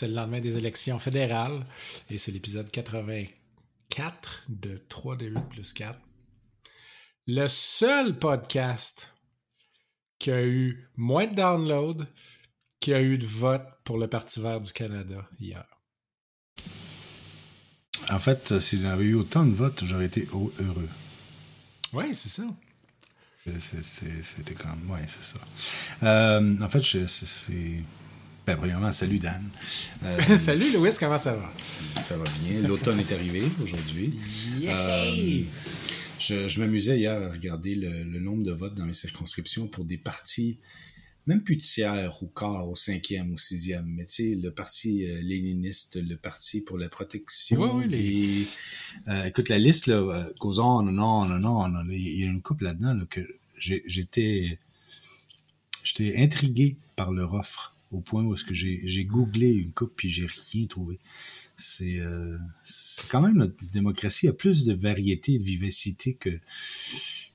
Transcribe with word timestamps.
2021. 0.00 0.06
Euh, 0.06 0.06
c'est 0.06 0.08
le 0.08 0.14
lendemain 0.14 0.40
des 0.40 0.56
élections 0.56 0.98
fédérales 0.98 1.64
et 2.08 2.18
c'est 2.18 2.32
l'épisode 2.32 2.70
84 2.70 4.44
de 4.48 4.80
3D8 4.88 5.48
plus 5.48 5.72
4. 5.72 5.98
Le 7.26 7.46
seul 7.48 8.18
podcast 8.18 9.14
qui 10.18 10.30
a 10.30 10.42
eu 10.42 10.88
moins 10.96 11.26
de 11.26 11.34
downloads, 11.34 12.04
qui 12.80 12.92
a 12.92 13.00
eu 13.00 13.18
de 13.18 13.26
vote 13.26 13.66
pour 13.84 13.98
le 13.98 14.08
Parti 14.08 14.40
vert 14.40 14.60
du 14.60 14.72
Canada 14.72 15.28
hier. 15.38 15.64
En 18.10 18.18
fait, 18.18 18.58
s'il 18.58 18.82
y 18.82 18.86
avait 18.86 19.04
eu 19.04 19.14
autant 19.14 19.44
de 19.44 19.54
votes, 19.54 19.84
j'aurais 19.84 20.06
été 20.06 20.26
heureux. 20.32 20.88
Oui, 21.92 22.14
c'est 22.14 22.28
ça. 22.28 22.44
C'était 23.58 24.54
quand 24.54 24.68
même. 24.68 24.90
Ouais, 24.90 25.06
c'est 25.08 25.24
ça. 25.24 25.40
Euh, 26.02 26.56
en 26.60 26.68
fait, 26.68 26.82
c'est. 27.06 27.82
Ben, 28.50 28.56
premièrement, 28.56 28.90
salut 28.90 29.20
Dan. 29.20 29.48
Euh, 30.02 30.18
salut 30.36 30.72
Louis, 30.72 30.90
comment 30.98 31.18
ça 31.18 31.36
va? 31.36 31.52
Ça 32.02 32.16
va 32.16 32.24
bien. 32.42 32.60
L'automne 32.62 32.98
est 32.98 33.12
arrivé 33.12 33.44
aujourd'hui. 33.62 34.18
Euh, 34.66 35.44
je, 36.18 36.58
m'amusais 36.58 36.98
hier 36.98 37.12
à 37.12 37.30
regarder 37.30 37.76
le, 37.76 38.18
nombre 38.18 38.42
de 38.42 38.50
votes 38.50 38.74
dans 38.74 38.86
les 38.86 38.92
circonscriptions 38.92 39.68
pour 39.68 39.84
des 39.84 39.98
partis, 39.98 40.58
même 41.28 41.44
plus 41.44 41.58
tiers 41.58 42.20
ou 42.24 42.26
quart, 42.26 42.68
au 42.68 42.74
cinquième 42.74 43.32
ou 43.32 43.38
sixième. 43.38 43.86
Mais 43.86 44.04
tu 44.04 44.14
sais, 44.14 44.34
le 44.34 44.50
parti 44.50 45.06
léniniste, 45.22 46.02
le 46.02 46.16
parti 46.16 46.60
pour 46.60 46.76
la 46.76 46.88
protection. 46.88 47.56
Oui, 47.56 47.70
oui, 47.72 48.46
les... 49.06 49.28
écoute, 49.28 49.48
la 49.48 49.60
liste, 49.60 49.86
là, 49.86 50.28
goes 50.40 50.58
on, 50.58 50.82
non, 50.82 51.24
non, 51.24 51.38
non. 51.38 51.84
Il 51.88 52.18
y 52.18 52.24
a 52.24 52.26
une 52.26 52.42
couple 52.42 52.64
là-dedans 52.64 52.94
là, 52.94 53.04
que 53.08 53.20
j'étais 53.56 54.58
j'étais 55.84 56.20
intrigué 56.20 56.76
par 56.96 57.12
leur 57.12 57.34
offre 57.34 57.76
au 57.90 58.00
point 58.00 58.22
où 58.22 58.34
est-ce 58.34 58.44
que 58.44 58.54
j'ai 58.54 59.04
googlé 59.04 59.48
une 59.48 59.72
coupe 59.72 59.92
puis 59.96 60.10
j'ai 60.10 60.26
rien 60.52 60.66
trouvé. 60.66 60.98
C'est 61.56 61.98
euh, 61.98 62.38
quand 63.10 63.20
même 63.20 63.36
notre 63.36 63.54
démocratie 63.72 64.28
a 64.28 64.32
plus 64.32 64.64
de 64.64 64.74
variété 64.74 65.34
et 65.34 65.38
de 65.38 65.44
vivacité 65.44 66.14
que 66.14 66.30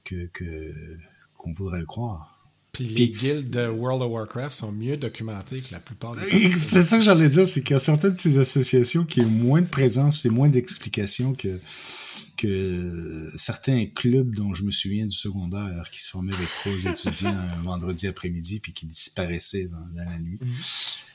que 0.03 0.29
qu'on 1.35 1.51
voudrait 1.53 1.79
le 1.79 1.85
croire. 1.85 2.35
Puis 2.75 2.85
les 2.85 3.07
guildes 3.07 3.49
de 3.49 3.67
World 3.67 4.01
of 4.01 4.11
Warcraft 4.11 4.53
sont 4.53 4.71
mieux 4.71 4.97
documentées 4.97 5.61
que 5.61 5.71
la 5.71 5.79
plupart 5.79 6.13
des 6.15 6.21
C'est 6.59 6.81
ça 6.81 6.97
que 6.97 7.03
j'allais 7.03 7.29
dire, 7.29 7.47
c'est 7.47 7.61
qu'il 7.61 7.73
y 7.73 7.77
a 7.77 7.79
certaines 7.79 8.15
de 8.15 8.19
ces 8.19 8.37
associations 8.37 9.05
qui 9.05 9.21
ont 9.21 9.29
moins 9.29 9.61
de 9.61 9.67
présence 9.67 10.25
et 10.25 10.29
moins 10.29 10.49
d'explications 10.49 11.33
que, 11.33 11.57
que 12.35 13.29
certains 13.37 13.85
clubs 13.85 14.35
dont 14.35 14.53
je 14.53 14.63
me 14.63 14.71
souviens 14.71 15.05
du 15.05 15.15
secondaire 15.15 15.89
qui 15.91 16.01
se 16.01 16.09
formaient 16.09 16.33
avec 16.33 16.49
trois 16.49 16.85
étudiants 16.91 17.35
un 17.35 17.61
vendredi 17.61 18.07
après-midi 18.07 18.59
puis 18.59 18.73
qui 18.73 18.85
disparaissaient 18.85 19.67
dans, 19.67 20.03
la 20.03 20.17
nuit. 20.19 20.39
Mhm. 20.41 20.55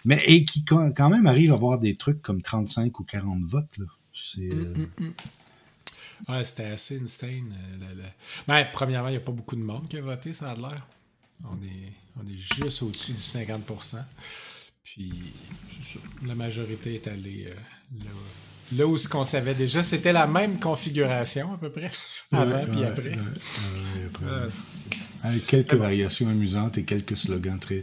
Mais 0.05 0.23
et 0.27 0.45
qui 0.45 0.65
quand 0.65 1.11
même 1.11 1.27
arrivent 1.27 1.53
à 1.53 1.55
avoir 1.55 1.79
des 1.79 1.95
trucs 1.95 2.23
comme 2.23 2.41
35 2.43 2.99
ou 3.01 3.05
40 3.05 3.43
votes. 3.45 3.79
Là. 3.79 3.87
C'est. 4.13 4.41
Mm, 4.41 4.61
euh, 4.61 4.75
mm, 4.75 5.05
mm. 5.05 5.13
Ouais, 6.29 6.45
c'était 6.45 6.67
assez 6.67 7.01
insane. 7.01 7.55
Euh, 7.83 7.95
ben, 8.47 8.67
premièrement, 8.73 9.09
il 9.09 9.13
n'y 9.13 9.17
a 9.17 9.21
pas 9.21 9.33
beaucoup 9.33 9.57
de 9.57 9.63
monde 9.63 9.89
qui 9.89 9.97
a 9.97 10.03
voté, 10.03 10.33
ça 10.33 10.51
a 10.51 10.55
l'air. 10.55 10.87
On 11.45 11.57
est, 11.63 11.93
on 12.19 12.29
est 12.31 12.37
juste 12.37 12.83
au-dessus 12.83 13.13
du 13.13 13.19
50% 13.19 13.97
Puis, 14.85 15.11
la 16.27 16.35
majorité 16.35 16.97
est 16.97 17.09
allée 17.09 17.47
euh, 17.47 17.55
là, 18.05 18.11
où 18.79 18.97
ce 18.97 19.09
qu'on 19.09 19.25
savait 19.25 19.55
déjà. 19.55 19.83
C'était 19.83 20.13
la 20.13 20.27
même 20.27 20.59
configuration, 20.59 21.55
à 21.55 21.59
peu 21.59 21.71
près, 21.71 21.91
avant 22.33 22.65
puis 22.67 22.85
après. 22.85 23.19
Ah, 24.27 24.47
Avec 25.23 25.47
quelques 25.47 25.75
variations 25.75 26.29
amusantes 26.29 26.79
et 26.79 26.85
quelques 26.85 27.17
slogans 27.17 27.59
très 27.59 27.83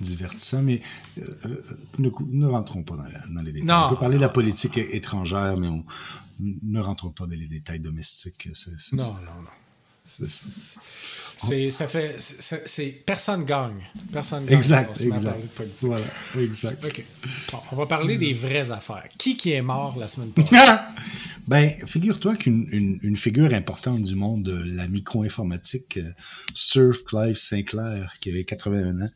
divertissants, 0.00 0.62
mais 0.62 0.80
euh, 1.18 1.24
euh, 1.46 2.10
ne, 2.30 2.46
rentrons 2.46 2.82
pas 2.82 2.96
dans, 3.30 3.42
les 3.42 3.52
détails. 3.52 3.86
on 3.86 3.90
peut 3.90 3.96
parler 3.96 4.16
de 4.16 4.22
la 4.22 4.28
politique 4.28 4.78
étrangère, 4.78 5.56
mais 5.56 5.68
on, 5.68 5.84
ne 6.40 6.80
rentrons 6.80 7.10
pas 7.10 7.26
dans 7.26 7.36
les 7.36 7.46
détails 7.46 7.80
domestiques. 7.80 8.48
non, 8.92 9.04
non, 9.04 9.12
non, 9.12 9.50
c'est, 11.38 11.70
ça 11.70 11.86
fait, 11.86 12.16
c'est, 12.18 13.02
personne 13.06 13.44
gagne. 13.44 13.88
Personne 14.12 14.44
gagne. 14.44 14.56
Exact, 14.56 15.00
exact. 15.00 15.38
Voilà, 15.80 16.04
exact. 16.38 16.84
OK. 16.84 17.04
on 17.72 17.76
va 17.76 17.86
parler 17.86 18.18
des 18.18 18.32
vraies 18.32 18.70
affaires. 18.70 19.06
Qui 19.16 19.36
qui 19.36 19.52
est 19.52 19.62
mort 19.62 19.96
la 19.98 20.08
semaine 20.08 20.30
passée? 20.32 20.56
Ben, 21.48 21.70
figure-toi 21.86 22.36
qu'une 22.36 22.68
une, 23.02 23.16
figure 23.16 23.54
importante 23.54 24.02
du 24.02 24.14
monde 24.14 24.42
de 24.42 24.52
la 24.52 24.86
micro-informatique, 24.86 25.96
euh, 25.96 26.10
Surf 26.54 27.04
Clive 27.04 27.36
Sinclair, 27.36 28.16
qui 28.20 28.28
avait 28.28 28.44
81 28.44 29.00
ans, 29.00 29.10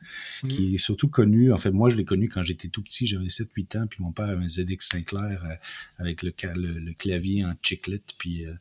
qui 0.48 0.70
mm. 0.70 0.74
est 0.74 0.78
surtout 0.78 1.08
connu, 1.08 1.52
en 1.52 1.58
fait, 1.58 1.72
moi 1.72 1.90
je 1.90 1.96
l'ai 1.96 2.06
connu 2.06 2.30
quand 2.30 2.42
j'étais 2.42 2.68
tout 2.68 2.80
petit, 2.80 3.06
j'avais 3.06 3.26
7-8 3.26 3.78
ans, 3.78 3.86
puis 3.86 4.02
mon 4.02 4.12
père 4.12 4.30
avait 4.30 4.42
un 4.42 4.48
ZX 4.48 4.78
Sinclair 4.78 5.44
euh, 5.44 5.54
avec 5.98 6.22
le, 6.22 6.32
le, 6.56 6.92
clavier 6.94 7.44
en 7.44 7.52
chiclet, 7.60 8.00
puis 8.16 8.46
euh, 8.46 8.54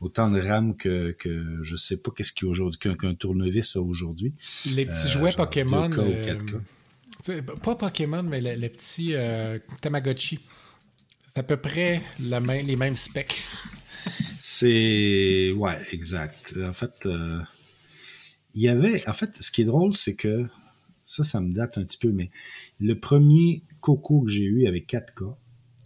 autant 0.00 0.30
de 0.30 0.40
RAM 0.40 0.74
que, 0.74 1.14
que 1.18 1.61
je 1.62 1.76
sais 1.76 1.96
pas 1.96 2.10
qu'est-ce 2.16 2.32
qu'il 2.32 2.46
y 2.46 2.48
a 2.48 2.50
aujourd'hui, 2.50 2.78
qu'un 2.78 3.14
tournevis 3.14 3.76
a 3.76 3.80
aujourd'hui. 3.80 4.32
Les 4.70 4.86
petits 4.86 5.08
jouets 5.08 5.32
Pokémon. 5.32 5.90
pas 7.62 7.74
Pokémon, 7.76 8.22
mais 8.22 8.40
les, 8.40 8.56
les 8.56 8.68
petits 8.68 9.14
Tamagotchi. 9.80 10.40
C'est 11.32 11.40
à 11.40 11.42
peu 11.42 11.56
près 11.56 12.02
les 12.20 12.76
mêmes 12.76 12.96
specs. 12.96 13.42
c'est. 14.38 15.52
Ouais, 15.52 15.78
exact. 15.92 16.54
En 16.62 16.72
fait, 16.72 17.06
euh, 17.06 17.40
il 18.54 18.62
y 18.62 18.68
avait. 18.68 19.06
En 19.08 19.14
fait, 19.14 19.30
ce 19.40 19.50
qui 19.50 19.62
est 19.62 19.66
drôle, 19.66 19.96
c'est 19.96 20.14
que. 20.14 20.46
Ça, 21.06 21.24
ça 21.24 21.40
me 21.40 21.52
date 21.52 21.76
un 21.76 21.84
petit 21.84 21.98
peu, 21.98 22.10
mais 22.10 22.30
le 22.80 22.98
premier 22.98 23.64
Coco 23.80 24.22
que 24.22 24.30
j'ai 24.30 24.44
eu 24.44 24.66
avec 24.66 24.88
4K. 24.88 25.34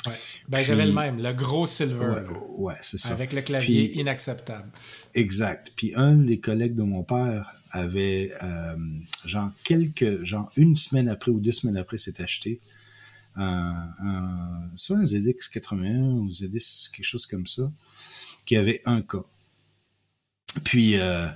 Ouais. 0.07 0.13
Ben, 0.49 0.65
j'avais 0.65 0.87
le 0.87 0.93
même, 0.93 1.23
le 1.23 1.33
gros 1.33 1.67
silver. 1.67 2.23
Ouais, 2.57 2.75
c'est 2.83 2.97
ça. 2.99 3.13
Avec 3.13 3.33
le 3.33 3.43
clavier 3.43 3.99
inacceptable. 3.99 4.71
Exact. 5.15 5.73
Puis 5.77 5.93
un 5.95 6.17
des 6.17 6.39
collègues 6.39 6.75
de 6.75 6.83
mon 6.83 7.03
père 7.03 7.53
avait, 7.71 8.33
euh, 8.43 8.77
genre, 9.25 9.51
quelques, 9.65 10.25
genre, 10.25 10.51
une 10.57 10.77
semaine 10.77 11.09
après 11.09 11.31
ou 11.31 11.41
deux 11.41 11.53
semaines 11.53 11.77
après, 11.77 11.97
s'est 11.97 12.23
acheté 12.23 12.61
un, 13.37 14.69
soit 14.75 14.99
un 14.99 15.05
ZX 15.05 15.49
81 15.53 15.99
ou 16.21 16.31
ZX 16.33 16.91
quelque 16.93 17.05
chose 17.05 17.27
comme 17.27 17.47
ça, 17.47 17.71
qui 18.47 18.57
avait 18.57 18.81
un 18.87 19.03
cas. 19.03 19.25
Puis, 20.65 20.99
euh, 20.99 21.29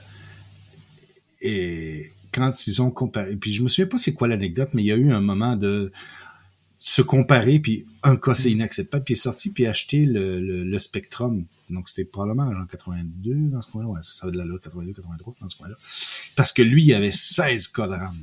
et 1.43 2.13
quand 2.33 2.67
ils 2.67 2.81
ont 2.81 2.91
comparé, 2.91 3.37
puis 3.37 3.53
je 3.53 3.63
me 3.63 3.69
souviens 3.69 3.87
pas 3.87 3.99
c'est 3.99 4.15
quoi 4.15 4.29
l'anecdote, 4.29 4.71
mais 4.73 4.83
il 4.83 4.87
y 4.87 4.93
a 4.93 4.97
eu 4.97 5.13
un 5.13 5.21
moment 5.21 5.57
de 5.57 5.93
se 6.81 7.03
comparer, 7.03 7.61
puis 7.61 7.87
un 8.03 8.17
cas 8.17 8.35
c'est 8.35 8.51
inacceptable, 8.51 9.05
puis 9.05 9.15
il 9.15 9.19
est 9.19 9.21
sorti, 9.21 9.51
puis 9.51 9.67
acheté 9.67 10.07
le, 10.07 10.41
le, 10.41 10.79
Spectrum. 10.79 11.45
Donc 11.69 11.89
c'était 11.89 12.09
probablement 12.11 12.49
en 12.49 12.67
82 12.67 13.35
dans 13.51 13.61
ce 13.61 13.71
coin-là, 13.71 13.89
ouais, 13.89 14.01
ça, 14.03 14.13
ça 14.13 14.27
va 14.27 14.33
de 14.33 14.39
la 14.39 14.45
82, 14.45 14.93
83 14.95 15.35
dans 15.41 15.49
ce 15.49 15.57
coin-là. 15.57 15.77
Parce 16.37 16.53
que 16.53 16.63
lui, 16.63 16.85
il 16.85 16.95
avait 16.95 17.13
16 17.13 17.69
cas 17.69 17.87
de 17.87 17.93
RAM 17.93 18.17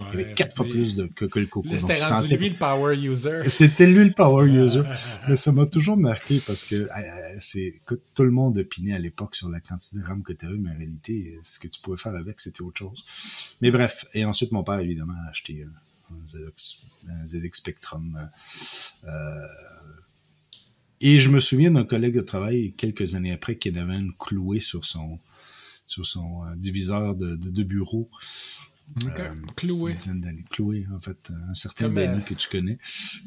il 0.00 0.20
y 0.20 0.22
avait 0.22 0.34
quatre 0.34 0.54
fois 0.54 0.66
plus 0.66 0.96
de, 0.96 1.06
que, 1.06 1.24
le 1.24 1.46
Coco. 1.46 1.64
C'était 1.76 2.36
lui 2.36 2.50
le 2.50 2.56
power 2.56 2.96
user. 2.96 3.48
C'était 3.48 3.86
lui 3.86 4.04
le 4.04 4.12
power 4.12 4.46
user. 4.46 4.82
Mais 5.28 5.36
ça 5.36 5.52
m'a 5.52 5.66
toujours 5.66 5.96
marqué 5.96 6.40
parce 6.46 6.64
que 6.64 6.88
c'est 7.40 7.80
tout 8.14 8.24
le 8.24 8.30
monde 8.30 8.58
opinait 8.58 8.94
à 8.94 8.98
l'époque 8.98 9.34
sur 9.34 9.48
la 9.48 9.60
quantité 9.60 9.98
de 9.98 10.02
RAM 10.02 10.22
que 10.22 10.32
tu 10.32 10.46
avais, 10.46 10.56
mais 10.56 10.70
en 10.70 10.76
réalité, 10.76 11.38
ce 11.44 11.58
que 11.58 11.68
tu 11.68 11.80
pouvais 11.80 11.96
faire 11.96 12.14
avec, 12.14 12.40
c'était 12.40 12.62
autre 12.62 12.78
chose. 12.78 13.04
Mais 13.60 13.70
bref, 13.70 14.04
et 14.14 14.24
ensuite 14.24 14.52
mon 14.52 14.64
père, 14.64 14.78
évidemment, 14.80 15.14
a 15.26 15.30
acheté 15.30 15.64
un, 16.14 17.26
ZX, 17.26 17.52
Spectrum. 17.52 18.30
Euh, 19.04 19.46
et 21.00 21.20
je 21.20 21.28
me 21.28 21.40
souviens 21.40 21.70
d'un 21.70 21.84
collègue 21.84 22.14
de 22.14 22.20
travail, 22.20 22.72
quelques 22.72 23.14
années 23.14 23.32
après, 23.32 23.56
qui 23.56 23.68
avait 23.68 23.98
une 23.98 24.14
clouée 24.16 24.60
sur 24.60 24.84
son 24.84 25.20
sur 25.86 26.06
son 26.06 26.44
euh, 26.44 26.56
diviseur 26.56 27.14
de, 27.14 27.36
de 27.36 27.62
bureau. 27.62 28.08
Okay. 29.06 29.22
Euh, 29.22 29.34
Cloué. 29.56 29.96
Cloué, 30.50 30.86
en 30.94 31.00
fait. 31.00 31.16
Un 31.50 31.54
certain 31.54 31.88
Benny 31.88 32.22
que 32.22 32.34
tu 32.34 32.48
connais. 32.48 32.78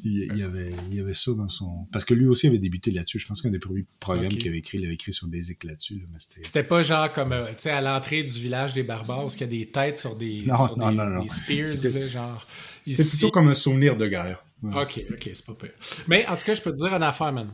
Il, 0.04 0.38
y 0.38 0.44
avait, 0.44 0.74
il 0.92 1.00
avait 1.00 1.14
ça 1.14 1.34
dans 1.34 1.50
son. 1.50 1.88
Parce 1.92 2.06
que 2.06 2.14
lui 2.14 2.28
aussi 2.28 2.48
avait 2.48 2.60
débuté 2.60 2.92
là-dessus. 2.92 3.20
Je 3.20 3.28
pense 3.28 3.42
qu'un 3.42 3.50
des 3.50 3.60
premiers 3.60 3.86
programmes 4.00 4.30
qu'il 4.30 4.48
avait 4.48 4.60
écrit, 4.60 4.78
il 4.78 4.86
avait 4.86 4.94
écrit 4.94 5.14
sur 5.14 5.28
Basic 5.28 5.64
là-dessus. 5.64 6.08
c'était 6.42 6.64
pas 6.64 6.84
genre 6.84 7.12
comme, 7.12 7.34
euh, 7.34 7.46
tu 7.48 7.64
sais, 7.64 7.72
à 7.72 7.82
l'entrée 7.82 8.24
du 8.24 8.40
village 8.40 8.74
des 8.74 8.84
barbares, 8.84 9.26
où 9.26 9.30
il 9.30 9.40
y 9.42 9.44
a 9.44 9.48
des 9.48 9.66
têtes 9.68 9.98
sur 9.98 10.16
des, 10.16 10.44
non, 10.46 10.58
sur 10.58 10.78
non, 10.78 10.92
des, 10.92 10.96
non, 10.96 11.06
non. 11.06 11.24
des 11.24 11.28
spears, 11.28 11.94
là, 11.94 12.08
genre. 12.08 12.48
C'était 12.82 13.04
plutôt 13.04 13.32
comme 13.32 13.50
un 13.50 13.56
souvenir 13.56 13.98
de 13.98 14.08
guerre. 14.08 14.44
Ok, 14.64 15.02
ok, 15.12 15.30
c'est 15.34 15.46
pas 15.46 15.54
pire. 15.54 15.72
Mais 16.08 16.26
en 16.28 16.36
tout 16.36 16.44
cas, 16.46 16.56
je 16.56 16.62
peux 16.62 16.72
te 16.72 16.78
dire 16.78 16.94
une 16.94 17.04
affaire, 17.04 17.34
man. 17.34 17.52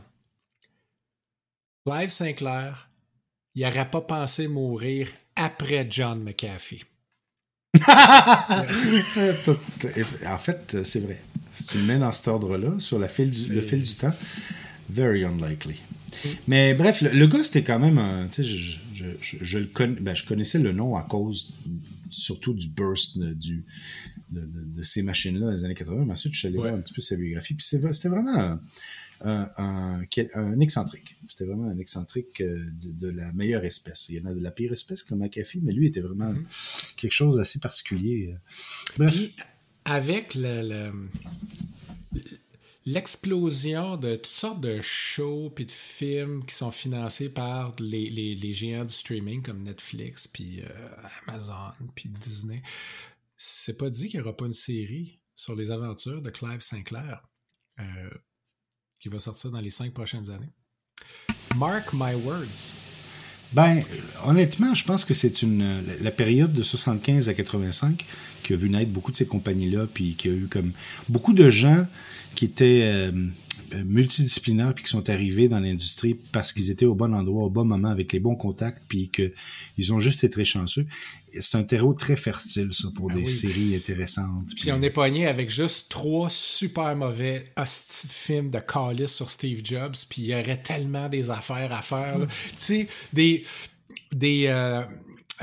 Clive 1.86 2.08
Sinclair, 2.08 2.88
il 3.54 3.62
n'aurait 3.62 3.90
pas 3.90 4.00
pensé 4.00 4.48
mourir 4.48 5.08
après 5.36 5.86
John 5.90 6.22
McAfee. 6.22 6.82
En 10.26 10.38
fait, 10.38 10.78
c'est 10.84 11.00
vrai. 11.00 11.20
Si 11.52 11.66
tu 11.66 11.78
le 11.78 11.84
mets 11.84 11.98
dans 11.98 12.12
cet 12.12 12.28
ordre-là, 12.28 12.78
sur 12.78 12.98
la 12.98 13.08
fil 13.08 13.30
du, 13.30 13.52
le 13.54 13.60
fil 13.60 13.82
du 13.82 13.94
temps, 13.94 14.12
very 14.90 15.24
unlikely. 15.24 15.80
Mais 16.46 16.74
bref, 16.74 17.02
le, 17.02 17.26
gars, 17.26 17.44
c'était 17.44 17.62
quand 17.62 17.78
même 17.78 17.98
un. 17.98 18.28
Je, 18.36 18.42
je, 18.42 19.06
je, 19.20 19.58
le 19.58 19.68
ben, 20.00 20.14
je 20.14 20.24
connaissais 20.24 20.58
le 20.58 20.72
nom 20.72 20.96
à 20.96 21.02
cause 21.02 21.52
surtout 22.10 22.54
du 22.54 22.68
burst 22.68 23.18
du, 23.18 23.64
de, 24.30 24.82
ces 24.82 25.02
machines-là 25.02 25.46
dans 25.46 25.52
les 25.52 25.64
années 25.64 25.74
80. 25.74 26.04
Mais 26.06 26.12
ensuite, 26.12 26.34
je 26.34 26.38
suis 26.38 26.48
allé 26.48 26.56
voir 26.56 26.74
un 26.74 26.80
petit 26.80 26.94
peu 26.94 27.00
sa 27.00 27.16
biographie. 27.16 27.54
Puis 27.54 27.66
c'était 27.66 28.08
vraiment 28.08 28.36
un, 28.36 28.60
un, 29.24 30.60
excentrique. 30.60 31.16
C'était 31.28 31.44
vraiment 31.44 31.68
un 31.68 31.78
excentrique 31.78 32.40
euh, 32.40 32.64
de, 32.82 33.08
la 33.08 33.32
meilleure 33.32 33.64
espèce. 33.64 34.08
Il 34.08 34.16
y 34.16 34.20
en 34.20 34.26
a 34.26 34.34
de 34.34 34.40
la 34.40 34.50
pire 34.50 34.72
espèce 34.72 35.02
comme 35.02 35.18
McAfee, 35.18 35.60
mais 35.62 35.72
lui 35.72 35.86
était 35.86 36.00
vraiment 36.00 36.32
mhm. 36.32 36.46
quelque 36.96 37.12
chose 37.12 37.36
d'assez 37.36 37.58
particulier. 37.58 38.34
Puis, 38.96 39.34
avec 39.84 40.34
le, 40.34 40.92
l'explosion 42.86 43.96
de 43.96 44.16
toutes 44.16 44.26
sortes 44.26 44.60
de 44.60 44.80
shows 44.80 45.50
puis 45.50 45.64
de 45.64 45.70
films 45.70 46.44
qui 46.44 46.54
sont 46.54 46.70
financés 46.70 47.28
par 47.28 47.74
les, 47.78 48.10
les, 48.10 48.52
géants 48.52 48.84
du 48.84 48.94
streaming 48.94 49.42
comme 49.42 49.62
Netflix 49.62 50.28
puis 50.28 50.60
euh, 50.60 50.68
Amazon 51.26 51.72
puis 51.94 52.08
Disney, 52.08 52.62
c'est 53.36 53.78
pas 53.78 53.90
dit 53.90 54.08
qu'il 54.08 54.20
n'y 54.20 54.26
aura 54.26 54.36
pas 54.36 54.46
une 54.46 54.52
série 54.52 55.20
sur 55.34 55.54
les 55.54 55.70
aventures 55.70 56.22
de 56.22 56.30
Clive 56.30 56.60
Sinclair. 56.60 57.26
Euh, 57.80 58.10
qui 59.04 59.10
va 59.10 59.18
sortir 59.18 59.50
dans 59.50 59.60
les 59.60 59.68
cinq 59.68 59.92
prochaines 59.92 60.30
années. 60.30 60.48
Mark 61.58 61.92
my 61.92 62.14
words. 62.24 62.72
Ben, 63.52 63.82
honnêtement, 64.24 64.74
je 64.74 64.82
pense 64.82 65.04
que 65.04 65.12
c'est 65.12 65.42
une 65.42 65.62
la 66.00 66.10
période 66.10 66.54
de 66.54 66.62
75 66.62 67.28
à 67.28 67.34
85 67.34 68.02
qui 68.42 68.54
a 68.54 68.56
vu 68.56 68.70
naître 68.70 68.90
beaucoup 68.90 69.12
de 69.12 69.16
ces 69.18 69.26
compagnies-là, 69.26 69.86
puis 69.92 70.14
qui 70.14 70.30
a 70.30 70.32
eu 70.32 70.46
comme 70.50 70.72
beaucoup 71.10 71.34
de 71.34 71.50
gens 71.50 71.86
qui 72.34 72.46
étaient 72.46 72.80
euh, 72.84 73.12
multidisciplinaires 73.82 74.74
puis 74.74 74.84
qui 74.84 74.90
sont 74.90 75.08
arrivés 75.10 75.48
dans 75.48 75.58
l'industrie 75.58 76.14
parce 76.32 76.52
qu'ils 76.52 76.70
étaient 76.70 76.86
au 76.86 76.94
bon 76.94 77.14
endroit, 77.14 77.44
au 77.44 77.50
bon 77.50 77.64
moment, 77.64 77.88
avec 77.88 78.12
les 78.12 78.20
bons 78.20 78.36
contacts, 78.36 78.82
puis 78.88 79.10
qu'ils 79.10 79.92
ont 79.92 80.00
juste 80.00 80.22
été 80.22 80.30
très 80.30 80.44
chanceux. 80.44 80.86
C'est 81.40 81.56
un 81.58 81.64
terreau 81.64 81.94
très 81.94 82.16
fertile, 82.16 82.72
ça, 82.72 82.88
pour 82.94 83.10
ah 83.10 83.14
des 83.14 83.26
séries 83.26 83.74
intéressantes. 83.74 84.54
Puis, 84.56 84.70
on 84.70 84.80
est 84.82 84.90
pogné 84.90 85.26
avec 85.26 85.50
juste 85.50 85.90
trois 85.90 86.30
super 86.30 86.94
mauvais 86.94 87.52
hosties 87.58 88.06
de 88.06 88.12
films 88.12 88.50
de 88.50 88.58
Callis 88.58 89.08
sur 89.08 89.30
Steve 89.30 89.62
Jobs, 89.64 89.96
puis 90.08 90.22
il 90.22 90.28
y 90.28 90.34
aurait 90.34 90.62
tellement 90.62 91.08
des 91.08 91.30
affaires 91.30 91.72
à 91.72 91.82
faire. 91.82 92.18
Tu 92.18 92.56
sais, 92.56 92.88
des... 93.12 93.42
des 94.12 94.44
euh, 94.46 94.82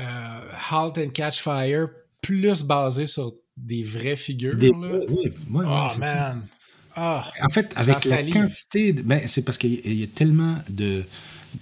euh, 0.00 0.40
Halt 0.70 0.96
and 0.96 1.10
Catch 1.10 1.42
Fire 1.42 1.88
plus 2.22 2.62
basés 2.62 3.06
sur 3.06 3.34
des 3.56 3.82
vraies 3.82 4.16
figures. 4.16 4.56
Des, 4.56 4.70
là. 4.70 5.00
Oui, 5.08 5.32
oh 5.54 5.88
man! 5.98 6.46
Ah, 6.96 7.30
en 7.42 7.48
fait, 7.48 7.72
avec 7.76 8.04
la 8.04 8.22
quantité, 8.22 8.92
ben, 8.92 9.20
c'est 9.26 9.42
parce 9.42 9.58
qu'il 9.58 9.92
y, 9.92 10.04
a 10.04 10.06
tellement 10.06 10.56
de, 10.68 11.04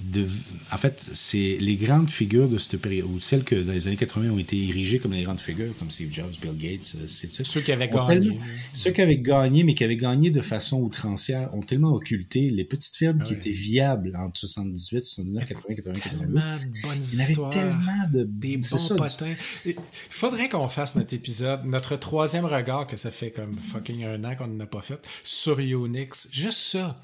de, 0.01 0.27
en 0.73 0.77
fait, 0.77 1.05
c'est 1.13 1.57
les 1.61 1.77
grandes 1.77 2.11
figures 2.11 2.49
de 2.49 2.59
cette 2.59 2.81
période, 2.81 3.07
ou 3.07 3.21
celles 3.21 3.45
que 3.45 3.57
dans 3.57 3.73
les 3.73 3.89
années 3.89 3.97
80 3.97 4.31
ont 4.31 4.39
été 4.39 4.57
érigées 4.69 4.99
comme 4.99 5.13
les 5.13 5.23
grandes 5.23 5.41
figures, 5.41 5.77
comme 5.79 5.91
Steve 5.91 6.13
Jobs, 6.13 6.33
Bill 6.41 6.57
Gates, 6.57 6.95
euh, 6.97 7.07
c'est 7.07 7.31
ça. 7.31 7.45
Ceux 7.45 7.61
qui 7.61 7.73
avaient 7.73 7.89
gagné. 7.89 8.39
ceux 8.73 8.91
qui 8.91 9.01
avaient 9.01 9.19
gagné, 9.19 9.65
mais 9.65 9.75
qui 9.75 9.85
avaient 9.85 9.97
gagné 9.97 10.31
de 10.31 10.41
façon 10.41 10.81
outrancière, 10.81 11.53
ont 11.55 11.61
tellement 11.61 11.93
occulté 11.93 12.51
les 12.51 12.65
petites 12.65 12.95
firmes 12.95 13.23
qui 13.23 13.35
étaient 13.35 13.51
viables 13.51 14.13
entre 14.17 14.39
78, 14.39 15.03
79, 15.03 15.47
80, 15.47 15.75
80, 15.75 15.93
82. 15.93 16.21
Tellement 16.21 16.57
de 16.57 16.83
bonnes 16.83 17.05
Il 17.13 17.19
y 17.19 17.23
avait 17.23 17.35
tellement 17.35 18.09
de 18.13 18.25
des 18.25 18.57
bons 18.57 18.97
potins. 18.97 19.35
Il 19.65 19.75
faudrait 20.11 20.49
qu'on 20.49 20.69
fasse 20.69 20.97
notre 20.97 21.15
épisode, 21.15 21.65
notre 21.65 21.97
troisième 21.97 22.45
regard, 22.45 22.87
que 22.87 22.97
ça 22.97 23.11
fait 23.11 23.31
comme 23.31 23.57
fucking 23.57 24.05
un 24.05 24.25
an 24.25 24.35
qu'on 24.37 24.47
n'a 24.47 24.67
pas 24.67 24.83
fait, 24.83 25.01
sur 25.25 25.59
Unix. 25.59 26.29
Juste 26.33 26.59
ça. 26.59 26.99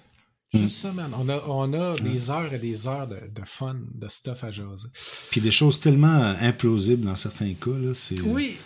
Juste 0.57 0.79
ça, 0.79 0.93
man. 0.93 1.11
On 1.19 1.29
a, 1.29 1.43
on 1.49 1.73
a 1.73 1.99
des 1.99 2.31
heures 2.31 2.53
et 2.53 2.59
des 2.59 2.87
heures 2.87 3.07
de, 3.07 3.17
de, 3.17 3.45
fun, 3.45 3.77
de 3.95 4.09
stuff 4.09 4.45
à 4.45 4.51
jaser. 4.51 4.89
Puis 5.31 5.41
des 5.41 5.51
choses 5.51 5.81
tellement 5.81 6.35
implausibles 6.41 7.05
dans 7.05 7.17
certains 7.17 7.53
cas. 7.55 7.71
Là, 7.71 7.93
c'est, 7.95 8.21
oui. 8.23 8.57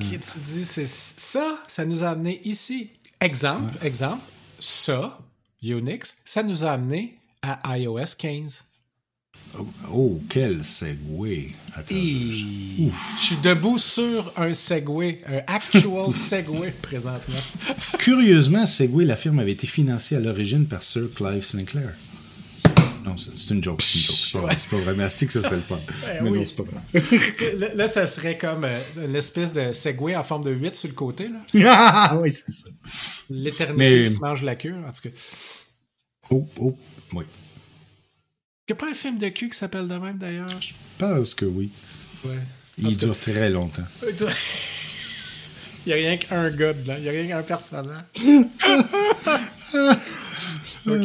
Qui 0.00 0.18
tu 0.18 0.38
dis, 0.46 0.64
c'est 0.64 0.86
ça, 0.86 1.58
ça 1.66 1.84
nous 1.84 2.02
a 2.02 2.10
amené 2.10 2.40
ici. 2.44 2.90
Exemple, 3.20 3.74
exemple, 3.82 4.22
ça, 4.58 5.18
Unix, 5.62 6.16
ça 6.24 6.42
nous 6.42 6.64
a 6.64 6.72
amené 6.72 7.18
à 7.42 7.78
iOS 7.78 8.16
15. 8.18 8.71
Oh, 9.58 9.66
oh, 9.92 10.20
quel 10.28 10.64
segway! 10.64 11.50
je... 11.90 12.90
suis 13.18 13.36
debout 13.42 13.78
sur 13.78 14.32
un 14.36 14.54
segway, 14.54 15.20
un 15.26 15.40
actual 15.46 16.10
segway 16.10 16.72
présentement. 16.82 17.40
Curieusement, 17.98 18.66
Segway, 18.66 19.04
la 19.04 19.16
firme 19.16 19.38
avait 19.38 19.52
été 19.52 19.66
financée 19.66 20.16
à 20.16 20.20
l'origine 20.20 20.66
par 20.66 20.82
Sir 20.82 21.08
Clive 21.14 21.44
Sinclair. 21.44 21.92
Non, 23.04 23.16
c'est 23.16 23.52
une 23.52 23.62
joke, 23.62 23.82
c'est 23.82 24.38
pas 24.38 24.76
vrai. 24.76 24.94
Merci 24.94 25.26
que 25.26 25.32
ce 25.32 25.40
serait 25.40 25.56
le 25.56 25.62
fun. 25.62 25.78
Ben 26.02 26.22
mais 26.22 26.30
non, 26.30 26.44
c'est 26.46 26.56
pas 26.56 26.62
vrai. 26.62 27.74
là, 27.74 27.88
ça 27.88 28.06
serait 28.06 28.38
comme 28.38 28.64
euh, 28.64 28.80
une 29.04 29.16
espèce 29.16 29.52
de 29.52 29.72
Segway 29.72 30.14
en 30.14 30.22
forme 30.22 30.44
de 30.44 30.52
8 30.52 30.74
sur 30.74 30.88
le 30.88 30.94
côté. 30.94 31.28
Là. 31.28 31.40
ah 31.66 32.18
oui, 32.20 32.30
c'est 32.32 32.52
ça. 32.52 32.68
L'éternité 33.28 34.04
qui 34.04 34.14
se 34.14 34.20
mange 34.20 34.42
la 34.42 34.54
queue, 34.54 34.74
en 34.74 34.92
tout 34.92 35.08
cas. 35.08 35.14
Oh, 36.30 36.46
oh, 36.60 36.78
oui. 37.14 37.24
N'y 38.72 38.78
a 38.78 38.78
pas 38.78 38.90
un 38.90 38.94
film 38.94 39.18
de 39.18 39.28
cul 39.28 39.50
qui 39.50 39.58
s'appelle 39.58 39.86
de 39.86 39.98
même 39.98 40.16
d'ailleurs? 40.16 40.48
Je 40.48 40.72
pense 40.96 41.34
que 41.34 41.44
oui. 41.44 41.70
Ouais. 42.24 42.38
Il 42.78 42.96
dure 42.96 43.14
très 43.14 43.50
longtemps. 43.50 43.82
Il 45.84 45.88
n'y 45.88 45.92
a 45.92 45.96
rien 45.96 46.16
qu'un 46.16 46.48
gars 46.48 46.72
dedans. 46.72 46.94
Il 46.96 47.02
n'y 47.02 47.08
a 47.10 47.12
rien 47.12 47.26
qu'un 47.26 47.42
personnage. 47.42 48.04
ok. 50.86 51.04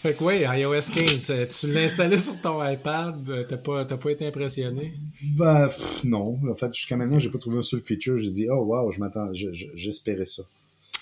Fait 0.00 0.14
que 0.14 0.22
oui, 0.22 0.42
iOS 0.42 0.92
15, 0.94 1.30
euh, 1.30 1.46
tu 1.46 1.72
l'as 1.72 1.80
installé 1.80 2.18
sur 2.18 2.40
ton 2.40 2.64
iPad, 2.64 3.28
euh, 3.30 3.42
t'as 3.42 3.56
pas, 3.56 3.84
pas 3.84 4.10
été 4.10 4.28
impressionné? 4.28 4.94
Ben, 5.36 5.66
non. 6.04 6.38
En 6.48 6.54
fait, 6.54 6.72
jusqu'à 6.72 6.96
maintenant, 6.96 7.18
j'ai 7.18 7.30
pas 7.30 7.38
trouvé 7.38 7.58
un 7.58 7.62
seul 7.62 7.80
feature. 7.80 8.16
J'ai 8.16 8.30
dit, 8.30 8.46
oh 8.48 8.62
wow, 8.62 8.92
je 8.92 9.00
m'attends, 9.00 9.32
j'espérais 9.32 10.26
ça. 10.26 10.44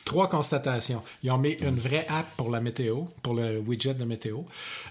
Trois 0.04 0.28
constatations. 0.28 1.02
Ils 1.22 1.31
ont 1.31 1.38
mis 1.38 1.52
une 1.52 1.78
vraie 1.78 2.06
app 2.09 2.26
pour 2.37 2.50
la 2.50 2.61
météo, 2.61 3.04
pour 3.23 3.35
le 3.35 3.59
widget 3.59 3.94
de 3.94 4.04
météo. 4.04 4.40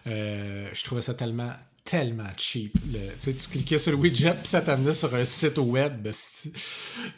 Euh, 0.07 0.67
je 0.73 0.83
trouvais 0.83 1.01
ça 1.01 1.13
tellement 1.13 1.51
tellement 1.83 2.29
cheap. 2.37 2.77
tu, 3.19 3.33
tu 3.35 3.49
cliquais 3.49 3.77
sur 3.77 3.91
le 3.91 3.97
widget 3.97 4.35
puis 4.35 4.47
ça 4.47 4.61
t'amenait 4.61 4.93
sur 4.93 5.13
un 5.13 5.23
site 5.23 5.57
web. 5.57 6.07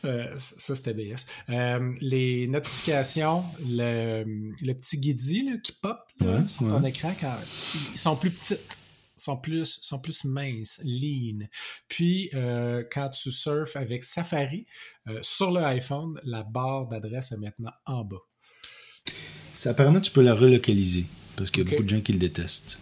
Euh, 0.05 0.27
ça, 0.37 0.75
c'était 0.75 0.93
BS. 0.93 1.25
Euh, 1.49 1.93
les 2.01 2.47
notifications, 2.47 3.43
le, 3.65 4.23
le 4.61 4.73
petit 4.73 4.97
guidi 4.97 5.49
qui 5.63 5.71
pop 5.71 5.97
sur 6.45 6.67
ton 6.67 6.83
écran, 6.83 7.13
ils 7.93 7.97
sont 7.97 8.15
plus 8.15 8.29
petites 8.29 8.79
sont 9.23 9.37
plus, 9.37 9.79
sont 9.81 9.99
plus 9.99 10.25
minces, 10.25 10.81
lean. 10.83 11.47
Puis, 11.87 12.29
euh, 12.33 12.83
quand 12.91 13.09
tu 13.09 13.31
surfes 13.31 13.75
avec 13.75 14.03
Safari, 14.03 14.65
euh, 15.07 15.19
sur 15.21 15.51
le 15.51 15.63
iPhone, 15.63 16.19
la 16.23 16.43
barre 16.43 16.87
d'adresse 16.87 17.31
est 17.31 17.37
maintenant 17.37 17.71
en 17.85 18.03
bas. 18.03 18.21
Ça, 19.53 19.71
apparemment, 19.71 20.01
tu 20.01 20.11
peux 20.11 20.21
la 20.21 20.35
relocaliser 20.35 21.05
parce 21.35 21.51
qu'il 21.51 21.63
y 21.63 21.67
a 21.67 21.69
beaucoup 21.69 21.83
de 21.83 21.89
gens 21.89 22.01
qui 22.01 22.13
le 22.13 22.19
détestent. 22.19 22.77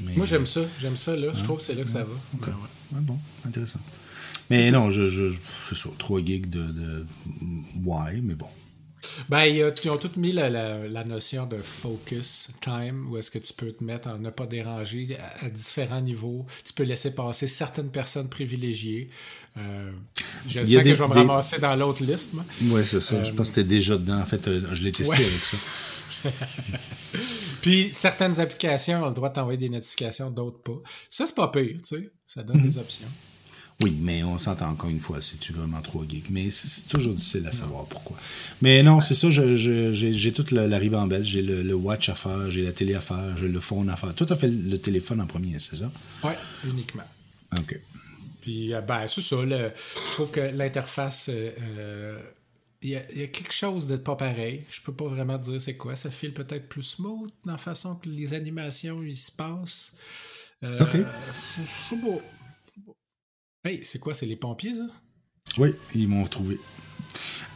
Moi, 0.00 0.26
j'aime 0.26 0.46
ça. 0.46 0.60
J'aime 0.80 0.96
ça, 0.96 1.16
là. 1.16 1.32
Je 1.34 1.42
trouve 1.42 1.58
que 1.58 1.62
c'est 1.62 1.74
là 1.74 1.82
que 1.82 1.90
ça 1.90 2.04
va. 2.04 2.14
Bon, 2.92 3.18
intéressant. 3.44 3.80
Mais 4.50 4.70
non, 4.70 4.90
je, 4.90 5.06
je, 5.08 5.28
je, 5.68 5.74
suis 5.74 5.90
3 5.98 6.20
gigs 6.24 6.48
de, 6.48 6.62
de 6.66 7.06
mais 8.22 8.34
bon. 8.34 8.48
Ben, 9.28 9.44
ils 9.44 9.90
ont 9.90 9.96
tous 9.96 10.16
mis 10.16 10.32
la, 10.32 10.48
la, 10.48 11.04
notion 11.04 11.46
de 11.46 11.56
focus 11.56 12.48
time, 12.60 13.08
où 13.10 13.16
est-ce 13.16 13.30
que 13.30 13.38
tu 13.38 13.52
peux 13.52 13.72
te 13.72 13.84
mettre 13.84 14.08
en 14.08 14.18
ne 14.18 14.30
pas 14.30 14.46
déranger 14.46 15.16
à, 15.42 15.48
différents 15.48 16.00
niveaux. 16.00 16.46
Tu 16.64 16.72
peux 16.72 16.82
laisser 16.82 17.14
passer 17.14 17.48
certaines 17.48 17.90
personnes 17.90 18.28
privilégiées. 18.28 19.10
Euh, 19.56 19.90
je 20.48 20.64
sais 20.64 20.84
que 20.84 20.94
je 20.94 21.02
vais 21.02 21.08
me 21.08 21.14
ramasser 21.14 21.58
dans 21.58 21.74
l'autre 21.76 22.04
liste. 22.04 22.32
Oui, 22.62 22.82
c'est 22.84 23.00
ça. 23.00 23.22
je 23.22 23.32
pense 23.32 23.50
que 23.50 23.54
tu 23.54 23.60
es 23.60 23.64
déjà 23.64 23.96
dedans. 23.96 24.20
En 24.20 24.26
fait, 24.26 24.46
euh, 24.48 24.62
je 24.72 24.82
l'ai 24.82 24.92
testé 24.92 25.14
avec 25.14 25.44
ça. 25.44 25.56
Puis 27.62 27.90
certaines 27.92 28.40
applications 28.40 29.04
ont 29.04 29.08
le 29.08 29.14
droit 29.14 29.28
de 29.28 29.34
t'envoyer 29.34 29.58
des 29.58 29.68
notifications, 29.68 30.30
d'autres 30.30 30.58
pas. 30.58 30.80
Ça, 31.08 31.26
c'est 31.26 31.34
pas 31.34 31.48
pire, 31.48 31.76
tu 31.78 31.96
sais. 31.96 32.10
Ça 32.26 32.42
donne 32.42 32.62
des 32.62 32.78
options. 32.78 33.08
Oui, 33.80 33.96
mais 34.00 34.24
on 34.24 34.38
s'entend 34.38 34.70
encore 34.70 34.90
une 34.90 34.98
fois, 34.98 35.22
c'est-tu 35.22 35.52
vraiment 35.52 35.80
trop 35.80 36.04
geek? 36.06 36.30
Mais 36.30 36.50
c'est 36.50 36.88
toujours 36.88 37.14
difficile 37.14 37.46
à 37.46 37.52
savoir 37.52 37.84
pourquoi. 37.84 38.16
Mais 38.60 38.82
non, 38.82 39.00
c'est 39.00 39.14
ça, 39.14 39.30
j'ai 39.30 40.32
toute 40.32 40.50
la, 40.50 40.66
la 40.66 40.78
ribambelle. 40.78 41.24
J'ai 41.24 41.42
le, 41.42 41.74
watch 41.74 42.08
à 42.08 42.16
faire, 42.16 42.50
j'ai 42.50 42.62
la 42.62 42.72
télé 42.72 42.96
à 42.96 43.00
faire, 43.00 43.36
j'ai 43.36 43.46
le 43.46 43.60
phone 43.60 43.88
à 43.88 43.96
faire. 43.96 44.12
Tout 44.14 44.26
a 44.30 44.36
fait 44.36 44.48
le 44.48 44.78
téléphone 44.78 45.20
en 45.20 45.26
premier, 45.26 45.60
c'est 45.60 45.76
ça? 45.76 45.92
Oui, 46.24 46.32
uniquement. 46.64 47.04
OK. 47.56 47.80
Puis, 48.40 48.74
euh, 48.74 48.80
ben, 48.80 49.06
c'est 49.06 49.20
ça. 49.20 49.36
je 49.46 50.12
trouve 50.12 50.32
que 50.32 50.40
l'interface, 50.40 51.28
euh, 51.28 51.52
euh, 51.60 52.22
il 52.82 52.90
y, 52.90 52.96
a, 52.96 53.26
quelque 53.28 53.52
chose 53.52 53.86
d'être 53.86 54.02
pas 54.02 54.16
pareil. 54.16 54.64
Je 54.70 54.80
peux 54.80 54.92
pas 54.92 55.06
vraiment 55.06 55.38
dire 55.38 55.60
c'est 55.60 55.76
quoi. 55.76 55.94
Ça 55.94 56.10
file 56.10 56.34
peut-être 56.34 56.68
plus 56.68 56.82
smooth 56.82 57.30
dans 57.44 57.52
la 57.52 57.58
façon 57.58 57.94
que 57.94 58.08
les 58.08 58.34
animations 58.34 59.04
ils 59.04 59.16
se 59.16 59.30
passent. 59.30 59.96
OK. 60.64 60.96
Je 60.96 61.94
sais 61.94 62.00
pas. 62.00 62.20
Hey, 63.64 63.80
c'est 63.82 63.98
quoi? 63.98 64.14
C'est 64.14 64.26
les 64.26 64.36
pompiers, 64.36 64.74
ça? 64.74 64.86
Oui, 65.58 65.74
ils 65.94 66.08
m'ont 66.08 66.24
trouvé. 66.24 66.58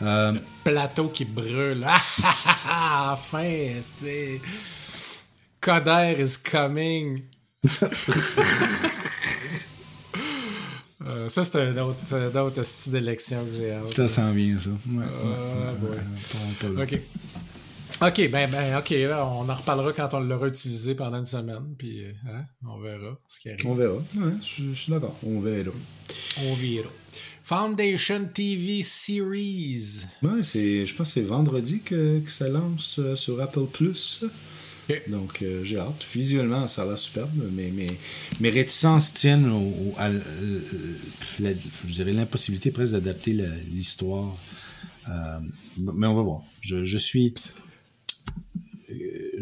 Euh... 0.02 0.35
plateau 0.64 1.09
qui 1.09 1.25
brûle. 1.25 1.87
enfin, 2.68 3.80
c'est. 3.80 4.40
Coder 5.61 6.16
is 6.18 6.38
coming. 6.42 7.23
Euh, 11.04 11.28
ça, 11.28 11.44
c'est 11.44 11.61
un 11.61 11.76
autre, 11.78 12.38
autre 12.38 12.62
style 12.62 12.92
d'élection 12.92 13.44
que 13.44 13.56
j'ai 13.56 13.73
hâte. 13.73 13.97
Ça 13.97 14.06
s'en 14.06 14.30
vient, 14.32 14.56
ça. 14.56 14.71
Ouais, 14.71 14.99
ouais, 14.99 16.76
ouais, 16.76 16.82
OK. 16.82 17.00
OK, 18.04 18.30
ben, 18.30 18.50
ben, 18.50 18.76
OK, 18.78 18.92
on 19.11 19.49
en 19.49 19.54
reparlera 19.54 19.92
quand 19.92 20.12
on 20.14 20.18
l'aura 20.18 20.49
utilisé 20.49 20.97
pendant 20.97 21.18
une 21.18 21.25
semaine, 21.25 21.76
puis 21.78 22.02
hein, 22.26 22.42
on 22.66 22.80
verra 22.80 23.16
ce 23.28 23.38
qui 23.38 23.49
arrive. 23.49 23.64
On 23.64 23.75
verra, 23.75 23.94
ouais, 23.94 24.32
je, 24.42 24.73
suis 24.73 24.90
d'accord, 24.90 25.16
on 25.25 25.38
verra. 25.38 25.71
On 26.44 26.54
verra. 26.54 26.88
Foundation 27.44 28.25
TV 28.25 28.82
Series. 28.82 30.04
Ouais, 30.21 30.42
c'est, 30.42 30.85
je 30.85 30.94
pense 30.97 31.09
que 31.09 31.14
c'est 31.14 31.26
vendredi 31.26 31.80
que, 31.80 32.18
que 32.18 32.30
ça 32.32 32.49
lance 32.49 32.99
euh, 32.99 33.14
sur 33.14 33.40
Apple 33.40 33.66
Plus. 33.73 34.25
Donc, 35.06 35.40
euh, 35.42 35.62
j'ai 35.62 35.78
hâte. 35.78 36.04
Visuellement, 36.12 36.66
ça 36.66 36.82
a 36.82 36.87
l'air 36.87 36.99
superbe, 36.99 37.30
mais 37.52 37.71
mes, 37.71 37.87
mes 38.40 38.49
réticences 38.49 39.14
tiennent 39.14 39.49
au, 39.49 39.94
à 39.97 40.11
je 40.11 41.92
dirais 41.92 42.12
l'impossibilité 42.12 42.73
presque 42.73 42.94
d'adapter 42.94 43.32
l'histoire. 43.71 44.37
Euh, 45.09 45.38
mais 45.78 46.09
on 46.09 46.16
va 46.16 46.23
voir. 46.23 46.42
Je, 46.61 46.85
je 46.85 46.99
suis 46.99 47.26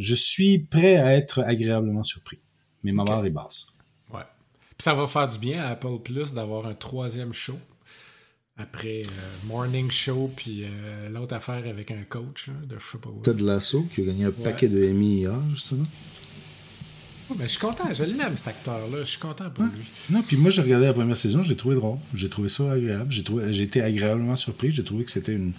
je 0.00 0.14
suis 0.14 0.58
prêt 0.58 0.96
à 0.96 1.14
être 1.14 1.40
agréablement 1.40 2.02
surpris. 2.02 2.38
Mais 2.82 2.92
ma 2.92 3.04
barre 3.04 3.26
est 3.26 3.30
basse. 3.30 3.66
Ouais. 4.12 4.22
Puis 4.60 4.84
ça 4.84 4.94
va 4.94 5.06
faire 5.06 5.28
du 5.28 5.38
bien 5.38 5.62
à 5.62 5.68
Apple 5.68 5.98
Plus 6.02 6.32
d'avoir 6.32 6.66
un 6.66 6.74
troisième 6.74 7.32
show 7.32 7.58
après 8.56 9.02
euh, 9.02 9.46
Morning 9.46 9.90
Show, 9.90 10.30
puis 10.36 10.64
euh, 10.64 11.08
l'autre 11.08 11.34
affaire 11.34 11.66
avec 11.66 11.90
un 11.90 12.02
coach 12.08 12.48
de 12.48 12.78
je 12.78 12.92
sais 12.92 12.98
pas 12.98 13.08
où. 13.08 13.20
Ted 13.22 13.42
Lasso 13.42 13.82
qui 13.94 14.02
a 14.02 14.04
gagné 14.04 14.24
un 14.26 14.30
paquet 14.30 14.68
de 14.68 14.90
Emmy 14.90 15.20
hier, 15.20 15.34
justement. 15.52 15.84
mais 17.38 17.44
je 17.44 17.50
suis 17.50 17.60
content, 17.60 17.92
je 17.92 18.04
l'aime 18.04 18.36
cet 18.36 18.48
acteur-là, 18.48 18.98
je 18.98 19.04
suis 19.04 19.20
content 19.20 19.48
pour 19.50 19.64
lui. 19.64 19.84
Non, 20.10 20.22
puis 20.22 20.36
moi 20.36 20.50
j'ai 20.50 20.62
regardé 20.62 20.86
la 20.86 20.92
première 20.92 21.16
saison, 21.16 21.42
j'ai 21.42 21.56
trouvé 21.56 21.76
drôle, 21.76 21.98
j'ai 22.14 22.28
trouvé 22.28 22.48
ça 22.48 22.70
agréable, 22.70 23.10
j'ai 23.10 23.24
trouvé, 23.24 23.62
été 23.62 23.82
agréablement 23.82 24.36
surpris, 24.36 24.72
j'ai 24.72 24.84
trouvé 24.84 25.04
que 25.04 25.10
c'était 25.10 25.34
une, 25.34 25.52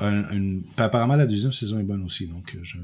une, 0.00 0.62
apparemment 0.76 1.16
la 1.16 1.26
deuxième 1.26 1.52
saison 1.52 1.78
est 1.78 1.84
bonne 1.84 2.04
aussi, 2.04 2.26
donc 2.26 2.54
euh, 2.54 2.60
je. 2.62 2.78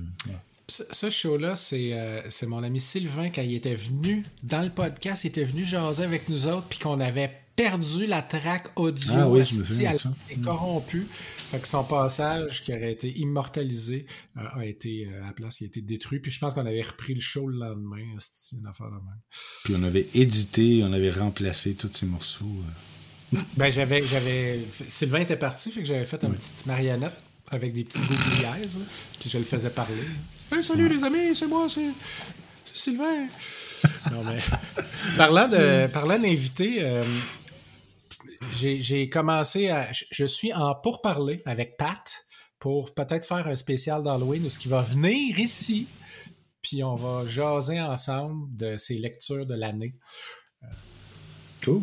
Ce 0.69 1.11
show-là, 1.11 1.57
c'est 1.57 2.47
mon 2.47 2.63
ami 2.63 2.81
Sylvain, 2.81 3.31
quand 3.31 3.43
il 3.43 3.55
était 3.55 3.75
venu 3.75 4.23
dans 4.43 4.63
le 4.63 4.71
podcast, 4.71 5.25
il 5.25 5.29
était 5.29 5.45
venu 5.45 5.65
jaser 5.65 6.05
avec 6.05 6.29
nous 6.29 6.47
autres, 6.47 6.67
puis 6.69 6.79
qu'on 6.79 6.99
avait 7.01 7.31
perdu 7.57 8.07
la 8.07 8.23
track 8.23 8.69
audio. 8.77 9.15
Ah 9.17 9.29
oui, 9.29 9.45
je 9.45 9.57
me 9.57 9.85
elle 9.87 9.97
est 10.31 10.41
corrompue. 10.43 11.07
Fait 11.11 11.61
que 11.61 11.69
son 11.69 11.85
passage, 11.85 12.65
qui 12.65 12.73
aurait 12.73 12.93
été 12.93 13.17
immortalisé, 13.19 14.07
euh, 14.37 14.43
a 14.55 14.65
été, 14.65 15.07
euh, 15.07 15.23
à 15.23 15.27
la 15.27 15.33
place, 15.33 15.61
il 15.61 15.65
a 15.65 15.67
été 15.69 15.81
détruit. 15.81 16.19
Puis 16.19 16.31
je 16.31 16.39
pense 16.39 16.55
qu'on 16.55 16.67
avait 16.67 16.83
repris 16.83 17.15
le 17.15 17.21
show 17.21 17.47
le 17.47 17.59
lendemain. 17.59 18.03
C'est 18.19 18.57
une 18.57 18.67
affaire 18.67 18.89
de 18.89 18.95
même. 18.95 19.21
Puis 19.65 19.75
on 19.79 19.83
avait 19.83 20.07
édité, 20.15 20.83
on 20.83 20.93
avait 20.93 21.11
remplacé 21.11 21.75
tous 21.75 21.93
ces 21.93 22.07
morceaux. 22.07 22.51
Euh. 23.35 23.39
ben, 23.57 23.73
j'avais, 23.73 24.03
j'avais. 24.03 24.61
Sylvain 24.89 25.21
était 25.21 25.37
parti, 25.37 25.71
fait 25.71 25.81
que 25.81 25.87
j'avais 25.87 26.07
fait 26.07 26.23
une 26.25 26.35
petite 26.35 26.67
marionnette 26.67 27.13
avec 27.55 27.73
des 27.73 27.85
petits 27.85 28.01
boucliers, 28.01 28.69
puis 29.19 29.31
je 29.31 29.39
le 29.39 29.45
faisais 29.45 29.71
parler. 29.71 30.05
Hey, 30.53 30.63
salut 30.63 30.89
les 30.89 31.03
amis, 31.03 31.35
c'est 31.35 31.47
moi, 31.47 31.67
c'est, 31.69 31.91
Sylvain. 32.73 33.27
non, 34.13 34.25
mais. 34.25 34.39
parlant, 35.17 35.49
de, 35.49 35.87
parlant 35.87 36.19
d'invités, 36.19 37.01
j'ai 38.55 39.09
commencé 39.09 39.69
à. 39.69 39.89
Je 39.93 40.25
suis 40.25 40.53
en 40.53 40.75
pourparler 40.75 41.41
avec 41.47 41.77
Pat 41.77 42.25
pour 42.59 42.95
peut-être 42.95 43.27
faire 43.27 43.47
un 43.47 43.57
spécial 43.57 44.03
d'Halloween 44.03 44.45
où 44.47 44.51
ce 44.51 44.59
qui 44.59 44.69
va 44.69 44.83
venir 44.83 45.39
ici. 45.39 45.87
Puis 46.63 46.83
on 46.83 46.95
va 46.95 47.27
jaser 47.27 47.81
ensemble 47.81 48.57
de 48.57 48.77
ses 48.77 48.97
lectures 48.97 49.45
de 49.45 49.55
l'année. 49.55 49.95
Cool. 51.63 51.83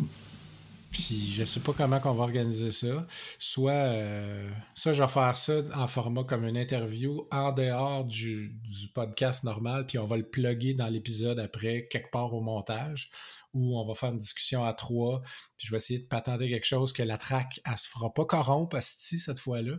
Puis 0.92 1.30
je 1.30 1.44
sais 1.44 1.60
pas 1.60 1.72
comment 1.72 2.00
on 2.04 2.12
va 2.12 2.24
organiser 2.24 2.70
ça. 2.70 3.06
Soit, 3.38 3.72
euh, 3.72 4.50
soit 4.74 4.92
je 4.92 5.02
vais 5.02 5.08
faire 5.08 5.36
ça 5.36 5.54
en 5.74 5.86
format 5.86 6.24
comme 6.24 6.44
une 6.44 6.56
interview 6.56 7.26
en 7.30 7.52
dehors 7.52 8.04
du, 8.04 8.50
du 8.62 8.88
podcast 8.88 9.44
normal, 9.44 9.86
puis 9.86 9.98
on 9.98 10.04
va 10.04 10.18
le 10.18 10.28
plugger 10.28 10.74
dans 10.74 10.88
l'épisode 10.88 11.38
après, 11.38 11.88
quelque 11.90 12.10
part 12.10 12.34
au 12.34 12.42
montage 12.42 13.10
où 13.54 13.78
on 13.78 13.84
va 13.84 13.94
faire 13.94 14.10
une 14.10 14.18
discussion 14.18 14.64
à 14.64 14.72
trois, 14.72 15.20
puis 15.56 15.66
je 15.66 15.70
vais 15.70 15.76
essayer 15.76 15.98
de 15.98 16.06
patenter 16.06 16.48
quelque 16.48 16.66
chose 16.66 16.92
que 16.92 17.02
la 17.02 17.18
track, 17.18 17.60
elle 17.70 17.76
se 17.76 17.88
fera 17.88 18.12
pas 18.12 18.24
corrompre 18.24 18.78
si 18.80 19.18
cette 19.18 19.38
fois-là, 19.38 19.76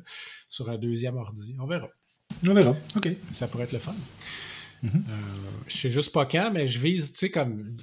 sur 0.47 0.69
un 0.69 0.77
deuxième 0.77 1.17
ordi. 1.17 1.55
On 1.59 1.65
verra. 1.65 1.89
On 2.47 2.53
verra, 2.53 2.75
OK. 2.95 3.09
Ça 3.31 3.47
pourrait 3.47 3.65
être 3.65 3.73
le 3.73 3.79
fun. 3.79 3.95
Je 4.83 4.89
mm-hmm. 4.89 5.03
euh, 5.09 5.49
je 5.67 5.77
sais 5.77 5.91
juste 5.91 6.11
pas 6.11 6.25
quand, 6.25 6.51
mais 6.51 6.67
je 6.67 6.79
vise, 6.79 7.13
tu 7.13 7.19
sais, 7.19 7.31
comme 7.31 7.75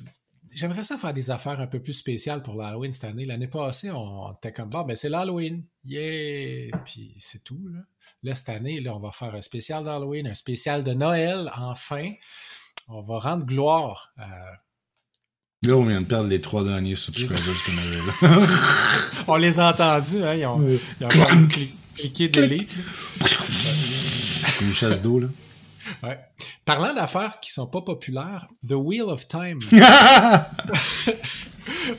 j'aimerais 0.53 0.85
ça 0.85 0.97
faire 0.97 1.13
des 1.15 1.31
affaires 1.31 1.61
un 1.61 1.67
peu 1.67 1.81
plus 1.81 1.93
spéciales 1.93 2.43
pour 2.43 2.55
l'Halloween 2.55 2.93
cette 2.93 3.05
année. 3.05 3.25
L'année 3.25 3.49
passée, 3.49 3.91
on 3.91 4.33
était 4.33 4.53
comme 4.53 4.69
bon, 4.69 4.83
ben 4.83 4.97
c'est 4.97 5.09
l'Halloween. 5.09 5.65
Yeah! 5.85 6.71
Puis 6.85 7.15
c'est 7.19 7.45
tout. 7.45 7.61
Là. 7.73 7.81
là, 8.23 8.35
cette 8.35 8.49
année, 8.49 8.81
là, 8.81 8.95
on 8.95 8.99
va 8.99 9.13
faire 9.13 9.35
un 9.35 9.43
spécial 9.43 9.85
d'Halloween, 9.85 10.27
un 10.27 10.35
spécial 10.35 10.85
de 10.85 10.93
Noël, 10.93 11.51
enfin. 11.57 12.13
On 12.89 13.03
va 13.03 13.19
rendre 13.21 13.47
gloire 13.47 14.13
à 14.17 14.29
Là, 15.63 15.77
on 15.77 15.85
vient 15.85 16.01
de 16.01 16.07
perdre 16.07 16.29
les 16.29 16.41
trois 16.41 16.65
derniers 16.65 16.97
subscribers 16.97 17.65
qu'on 17.67 17.77
avait 17.77 17.97
là. 17.97 18.47
on 19.29 19.37
les 19.37 19.61
a 19.61 19.69
entendus, 19.69 20.25
hein? 20.25 20.35
Ils 20.35 20.47
ont, 20.47 20.67
ils 20.99 21.07
ont 21.07 21.49
cliqué 21.95 22.29
delete. 22.29 22.75
Une 24.63 24.73
chasse 24.73 25.03
d'eau, 25.03 25.21
là. 25.21 25.27
Ouais. 26.03 26.19
Parlant 26.65 26.95
d'affaires 26.95 27.41
qui 27.41 27.51
sont 27.51 27.67
pas 27.67 27.83
populaires, 27.83 28.47
The 28.69 28.73
Wheel 28.73 29.03
of 29.03 29.29
Time. 29.29 29.59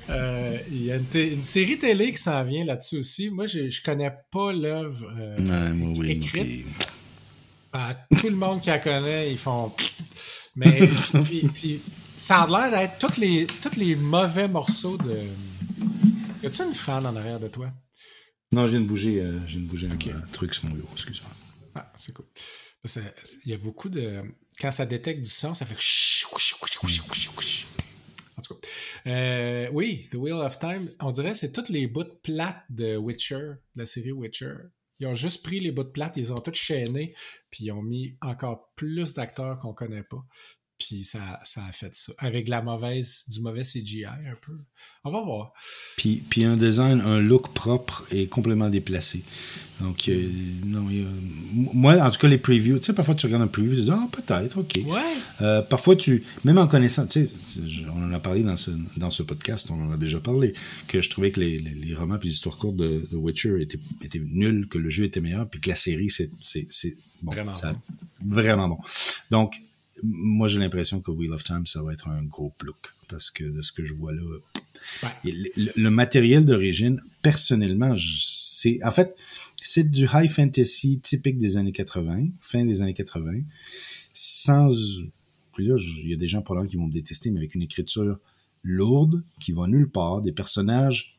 Euh, 0.09 0.57
il 0.69 0.85
y 0.85 0.91
a 0.91 0.97
une, 0.97 1.41
série 1.41 1.77
télé 1.77 2.11
qui 2.11 2.21
s'en 2.21 2.43
vient 2.43 2.65
là-dessus 2.65 2.97
aussi. 2.97 3.29
Moi, 3.29 3.47
je, 3.47 3.69
je 3.69 3.81
connais 3.81 4.11
pas 4.31 4.51
l'œuvre 4.51 5.07
euh, 5.17 6.03
écrite. 6.03 6.65
Ah, 7.73 7.93
tout 8.19 8.29
le 8.29 8.35
monde 8.35 8.59
qui 8.61 8.69
la 8.69 8.79
connaît, 8.79 9.31
ils 9.31 9.37
font. 9.37 9.71
Mais 10.55 10.89
puis, 11.23 11.47
puis, 11.53 11.81
ça 12.05 12.41
a 12.41 12.47
l'air 12.47 12.71
d'être 12.71 12.97
tous 12.97 13.19
les, 13.19 13.47
tous 13.47 13.77
les 13.77 13.95
mauvais 13.95 14.47
morceaux 14.47 14.97
de. 14.97 15.21
Y 16.43 16.47
a-tu 16.47 16.63
une 16.63 16.73
fan 16.73 17.05
en 17.05 17.15
arrière 17.15 17.39
de 17.39 17.47
toi? 17.47 17.71
Non, 18.51 18.65
je 18.67 18.71
viens 18.71 18.81
de 18.81 18.87
bouger, 18.87 19.21
euh, 19.21 19.39
de 19.39 19.59
bouger 19.59 19.87
un, 19.87 20.19
truc 20.33 20.53
sur 20.53 20.67
mon 20.67 20.75
bureau, 20.75 20.89
excuse-moi. 20.93 21.31
Ah, 21.75 21.91
c'est 21.97 22.13
cool. 22.13 22.25
Il 23.45 23.51
y 23.51 23.53
a 23.53 23.57
beaucoup 23.57 23.87
de. 23.87 24.21
Quand 24.61 24.69
ça 24.69 24.85
détecte 24.85 25.23
du 25.23 25.29
son, 25.29 25.55
ça 25.55 25.65
fait. 25.65 25.75
En 28.37 28.41
tout 28.43 28.53
cas. 28.53 28.67
Euh, 29.07 29.69
oui, 29.73 30.07
The 30.11 30.15
Wheel 30.15 30.35
of 30.35 30.59
Time, 30.59 30.87
on 30.99 31.09
dirait 31.11 31.31
que 31.31 31.37
c'est 31.37 31.51
toutes 31.51 31.69
les 31.69 31.87
bouts 31.87 32.03
plates 32.21 32.63
de 32.69 32.95
Witcher, 32.95 33.53
la 33.75 33.87
série 33.87 34.11
Witcher. 34.11 34.53
Ils 34.99 35.07
ont 35.07 35.15
juste 35.15 35.41
pris 35.41 35.59
les 35.59 35.71
bouts 35.71 35.91
plates, 35.91 36.17
ils 36.17 36.31
ont 36.31 36.37
toutes 36.37 36.55
chaîné, 36.55 37.15
puis 37.49 37.65
ils 37.65 37.71
ont 37.71 37.81
mis 37.81 38.15
encore 38.21 38.71
plus 38.75 39.15
d'acteurs 39.15 39.57
qu'on 39.57 39.73
connaît 39.73 40.03
pas. 40.03 40.23
Puis 40.81 41.03
ça, 41.03 41.39
ça 41.43 41.63
a 41.63 41.71
fait 41.71 41.93
ça. 41.93 42.11
Avec 42.17 42.47
la 42.47 42.63
mauvaise, 42.63 43.25
du 43.27 43.39
mauvais 43.39 43.61
CGI 43.61 44.05
un 44.05 44.35
peu. 44.41 44.57
On 45.03 45.11
va 45.11 45.21
voir. 45.21 45.53
Puis, 45.95 46.23
puis 46.27 46.43
un 46.43 46.57
design, 46.57 47.01
un 47.01 47.19
look 47.19 47.53
propre 47.53 48.03
et 48.11 48.25
complètement 48.27 48.69
déplacé. 48.69 49.23
Donc, 49.79 50.09
euh, 50.09 50.29
non, 50.65 50.87
moi, 51.53 51.97
en 52.01 52.09
tout 52.09 52.19
cas, 52.19 52.27
les 52.27 52.39
previews, 52.39 52.79
tu 52.79 52.85
sais, 52.85 52.93
parfois 52.93 53.13
tu 53.13 53.27
regardes 53.27 53.43
un 53.43 53.47
preview, 53.47 53.75
tu 53.75 53.81
dis, 53.81 53.91
ah, 53.91 54.07
peut-être, 54.11 54.59
ok. 54.59 54.71
Ouais. 54.87 54.99
Euh, 55.41 55.61
parfois, 55.61 55.95
tu, 55.95 56.23
même 56.45 56.57
en 56.57 56.67
connaissant, 56.67 57.05
tu 57.05 57.27
sais, 57.27 57.31
on 57.95 58.03
en 58.03 58.11
a 58.11 58.19
parlé 58.19 58.41
dans 58.41 58.55
ce, 58.55 58.71
dans 58.97 59.11
ce 59.11 59.21
podcast, 59.21 59.69
on 59.69 59.87
en 59.87 59.91
a 59.91 59.97
déjà 59.97 60.19
parlé, 60.19 60.53
que 60.87 60.99
je 61.01 61.09
trouvais 61.09 61.31
que 61.31 61.39
les, 61.39 61.59
les, 61.59 61.93
romans 61.93 62.17
et 62.19 62.23
les 62.23 62.31
histoires 62.31 62.57
courtes 62.57 62.77
de 62.77 63.07
The 63.11 63.13
Witcher 63.13 63.61
étaient, 63.61 63.79
étaient 64.03 64.21
nuls, 64.23 64.67
que 64.67 64.79
le 64.79 64.89
jeu 64.89 65.05
était 65.05 65.21
meilleur, 65.21 65.47
puis 65.47 65.59
que 65.59 65.69
la 65.69 65.75
série, 65.75 66.09
c'est, 66.09 66.31
c'est, 66.41 66.95
bon, 67.21 67.31
vraiment, 67.31 67.53
bon. 67.53 67.75
vraiment 68.35 68.67
bon. 68.69 68.77
Donc, 69.29 69.61
moi, 70.03 70.47
j'ai 70.47 70.59
l'impression 70.59 71.01
que 71.01 71.11
Wheel 71.11 71.31
of 71.31 71.43
Time, 71.43 71.65
ça 71.65 71.81
va 71.81 71.93
être 71.93 72.07
un 72.07 72.23
gros 72.23 72.53
look. 72.63 72.93
Parce 73.07 73.29
que 73.29 73.43
de 73.43 73.61
ce 73.61 73.71
que 73.71 73.85
je 73.85 73.93
vois 73.93 74.13
là, 74.13 74.21
le, 75.23 75.89
matériel 75.89 76.45
d'origine, 76.45 77.01
personnellement, 77.21 77.95
c'est 77.97 78.79
en 78.83 78.91
fait, 78.91 79.15
c'est 79.61 79.89
du 79.89 80.07
high 80.13 80.29
fantasy 80.29 80.99
typique 80.99 81.37
des 81.37 81.57
années 81.57 81.71
80, 81.71 82.27
fin 82.39 82.65
des 82.65 82.81
années 82.81 82.93
80, 82.93 83.41
sans. 84.13 84.69
Là, 85.57 85.75
il 86.03 86.09
y 86.09 86.13
a 86.13 86.17
des 86.17 86.27
gens 86.27 86.41
pour 86.41 86.57
qui 86.67 86.77
vont 86.77 86.87
me 86.87 86.93
détester, 86.93 87.29
mais 87.29 87.39
avec 87.39 87.53
une 87.53 87.61
écriture 87.61 88.17
lourde, 88.63 89.21
qui 89.39 89.51
va 89.51 89.67
nulle 89.67 89.89
part, 89.89 90.21
des 90.21 90.31
personnages 90.31 91.17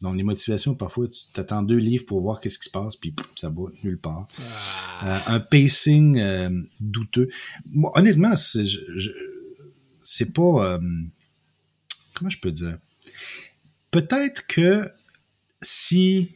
dans 0.00 0.12
les 0.12 0.22
motivations, 0.22 0.74
parfois, 0.74 1.08
tu 1.08 1.20
t'attends 1.32 1.62
deux 1.62 1.76
livres 1.76 2.06
pour 2.06 2.20
voir 2.20 2.40
qu'est-ce 2.40 2.58
qui 2.58 2.66
se 2.66 2.70
passe, 2.70 2.96
puis 2.96 3.14
ça 3.34 3.48
va 3.48 3.64
nulle 3.82 3.98
part. 3.98 4.28
Euh, 5.04 5.18
un 5.26 5.40
pacing 5.40 6.18
euh, 6.18 6.50
douteux. 6.80 7.28
Moi, 7.72 7.90
honnêtement, 7.96 8.34
c'est 8.36 10.32
pas... 10.32 10.74
Euh, 10.74 10.78
comment 12.14 12.30
je 12.30 12.38
peux 12.38 12.52
dire? 12.52 12.78
Peut-être 13.90 14.46
que 14.46 14.88
si... 15.60 16.30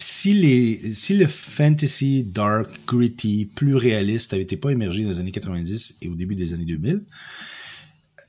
Si, 0.00 0.32
les, 0.32 0.94
si 0.94 1.16
le 1.16 1.26
fantasy 1.26 2.24
dark, 2.24 2.68
gritty, 2.86 3.44
plus 3.46 3.76
réaliste 3.76 4.32
avait 4.32 4.42
été 4.42 4.56
pas 4.56 4.70
émergé 4.70 5.04
dans 5.04 5.10
les 5.10 5.20
années 5.20 5.30
90 5.30 5.98
et 6.02 6.08
au 6.08 6.16
début 6.16 6.34
des 6.34 6.54
années 6.54 6.64
2000, 6.64 7.04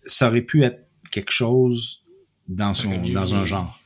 ça 0.04 0.28
aurait 0.28 0.44
pu 0.44 0.62
être 0.62 0.88
quelque 1.10 1.32
chose 1.32 2.02
dans 2.50 2.74
son 2.74 3.08
dans 3.10 3.36
un 3.36 3.46
genre. 3.46 3.80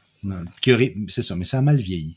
C'est 1.08 1.22
ça, 1.22 1.36
mais 1.36 1.46
ça 1.46 1.60
a 1.60 1.62
mal 1.62 1.80
vieilli. 1.80 2.16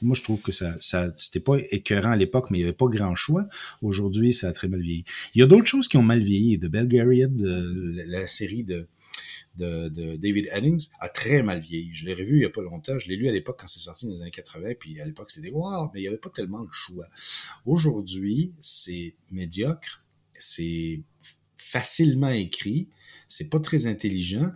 Moi, 0.00 0.16
je 0.16 0.22
trouve 0.22 0.40
que 0.40 0.52
ça, 0.52 0.74
ça 0.80 1.10
c'était 1.18 1.40
pas 1.40 1.58
écœurant 1.70 2.12
à 2.12 2.16
l'époque, 2.16 2.50
mais 2.50 2.58
il 2.58 2.60
y 2.62 2.64
avait 2.64 2.72
pas 2.72 2.86
grand 2.86 3.14
choix. 3.14 3.46
Aujourd'hui, 3.82 4.32
ça 4.32 4.48
a 4.48 4.52
très 4.52 4.68
mal 4.68 4.80
vieilli. 4.80 5.04
Il 5.34 5.40
y 5.40 5.42
a 5.42 5.46
d'autres 5.46 5.66
choses 5.66 5.86
qui 5.86 5.98
ont 5.98 6.02
mal 6.02 6.22
vieilli. 6.22 6.58
The 6.58 6.66
Belgariad, 6.66 7.40
euh, 7.42 7.92
la, 7.94 8.20
la 8.20 8.26
série 8.26 8.64
de, 8.64 8.88
de, 9.56 9.90
de 9.90 10.16
David 10.16 10.48
Eddings, 10.54 10.88
a 11.00 11.10
très 11.10 11.42
mal 11.42 11.60
vieilli. 11.60 11.90
Je 11.92 12.06
l'ai 12.06 12.14
revu 12.14 12.38
il 12.38 12.42
y 12.42 12.46
a 12.46 12.50
pas 12.50 12.62
longtemps. 12.62 12.98
Je 12.98 13.08
l'ai 13.08 13.16
lu 13.16 13.28
à 13.28 13.32
l'époque 13.32 13.58
quand 13.60 13.66
c'est 13.66 13.80
sorti 13.80 14.06
dans 14.06 14.12
les 14.12 14.22
années 14.22 14.30
80, 14.30 14.72
puis 14.80 14.98
à 14.98 15.04
l'époque, 15.04 15.30
c'était 15.30 15.50
wow, 15.50 15.90
mais 15.92 16.00
il 16.00 16.04
y 16.04 16.08
avait 16.08 16.16
pas 16.16 16.30
tellement 16.30 16.62
le 16.62 16.72
choix. 16.72 17.06
Aujourd'hui, 17.66 18.54
c'est 18.60 19.14
médiocre, 19.30 20.06
c'est 20.32 21.02
facilement 21.58 22.30
écrit, 22.30 22.88
c'est 23.28 23.48
pas 23.48 23.60
très 23.60 23.86
intelligent, 23.86 24.50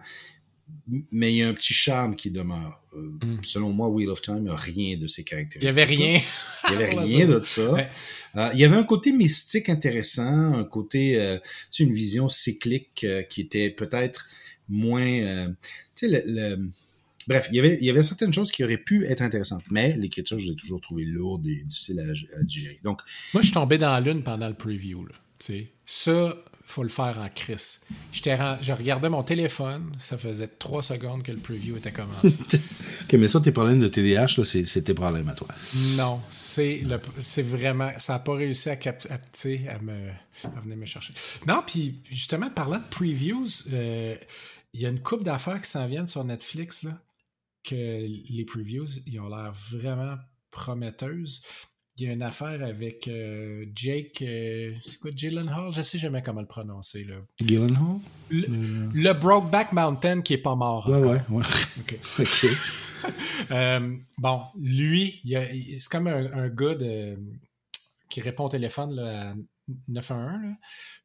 mais 1.11 1.33
il 1.33 1.37
y 1.37 1.43
a 1.43 1.49
un 1.49 1.55
petit 1.55 1.75
charme 1.75 2.17
qui 2.17 2.31
demeure. 2.31 2.81
Euh, 2.95 3.11
Mm. 3.23 3.39
Selon 3.43 3.73
moi, 3.73 3.89
Wheel 3.89 4.09
of 4.11 4.23
Time 4.23 4.45
n'a 4.45 4.55
rien 4.55 4.97
de 4.97 5.07
ces 5.09 5.23
Il 5.23 5.25
caractéristiques. 5.25 5.63
y 5.79 5.83
avait 5.83 5.85
rien. 5.95 6.21
Il 6.69 6.73
y 6.73 6.77
avait 6.77 6.95
rien 7.01 7.27
de 7.27 7.43
ça. 7.43 7.73
Ouais. 7.73 7.89
Euh, 8.37 8.51
il 8.55 8.61
y 8.61 8.65
avait 8.65 8.77
un 8.77 8.85
côté 8.85 9.11
mystique 9.13 9.69
intéressant, 9.69 10.55
un 10.55 10.65
côté, 10.65 11.21
euh, 11.21 11.39
tu 11.39 11.49
sais, 11.71 11.83
une 11.85 11.93
vision 11.93 12.29
cyclique 12.29 13.05
qui 13.31 13.41
était 13.41 13.71
peut-être 13.71 14.27
moins, 14.69 15.05
tu 15.97 16.09
sais, 16.09 16.09
le, 16.09 16.23
le- 16.57 16.71
bref, 17.27 17.49
il 17.51 17.57
y 17.57 17.59
avait, 17.59 17.79
il 17.81 17.85
y 17.87 17.91
avait 17.91 18.03
certaines 18.03 18.33
choses 18.33 18.51
qui 18.53 18.63
auraient 18.65 18.79
pu 18.79 19.05
être 19.07 19.23
intéressantes, 19.23 19.65
mais 19.71 19.97
l'écriture, 19.97 20.39
je 20.39 20.49
l'ai 20.49 20.57
toujours 20.57 20.81
trouvé 20.81 21.05
lourde 21.05 21.47
et 21.47 21.63
difficile 21.65 22.01
à, 22.01 22.39
à 22.39 22.43
digérer. 22.43 22.79
Donc, 22.85 23.01
Moi, 23.33 23.41
je 23.43 23.47
suis 23.49 23.55
tombé 23.55 23.77
dans 23.79 23.93
la 23.93 24.01
lune 24.01 24.23
pendant 24.23 24.49
le 24.49 24.55
preview. 24.55 25.05
Là, 25.07 25.15
ça, 25.85 26.35
faut 26.65 26.83
le 26.83 26.89
faire 26.89 27.21
en 27.21 27.29
crise. 27.29 27.81
Je 28.13 28.73
regardais 28.73 29.09
mon 29.09 29.23
téléphone, 29.23 29.95
ça 29.99 30.17
faisait 30.17 30.49
trois 30.49 30.83
secondes 30.83 31.23
que 31.23 31.33
le 31.33 31.39
preview 31.39 31.77
était 31.77 31.93
commencé. 31.93 32.29
ok, 33.03 33.13
mais 33.15 33.29
ça, 33.29 33.41
tes 33.41 33.53
problèmes 33.53 33.81
de 33.81 33.89
TDAH, 33.89 34.37
là, 34.39 34.45
c'est, 34.45 34.83
tes 34.83 34.95
problèmes 34.95 35.29
à 35.29 35.35
toi. 35.35 35.49
non, 35.97 36.21
c'est 36.31 36.83
vraiment. 37.43 37.91
Ça 37.99 38.15
n'a 38.15 38.19
pas 38.19 38.35
réussi 38.35 38.71
à, 38.71 38.77
cap- 38.77 39.07
à, 39.11 39.19
me, 39.83 40.11
à 40.45 40.61
venir 40.61 40.77
me 40.77 40.87
chercher. 40.87 41.13
Non, 41.47 41.63
puis 41.67 42.01
justement, 42.11 42.51
parlant 42.51 42.79
de 42.79 42.89
previews, 42.91 43.47
euh, 43.73 44.17
il 44.73 44.81
y 44.81 44.87
a 44.87 44.89
une 44.89 45.01
coupe 45.01 45.23
d'affaires 45.23 45.61
qui 45.61 45.69
s'en 45.71 45.87
viennent 45.87 46.09
sur 46.09 46.25
Netflix, 46.25 46.83
là, 46.83 46.99
que 47.63 47.75
les 47.75 48.45
previews, 48.45 48.87
ils 49.07 49.21
ont 49.21 49.29
l'air 49.29 49.53
vraiment 49.53 50.17
prometteuses. 50.51 51.43
Il 51.97 52.07
y 52.07 52.11
a 52.11 52.13
une 52.13 52.23
affaire 52.23 52.61
avec 52.65 53.07
euh, 53.07 53.67
Jake, 53.75 54.23
euh, 54.23 54.73
c'est 54.85 54.99
quoi, 54.99 55.13
Gyllenhaal? 55.15 55.73
Je 55.73 55.81
sais 55.81 55.97
jamais 55.97 56.23
comment 56.23 56.41
le 56.41 56.47
prononcer, 56.49 57.05
là. 57.05 57.15
Gyllenhaal? 57.41 57.99
Le, 58.31 58.47
Euh, 58.49 58.89
le 58.93 59.13
Brokeback 59.13 59.73
Mountain 59.73 60.21
qui 60.21 60.35
est 60.35 60.39
pas 60.39 60.57
mort. 60.57 60.89
ouais, 60.89 60.97
encore. 60.97 61.13
ouais, 61.13 61.21
ouais. 61.31 61.45
Ok. 61.79 61.99
bon, 64.19 64.41
lui, 64.61 65.21
c'est 65.79 65.89
comme 65.89 66.09
un, 66.09 66.33
un 66.33 66.49
gars 66.49 66.75
de- 66.75 67.17
qui 68.09 68.21
répond 68.21 68.47
au 68.47 68.49
téléphone 68.49 68.95
là, 68.97 69.31
à 69.31 69.35
911. 69.89 70.43
Là. 70.43 70.57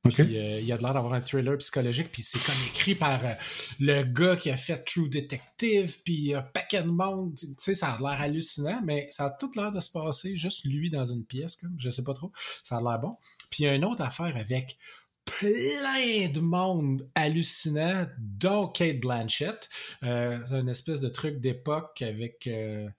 Ok. 0.05 0.13
Puis, 0.13 0.37
euh, 0.37 0.59
il 0.59 0.71
a 0.71 0.77
de 0.77 0.83
l'air 0.83 0.93
d'avoir 0.93 1.13
un 1.13 1.21
thriller 1.21 1.57
psychologique, 1.57 2.11
puis 2.11 2.21
c'est 2.21 2.43
comme 2.43 2.55
écrit 2.67 2.95
par 2.95 3.23
euh, 3.23 3.33
le 3.79 4.03
gars 4.03 4.35
qui 4.35 4.49
a 4.49 4.57
fait 4.57 4.83
True 4.83 5.09
Detective, 5.09 5.97
puis 6.03 6.33
un 6.33 6.41
paquet 6.41 6.83
de 6.83 6.89
monde. 6.89 7.35
Tu 7.35 7.47
sais, 7.57 7.73
ça 7.73 7.93
a 7.93 7.97
l'air 7.99 8.21
hallucinant, 8.21 8.81
mais 8.83 9.07
ça 9.11 9.25
a 9.25 9.29
tout 9.31 9.51
l'air 9.55 9.71
de 9.71 9.79
se 9.79 9.89
passer 9.89 10.35
juste 10.35 10.65
lui 10.65 10.89
dans 10.89 11.05
une 11.05 11.25
pièce, 11.25 11.55
comme, 11.55 11.75
je 11.77 11.89
sais 11.89 12.03
pas 12.03 12.13
trop. 12.13 12.31
Ça 12.63 12.77
a 12.77 12.81
l'air 12.81 12.99
bon. 12.99 13.17
Puis 13.49 13.63
il 13.63 13.65
y 13.65 13.69
a 13.69 13.75
une 13.75 13.85
autre 13.85 14.03
affaire 14.03 14.35
avec 14.35 14.77
plein 15.25 16.27
de 16.29 16.39
monde 16.39 17.09
hallucinant, 17.15 18.07
dont 18.17 18.67
Kate 18.67 18.99
Blanchett. 18.99 19.69
Euh, 20.03 20.39
c'est 20.45 20.59
une 20.59 20.69
espèce 20.69 21.01
de 21.01 21.09
truc 21.09 21.39
d'époque 21.39 22.01
avec. 22.01 22.47
euh, 22.47 22.89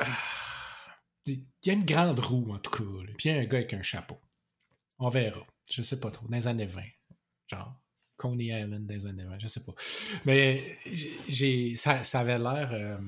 ah, 0.00 0.43
Il 1.26 1.42
y 1.64 1.70
a 1.70 1.72
une 1.72 1.84
grande 1.84 2.18
roue, 2.20 2.52
en 2.52 2.58
tout 2.58 2.70
cas. 2.70 2.84
là. 2.84 3.12
Puis 3.16 3.28
il 3.28 3.34
y 3.34 3.38
a 3.38 3.40
un 3.40 3.44
gars 3.44 3.58
avec 3.58 3.72
un 3.74 3.82
chapeau. 3.82 4.18
On 4.98 5.08
verra. 5.08 5.40
Je 5.70 5.82
sais 5.82 5.98
pas 5.98 6.10
trop. 6.10 6.26
Dans 6.28 6.36
les 6.36 6.46
années 6.46 6.66
20. 6.66 6.82
Genre. 7.48 7.80
Coney 8.16 8.46
Island 8.46 8.86
des 8.86 9.06
années 9.06 9.24
20. 9.24 9.38
Je 9.38 9.46
sais 9.46 9.64
pas. 9.64 9.72
Mais 10.26 10.62
j'ai, 11.28 11.74
ça, 11.76 12.04
ça 12.04 12.20
avait 12.20 12.38
l'air. 12.38 12.70
euh, 12.72 12.98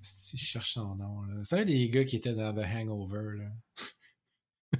si 0.00 0.38
je 0.38 0.44
cherche 0.44 0.72
son 0.72 0.94
nom. 0.96 1.22
là. 1.22 1.34
C'est 1.44 1.60
un 1.60 1.64
des 1.64 1.88
gars 1.88 2.04
qui 2.04 2.16
était 2.16 2.32
dans 2.34 2.54
The 2.54 2.64
Hangover. 2.64 3.36
Là. 3.38 4.78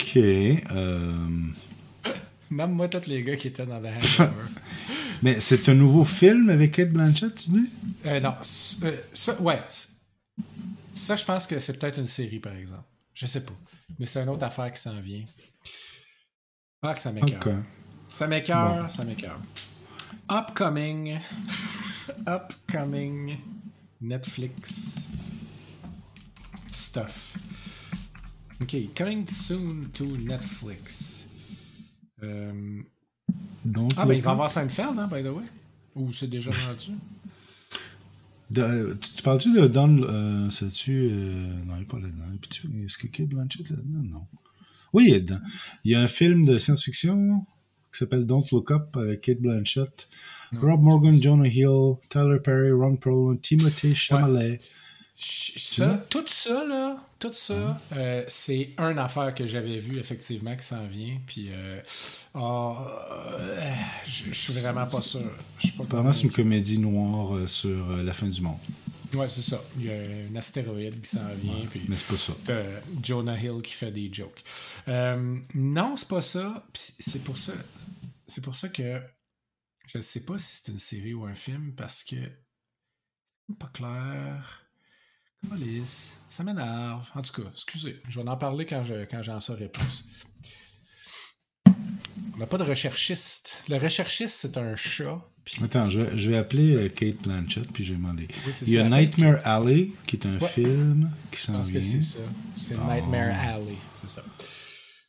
Ok. 0.00 0.16
Euh... 0.16 1.28
Nomme-moi 2.50 2.88
tous 2.88 3.06
les 3.06 3.22
gars 3.22 3.36
qui 3.36 3.48
étaient 3.48 3.66
dans 3.66 3.80
The 3.80 3.86
Hangover. 3.86 4.48
Mais 5.22 5.40
c'est 5.40 5.68
un 5.68 5.74
nouveau 5.74 6.04
film 6.04 6.50
avec 6.50 6.72
Kate 6.72 6.90
Blanchett, 6.90 7.34
tu 7.34 7.50
dis? 7.50 7.70
Euh, 8.04 8.20
non, 8.20 8.34
euh, 8.84 8.96
ça, 9.12 9.40
ouais. 9.40 9.60
Ça, 10.92 11.16
je 11.16 11.24
pense 11.24 11.46
que 11.46 11.58
c'est 11.58 11.78
peut-être 11.78 11.98
une 11.98 12.06
série, 12.06 12.38
par 12.38 12.54
exemple. 12.54 12.84
Je 13.14 13.26
sais 13.26 13.40
pas. 13.40 13.54
Mais 13.98 14.06
c'est 14.06 14.22
une 14.22 14.28
autre 14.28 14.44
affaire 14.44 14.70
qui 14.72 14.80
s'en 14.80 15.00
vient. 15.00 15.24
Ah, 16.82 16.94
que 16.94 17.00
ça 17.00 17.12
m'écoeure. 17.12 17.40
Ok. 17.46 17.52
Ça 18.08 18.26
m'écoeure, 18.26 18.92
ça 18.92 19.04
m'écoeure. 19.04 19.40
Upcoming. 20.30 21.18
Upcoming. 22.26 23.38
Netflix. 24.00 25.08
Stuff. 26.70 27.36
OK. 28.60 28.94
Coming 28.94 29.26
soon 29.26 29.90
to 29.92 30.04
Netflix. 30.04 31.28
Euh, 32.22 32.82
Donc, 33.64 33.90
Ah, 33.96 34.06
ben 34.06 34.14
il 34.14 34.22
va 34.22 34.30
avoir 34.32 34.50
Seinfeld, 34.50 34.98
hein, 34.98 35.08
by 35.12 35.22
the 35.22 35.26
way? 35.28 35.44
Ou 35.96 36.12
c'est 36.12 36.28
déjà 36.28 36.50
rendu? 36.50 36.92
De- 38.50 38.96
tu, 39.00 39.10
tu 39.16 39.22
parles-tu 39.22 39.52
de 39.52 39.66
Don... 39.66 40.02
Euh, 40.02 40.48
tu 40.72 41.10
euh, 41.12 41.64
non, 41.64 41.74
il 41.76 41.82
est 41.82 41.84
pas 41.86 41.98
là-dedans. 41.98 42.24
Est-ce 42.84 42.96
que 42.98 43.08
Kate 43.08 43.26
Blanchett 43.28 43.66
est 43.66 43.70
là-dedans? 43.70 44.02
Non. 44.04 44.26
Oui, 44.92 45.06
il 45.08 45.14
est 45.14 45.20
dedans. 45.22 45.40
Il 45.84 45.90
y 45.90 45.94
a 45.96 46.00
un 46.00 46.06
film 46.06 46.44
de 46.44 46.58
science-fiction 46.58 47.44
qui 47.92 47.98
s'appelle 47.98 48.24
Don't 48.26 48.44
Look 48.52 48.70
Up 48.70 48.96
avec 48.96 49.22
Kate 49.22 49.40
Blanchett, 49.40 50.08
Rob 50.60 50.80
Morgan, 50.82 51.20
Jonah 51.20 51.48
Hill, 51.48 51.94
Tyler 52.08 52.38
Perry, 52.42 52.70
Ron 52.70 52.96
Perlman, 52.96 53.36
Timothée 53.40 53.94
Chalamet. 53.94 54.60
Ch- 55.16 55.54
Ça, 55.58 56.06
tout 56.08 56.24
ça, 56.28 56.64
là, 56.66 57.02
tout 57.18 57.32
ça, 57.32 57.80
euh, 57.92 58.24
c'est 58.28 58.72
une 58.78 58.98
affaire 58.98 59.34
que 59.34 59.46
j'avais 59.46 59.78
vue, 59.78 59.98
effectivement, 59.98 60.54
qui 60.54 60.66
s'en 60.66 60.86
vient. 60.86 61.18
Puis, 61.26 61.48
euh, 61.50 61.80
ah, 62.34 63.06
euh, 63.40 63.72
je 64.04 64.32
suis 64.32 64.52
vraiment 64.52 64.86
pas 64.86 65.00
sûr. 65.00 65.30
Apparemment, 65.80 66.12
c'est 66.12 66.24
une 66.24 66.32
comédie 66.32 66.78
noire 66.78 67.48
sur 67.48 67.88
la 68.02 68.12
fin 68.12 68.26
du 68.26 68.40
monde. 68.42 68.58
Ouais, 69.14 69.28
c'est 69.28 69.42
ça. 69.42 69.62
Il 69.78 69.86
y 69.86 69.90
a 69.90 69.94
un 69.94 70.36
astéroïde 70.36 71.00
qui 71.00 71.08
s'en 71.08 71.34
vient. 71.40 71.64
puis 71.70 71.82
Mais 71.88 71.96
c'est 71.96 72.08
pas 72.08 72.16
ça. 72.16 72.32
Jonah 73.02 73.40
Hill 73.40 73.62
qui 73.62 73.72
fait 73.72 73.92
des 73.92 74.12
jokes. 74.12 74.42
Non, 74.86 75.96
c'est 75.96 76.08
pas 76.08 76.22
ça. 76.22 76.66
C'est 76.74 77.24
pour 77.24 77.38
ça. 77.38 77.52
C'est 78.26 78.42
pour 78.42 78.56
ça 78.56 78.68
que 78.68 79.00
je 79.86 79.98
ne 79.98 80.02
sais 80.02 80.24
pas 80.24 80.36
si 80.36 80.56
c'est 80.56 80.72
une 80.72 80.78
série 80.78 81.14
ou 81.14 81.24
un 81.24 81.34
film 81.34 81.72
parce 81.76 82.02
que 82.02 82.16
c'est 82.16 83.58
pas 83.58 83.68
clair. 83.68 84.65
Calice, 85.50 86.20
ça 86.28 86.44
m'énerve. 86.44 87.08
En 87.14 87.22
tout 87.22 87.42
cas, 87.42 87.48
excusez, 87.52 88.00
je 88.08 88.20
vais 88.20 88.28
en 88.28 88.36
parler 88.36 88.66
quand 88.66 88.84
je 88.84 89.04
quand 89.04 89.22
j'en 89.22 89.40
saurai 89.40 89.68
plus. 89.68 90.04
On 92.34 92.38
n'a 92.38 92.46
pas 92.46 92.58
de 92.58 92.64
recherchiste. 92.64 93.62
Le 93.68 93.76
recherchiste, 93.78 94.36
c'est 94.36 94.56
un 94.58 94.76
chat. 94.76 95.20
Puis, 95.44 95.62
Attends, 95.62 95.88
je 95.88 96.00
vais, 96.00 96.18
je 96.18 96.30
vais 96.30 96.36
appeler 96.36 96.74
euh, 96.74 96.88
Kate 96.88 97.22
Blanchett 97.22 97.70
puis 97.72 97.84
je 97.84 97.92
vais 97.92 97.98
demander. 97.98 98.26
Oui, 98.46 98.52
Il 98.62 98.70
y 98.72 98.78
a 98.78 98.88
Nightmare 98.88 99.38
Alley 99.46 99.90
qui 100.06 100.16
est 100.16 100.26
un 100.26 100.36
Ouais. 100.38 100.48
film 100.48 101.10
qui 101.30 101.38
je 101.38 101.44
s'en 101.46 101.52
pense 101.52 101.68
vient. 101.70 101.80
que 101.80 101.86
c'est 101.86 102.00
ça. 102.02 102.18
C'est 102.56 102.74
Ah. 102.78 102.94
Nightmare 102.94 103.38
Alley, 103.54 103.76
c'est 103.94 104.08
ça. 104.10 104.22
Tu 104.38 104.44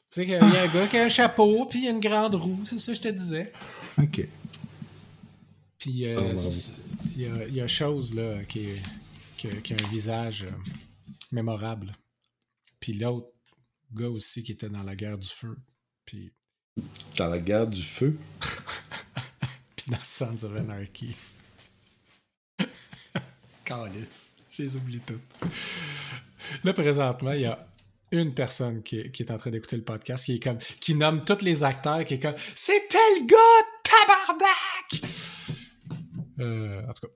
sais 0.06 0.22
qu'il 0.26 0.34
y 0.36 0.38
a 0.38 0.46
un 0.46 0.68
gars 0.68 0.88
qui 0.88 0.98
a 0.98 1.04
un 1.06 1.10
chapeau, 1.10 1.66
puis 1.66 1.80
il 1.80 1.86
y 1.86 1.88
a 1.88 1.92
une 1.92 2.00
grande 2.00 2.36
roue, 2.36 2.62
c'est 2.66 2.78
ça 2.80 2.92
que 2.92 2.98
je 2.98 3.02
te 3.02 3.08
disais. 3.10 3.52
Ok. 3.98 4.28
Puis 5.80 6.06
euh, 6.06 6.18
Oh, 6.20 6.40
wow. 6.40 6.52
il 7.16 7.22
y 7.22 7.26
a, 7.26 7.48
il 7.48 7.56
y 7.56 7.62
a 7.62 7.68
chose 7.68 8.14
là 8.14 8.36
qui, 8.48 8.60
est- 8.60 8.84
qui, 9.38 9.48
a, 9.48 9.56
qui 9.62 9.74
a 9.74 9.78
un 9.80 9.88
visage 9.90 10.44
euh, 10.44 10.52
mémorable. 11.32 11.96
Puis 12.80 12.94
l'autre 12.94 13.32
gars 13.94 14.10
aussi 14.10 14.44
qui 14.44 14.52
était 14.52 14.70
dans 14.70 14.84
la 14.84 14.96
guerre 14.96 15.18
du 15.18 15.28
feu. 15.28 15.58
Puis, 16.06 16.34
Dans 17.16 17.28
la 17.28 17.40
guerre 17.40 17.68
du 17.68 17.82
feu? 17.82 18.18
puis 19.76 19.92
dans 19.92 20.04
Sons 20.04 20.44
of 20.44 20.56
Anarchy. 20.56 21.16
Calice. 23.66 24.34
Je 24.50 24.64
les 24.64 24.76
oublie 24.76 25.00
toutes. 25.00 25.22
Là, 26.64 26.74
présentement, 26.74 27.34
il 27.34 27.42
y 27.42 27.46
a 27.46 27.68
une 28.12 28.34
personne 28.34 28.82
qui, 28.84 29.12
qui 29.12 29.24
est 29.24 29.32
en 29.32 29.38
train 29.38 29.52
d'écouter 29.52 29.76
le 29.76 29.84
podcast 29.84 30.26
qui 30.26 30.36
est 30.36 30.40
comme 30.44 30.58
qui 30.58 30.96
nomme 30.96 31.26
tous 31.26 31.44
les 31.44 31.64
acteurs 31.64 32.06
qui 32.06 32.16
est 32.16 32.20
comme 32.20 32.36
C'est 32.56 32.88
tel 32.88 33.28
gars, 33.28 33.38
tabarnak! 33.84 35.02
Euh, 36.40 36.88
en 36.88 36.94
tout 36.94 37.08
cas, 37.08 37.14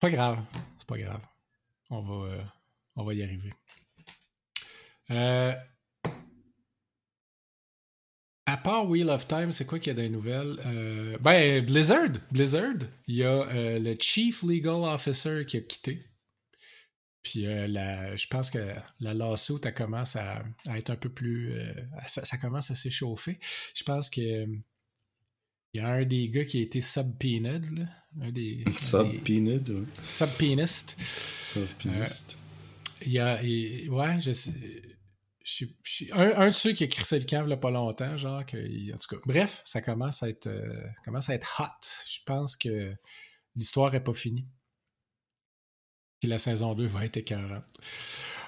pas 0.00 0.10
grave. 0.10 0.38
C'est 0.82 0.88
pas 0.88 0.98
grave. 0.98 1.24
On 1.90 2.00
va, 2.00 2.32
euh, 2.32 2.42
on 2.96 3.04
va 3.04 3.14
y 3.14 3.22
arriver. 3.22 3.52
Euh, 5.12 5.54
À 8.46 8.56
part 8.56 8.88
Wheel 8.88 9.08
of 9.08 9.28
Time, 9.28 9.52
c'est 9.52 9.64
quoi 9.64 9.78
qu'il 9.78 9.96
y 9.96 9.96
a 9.96 10.02
des 10.02 10.08
nouvelles? 10.08 10.56
Euh, 10.66 11.16
ben, 11.18 11.64
Blizzard. 11.64 12.14
Blizzard, 12.32 12.78
il 13.06 13.14
y 13.14 13.22
a 13.22 13.78
le 13.78 13.96
Chief 14.00 14.42
Legal 14.42 14.82
Officer 14.92 15.46
qui 15.46 15.58
a 15.58 15.60
quitté. 15.60 16.04
Puis 17.22 17.42
la, 17.42 18.16
je 18.16 18.26
pense 18.26 18.50
que 18.50 18.74
la 18.98 19.14
lawsuit, 19.14 19.60
elle 19.62 19.74
commence 19.74 20.16
à, 20.16 20.42
être 20.74 20.90
un 20.90 20.96
peu 20.96 21.10
plus... 21.10 21.54
Ça, 22.08 22.36
commence 22.38 22.72
à 22.72 22.74
s'échauffer. 22.74 23.38
Je 23.76 23.84
pense 23.84 24.10
que 24.10 24.20
il 24.20 24.64
y 25.74 25.78
a 25.78 25.86
un 25.86 26.04
des 26.04 26.28
gars 26.28 26.44
qui 26.44 26.58
a 26.58 26.62
été 26.62 26.80
subpoenaed. 26.80 27.70
Là. 27.78 28.01
Un 28.20 28.30
des... 28.30 28.64
Subpoenaed, 28.76 29.70
oui. 29.70 29.86
Subpoenist. 30.02 30.94
Subpoenist. 31.00 32.38
il 33.06 33.12
y 33.12 33.18
a... 33.18 33.36
ouais, 33.36 34.20
je 34.20 34.32
sais 34.32 34.52
un, 36.12 36.46
de 36.46 36.52
ceux 36.52 36.72
qui 36.72 36.84
a 36.84 36.86
écrit 36.86 37.04
le 37.18 37.24
camp 37.24 37.42
il 37.42 37.46
n'y 37.48 37.52
a 37.52 37.56
pas 37.56 37.70
longtemps, 37.70 38.16
genre, 38.16 38.44
que, 38.46 38.56
en 38.92 38.96
tout 38.96 39.16
cas, 39.16 39.22
bref, 39.26 39.62
ça 39.64 39.80
commence 39.80 40.22
à 40.22 40.28
être, 40.28 40.46
euh, 40.46 40.82
commence 41.04 41.28
à 41.30 41.34
être 41.34 41.60
hot. 41.60 41.86
Je 42.06 42.18
pense 42.24 42.56
que 42.56 42.94
l'histoire 43.56 43.92
n'est 43.92 44.00
pas 44.00 44.12
finie. 44.12 44.46
Puis 46.20 46.28
la 46.28 46.38
saison 46.38 46.74
2 46.74 46.86
va 46.86 47.04
être 47.04 47.16
écœurante. 47.16 47.64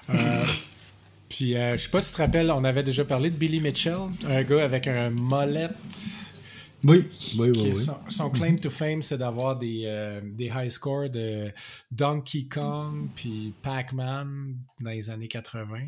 Euh, 0.09 0.45
puis, 1.29 1.55
euh, 1.55 1.73
je 1.73 1.83
sais 1.83 1.89
pas 1.89 2.01
si 2.01 2.11
tu 2.11 2.17
te 2.17 2.21
rappelles, 2.21 2.51
on 2.51 2.63
avait 2.63 2.83
déjà 2.83 3.03
parlé 3.03 3.29
de 3.29 3.35
Billy 3.35 3.59
Mitchell, 3.59 3.99
un 4.27 4.43
gars 4.43 4.63
avec 4.63 4.87
un 4.87 5.09
molette 5.09 5.73
oui, 6.83 7.07
oui, 7.37 7.51
oui. 7.55 7.75
Son, 8.09 8.29
claim 8.29 8.57
to 8.57 8.69
fame, 8.69 9.01
c'est 9.01 9.17
d'avoir 9.17 9.57
des, 9.57 9.83
euh, 9.85 10.21
des 10.23 10.51
high 10.53 10.69
scores 10.69 11.09
de 11.09 11.51
Donkey 11.91 12.47
Kong 12.49 13.09
puis 13.15 13.53
Pac-Man 13.61 14.57
dans 14.81 14.91
les 14.91 15.09
années 15.09 15.27
80. 15.27 15.79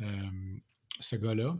Euh, 0.00 0.04
ce 1.00 1.16
gars-là, 1.16 1.56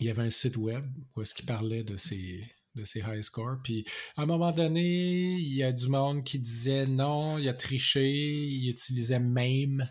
il 0.00 0.06
y 0.06 0.10
avait 0.10 0.22
un 0.22 0.30
site 0.30 0.56
web 0.56 0.84
où 1.16 1.22
est-ce 1.22 1.34
qu'il 1.34 1.46
parlait 1.46 1.82
de 1.82 1.96
ses, 1.96 2.44
de 2.74 2.84
ses 2.84 3.00
high 3.00 3.22
scores. 3.22 3.58
Puis 3.62 3.84
à 4.16 4.22
un 4.22 4.26
moment 4.26 4.52
donné, 4.52 5.32
il 5.32 5.54
y 5.54 5.62
a 5.62 5.72
du 5.72 5.88
monde 5.88 6.22
qui 6.22 6.38
disait 6.38 6.86
non, 6.86 7.38
il 7.38 7.48
a 7.48 7.54
triché, 7.54 8.08
il 8.08 8.68
utilisait 8.68 9.20
même 9.20 9.88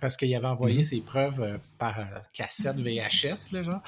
parce 0.00 0.16
qu'il 0.16 0.34
avait 0.34 0.46
envoyé 0.46 0.80
mm-hmm. 0.80 0.88
ses 0.88 1.00
preuves 1.00 1.40
euh, 1.40 1.58
par 1.78 1.98
cassette 2.32 2.76
VHS, 2.76 3.52
là, 3.52 3.62
genre. 3.62 3.82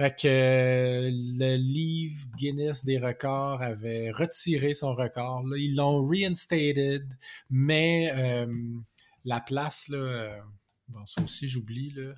Fait 0.00 0.16
que 0.18 0.28
euh, 0.28 1.10
le 1.12 1.56
livre 1.56 2.24
Guinness 2.38 2.86
des 2.86 2.96
records 2.96 3.60
avait 3.60 4.10
retiré 4.10 4.72
son 4.72 4.94
record. 4.94 5.46
Là. 5.46 5.58
Ils 5.58 5.76
l'ont 5.76 6.08
reinstated, 6.08 7.06
mais 7.50 8.10
euh, 8.16 8.50
la 9.26 9.40
place, 9.40 9.88
là, 9.88 9.98
euh, 9.98 10.40
bon, 10.88 11.04
ça 11.04 11.22
aussi 11.22 11.48
j'oublie, 11.48 11.90
là, 11.90 12.14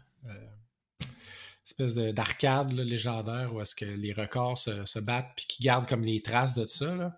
espèce 1.67 1.97
d'arcade 1.97 2.71
légendaire 2.71 3.53
où 3.53 3.61
est-ce 3.61 3.75
que 3.75 3.85
les 3.85 4.13
records 4.13 4.59
se, 4.59 4.99
battent 5.01 5.33
puis 5.35 5.47
qui 5.49 5.65
gardent 5.65 5.89
comme 5.89 6.05
les 6.05 6.23
traces 6.23 6.55
de 6.55 6.67
ça. 6.67 7.17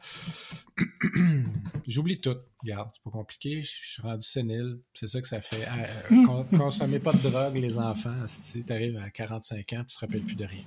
J'oublie 1.86 2.20
tout. 2.20 2.36
Regarde, 2.62 2.90
c'est 2.94 3.02
pas 3.02 3.10
compliqué. 3.10 3.62
Je 3.62 3.70
suis 3.70 4.02
rendu 4.02 4.26
sénile. 4.26 4.80
C'est 4.94 5.08
ça 5.08 5.20
que 5.20 5.26
ça 5.26 5.40
fait. 5.40 5.66
Euh, 5.66 6.44
consommez 6.56 6.98
pas 6.98 7.12
de 7.12 7.18
drogue, 7.18 7.58
les 7.58 7.78
enfants. 7.78 8.26
Si 8.26 8.64
tu 8.64 8.72
arrives 8.72 8.96
à 8.98 9.10
45 9.10 9.72
ans, 9.74 9.84
tu 9.86 9.94
te 9.94 10.00
rappelles 10.00 10.22
plus 10.22 10.36
de 10.36 10.44
rien. 10.44 10.62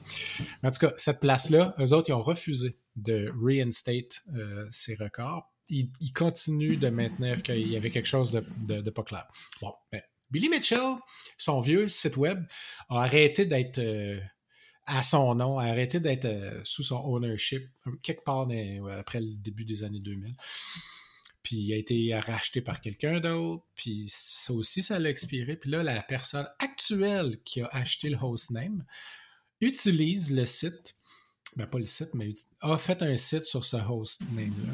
en 0.64 0.72
tout 0.72 0.80
cas, 0.80 0.94
cette 0.98 1.20
place-là, 1.20 1.76
eux 1.80 1.94
autres, 1.94 2.10
ils 2.10 2.14
ont 2.14 2.22
refusé 2.22 2.78
de 2.96 3.32
reinstate 3.36 4.22
euh, 4.36 4.68
ces 4.70 4.96
records. 4.96 5.52
Ils, 5.70 5.90
continuent 6.14 6.80
de 6.80 6.88
maintenir 6.88 7.44
qu'il 7.44 7.68
y 7.68 7.76
avait 7.76 7.92
quelque 7.92 8.08
chose 8.08 8.32
de, 8.32 8.90
pas 8.90 9.04
clair. 9.04 9.28
Bon, 9.62 9.74
ben, 9.92 10.02
Billy 10.32 10.50
Mitchell, 10.50 10.96
son 11.38 11.60
vieux 11.60 11.90
site 11.90 12.16
web, 12.16 12.46
a 12.90 13.02
arrêté 13.04 13.46
d'être 13.46 13.80
euh, 13.80 14.20
à 14.86 15.04
son 15.04 15.36
nom, 15.36 15.60
a 15.60 15.66
arrêté 15.66 16.00
d'être 16.00 16.28
sous 16.64 16.84
son 16.84 17.04
ownership 17.04 17.68
quelque 18.02 18.24
part 18.24 18.48
après 18.98 19.20
le 19.20 19.36
début 19.36 19.66
des 19.66 19.84
années 19.84 20.00
2000. 20.00 20.34
Puis 21.48 21.56
il 21.56 21.72
a 21.72 21.78
été 21.78 22.14
racheté 22.20 22.60
par 22.60 22.82
quelqu'un 22.82 23.22
d'autre, 23.22 23.64
puis 23.74 24.04
ça 24.10 24.52
aussi, 24.52 24.84
ça 24.84 25.00
l'a 25.00 25.10
expiré. 25.10 25.56
Puis 25.56 25.72
là, 25.72 25.82
la 25.82 26.04
personne 26.04 26.46
actuelle 26.60 27.40
qui 27.46 27.62
a 27.62 27.68
acheté 27.68 28.10
le 28.10 28.18
hostname 28.18 28.84
utilise 29.62 30.30
le 30.30 30.44
site, 30.44 30.98
ben 31.56 31.66
pas 31.66 31.80
le 31.80 31.86
site, 31.86 32.14
mais 32.16 32.34
a 32.60 32.78
fait 32.78 33.02
un 33.02 33.16
site 33.16 33.46
sur 33.46 33.64
ce 33.64 33.78
hostname-là 33.78 34.74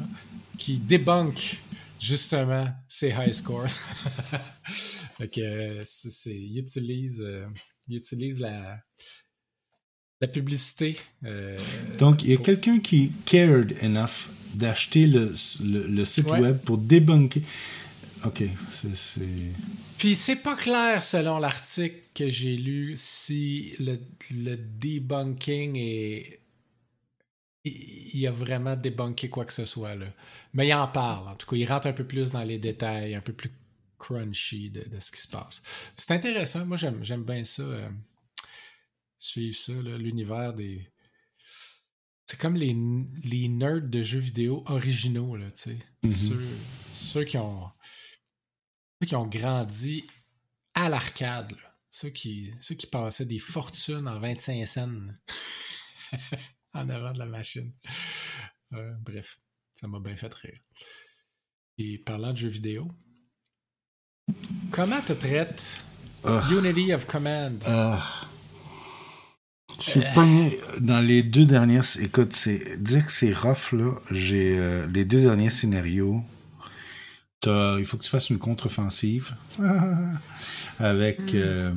qui 0.58 0.78
débunk 0.78 1.60
justement 2.00 2.68
ces 2.88 3.10
high 3.10 3.32
scores. 3.32 3.70
fait 4.66 5.28
que 5.28 5.80
c'est, 5.84 6.34
il 6.34 6.58
utilise, 6.58 7.22
euh, 7.22 7.46
il 7.86 7.98
utilise 7.98 8.40
la, 8.40 8.80
la 10.24 10.28
publicité. 10.28 10.96
Euh, 11.24 11.56
Donc, 11.98 12.22
il 12.24 12.30
y 12.30 12.34
a 12.34 12.38
quelqu'un 12.38 12.78
qui 12.78 13.12
cared 13.24 13.74
enough 13.82 14.28
d'acheter 14.54 15.06
le, 15.06 15.32
le, 15.62 16.04
site 16.04 16.26
web 16.26 16.58
pour 16.58 16.78
débunker. 16.78 17.42
OK, 18.24 18.44
c'est. 18.70 19.20
Puis 19.98 20.14
c'est 20.14 20.36
pas 20.36 20.54
clair 20.54 21.02
selon 21.02 21.38
l'article 21.38 21.96
que 22.14 22.28
j'ai 22.28 22.56
lu 22.56 22.94
si 22.96 23.74
le, 23.80 23.98
le 24.30 24.56
debunking 24.56 25.76
est 25.76 26.40
il 27.64 28.26
a 28.26 28.30
vraiment 28.30 28.76
débunké 28.76 29.30
quoi 29.30 29.46
que 29.46 29.52
ce 29.52 29.64
soit. 29.64 29.94
Là. 29.94 30.06
Mais 30.52 30.68
il 30.68 30.74
en 30.74 30.86
parle, 30.86 31.28
en 31.28 31.34
tout 31.34 31.46
cas. 31.46 31.56
Il 31.56 31.66
rentre 31.66 31.86
un 31.86 31.94
peu 31.94 32.04
plus 32.04 32.30
dans 32.30 32.42
les 32.42 32.58
détails, 32.58 33.14
un 33.14 33.22
peu 33.22 33.32
plus 33.32 33.50
crunchy 33.98 34.68
de, 34.68 34.84
ce 35.00 35.10
qui 35.10 35.20
se 35.20 35.28
passe. 35.28 35.62
C'est 35.96 36.10
intéressant. 36.10 36.66
Moi, 36.66 36.76
j'aime 36.76 37.24
bien 37.24 37.42
ça. 37.44 37.64
Suivre 39.24 39.56
ça, 39.56 39.72
l'univers 39.72 40.52
des. 40.52 40.86
C'est 42.26 42.38
comme 42.38 42.56
les, 42.56 42.76
les, 43.22 43.48
nerds 43.48 43.80
de 43.80 44.02
jeux 44.02 44.18
vidéo 44.18 44.62
originaux, 44.66 45.34
là, 45.36 45.50
tu 45.50 45.70
sais. 45.70 45.78
Mm-hmm. 46.04 46.40
ceux, 46.92 47.24
qui 47.24 47.38
ont. 47.38 47.70
Ceux 49.00 49.06
qui 49.06 49.16
ont 49.16 49.26
grandi 49.26 50.06
à 50.74 50.90
l'arcade, 50.90 51.56
Ceux 51.88 52.10
qui, 52.10 52.50
ceux 52.60 52.74
qui 52.74 52.86
passaient 52.86 53.24
des 53.24 53.38
fortunes 53.38 54.06
en 54.08 54.20
25 54.20 54.66
cents. 54.66 55.00
en 56.74 56.86
avant 56.90 57.12
de 57.12 57.18
la 57.18 57.26
machine. 57.26 57.72
Euh, 58.74 58.92
bref, 59.00 59.40
ça 59.72 59.88
m'a 59.88 60.00
bien 60.00 60.18
fait 60.18 60.34
rire. 60.34 60.60
Et 61.78 61.96
parlant 61.96 62.32
de 62.32 62.36
jeux 62.36 62.48
vidéo, 62.48 62.88
comment 64.70 65.00
te 65.00 65.14
traite 65.14 65.82
ah. 66.24 66.46
Unity 66.52 66.92
of 66.92 67.06
Command? 67.06 67.64
Ah. 67.66 68.28
Je 69.84 69.90
suis 69.90 70.00
pas 70.14 70.26
dans 70.80 71.00
les 71.00 71.22
deux 71.22 71.44
dernières. 71.44 71.84
Écoute, 72.00 72.32
c'est 72.34 72.82
dire 72.82 73.04
que 73.04 73.12
c'est 73.12 73.32
rough 73.32 73.72
là. 73.72 73.92
J'ai 74.10 74.56
euh, 74.58 74.86
les 74.86 75.04
deux 75.04 75.20
derniers 75.20 75.50
scénarios. 75.50 76.22
Il 77.46 77.84
faut 77.84 77.98
que 77.98 78.02
tu 78.02 78.08
fasses 78.08 78.30
une 78.30 78.38
contre-offensive 78.38 79.34
avec 80.78 81.20
hmm. 81.20 81.36
euh, 81.36 81.72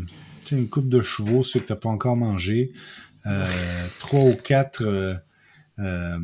une 0.52 0.70
coupe 0.70 0.88
de 0.88 1.02
chevaux, 1.02 1.44
ceux 1.44 1.60
que 1.60 1.66
tu 1.66 1.74
n'as 1.74 1.78
pas 1.78 1.90
encore 1.90 2.16
mangé. 2.16 2.72
Euh, 3.28 3.50
trois 4.00 4.24
ou 4.24 4.36
quatre. 4.36 4.86
Euh, 4.86 5.16
euh, 5.80 6.20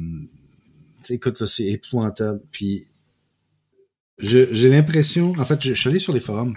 écoute, 1.10 1.46
c'est 1.46 1.66
épouvantable. 1.66 2.42
Puis 2.52 2.86
j'ai 4.20 4.70
l'impression, 4.70 5.34
en 5.38 5.46
fait, 5.46 5.62
je, 5.62 5.74
suis 5.74 5.90
allé 5.90 6.00
sur 6.00 6.14
les 6.14 6.20
forums, 6.20 6.56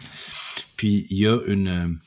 puis 0.77 1.07
il 1.11 1.19
y 1.19 1.27
a 1.27 1.39
une, 1.47 1.99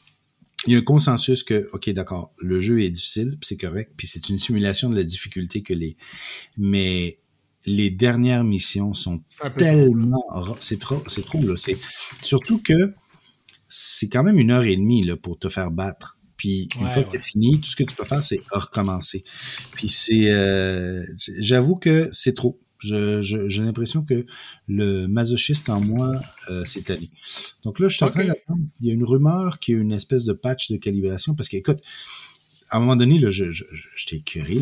il 0.68 0.74
y 0.74 0.76
a 0.76 0.80
un 0.80 0.84
consensus 0.84 1.44
que, 1.44 1.68
ok, 1.74 1.90
d'accord, 1.92 2.34
le 2.38 2.60
jeu 2.60 2.82
est 2.82 2.90
difficile, 2.90 3.38
c'est 3.42 3.58
correct, 3.58 3.94
puis 3.96 4.08
c'est 4.08 4.30
une 4.30 4.38
simulation 4.38 4.90
de 4.90 4.96
la 4.96 5.04
difficulté 5.04 5.62
que 5.62 5.74
les, 5.74 5.96
mais 6.58 7.20
les 7.66 7.90
dernières 7.90 8.44
missions 8.44 8.94
sont 8.94 9.22
tellement, 9.58 10.24
c'est 10.60 10.80
trop, 10.80 11.04
c'est 11.08 11.24
trop 11.24 11.42
là, 11.42 11.56
c'est 11.58 11.78
surtout 12.22 12.60
que 12.60 12.94
c'est 13.68 14.10
quand 14.10 14.24
même 14.24 14.40
une 14.40 14.52
heure 14.52 14.64
et 14.64 14.76
demie 14.76 15.04
là 15.04 15.16
pour 15.16 15.38
te 15.38 15.50
faire 15.50 15.72
battre. 15.72 16.18
Puis 16.36 16.70
une 16.80 16.88
fois 16.88 17.04
que 17.04 17.12
tu 17.12 17.20
fini, 17.20 17.60
tout 17.60 17.70
ce 17.70 17.76
que 17.76 17.84
tu 17.84 17.96
peux 17.96 18.06
faire, 18.06 18.24
c'est 18.24 18.40
recommencer. 18.50 19.26
Puis 19.74 19.90
c'est, 19.90 20.32
euh, 20.32 21.06
j'avoue 21.38 21.76
que 21.76 22.10
c'est 22.14 22.34
trop. 22.34 22.58
J'ai 22.80 23.22
je, 23.22 23.64
l'impression 23.64 24.04
que 24.04 24.26
le 24.68 25.08
masochiste 25.08 25.70
en 25.70 25.82
moi 25.82 26.22
euh, 26.50 26.64
s'est 26.66 26.92
allé. 26.92 27.10
Donc 27.64 27.80
là, 27.80 27.90
je 27.90 27.98
suis 27.98 28.06
en 28.06 28.10
train 28.10 28.26
d'attendre. 28.26 28.64
Il 28.82 28.88
y 28.88 28.92
a 28.92 28.94
une 28.94 29.04
rumeur 29.04 29.60
qui 29.60 29.74
est 29.74 29.76
une 29.76 29.92
espèce 29.92 30.26
de 30.26 30.34
patch 30.34 30.72
de 30.72 30.78
calibration 30.78 31.36
parce 31.36 31.50
qu'écoute, 31.50 31.80
à 32.70 32.78
un 32.78 32.80
moment 32.82 32.96
donné, 32.96 33.18
là, 33.18 33.32
je, 33.32 33.52
je, 33.52 33.64
j'étais 33.96 34.20
curé. 34.20 34.58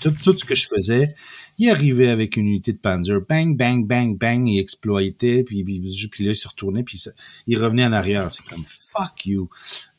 tout, 0.00 0.10
tout, 0.10 0.36
ce 0.36 0.44
que 0.44 0.54
je 0.54 0.66
faisais, 0.66 1.14
il 1.58 1.70
arrivait 1.70 2.08
avec 2.08 2.36
une 2.36 2.48
unité 2.48 2.72
de 2.72 2.78
Panzer, 2.78 3.20
bang, 3.28 3.56
bang, 3.56 3.86
bang, 3.86 4.18
bang, 4.18 4.48
il 4.48 4.58
exploitait, 4.58 5.44
puis, 5.44 5.62
puis, 5.62 6.08
puis 6.10 6.24
là, 6.24 6.32
il 6.32 6.36
se 6.36 6.48
retournait, 6.48 6.82
puis 6.82 6.98
ça, 6.98 7.12
il 7.46 7.56
revenait 7.58 7.84
en 7.84 7.92
arrière. 7.92 8.30
C'est 8.32 8.44
comme 8.46 8.64
fuck 8.66 9.26
you. 9.26 9.48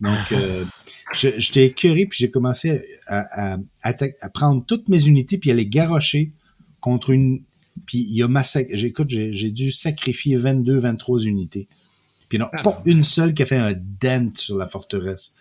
Donc, 0.02 0.32
euh, 0.34 0.66
j'étais 1.14 1.72
curé, 1.72 2.06
puis 2.08 2.18
j'ai 2.20 2.30
commencé 2.30 2.82
à, 3.08 3.54
à, 3.54 3.58
à, 3.84 4.30
prendre 4.30 4.66
toutes 4.66 4.90
mes 4.90 5.06
unités, 5.06 5.38
puis 5.38 5.52
à 5.52 5.54
les 5.54 5.68
garrocher 5.68 6.32
contre 6.82 7.12
une. 7.12 7.42
Puis 7.86 8.00
il 8.00 8.16
y 8.16 8.24
a 8.24 8.28
massacre. 8.28 8.70
J'écoute, 8.74 9.10
j'ai 9.10 9.52
dû 9.52 9.72
sacrifier 9.72 10.38
22, 10.38 10.78
23 10.78 11.20
unités 11.24 11.68
Puis 12.30 12.40
non, 12.40 12.48
Ah, 12.54 12.62
pas 12.62 12.82
ben. 12.86 12.92
une 12.98 13.04
seule 13.04 13.34
qui 13.34 13.44
a 13.44 13.46
fait 13.46 13.58
un 13.58 13.74
dent 13.74 14.32
sur 14.36 14.58
la 14.58 14.68
forteresse. 14.68 15.34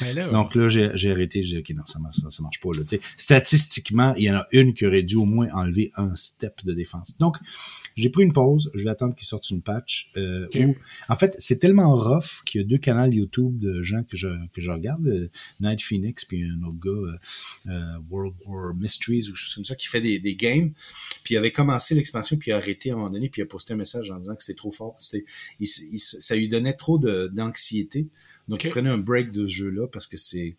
Là, 0.00 0.28
Donc 0.32 0.54
là, 0.54 0.68
j'ai 0.68 0.90
j'ai 0.94 1.10
arrêté, 1.10 1.42
j'ai 1.42 1.60
dit, 1.62 1.72
OK, 1.72 1.76
non, 1.76 1.84
ça, 1.86 1.98
marche- 1.98 2.16
ça, 2.16 2.30
ça 2.30 2.42
marche 2.42 2.60
pas. 2.60 2.70
Là. 2.76 2.82
Statistiquement, 3.16 4.14
il 4.16 4.24
y 4.24 4.30
en 4.30 4.36
a 4.36 4.44
une 4.52 4.74
qui 4.74 4.86
aurait 4.86 5.02
dû 5.02 5.16
au 5.16 5.24
moins 5.24 5.48
enlever 5.52 5.90
un 5.96 6.14
step 6.16 6.64
de 6.64 6.72
défense. 6.72 7.16
Donc, 7.18 7.36
j'ai 7.96 8.10
pris 8.10 8.22
une 8.22 8.32
pause, 8.32 8.70
je 8.74 8.84
vais 8.84 8.90
attendre 8.90 9.14
qu'il 9.14 9.26
sorte 9.26 9.48
une 9.50 9.60
patch. 9.60 10.10
Euh, 10.16 10.46
où- 10.66 10.76
en 11.08 11.16
fait, 11.16 11.34
c'est 11.38 11.58
tellement 11.58 11.94
rough 11.96 12.42
qu'il 12.46 12.60
y 12.60 12.64
a 12.64 12.66
deux 12.66 12.78
canaux 12.78 13.10
YouTube 13.12 13.58
de 13.58 13.82
gens 13.82 14.02
que 14.04 14.16
je, 14.16 14.28
que 14.52 14.60
je 14.60 14.70
regarde, 14.70 15.06
euh, 15.06 15.28
Night 15.60 15.82
Phoenix, 15.82 16.24
puis 16.24 16.44
un 16.44 16.62
autre 16.64 16.78
gars, 16.78 16.90
euh, 16.90 17.18
euh, 17.72 17.98
World 18.10 18.34
War 18.46 18.74
Mysteries, 18.74 19.24
ou 19.24 19.26
quelque 19.32 19.36
chose 19.36 19.54
comme 19.54 19.64
ça, 19.64 19.74
qui 19.74 19.88
fait 19.88 20.00
des, 20.00 20.18
des 20.18 20.36
games. 20.36 20.72
Puis 21.24 21.34
il 21.34 21.36
avait 21.36 21.52
commencé 21.52 21.94
l'expansion, 21.94 22.36
puis 22.36 22.50
il 22.50 22.54
a 22.54 22.56
arrêté 22.56 22.90
à 22.90 22.94
un 22.94 22.96
moment 22.96 23.10
donné, 23.10 23.28
puis 23.28 23.40
il 23.40 23.44
a 23.44 23.46
posté 23.46 23.74
un 23.74 23.76
message 23.76 24.10
en 24.10 24.16
disant 24.18 24.34
que 24.36 24.42
c'était 24.44 24.56
trop 24.56 24.72
fort. 24.72 24.94
C'était, 24.98 25.24
il, 25.60 25.66
il- 25.92 25.98
ça 26.00 26.34
lui 26.36 26.48
donnait 26.48 26.74
trop 26.74 26.98
de- 26.98 27.28
d'anxiété. 27.32 28.08
Donc, 28.48 28.64
il 28.64 28.70
prenait 28.70 28.90
un 28.90 28.98
break 28.98 29.30
de 29.32 29.44
ce 29.46 29.50
jeu-là 29.50 29.86
parce 29.88 30.06
que 30.06 30.16
c'est, 30.16 30.56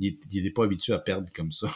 il 0.00 0.16
n'est 0.32 0.50
pas 0.50 0.64
habitué 0.64 0.92
à 0.92 0.98
perdre 0.98 1.28
comme 1.34 1.52
ça. 1.52 1.68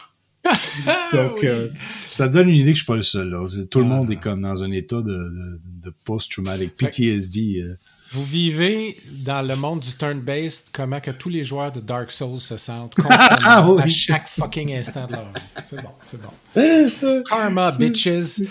Donc, 1.13 1.39
oui. 1.41 1.47
euh, 1.47 1.69
ça 2.01 2.27
donne 2.27 2.49
une 2.49 2.55
idée 2.57 2.71
que 2.71 2.77
je 2.77 2.83
suis 2.83 2.85
pas 2.85 2.95
le 2.95 3.01
seul. 3.01 3.29
Là. 3.29 3.47
C'est- 3.47 3.67
Tout 3.69 3.79
le 3.79 3.85
Ah. 3.85 3.89
monde 3.89 4.11
est 4.11 4.19
comme 4.19 4.41
dans 4.41 4.63
un 4.63 4.71
état 4.71 5.01
de, 5.01 5.11
de, 5.13 5.61
de 5.83 5.93
post-traumatic 6.03 6.75
PTSD. 6.75 7.61
euh. 7.61 7.75
Vous 8.11 8.23
vivez 8.23 8.95
dans 9.25 9.45
le 9.45 9.55
monde 9.55 9.79
du 9.79 9.91
turn-based 9.93 10.67
comment 10.71 10.99
que 10.99 11.11
tous 11.11 11.29
les 11.29 11.43
joueurs 11.43 11.71
de 11.71 11.79
Dark 11.79 12.11
Souls 12.11 12.39
se 12.39 12.55
sentent 12.55 12.95
constamment 12.95 13.37
Ah 13.43 13.67
oui. 13.69 13.81
à 13.81 13.87
chaque 13.87 14.27
fucking 14.27 14.73
instant 14.73 15.07
de 15.07 15.13
leur 15.13 15.25
vie. 15.25 15.41
C'est 15.63 15.81
bon, 15.81 15.89
c'est 16.05 16.21
bon. 16.21 17.23
Karma, 17.27 17.71
bitches. 17.79 18.41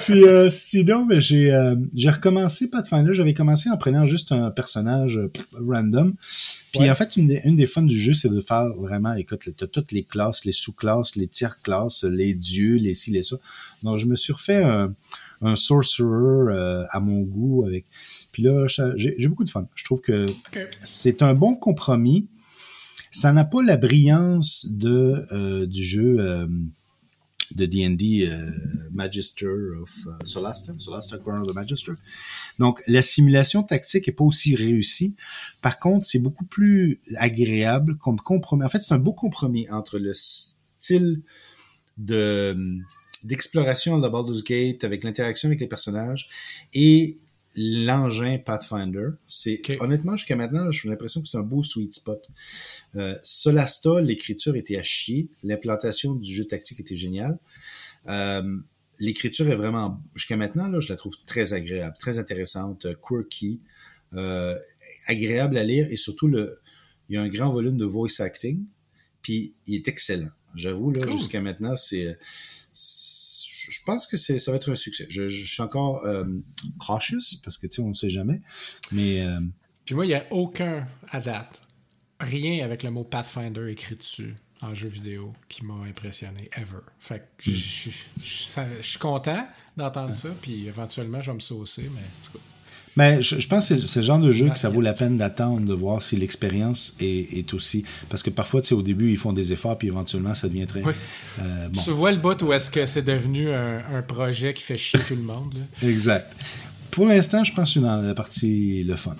Puis 0.00 0.24
euh, 0.24 0.50
sinon, 0.50 1.06
ben, 1.06 1.20
j'ai 1.20 1.52
euh, 1.52 1.74
recommencé 2.06 2.68
Pathfinder. 2.68 3.14
J'avais 3.14 3.34
commencé 3.34 3.70
en 3.70 3.76
prenant 3.76 4.06
juste 4.06 4.30
un 4.32 4.50
personnage 4.50 5.16
euh, 5.16 5.30
random. 5.58 6.14
Puis 6.72 6.80
Ouais. 6.82 6.90
en 6.90 6.94
fait, 6.94 7.16
une 7.16 7.28
des, 7.28 7.40
une 7.44 7.56
des 7.56 7.66
fun 7.66 7.82
du 7.82 7.98
jeu, 7.98 8.12
c'est 8.12 8.28
de 8.28 8.40
faire 8.40 8.66
vraiment, 8.76 9.14
écoute, 9.14 9.48
t'as 9.56 9.66
toutes 9.68 9.92
les 9.92 10.02
classes, 10.04 10.44
les 10.44 10.52
sous-classes, 10.52 11.14
les 11.16 11.28
tiers-classes, 11.28 12.04
les 12.04 12.34
dieux, 12.34 12.76
les 12.76 12.94
ci, 12.94 13.10
les 13.12 13.22
ça. 13.22 13.36
Donc 13.84 13.98
je 13.98 14.06
me 14.06 14.16
suis 14.16 14.32
refait 14.32 14.62
un, 14.62 14.92
un 15.40 15.56
sorcerer 15.56 16.52
euh, 16.52 16.84
à 16.90 17.00
mon 17.00 17.20
goût 17.20 17.64
avec. 17.66 17.84
Puis 18.34 18.42
là, 18.42 18.66
j'ai 18.96 19.28
beaucoup 19.28 19.44
de 19.44 19.48
fun. 19.48 19.68
Je 19.76 19.84
trouve 19.84 20.00
que 20.00 20.26
c'est 20.82 21.22
un 21.22 21.34
bon 21.34 21.54
compromis. 21.54 22.26
Ça 23.12 23.32
n'a 23.32 23.44
pas 23.44 23.62
la 23.62 23.76
brillance 23.76 24.66
de 24.68 25.24
euh, 25.30 25.66
du 25.66 25.84
jeu 25.84 26.16
euh, 26.18 26.48
de 27.54 27.64
D&D 27.64 28.26
euh, 28.28 28.50
Magister 28.92 29.46
of 29.80 30.08
euh, 30.08 30.10
Solasta, 30.24 30.72
Solasta 30.76 31.18
Crown 31.18 31.42
of 31.42 31.46
the 31.46 31.54
Magister. 31.54 31.92
Donc 32.58 32.82
la 32.88 33.02
simulation 33.02 33.62
tactique 33.62 34.08
est 34.08 34.12
pas 34.12 34.24
aussi 34.24 34.56
réussie. 34.56 35.14
Par 35.62 35.78
contre, 35.78 36.04
c'est 36.04 36.18
beaucoup 36.18 36.44
plus 36.44 37.00
agréable 37.14 37.96
comme 37.98 38.18
compromis. 38.18 38.64
En 38.64 38.68
fait, 38.68 38.80
c'est 38.80 38.94
un 38.94 38.98
beau 38.98 39.12
compromis 39.12 39.70
entre 39.70 40.00
le 40.00 40.12
style 40.12 41.22
de 41.98 42.80
d'exploration 43.22 43.98
de 43.98 44.08
Baldur's 44.08 44.42
Gate 44.42 44.82
avec 44.82 45.04
l'interaction 45.04 45.48
avec 45.48 45.60
les 45.60 45.68
personnages 45.68 46.28
et 46.74 47.18
l'engin 47.56 48.38
Pathfinder. 48.38 49.08
C'est 49.28 49.60
honnêtement 49.80 50.16
jusqu'à 50.16 50.36
maintenant, 50.36 50.70
j'ai 50.70 50.88
l'impression 50.88 51.22
que 51.22 51.28
c'est 51.28 51.38
un 51.38 51.42
beau 51.42 51.62
sweet 51.62 51.94
spot. 51.94 52.20
Euh, 52.96 53.14
Solasta, 53.22 54.00
l'écriture 54.00 54.56
était 54.56 54.76
à 54.76 54.82
chier, 54.82 55.30
l'implantation 55.42 56.14
du 56.14 56.32
jeu 56.32 56.44
tactique 56.44 56.80
était 56.80 56.96
géniale. 56.96 57.38
Euh, 58.06 58.56
l'écriture 58.98 59.48
est 59.50 59.56
vraiment 59.56 60.00
jusqu'à 60.14 60.36
maintenant 60.36 60.68
là, 60.68 60.80
je 60.80 60.88
la 60.88 60.96
trouve 60.96 61.14
très 61.26 61.52
agréable, 61.52 61.96
très 61.98 62.18
intéressante, 62.18 62.86
euh, 62.86 62.94
quirky, 63.00 63.60
euh, 64.14 64.58
agréable 65.06 65.56
à 65.56 65.64
lire 65.64 65.86
et 65.90 65.96
surtout 65.96 66.28
le 66.28 66.58
il 67.08 67.16
y 67.16 67.18
a 67.18 67.22
un 67.22 67.28
grand 67.28 67.50
volume 67.50 67.76
de 67.76 67.84
voice 67.84 68.20
acting, 68.20 68.64
puis 69.20 69.56
il 69.66 69.74
est 69.74 69.88
excellent. 69.88 70.30
J'avoue 70.54 70.90
là, 70.90 71.00
Cool. 71.00 71.18
jusqu'à 71.18 71.40
maintenant, 71.42 71.76
c'est 71.76 72.16
pense 73.84 74.06
que 74.06 74.16
ça 74.16 74.50
va 74.50 74.56
être 74.56 74.70
un 74.70 74.74
succès. 74.74 75.06
Je, 75.10 75.28
je 75.28 75.44
suis 75.52 75.62
encore 75.62 76.04
euh, 76.04 76.24
cautious 76.78 77.36
parce 77.42 77.58
que 77.58 77.66
tu 77.66 77.76
sais 77.76 77.82
on 77.82 77.88
ne 77.90 77.94
sait 77.94 78.10
jamais, 78.10 78.40
mais 78.92 79.22
euh, 79.22 79.40
Puis 79.84 79.94
moi, 79.94 80.04
il 80.06 80.08
n'y 80.08 80.14
a 80.14 80.26
aucun, 80.30 80.86
à 81.10 81.20
date, 81.20 81.62
rien 82.20 82.64
avec 82.64 82.82
le 82.82 82.90
mot 82.90 83.04
Pathfinder 83.04 83.70
écrit 83.70 83.96
dessus 83.96 84.34
en 84.62 84.72
jeu 84.72 84.88
vidéo 84.88 85.34
qui 85.48 85.64
m'a 85.64 85.74
impressionné, 85.86 86.48
ever. 86.56 86.78
Fait 86.98 87.28
que 87.36 87.50
je 87.50 87.50
je- 87.50 87.90
je- 88.22 88.60
je 88.80 88.86
suis 88.88 88.98
content 88.98 89.46
d'entendre 89.76 90.14
ça, 90.14 90.28
puis 90.40 90.66
éventuellement, 90.66 91.20
je 91.20 91.30
vais 91.30 91.34
me 91.34 91.40
saucer, 91.40 91.82
mais 91.94 92.00
en 92.00 92.24
tout 92.26 92.38
cas. 92.38 92.44
Mais 92.96 93.20
je, 93.22 93.40
je 93.40 93.48
pense 93.48 93.68
que 93.68 93.78
c'est 93.78 94.00
le 94.00 94.06
genre 94.06 94.20
de 94.20 94.30
jeu 94.30 94.48
que 94.50 94.58
ça 94.58 94.68
vaut 94.68 94.80
la 94.80 94.92
peine 94.92 95.16
d'attendre, 95.16 95.66
de 95.66 95.74
voir 95.74 96.02
si 96.02 96.14
l'expérience 96.16 96.94
est, 97.00 97.38
est 97.38 97.52
aussi. 97.54 97.84
Parce 98.08 98.22
que 98.22 98.30
parfois, 98.30 98.60
tu 98.62 98.68
sais, 98.68 98.74
au 98.74 98.82
début, 98.82 99.10
ils 99.10 99.16
font 99.16 99.32
des 99.32 99.52
efforts, 99.52 99.76
puis 99.78 99.88
éventuellement, 99.88 100.34
ça 100.34 100.48
devient 100.48 100.66
très. 100.66 100.82
Oui. 100.84 100.92
euh, 101.40 101.68
bon, 101.70 101.82
Tu 101.82 101.90
vois 101.90 102.12
le 102.12 102.18
bout 102.18 102.40
où 102.42 102.52
est-ce 102.52 102.70
que 102.70 102.86
c'est 102.86 103.02
devenu 103.02 103.50
un, 103.50 103.78
un 103.96 104.02
projet 104.02 104.54
qui 104.54 104.62
fait 104.62 104.76
chier 104.76 105.00
tout 105.00 105.16
le 105.16 105.22
monde, 105.22 105.54
là? 105.54 105.88
exact. 105.88 106.36
Pour 106.92 107.06
l'instant, 107.06 107.42
je 107.42 107.52
pense 107.52 107.64
que 107.64 107.66
je 107.66 107.70
suis 107.72 107.80
dans 107.80 107.96
la 108.00 108.14
partie 108.14 108.84
le 108.84 108.94
fun. 108.94 109.16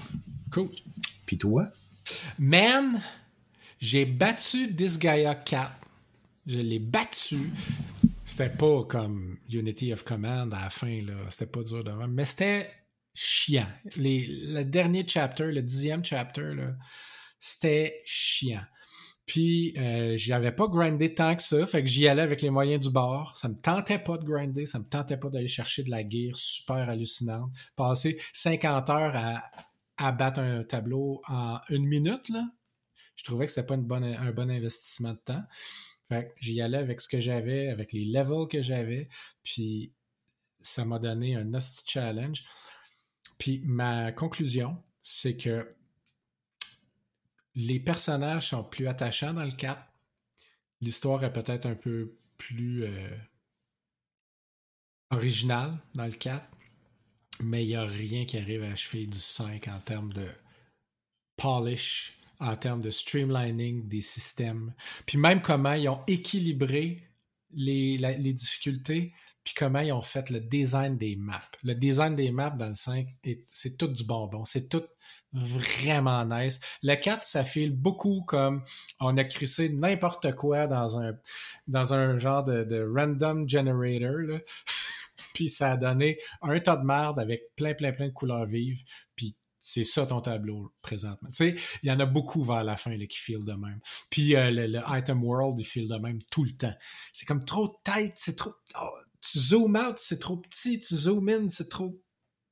Cool. 0.52 0.68
Puis 1.26 1.36
toi? 1.38 1.66
Man, 2.38 3.00
j'ai 3.80 4.04
battu 4.04 4.68
Disgaea 4.68 5.34
4. 5.34 5.72
Je 6.46 6.58
l'ai 6.58 6.78
battu. 6.78 7.50
C'était 8.24 8.50
pas 8.50 8.84
comme 8.84 9.36
Unity 9.52 9.92
of 9.92 10.04
Command 10.04 10.54
à 10.54 10.64
la 10.64 10.70
fin, 10.70 11.02
là. 11.02 11.14
C'était 11.30 11.46
pas 11.46 11.62
dur 11.62 11.82
de 11.82 11.90
même. 11.90 12.12
Mais 12.12 12.24
c'était 12.24 12.70
chiant. 13.14 13.68
Le 13.96 14.62
dernier 14.64 15.04
chapter, 15.06 15.52
le 15.52 15.62
dixième 15.62 16.04
chapter, 16.04 16.54
c'était 17.38 18.02
chiant. 18.04 18.64
Puis, 19.26 19.72
euh, 19.78 20.14
j'avais 20.16 20.52
pas 20.52 20.66
grindé 20.66 21.14
tant 21.14 21.34
que 21.34 21.42
ça, 21.42 21.66
fait 21.66 21.82
que 21.82 21.88
j'y 21.88 22.06
allais 22.06 22.22
avec 22.22 22.42
les 22.42 22.50
moyens 22.50 22.84
du 22.84 22.90
bord. 22.90 23.36
Ça 23.36 23.48
me 23.48 23.54
tentait 23.54 23.98
pas 23.98 24.18
de 24.18 24.24
grinder, 24.24 24.66
ça 24.66 24.78
me 24.78 24.84
tentait 24.84 25.16
pas 25.16 25.30
d'aller 25.30 25.48
chercher 25.48 25.82
de 25.82 25.90
la 25.90 26.06
gear 26.06 26.36
super 26.36 26.90
hallucinante. 26.90 27.50
Passer 27.74 28.20
50 28.34 28.90
heures 28.90 29.40
à, 29.96 30.12
battre 30.12 30.40
un 30.40 30.62
tableau 30.64 31.22
en 31.28 31.58
une 31.70 31.86
minute, 31.86 32.30
je 33.16 33.24
trouvais 33.24 33.46
que 33.46 33.52
c'était 33.52 33.66
pas 33.66 33.74
un 33.74 34.32
bon 34.32 34.50
investissement 34.50 35.12
de 35.14 35.20
temps. 35.24 35.42
Fait 36.08 36.26
que 36.26 36.30
j'y 36.40 36.60
allais 36.60 36.78
avec 36.78 37.00
ce 37.00 37.08
que 37.08 37.20
j'avais, 37.20 37.68
avec 37.68 37.92
les 37.92 38.04
levels 38.04 38.46
que 38.50 38.60
j'avais, 38.60 39.08
puis 39.42 39.94
ça 40.60 40.84
m'a 40.84 40.98
donné 40.98 41.34
un 41.36 41.44
nasty 41.44 41.84
challenge. 41.86 42.44
Puis 43.38 43.62
ma 43.64 44.12
conclusion, 44.12 44.76
c'est 45.02 45.36
que 45.36 45.74
les 47.54 47.80
personnages 47.80 48.48
sont 48.48 48.64
plus 48.64 48.88
attachants 48.88 49.34
dans 49.34 49.44
le 49.44 49.52
4. 49.52 49.80
L'histoire 50.80 51.22
est 51.24 51.32
peut-être 51.32 51.66
un 51.66 51.74
peu 51.74 52.18
plus 52.36 52.84
euh, 52.84 53.16
originale 55.10 55.78
dans 55.94 56.06
le 56.06 56.12
4. 56.12 56.44
Mais 57.42 57.64
il 57.64 57.68
n'y 57.68 57.76
a 57.76 57.84
rien 57.84 58.24
qui 58.24 58.38
arrive 58.38 58.62
à 58.62 58.72
achever 58.72 59.06
du 59.06 59.18
5 59.18 59.68
en 59.68 59.78
termes 59.80 60.12
de 60.12 60.26
polish, 61.36 62.18
en 62.40 62.56
termes 62.56 62.80
de 62.80 62.90
streamlining 62.90 63.88
des 63.88 64.00
systèmes. 64.00 64.72
Puis 65.06 65.18
même 65.18 65.42
comment 65.42 65.72
ils 65.74 65.88
ont 65.88 66.02
équilibré 66.06 67.02
les, 67.50 67.98
les 67.98 68.32
difficultés, 68.32 69.12
puis 69.44 69.54
comment 69.54 69.80
ils 69.80 69.92
ont 69.92 70.02
fait 70.02 70.30
le 70.30 70.40
design 70.40 70.96
des 70.96 71.16
maps. 71.16 71.40
Le 71.62 71.74
design 71.74 72.16
des 72.16 72.30
maps 72.32 72.50
dans 72.50 72.68
le 72.68 72.74
5, 72.74 73.06
est- 73.22 73.44
c'est 73.52 73.76
tout 73.76 73.88
du 73.88 74.04
bonbon. 74.04 74.44
C'est 74.44 74.68
tout 74.68 74.84
vraiment 75.32 76.24
nice. 76.24 76.60
Le 76.82 76.94
4, 76.94 77.24
ça 77.24 77.44
file 77.44 77.72
beaucoup 77.72 78.22
comme 78.22 78.62
on 79.00 79.16
a 79.16 79.24
crissé 79.24 79.68
n'importe 79.68 80.34
quoi 80.34 80.66
dans 80.66 80.98
un, 80.98 81.12
dans 81.66 81.92
un 81.92 82.16
genre 82.16 82.44
de, 82.44 82.88
random 82.96 83.48
generator. 83.48 84.18
Là. 84.18 84.38
puis 85.34 85.48
ça 85.48 85.72
a 85.72 85.76
donné 85.76 86.18
un 86.40 86.58
tas 86.60 86.76
de 86.76 86.84
merde 86.84 87.18
avec 87.18 87.54
plein, 87.56 87.74
plein, 87.74 87.92
plein 87.92 88.06
de 88.06 88.12
couleurs 88.12 88.46
vives. 88.46 88.82
Puis 89.16 89.36
c'est 89.58 89.84
ça 89.84 90.06
ton 90.06 90.20
tableau 90.20 90.72
présentement. 90.82 91.30
Tu 91.30 91.56
sais, 91.56 91.56
il 91.82 91.88
y 91.88 91.90
en 91.90 91.98
a 91.98 92.06
beaucoup 92.06 92.44
vers 92.44 92.62
la 92.64 92.76
fin 92.76 92.96
là, 92.96 93.06
qui 93.06 93.18
feel 93.18 93.44
de 93.44 93.54
même. 93.54 93.80
Puis 94.10 94.36
euh, 94.36 94.50
le, 94.50 94.80
item 94.90 95.24
world, 95.24 95.58
il 95.58 95.64
feel 95.64 95.88
de 95.88 95.96
même 95.96 96.22
tout 96.30 96.44
le 96.44 96.52
temps. 96.52 96.74
C'est 97.12 97.26
comme 97.26 97.44
trop 97.44 97.80
tight, 97.82 98.12
c'est 98.14 98.36
trop. 98.36 98.52
oh, 98.80 98.90
tu 99.30 99.38
zoom 99.38 99.76
out, 99.76 99.96
c'est 99.98 100.18
trop 100.18 100.36
petit, 100.36 100.80
tu 100.80 100.94
zoom 100.94 101.28
in, 101.28 101.48
c'est 101.48 101.68
trop 101.68 102.00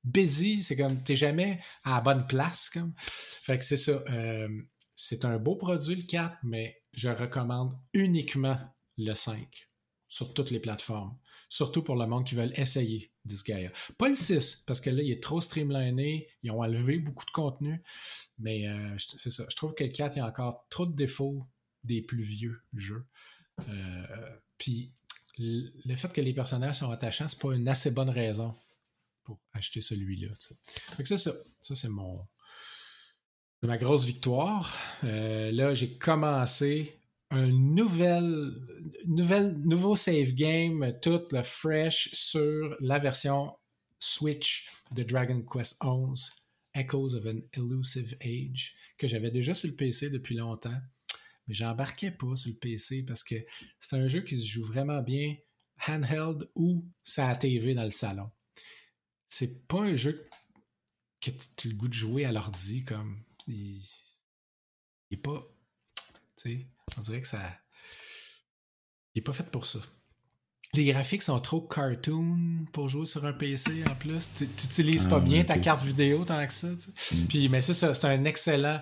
busy, 0.04 0.62
c'est 0.62 0.76
comme 0.76 1.02
t'es 1.02 1.14
jamais 1.16 1.60
à 1.84 1.96
la 1.96 2.00
bonne 2.00 2.26
place. 2.26 2.70
Comme. 2.70 2.94
Fait 2.98 3.58
que 3.58 3.64
c'est 3.64 3.76
ça. 3.76 4.02
euh, 4.10 4.48
c'est 4.94 5.24
un 5.24 5.38
beau 5.38 5.56
produit 5.56 5.96
le 5.96 6.02
4, 6.02 6.36
mais 6.44 6.80
je 6.92 7.08
recommande 7.08 7.76
uniquement 7.92 8.58
le 8.98 9.14
5 9.14 9.68
sur 10.08 10.32
toutes 10.34 10.50
les 10.50 10.60
plateformes. 10.60 11.18
Surtout 11.48 11.82
pour 11.82 11.96
le 11.96 12.06
monde 12.06 12.24
qui 12.26 12.34
veulent 12.34 12.52
essayer 12.56 13.12
Disgaea. 13.24 13.70
Pas 13.98 14.08
le 14.08 14.14
6, 14.14 14.64
parce 14.66 14.80
que 14.80 14.90
là, 14.90 15.02
il 15.02 15.10
est 15.10 15.22
trop 15.22 15.40
streamliné, 15.40 16.28
ils 16.42 16.50
ont 16.50 16.60
enlevé 16.60 16.98
beaucoup 16.98 17.24
de 17.24 17.30
contenu, 17.30 17.82
mais 18.38 18.68
euh, 18.68 18.96
c'est 18.98 19.30
ça. 19.30 19.44
Je 19.50 19.56
trouve 19.56 19.74
que 19.74 19.84
le 19.84 19.90
4, 19.90 20.16
il 20.16 20.18
y 20.20 20.22
a 20.22 20.26
encore 20.26 20.66
trop 20.68 20.86
de 20.86 20.94
défauts 20.94 21.46
des 21.84 22.02
plus 22.02 22.22
vieux 22.22 22.60
jeux. 22.74 23.06
Euh, 23.68 24.36
Puis 24.58 24.92
le 25.84 25.96
fait 25.96 26.12
que 26.12 26.20
les 26.20 26.32
personnages 26.32 26.78
sont 26.78 26.90
attachants, 26.90 27.28
c'est 27.28 27.38
pas 27.38 27.54
une 27.54 27.68
assez 27.68 27.90
bonne 27.90 28.10
raison 28.10 28.54
pour 29.24 29.38
acheter 29.52 29.80
celui-là. 29.80 30.28
Fait 30.96 31.04
ça. 31.04 31.32
Ça, 31.60 31.74
c'est 31.74 31.88
mon. 31.88 32.26
Ma 33.62 33.78
grosse 33.78 34.04
victoire. 34.04 34.76
Euh, 35.04 35.52
là, 35.52 35.74
j'ai 35.74 35.96
commencé 35.96 37.00
un 37.30 37.46
nouvel, 37.46 38.52
nouvel, 39.06 39.56
nouveau 39.64 39.96
save 39.96 40.32
game, 40.32 40.92
tout 41.00 41.22
le 41.30 41.42
fresh 41.42 42.10
sur 42.12 42.76
la 42.80 42.98
version 42.98 43.52
Switch 43.98 44.68
de 44.90 45.04
Dragon 45.04 45.42
Quest 45.42 45.80
XI, 45.80 46.32
Echoes 46.74 47.14
of 47.14 47.24
an 47.26 47.40
Elusive 47.54 48.16
Age, 48.20 48.74
que 48.98 49.06
j'avais 49.06 49.30
déjà 49.30 49.54
sur 49.54 49.68
le 49.68 49.76
PC 49.76 50.10
depuis 50.10 50.34
longtemps. 50.34 50.80
Mais 51.46 51.54
j'embarquais 51.54 52.10
pas 52.10 52.34
sur 52.34 52.50
le 52.52 52.58
PC 52.58 53.02
parce 53.02 53.24
que 53.24 53.34
c'est 53.80 53.96
un 53.96 54.06
jeu 54.06 54.20
qui 54.20 54.36
se 54.36 54.46
joue 54.46 54.64
vraiment 54.64 55.02
bien 55.02 55.34
handheld 55.88 56.48
ou 56.54 56.88
sa 57.02 57.34
TV 57.36 57.74
dans 57.74 57.84
le 57.84 57.90
salon. 57.90 58.30
C'est 59.26 59.66
pas 59.66 59.80
un 59.80 59.94
jeu 59.94 60.28
que 61.20 61.30
tu 61.30 61.68
as 61.68 61.70
le 61.70 61.76
goût 61.76 61.88
de 61.88 61.94
jouer 61.94 62.24
à 62.24 62.32
l'ordi 62.32 62.84
comme. 62.84 63.22
Il, 63.46 63.80
il 65.10 65.14
est 65.14 65.16
pas. 65.16 65.42
Tu 66.36 66.50
sais, 66.50 66.66
on 66.96 67.00
dirait 67.00 67.20
que 67.20 67.26
ça. 67.26 67.40
Il 69.14 69.20
est 69.20 69.22
pas 69.22 69.32
fait 69.32 69.50
pour 69.50 69.66
ça. 69.66 69.80
Les 70.74 70.86
graphiques 70.86 71.22
sont 71.22 71.38
trop 71.38 71.60
cartoon 71.60 72.64
pour 72.72 72.88
jouer 72.88 73.04
sur 73.04 73.26
un 73.26 73.34
PC 73.34 73.84
en 73.90 73.94
plus. 73.94 74.30
Tu 74.34 74.44
n'utilises 74.44 75.04
pas 75.04 75.16
Ah, 75.16 75.20
bien 75.20 75.44
ta 75.44 75.58
carte 75.58 75.84
vidéo 75.84 76.24
tant 76.24 76.46
que 76.46 76.52
ça. 76.52 76.68
Mm. 76.68 77.26
Puis, 77.28 77.48
mais 77.50 77.60
ça, 77.60 77.74
c'est 77.74 78.04
un 78.06 78.24
excellent. 78.24 78.80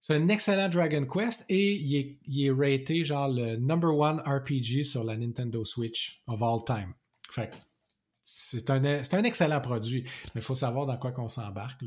C'est 0.00 0.14
un 0.14 0.28
excellent 0.28 0.68
Dragon 0.68 1.06
Quest 1.06 1.44
et 1.50 1.74
il 1.74 2.18
est, 2.46 2.50
raté 2.50 3.04
genre 3.04 3.28
le 3.28 3.56
number 3.56 3.94
one 3.94 4.20
RPG 4.20 4.84
sur 4.84 5.04
la 5.04 5.16
Nintendo 5.16 5.64
Switch 5.64 6.22
of 6.26 6.42
all 6.42 6.64
time. 6.64 6.94
Fait 7.30 7.50
c'est 8.22 8.70
un, 8.70 8.84
un 8.84 9.24
excellent 9.24 9.60
produit, 9.60 10.04
mais 10.34 10.40
il 10.40 10.44
faut 10.44 10.54
savoir 10.54 10.86
dans 10.86 10.96
quoi 10.96 11.10
qu'on 11.12 11.28
s'embarque. 11.28 11.82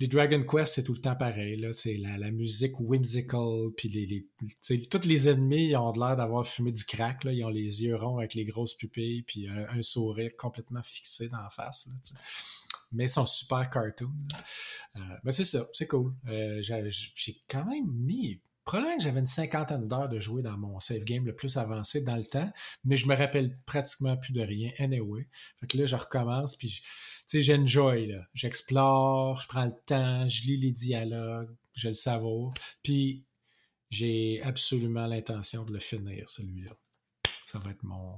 Les 0.00 0.08
Dragon 0.08 0.42
Quest, 0.42 0.74
c'est 0.74 0.82
tout 0.82 0.92
le 0.92 1.00
temps 1.00 1.16
pareil. 1.16 1.64
C'est 1.72 1.96
la, 1.96 2.18
la 2.18 2.30
musique 2.30 2.78
whimsical, 2.80 3.70
puis 3.76 3.88
les, 3.88 4.06
les, 4.06 4.88
tous 4.88 5.06
les 5.06 5.28
ennemis 5.28 5.76
ont 5.76 5.92
l'air 5.92 6.16
d'avoir 6.16 6.46
fumé 6.46 6.72
du 6.72 6.84
crack. 6.84 7.24
Là. 7.24 7.32
Ils 7.32 7.44
ont 7.44 7.48
les 7.48 7.84
yeux 7.84 7.96
ronds 7.96 8.18
avec 8.18 8.34
les 8.34 8.44
grosses 8.44 8.74
pupilles, 8.74 9.22
puis 9.22 9.48
un, 9.48 9.82
sourire 9.82 10.32
complètement 10.36 10.82
fixé 10.82 11.28
dans 11.28 11.38
la 11.38 11.50
face. 11.50 11.86
là. 11.86 12.20
Mais 12.92 13.08
sont 13.08 13.26
super 13.26 13.68
cartoon. 13.70 14.12
Euh, 14.96 15.00
ben 15.24 15.32
c'est 15.32 15.44
ça, 15.44 15.66
c'est 15.72 15.86
cool. 15.86 16.14
Euh, 16.28 16.62
j'ai, 16.62 17.42
quand 17.48 17.64
même 17.64 17.90
mis. 17.92 18.40
Probablement 18.64 18.96
que 18.96 19.02
j'avais 19.02 19.18
une 19.18 19.26
cinquantaine 19.26 19.88
d'heures 19.88 20.08
de 20.08 20.20
jouer 20.20 20.40
dans 20.40 20.56
mon 20.56 20.78
save 20.78 21.02
game 21.02 21.26
le 21.26 21.34
plus 21.34 21.56
avancé 21.56 22.02
dans 22.02 22.14
le 22.14 22.24
temps, 22.24 22.48
mais 22.84 22.96
je 22.96 23.08
me 23.08 23.16
rappelle 23.16 23.58
pratiquement 23.66 24.16
plus 24.16 24.32
de 24.32 24.40
rien 24.40 24.70
anyway. 24.78 25.26
Fait 25.58 25.66
que 25.66 25.78
là, 25.78 25.86
je 25.86 25.96
recommence, 25.96 26.54
puis 26.54 26.68
tu 26.68 26.82
sais, 27.26 27.42
j'enjoy, 27.42 28.06
là. 28.06 28.22
J'explore, 28.34 29.40
je 29.40 29.48
prends 29.48 29.64
le 29.64 29.74
temps, 29.84 30.28
je 30.28 30.42
lis 30.42 30.58
les 30.58 30.70
dialogues, 30.70 31.52
je 31.74 31.88
le 31.88 31.94
savoure, 31.94 32.54
puis 32.84 33.24
j'ai 33.90 34.40
absolument 34.44 35.06
l'intention 35.06 35.64
de 35.64 35.72
le 35.72 35.80
finir, 35.80 36.28
celui-là. 36.28 36.70
Ça 37.46 37.58
va 37.58 37.72
être 37.72 37.82
mon, 37.82 38.16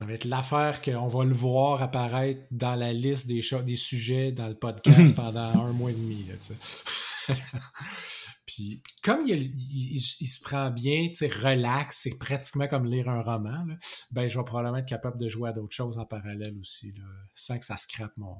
ça 0.00 0.06
va 0.06 0.12
être 0.12 0.24
l'affaire 0.26 0.80
qu'on 0.80 1.08
va 1.08 1.24
le 1.24 1.34
voir 1.34 1.82
apparaître 1.82 2.42
dans 2.52 2.76
la 2.76 2.92
liste 2.92 3.26
des, 3.26 3.40
des 3.64 3.76
sujets 3.76 4.30
dans 4.32 4.46
le 4.48 4.54
podcast 4.54 5.14
pendant 5.16 5.40
un 5.64 5.72
mois 5.72 5.90
et 5.90 5.94
demi. 5.94 6.24
Là. 6.24 6.34
Puis, 8.46 8.82
comme 9.02 9.22
il, 9.26 9.42
il- 9.42 9.96
il- 9.96 10.16
il 10.20 10.26
se 10.26 10.40
prend 10.40 10.70
bien, 10.70 11.08
relax, 11.20 11.98
c'est 12.02 12.18
pratiquement 12.18 12.66
comme 12.68 12.86
lire 12.86 13.08
un 13.08 13.22
roman, 13.22 13.64
là, 13.66 13.74
ben, 14.10 14.28
je 14.28 14.38
vais 14.38 14.44
probablement 14.44 14.78
être 14.78 14.86
capable 14.88 15.18
de 15.18 15.28
jouer 15.28 15.50
à 15.50 15.52
d'autres 15.52 15.74
choses 15.74 15.98
en 15.98 16.06
parallèle 16.06 16.56
aussi, 16.58 16.92
là, 16.92 17.04
sans 17.34 17.58
que 17.58 17.64
ça 17.64 17.76
scrape 17.76 18.16
mon. 18.16 18.36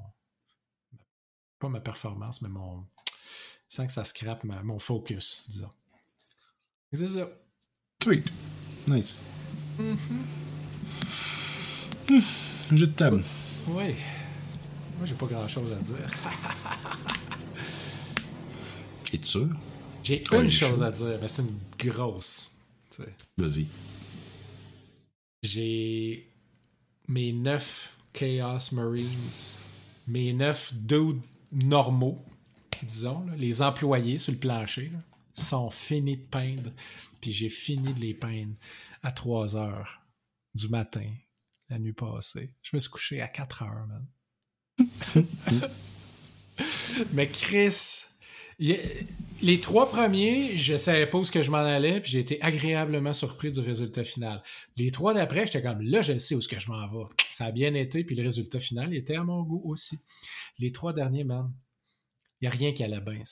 Pas 1.59 1.69
ma 1.69 1.79
performance, 1.81 2.41
mais 2.41 2.49
mon. 2.49 2.85
Sans 3.67 3.85
que 3.85 3.91
ça 3.91 4.03
scrape 4.05 4.43
ma- 4.45 4.63
mon 4.63 4.79
focus, 4.79 5.43
disons. 5.47 5.69
C'est 6.93 7.05
ça. 7.07 7.29
Tweet. 7.99 8.25
Nice. 8.87 9.21
Hmm, 9.77 9.95
Jeu 12.09 12.87
de 12.87 12.91
table. 12.91 13.23
Oui. 13.67 13.93
Moi, 14.97 15.05
j'ai 15.05 15.15
pas 15.15 15.27
grand 15.27 15.47
chose 15.47 15.71
à 15.71 15.75
dire. 15.75 15.95
Es-tu 19.13 19.27
sûr? 19.27 19.49
J'ai 20.03 20.23
une 20.33 20.49
chose 20.49 20.81
à 20.81 20.91
dire, 20.91 21.19
mais 21.21 21.27
c'est 21.27 21.43
une 21.43 21.59
grosse. 21.77 22.49
Vas-y. 23.37 23.67
J'ai 25.43 26.27
mes 27.07 27.31
neuf 27.31 27.95
Chaos 28.11 28.73
Marines, 28.73 29.07
mes 30.07 30.33
neuf 30.33 30.73
dudes 30.73 31.21
normaux, 31.51 32.25
disons, 32.83 33.23
là, 33.25 33.35
les 33.37 33.61
employés 33.61 34.17
sur 34.17 34.33
le 34.33 34.39
plancher, 34.39 34.89
là, 34.91 34.99
sont 35.33 35.69
finis 35.69 36.17
de 36.17 36.23
peindre. 36.23 36.71
Puis 37.21 37.31
j'ai 37.31 37.49
fini 37.49 37.93
de 37.93 37.99
les 37.99 38.13
peindre 38.13 38.53
à 39.03 39.11
3 39.11 39.55
heures 39.55 40.01
du 40.55 40.67
matin, 40.69 41.07
la 41.69 41.79
nuit 41.79 41.93
passée. 41.93 42.53
Je 42.61 42.75
me 42.75 42.79
suis 42.79 42.89
couché 42.89 43.21
à 43.21 43.27
4 43.27 43.63
heures, 43.63 43.87
man. 43.87 44.07
Mais 47.13 47.27
Chris, 47.27 48.05
il 48.59 48.77
les 49.41 49.59
trois 49.61 49.89
premiers, 49.89 50.57
je 50.57 50.77
savais 50.77 51.07
pas 51.07 51.17
où 51.17 51.23
ce 51.23 51.31
que 51.31 51.41
je 51.41 51.49
m'en 51.49 51.59
allais, 51.59 52.01
puis 52.01 52.11
j'ai 52.11 52.19
été 52.19 52.41
agréablement 52.41 53.13
surpris 53.13 53.51
du 53.51 53.61
résultat 53.61 54.03
final. 54.03 54.43
Les 54.75 54.91
trois 54.91 55.13
d'après, 55.13 55.45
j'étais 55.45 55.61
comme 55.61 55.81
là, 55.81 56.01
je 56.01 56.17
sais 56.17 56.35
où 56.35 56.41
ce 56.41 56.49
que 56.49 56.59
je 56.59 56.69
m'en 56.69 56.87
vais. 56.87 57.05
Ça 57.31 57.45
a 57.45 57.51
bien 57.51 57.73
été, 57.73 58.03
puis 58.03 58.15
le 58.15 58.23
résultat 58.23 58.59
final 58.59 58.93
était 58.93 59.15
à 59.15 59.23
mon 59.23 59.43
goût 59.43 59.61
aussi. 59.63 59.99
Les 60.57 60.71
trois 60.71 60.91
derniers, 60.91 61.23
man, 61.23 61.53
il 62.41 62.49
n'y 62.49 62.53
a 62.53 62.57
rien 62.57 62.73
qui 62.73 62.83
allait 62.83 62.99
bien. 62.99 63.23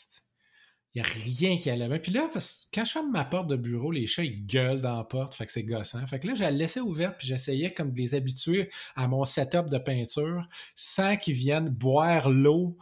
Il 0.95 1.01
n'y 1.01 1.07
a 1.07 1.09
rien 1.11 1.57
qui 1.57 1.69
allait 1.69 1.87
bien. 1.87 1.99
Puis 1.99 2.11
là, 2.11 2.27
parce 2.31 2.67
quand 2.73 2.83
je 2.83 2.91
ferme 2.91 3.11
ma 3.11 3.25
porte 3.25 3.47
de 3.47 3.55
bureau, 3.55 3.91
les 3.91 4.07
chats, 4.07 4.23
ils 4.23 4.45
gueulent 4.45 4.81
dans 4.81 4.97
la 4.97 5.03
porte, 5.03 5.35
fait 5.35 5.45
que 5.45 5.51
c'est 5.51 5.63
gossant. 5.63 6.05
Fait 6.07 6.19
que 6.19 6.27
là, 6.27 6.33
je 6.33 6.41
la 6.41 6.51
laissais 6.51 6.79
ouverte, 6.79 7.17
puis 7.19 7.27
j'essayais 7.27 7.73
comme 7.73 7.91
de 7.91 7.97
les 7.97 8.15
habituer 8.15 8.69
à 8.95 9.07
mon 9.07 9.23
setup 9.25 9.69
de 9.69 9.77
peinture 9.77 10.47
sans 10.75 11.17
qu'ils 11.17 11.35
viennent 11.35 11.69
boire 11.69 12.29
l'eau 12.29 12.77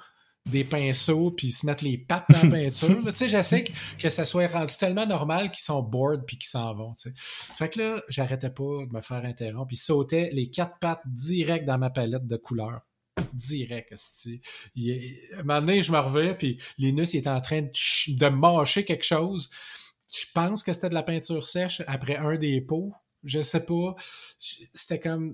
des 0.46 0.64
pinceaux 0.64 1.32
puis 1.32 1.52
se 1.52 1.66
mettre 1.66 1.84
les 1.84 1.98
pattes 1.98 2.26
dans 2.30 2.44
la 2.44 2.50
peinture. 2.64 3.04
Tu 3.06 3.16
sais, 3.16 3.30
j'essaie 3.30 3.64
que, 3.64 3.72
que 4.00 4.10
ça 4.10 4.26
soit 4.26 4.48
rendu 4.48 4.74
tellement 4.78 5.06
normal 5.06 5.50
qu'ils 5.50 5.64
sont 5.64 5.82
bored 5.82 6.24
puis 6.26 6.38
qu'ils 6.38 6.50
s'en 6.50 6.74
vont. 6.74 6.94
tu 6.94 7.10
sais. 7.10 7.14
Fait 7.18 7.70
que 7.70 7.80
là, 7.80 8.04
j'arrêtais 8.10 8.52
pas 8.52 8.86
de 8.86 8.94
me 8.94 9.02
faire 9.02 9.26
interrompre. 9.26 9.74
Ils 9.74 9.78
sautaient 9.78 10.30
les 10.32 10.50
quatre 10.50 10.78
pattes 10.80 11.02
direct 11.06 11.66
dans 11.66 11.78
ma 11.78 11.90
palette 11.90 12.28
de 12.28 12.38
couleurs. 12.38 12.82
Direct. 13.34 13.94
Il- 14.76 15.16
À 15.36 15.40
un 15.40 15.44
moment 15.44 15.60
donné, 15.62 15.84
je 15.84 15.92
me 15.92 16.00
reviens, 16.00 16.34
puis 16.34 16.60
Linus 16.78 17.14
il 17.14 17.18
était 17.18 17.30
en 17.30 17.42
train 17.42 17.62
de, 17.62 17.70
de 18.18 18.28
mâcher 18.28 18.86
quelque 18.86 19.06
chose. 19.06 19.50
Je 20.14 20.26
pense 20.34 20.64
que 20.64 20.72
c'était 20.74 20.90
de 20.90 20.94
la 20.94 21.04
peinture 21.04 21.46
sèche 21.46 21.82
après 21.88 22.18
un 22.18 22.38
des 22.38 22.62
pots. 22.62 22.94
Je 23.24 23.42
sais 23.42 23.66
pas. 23.66 23.96
C'était 24.40 25.00
comme... 25.00 25.34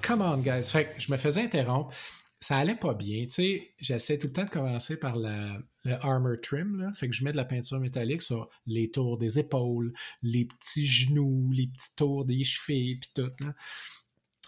Come 0.00 0.22
on, 0.22 0.38
guys. 0.38 0.64
Fait 0.70 0.86
que 0.86 1.00
je 1.00 1.12
me 1.12 1.16
faisais 1.16 1.42
interrompre 1.42 1.94
ça 2.42 2.56
allait 2.58 2.74
pas 2.74 2.94
bien. 2.94 3.22
Tu 3.26 3.30
sais, 3.30 3.74
j'essaie 3.78 4.18
tout 4.18 4.26
le 4.26 4.32
temps 4.32 4.44
de 4.44 4.50
commencer 4.50 4.98
par 4.98 5.14
la, 5.14 5.58
le 5.84 5.92
armor 6.04 6.34
trim. 6.42 6.76
Là. 6.76 6.92
Fait 6.92 7.08
que 7.08 7.14
je 7.14 7.22
mets 7.22 7.30
de 7.30 7.36
la 7.36 7.44
peinture 7.44 7.78
métallique 7.78 8.20
sur 8.20 8.48
les 8.66 8.90
tours 8.90 9.16
des 9.16 9.38
épaules, 9.38 9.92
les 10.22 10.46
petits 10.46 10.84
genoux, 10.86 11.52
les 11.52 11.68
petits 11.68 11.94
tours 11.96 12.24
des 12.24 12.42
chevilles, 12.42 12.96
puis 12.96 13.10
tout. 13.14 13.30
Là. 13.44 13.54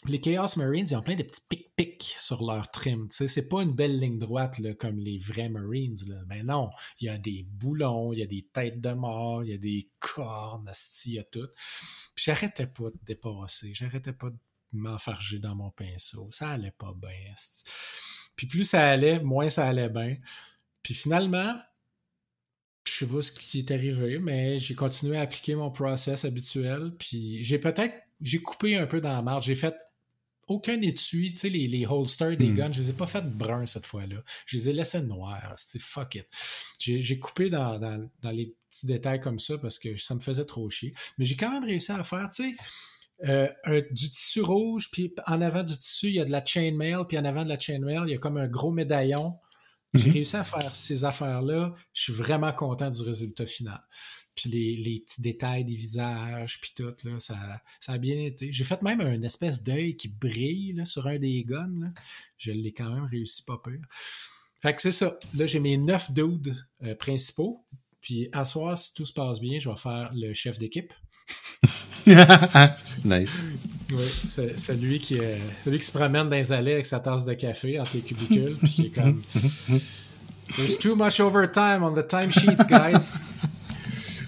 Les 0.07 0.21
Chaos 0.21 0.59
Marines, 0.59 0.87
ils 0.91 0.97
ont 0.97 1.03
plein 1.03 1.15
de 1.15 1.23
petits 1.23 1.41
pics-pics 1.49 2.15
sur 2.19 2.45
leur 2.45 2.71
trim. 2.71 3.09
Tu 3.09 3.17
sais, 3.17 3.29
c'est 3.29 3.49
pas 3.49 3.63
une 3.63 3.73
belle 3.73 3.99
ligne 3.99 4.19
droite 4.19 4.59
là, 4.59 4.75
comme 4.75 4.99
les 4.99 5.19
vrais 5.19 5.49
Marines. 5.49 5.97
Là. 6.07 6.17
Ben 6.27 6.45
non, 6.45 6.71
il 7.01 7.07
y 7.07 7.09
a 7.09 7.17
des 7.17 7.47
boulons, 7.49 8.13
il 8.13 8.19
y 8.19 8.23
a 8.23 8.27
des 8.27 8.47
têtes 8.53 8.83
de 8.83 8.93
mort, 8.93 9.43
il 9.45 9.51
y 9.51 9.55
a 9.55 9.59
des 9.59 9.91
cornes, 10.01 10.71
il 11.07 11.13
y 11.15 11.19
a 11.19 11.25
tout. 11.25 11.49
Puis 12.15 12.25
j'arrêtais 12.27 12.67
pas 12.67 12.91
de 12.91 12.99
dépasser, 13.03 13.73
j'arrêtais 13.73 14.13
pas 14.13 14.29
de 14.29 14.37
m'enfarger 14.73 15.39
dans 15.39 15.57
mon 15.57 15.71
pinceau. 15.71 16.29
Ça 16.31 16.51
allait 16.51 16.75
pas 16.77 16.95
bien. 16.95 17.35
Puis 18.37 18.47
plus 18.47 18.65
ça 18.65 18.87
allait, 18.87 19.21
moins 19.21 19.49
ça 19.49 19.67
allait 19.67 19.89
bien. 19.89 20.19
Puis 20.83 20.93
finalement, 20.93 21.57
je 22.87 22.93
sais 22.93 23.07
pas 23.07 23.23
ce 23.23 23.33
qui 23.33 23.61
est 23.61 23.71
arrivé, 23.71 24.19
mais 24.19 24.59
j'ai 24.59 24.75
continué 24.75 25.17
à 25.17 25.23
appliquer 25.23 25.55
mon 25.55 25.71
process 25.71 26.27
habituel. 26.27 26.95
Puis 26.99 27.43
j'ai 27.43 27.59
peut-être, 27.59 27.95
j'ai 28.21 28.41
coupé 28.43 28.77
un 28.77 28.87
peu 28.87 29.01
dans 29.01 29.13
la 29.13 29.23
marge. 29.23 29.47
J'ai 29.47 29.55
fait 29.55 29.75
aucun 30.49 30.81
étui, 30.83 31.33
tu 31.33 31.39
sais, 31.39 31.49
les, 31.49 31.67
les 31.69 31.87
holsters 31.87 32.37
des 32.37 32.49
Mm. 32.51 32.55
guns, 32.55 32.73
je 32.73 32.83
les 32.83 32.91
ai 32.91 32.93
pas 32.93 33.07
fait 33.07 33.25
brun 33.25 33.67
cette 33.67 33.87
fois-là. 33.87 34.17
Je 34.47 34.57
les 34.57 34.69
ai 34.69 34.73
laissés 34.73 35.01
noirs. 35.03 35.53
C'est 35.57 35.81
fuck 35.81 36.15
it. 36.17 36.27
J'ai 36.79 37.19
coupé 37.19 37.51
dans, 37.51 37.79
dans- 37.79 38.09
dans 38.23 38.31
les 38.31 38.55
petits 38.69 38.87
détails 38.87 39.21
comme 39.21 39.39
ça 39.39 39.59
parce 39.59 39.79
que 39.79 39.97
ça 39.97 40.15
me 40.15 40.21
faisait 40.21 40.45
trop 40.45 40.69
chier. 40.69 40.95
Mais 41.19 41.25
j'ai 41.25 41.37
quand 41.37 41.51
même 41.51 41.65
réussi 41.65 41.93
à 41.93 42.03
faire, 42.05 42.29
tu 42.35 42.43
sais, 42.51 42.57
euh, 43.27 43.49
un- 43.65 43.81
du 43.93 44.11
tissu 44.11 44.41
rouge, 44.43 44.91
puis 44.91 45.15
en 45.27 45.41
avant 45.41 45.63
du 45.63 45.77
tissu, 45.79 46.09
il 46.09 46.15
y 46.15 46.21
a 46.21 46.25
de 46.25 46.33
la 46.33 46.45
chainmail, 46.45 46.97
puis 47.09 47.17
en 47.19 47.25
avant 47.25 47.45
de 47.45 47.49
la 47.49 47.59
chainmail, 47.59 48.01
il 48.07 48.11
y 48.11 48.15
a 48.15 48.19
comme 48.19 48.37
un 48.37 48.49
gros 48.49 48.73
médaillon. 48.73 49.39
J'ai 49.95 50.09
Mhm. 50.09 50.13
réussi 50.15 50.37
à 50.37 50.43
faire 50.45 50.75
ces 50.75 51.05
affaires-là. 51.05 51.73
Je 51.93 52.03
suis 52.03 52.13
vraiment 52.13 52.53
content 52.53 52.91
du 52.91 53.01
résultat 53.03 53.47
final. 53.47 53.81
Puis 54.35 54.51
les, 54.51 54.77
les 54.77 55.01
petits 55.01 55.23
détails 55.23 55.65
des 55.65 55.77
visages, 55.77 56.61
puis 56.61 56.73
tout, 56.77 56.95
là, 57.05 57.21
ça, 57.21 57.37
ça 57.81 57.93
a 57.93 57.99
bien 57.99 58.19
été. 58.19 58.53
J'ai 58.53 58.65
fait 58.65 58.83
même 58.83 59.01
un 59.01 59.23
espèce 59.23 59.63
d'œil 59.63 59.97
qui 59.97 60.09
brille 60.09 60.73
là, 60.73 60.85
sur 60.85 61.07
un 61.07 61.19
des 61.19 61.45
guns. 61.45 61.81
là. 61.81 61.89
Je 62.37 62.53
l'ai 62.53 62.73
quand 62.73 62.91
même 62.93 63.05
réussi 63.05 63.45
pas 63.45 63.61
pire. 63.63 63.81
Fait 64.61 64.75
que 64.75 64.83
c'est 64.83 64.93
ça. 64.93 65.17
Là, 65.35 65.47
j'ai 65.47 65.61
mes 65.61 65.77
neuf 65.77 66.11
dudes 66.11 66.57
euh, 66.83 66.95
principaux. 66.95 67.65
Puis 68.01 68.29
à 68.33 68.45
soir, 68.45 68.77
si 68.77 68.93
tout 68.93 69.07
se 69.07 69.13
passe 69.13 69.41
bien, 69.41 69.59
je 69.59 69.71
vais 69.71 69.77
faire 69.77 70.11
le 70.15 70.35
chef 70.35 70.59
d'équipe. 70.59 70.93
nice. 73.05 73.47
Oui, 73.91 74.05
c'est 74.07 74.59
celui 74.59 74.99
qui, 74.99 75.19
euh, 75.19 75.39
celui 75.65 75.79
qui 75.79 75.87
se 75.87 75.93
promène 75.93 76.29
dans 76.29 76.37
les 76.37 76.53
allées 76.53 76.75
avec 76.75 76.87
sa 76.87 77.01
tasse 77.01 77.25
de 77.25 77.33
café 77.33 77.81
entre 77.81 77.97
les 77.97 78.03
cubicules, 78.03 78.57
puis 78.57 78.69
qui 78.71 78.87
est 78.87 78.91
comme 78.91 79.23
There's 80.57 80.79
too 80.79 80.95
much 80.95 81.21
overtime 81.21 81.83
on 81.83 81.95
the 81.95 82.07
timesheets, 82.07 82.69
guys. 82.69 83.15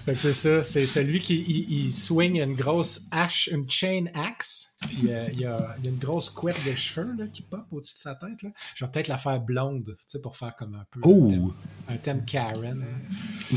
Fait 0.07 0.13
que 0.13 0.19
c'est 0.19 0.31
ça, 0.33 0.63
c'est 0.63 0.87
celui 0.87 1.19
qui 1.19 1.35
il, 1.41 1.69
il 1.69 1.91
swing 1.91 2.41
une 2.41 2.55
grosse 2.55 3.09
hache, 3.11 3.49
une 3.51 3.69
chain 3.69 4.05
axe, 4.13 4.77
puis 4.87 5.11
euh, 5.11 5.27
il, 5.33 5.41
y 5.41 5.45
a, 5.45 5.75
il 5.79 5.83
y 5.83 5.87
a 5.89 5.91
une 5.91 5.97
grosse 5.97 6.29
couette 6.29 6.55
de 6.65 6.73
cheveux 6.75 7.13
là, 7.17 7.27
qui 7.27 7.41
pop 7.41 7.65
au-dessus 7.71 7.95
de 7.95 7.99
sa 7.99 8.15
tête. 8.15 8.41
Là. 8.41 8.49
Je 8.73 8.85
vais 8.85 8.91
peut-être 8.91 9.09
la 9.09 9.17
faire 9.17 9.41
blonde, 9.41 9.83
tu 9.99 10.03
sais, 10.07 10.21
pour 10.21 10.37
faire 10.37 10.55
comme 10.55 10.75
un 10.75 10.85
peu 10.89 11.01
un, 11.03 11.09
Oh! 11.11 11.29
thème, 11.29 11.51
un 11.89 11.97
thème 11.97 12.23
Karen. 12.25 12.79
hein. 12.81 13.55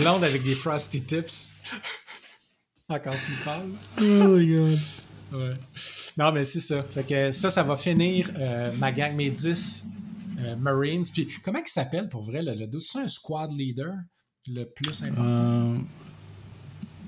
blonde 0.00 0.24
avec 0.24 0.42
des 0.42 0.56
frosty 0.56 1.00
tips. 1.02 1.62
Encore 2.88 3.14
tu 3.14 3.32
parles. 3.44 3.68
Oh 4.00 4.02
my 4.36 4.46
god. 4.48 4.78
Ouais. 5.30 5.54
Non, 6.16 6.32
mais 6.32 6.42
c'est 6.42 6.58
ça. 6.60 6.82
Fait 6.82 7.04
que 7.04 7.30
ça, 7.30 7.50
ça 7.50 7.62
va 7.62 7.76
finir 7.76 8.32
euh, 8.36 8.72
ma 8.78 8.90
gang, 8.90 9.14
mes 9.14 9.30
10 9.30 9.84
euh, 10.40 10.56
Marines. 10.56 11.04
Puis 11.12 11.28
comment 11.44 11.60
il 11.64 11.68
s'appelle 11.68 12.08
pour 12.08 12.22
vrai 12.22 12.42
le, 12.42 12.54
le 12.54 12.66
dos? 12.66 12.80
C'est 12.80 12.98
un 12.98 13.08
squad 13.08 13.52
leader? 13.52 13.92
Le 14.46 14.64
plus 14.64 15.02
important? 15.02 15.24
Euh, 15.26 15.76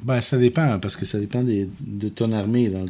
ben, 0.03 0.21
ça 0.23 0.39
dépend, 0.39 0.79
parce 0.79 0.97
que 0.97 1.05
ça 1.05 1.19
dépend 1.19 1.43
des- 1.43 1.69
de 1.81 2.09
ton 2.09 2.33
armée. 2.33 2.69
Donc, 2.71 2.89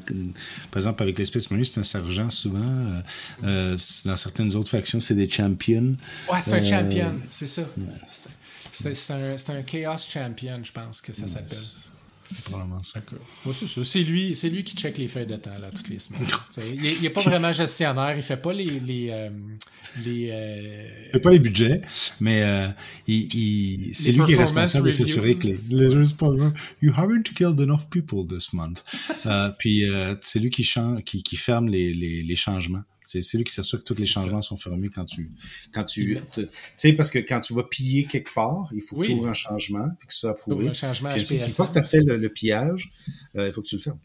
par 0.71 0.77
exemple, 0.79 1.03
avec 1.03 1.19
l'espèce 1.19 1.51
Marine, 1.51 1.65
c'est 1.65 1.81
un 1.81 1.85
sergent 1.85 2.31
souvent. 2.31 2.61
Euh, 2.61 3.01
euh, 3.45 3.77
dans 4.05 4.17
certaines 4.17 4.55
autres 4.55 4.71
factions, 4.71 5.01
c'est 5.01 5.15
des 5.17 5.29
champions. 5.29 5.97
ouais, 6.33 6.39
c'est 6.41 6.53
un 6.55 6.65
champion, 6.65 7.13
c'est 7.31 7.47
ça. 7.47 7.63
Un, 7.63 9.37
c'est 9.37 9.51
un 9.51 9.63
Chaos 9.63 9.99
Champion, 10.09 10.61
je 10.63 10.71
pense 10.73 11.01
que 11.01 11.13
ça 11.13 11.27
s'appelle. 11.27 11.59
C'est 12.33 12.45
probablement 12.45 12.83
ça. 12.83 13.01
Ouais, 13.45 13.53
c'est 13.53 13.67
ça. 13.67 13.83
C'est 13.85 14.03
lui, 14.03 14.35
c'est 14.37 14.49
lui 14.49 14.63
qui 14.65 14.77
check 14.77 14.97
les 14.99 15.09
feuilles 15.09 15.27
de 15.27 15.37
temps 15.37 15.59
là, 15.61 15.71
toutes 15.75 15.89
les 15.89 15.99
semaines. 15.99 16.27
Il 16.75 17.03
n'est 17.03 17.11
pas 17.11 17.23
vraiment 17.23 17.53
gestionnaire, 17.53 18.15
il 18.17 18.23
fait 18.23 18.37
pas 18.37 18.53
les. 18.53 18.79
les, 18.81 19.09
euh, 19.11 19.31
les 20.05 20.29
euh, 20.31 20.89
Il 21.09 21.13
fait 21.13 21.19
pas 21.21 21.31
les 21.31 21.39
budgets, 21.41 21.81
mais 22.21 22.43
euh, 22.43 22.69
il, 23.09 23.35
il- 23.35 23.95
c'est 23.95 24.13
lui 24.13 24.25
qui 24.27 24.33
est 24.33 24.37
responsable 24.37 24.87
de 24.87 24.91
s'assurer 25.07 25.35
que 25.37 25.47
les, 25.49 25.59
les 25.71 25.89
You 26.83 26.93
haven't 26.97 27.23
killed 27.35 27.61
enough 27.61 27.89
people 27.91 28.27
this 28.29 28.53
month. 28.53 28.83
Euh, 29.27 29.51
puis 29.59 29.89
euh, 29.89 30.15
c'est 30.21 30.39
lui 30.39 30.51
qui, 30.51 30.69
qui, 31.05 31.23
qui 31.23 31.37
ferme 31.37 31.69
les, 31.69 31.93
les, 31.93 32.23
les 32.23 32.37
changements. 32.37 32.83
C'est 33.21 33.37
lui 33.37 33.45
qui 33.45 33.53
s'assure 33.53 33.79
que 33.81 33.85
tous 33.85 33.99
les 33.99 34.07
changements 34.07 34.43
sont 34.43 34.57
fermés 34.57 34.89
quand 34.89 35.05
tu 35.05 35.31
quand 35.73 35.85
tu 35.85 36.19
tu 36.33 36.47
sais 36.77 36.93
parce 36.93 37.11
que 37.11 37.19
quand 37.19 37.41
tu 37.41 37.55
vas 37.55 37.65
piller 37.65 38.05
quelque 38.05 38.33
part, 38.33 38.69
il 38.73 38.81
faut 38.83 38.97
que 38.97 39.01
Oui. 39.01 39.07
tu 39.09 39.15
ouvres 39.15 39.29
un 39.29 39.33
changement 39.33 39.89
puis 39.99 40.09
que 40.09 40.15
ça 40.15 40.21
soit 40.21 40.31
approuvé. 40.31 40.69
Un 40.69 40.73
changement 40.73 41.13
Puis 41.15 41.27
une 41.35 41.41
fois 41.49 41.67
que 41.67 41.73
tu 41.75 41.79
as 41.79 41.83
fait 41.83 42.01
le, 42.01 42.17
le 42.17 42.29
pillage, 42.29 42.93
euh, 43.37 43.47
il 43.49 43.53
faut 43.53 43.63
que 43.63 43.67
tu 43.69 43.77
le 43.77 43.83
fermes. 43.83 43.99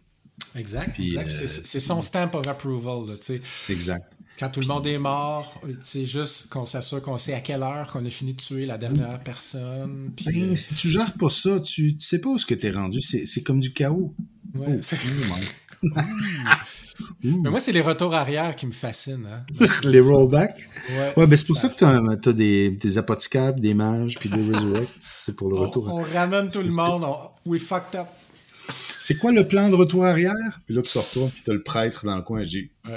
Exact. 0.55 0.99
Euh, 0.99 1.23
c'est 1.29 1.79
son 1.79 2.01
stamp 2.01 2.31
of 2.33 2.47
approval. 2.47 3.03
C'est 3.43 3.73
exact. 3.73 4.11
Quand 4.37 4.49
tout 4.49 4.59
le 4.59 4.67
monde 4.67 4.85
est 4.85 4.97
mort, 4.97 5.61
c'est 5.81 6.05
juste 6.05 6.49
qu'on 6.49 6.65
s'assure 6.65 7.01
qu'on 7.01 7.17
sait 7.17 7.33
à 7.33 7.39
quelle 7.39 7.63
heure 7.63 7.89
qu'on 7.89 8.05
a 8.05 8.09
fini 8.09 8.33
de 8.33 8.41
tuer 8.41 8.65
la 8.65 8.77
dernière 8.77 9.17
personne. 9.21 10.11
Puis, 10.13 10.25
Ben, 10.25 10.51
euh, 10.51 10.55
si 10.57 10.75
tu 10.75 10.89
gères 10.89 11.13
pas 11.13 11.29
ça, 11.29 11.61
tu, 11.61 11.95
tu 11.95 12.05
sais 12.05 12.19
pas 12.19 12.27
où 12.31 12.37
ce 12.37 12.45
que 12.45 12.53
t'es 12.53 12.69
rendu. 12.71 12.99
C'est 13.01 13.43
comme 13.43 13.61
du 13.61 13.71
chaos. 13.71 14.13
ouais. 14.55 14.79
Oh. 14.81 15.35
Mais 17.23 17.49
moi, 17.49 17.59
c'est 17.59 17.71
les 17.73 17.81
retours 17.81 18.13
arrière 18.13 18.55
qui 18.55 18.65
me 18.67 18.71
fascinent. 18.71 19.27
Hein. 19.27 19.67
les 19.83 19.99
rollbacks? 19.99 20.57
Ouais, 20.89 21.13
Ouais, 21.17 21.27
ben 21.27 21.37
c'est 21.37 21.45
pour 21.47 21.57
ça 21.57 21.69
que 21.69 21.75
t'as 21.75 21.97
as 21.97 22.33
des, 22.33 22.71
des 22.71 22.97
apothicables, 22.97 23.59
des 23.59 23.73
mages, 23.73 24.17
puis 24.19 24.29
des 24.29 24.41
resurrect. 24.41 24.89
C'est 24.97 25.35
pour 25.35 25.49
le 25.49 25.55
on, 25.57 25.61
retour. 25.61 25.87
on 25.93 26.01
ramène 26.01 26.47
tout 26.47 26.61
le 26.61 26.73
monde. 26.75 27.03
On, 27.03 27.29
we 27.49 27.61
fucked 27.61 27.99
up. 27.99 28.07
C'est 29.01 29.17
quoi 29.17 29.31
le 29.31 29.47
plan 29.47 29.69
de 29.69 29.75
retour 29.75 30.05
arrière? 30.05 30.59
Puis 30.65 30.73
là, 30.75 30.81
tu 30.81 30.89
sors 30.89 31.07
toi, 31.11 31.27
puis 31.31 31.43
t'as 31.45 31.53
le 31.53 31.63
prêtre 31.63 32.05
dans 32.05 32.15
le 32.15 32.23
coin. 32.23 32.43
J'ai 32.43 32.71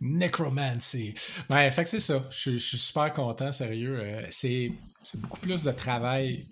Necromancy. 0.00 1.14
Ouais, 1.50 1.70
fait 1.70 1.82
que 1.84 1.88
c'est 1.88 2.00
ça. 2.00 2.24
Je, 2.30 2.36
suis- 2.38 2.58
je 2.58 2.66
suis 2.66 2.78
super 2.78 3.12
content, 3.12 3.52
sérieux. 3.52 3.98
Euh, 4.00 4.22
c'est 4.30 4.72
beaucoup 5.16 5.40
plus 5.40 5.62
de 5.62 5.72
travail, 5.72 6.44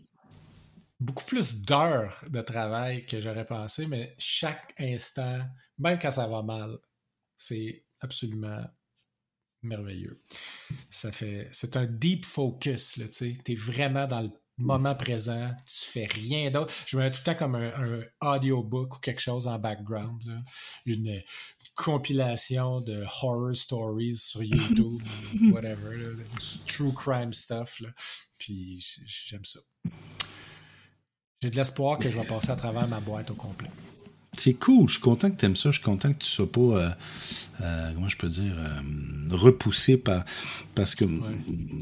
beaucoup 1.03 1.24
plus 1.24 1.62
d'heures 1.62 2.24
de 2.28 2.40
travail 2.40 3.07
que 3.07 3.20
j'aurais 3.20 3.46
pensé, 3.46 3.86
mais 3.86 4.14
chaque 4.18 4.74
instant, 4.78 5.40
même 5.78 5.98
quand 5.98 6.11
ça 6.11 6.26
va 6.26 6.42
mal, 6.42 6.78
c'est 7.36 7.84
absolument 8.00 8.64
merveilleux. 9.62 10.22
Ça 10.90 11.12
fait, 11.12 11.48
c'est 11.53 11.76
un 11.76 11.86
deep 11.86 12.24
focus, 12.24 12.96
là, 12.96 13.07
tu 13.07 13.14
sais. 13.14 13.36
T'es 13.44 13.55
vraiment 13.55 14.07
dans 14.07 14.22
le 14.22 14.30
moment 14.59 14.94
présent, 14.94 15.50
tu 15.66 15.86
fais 15.86 16.07
rien 16.07 16.50
d'autre. 16.50 16.74
Je 16.86 16.96
me 16.96 17.03
mets 17.03 17.11
tout 17.11 17.20
le 17.20 17.24
temps 17.24 17.38
comme 17.38 17.55
un, 17.55 17.72
un 17.74 18.03
audiobook 18.20 18.96
ou 18.96 19.00
quelque 19.00 19.20
chose 19.20 19.46
en 19.46 19.59
background, 19.59 20.22
là. 20.24 20.40
Une, 20.86 21.22
compilation 21.74 22.80
de 22.80 23.05
horror 23.22 23.55
stories 23.55 24.16
sur 24.16 24.42
YouTube, 24.42 25.00
ou 25.40 25.50
whatever, 25.53 25.96
là, 25.96 26.11
du 26.14 26.59
true 26.66 26.92
crime 26.92 27.32
stuff. 27.32 27.80
Là. 27.80 27.88
Puis 28.38 28.84
j'aime 29.07 29.44
ça. 29.44 29.61
J'ai 31.43 31.51
de 31.51 31.57
l'espoir 31.57 31.99
que 31.99 32.09
je 32.09 32.16
vais 32.16 32.24
passer 32.24 32.51
à 32.51 32.57
travers 32.57 32.86
ma 32.86 33.01
boîte 33.01 33.32
au 33.32 33.34
complet. 33.34 33.68
C'est 34.32 34.55
cool, 34.55 34.86
je 34.86 34.95
suis 34.95 35.03
content 35.03 35.28
que 35.28 35.36
tu 35.36 35.45
aimes 35.45 35.57
ça, 35.57 35.70
je 35.70 35.78
suis 35.78 35.84
content 35.84 36.12
que 36.12 36.18
tu 36.18 36.28
sois 36.28 36.51
pas, 36.51 36.61
euh, 36.61 36.88
euh, 37.61 37.90
comment 37.95 38.09
je 38.09 38.16
peux 38.16 38.28
dire, 38.28 38.55
euh, 38.57 39.34
repoussé 39.34 39.97
par, 39.97 40.24
parce 40.76 40.95
que 40.95 41.05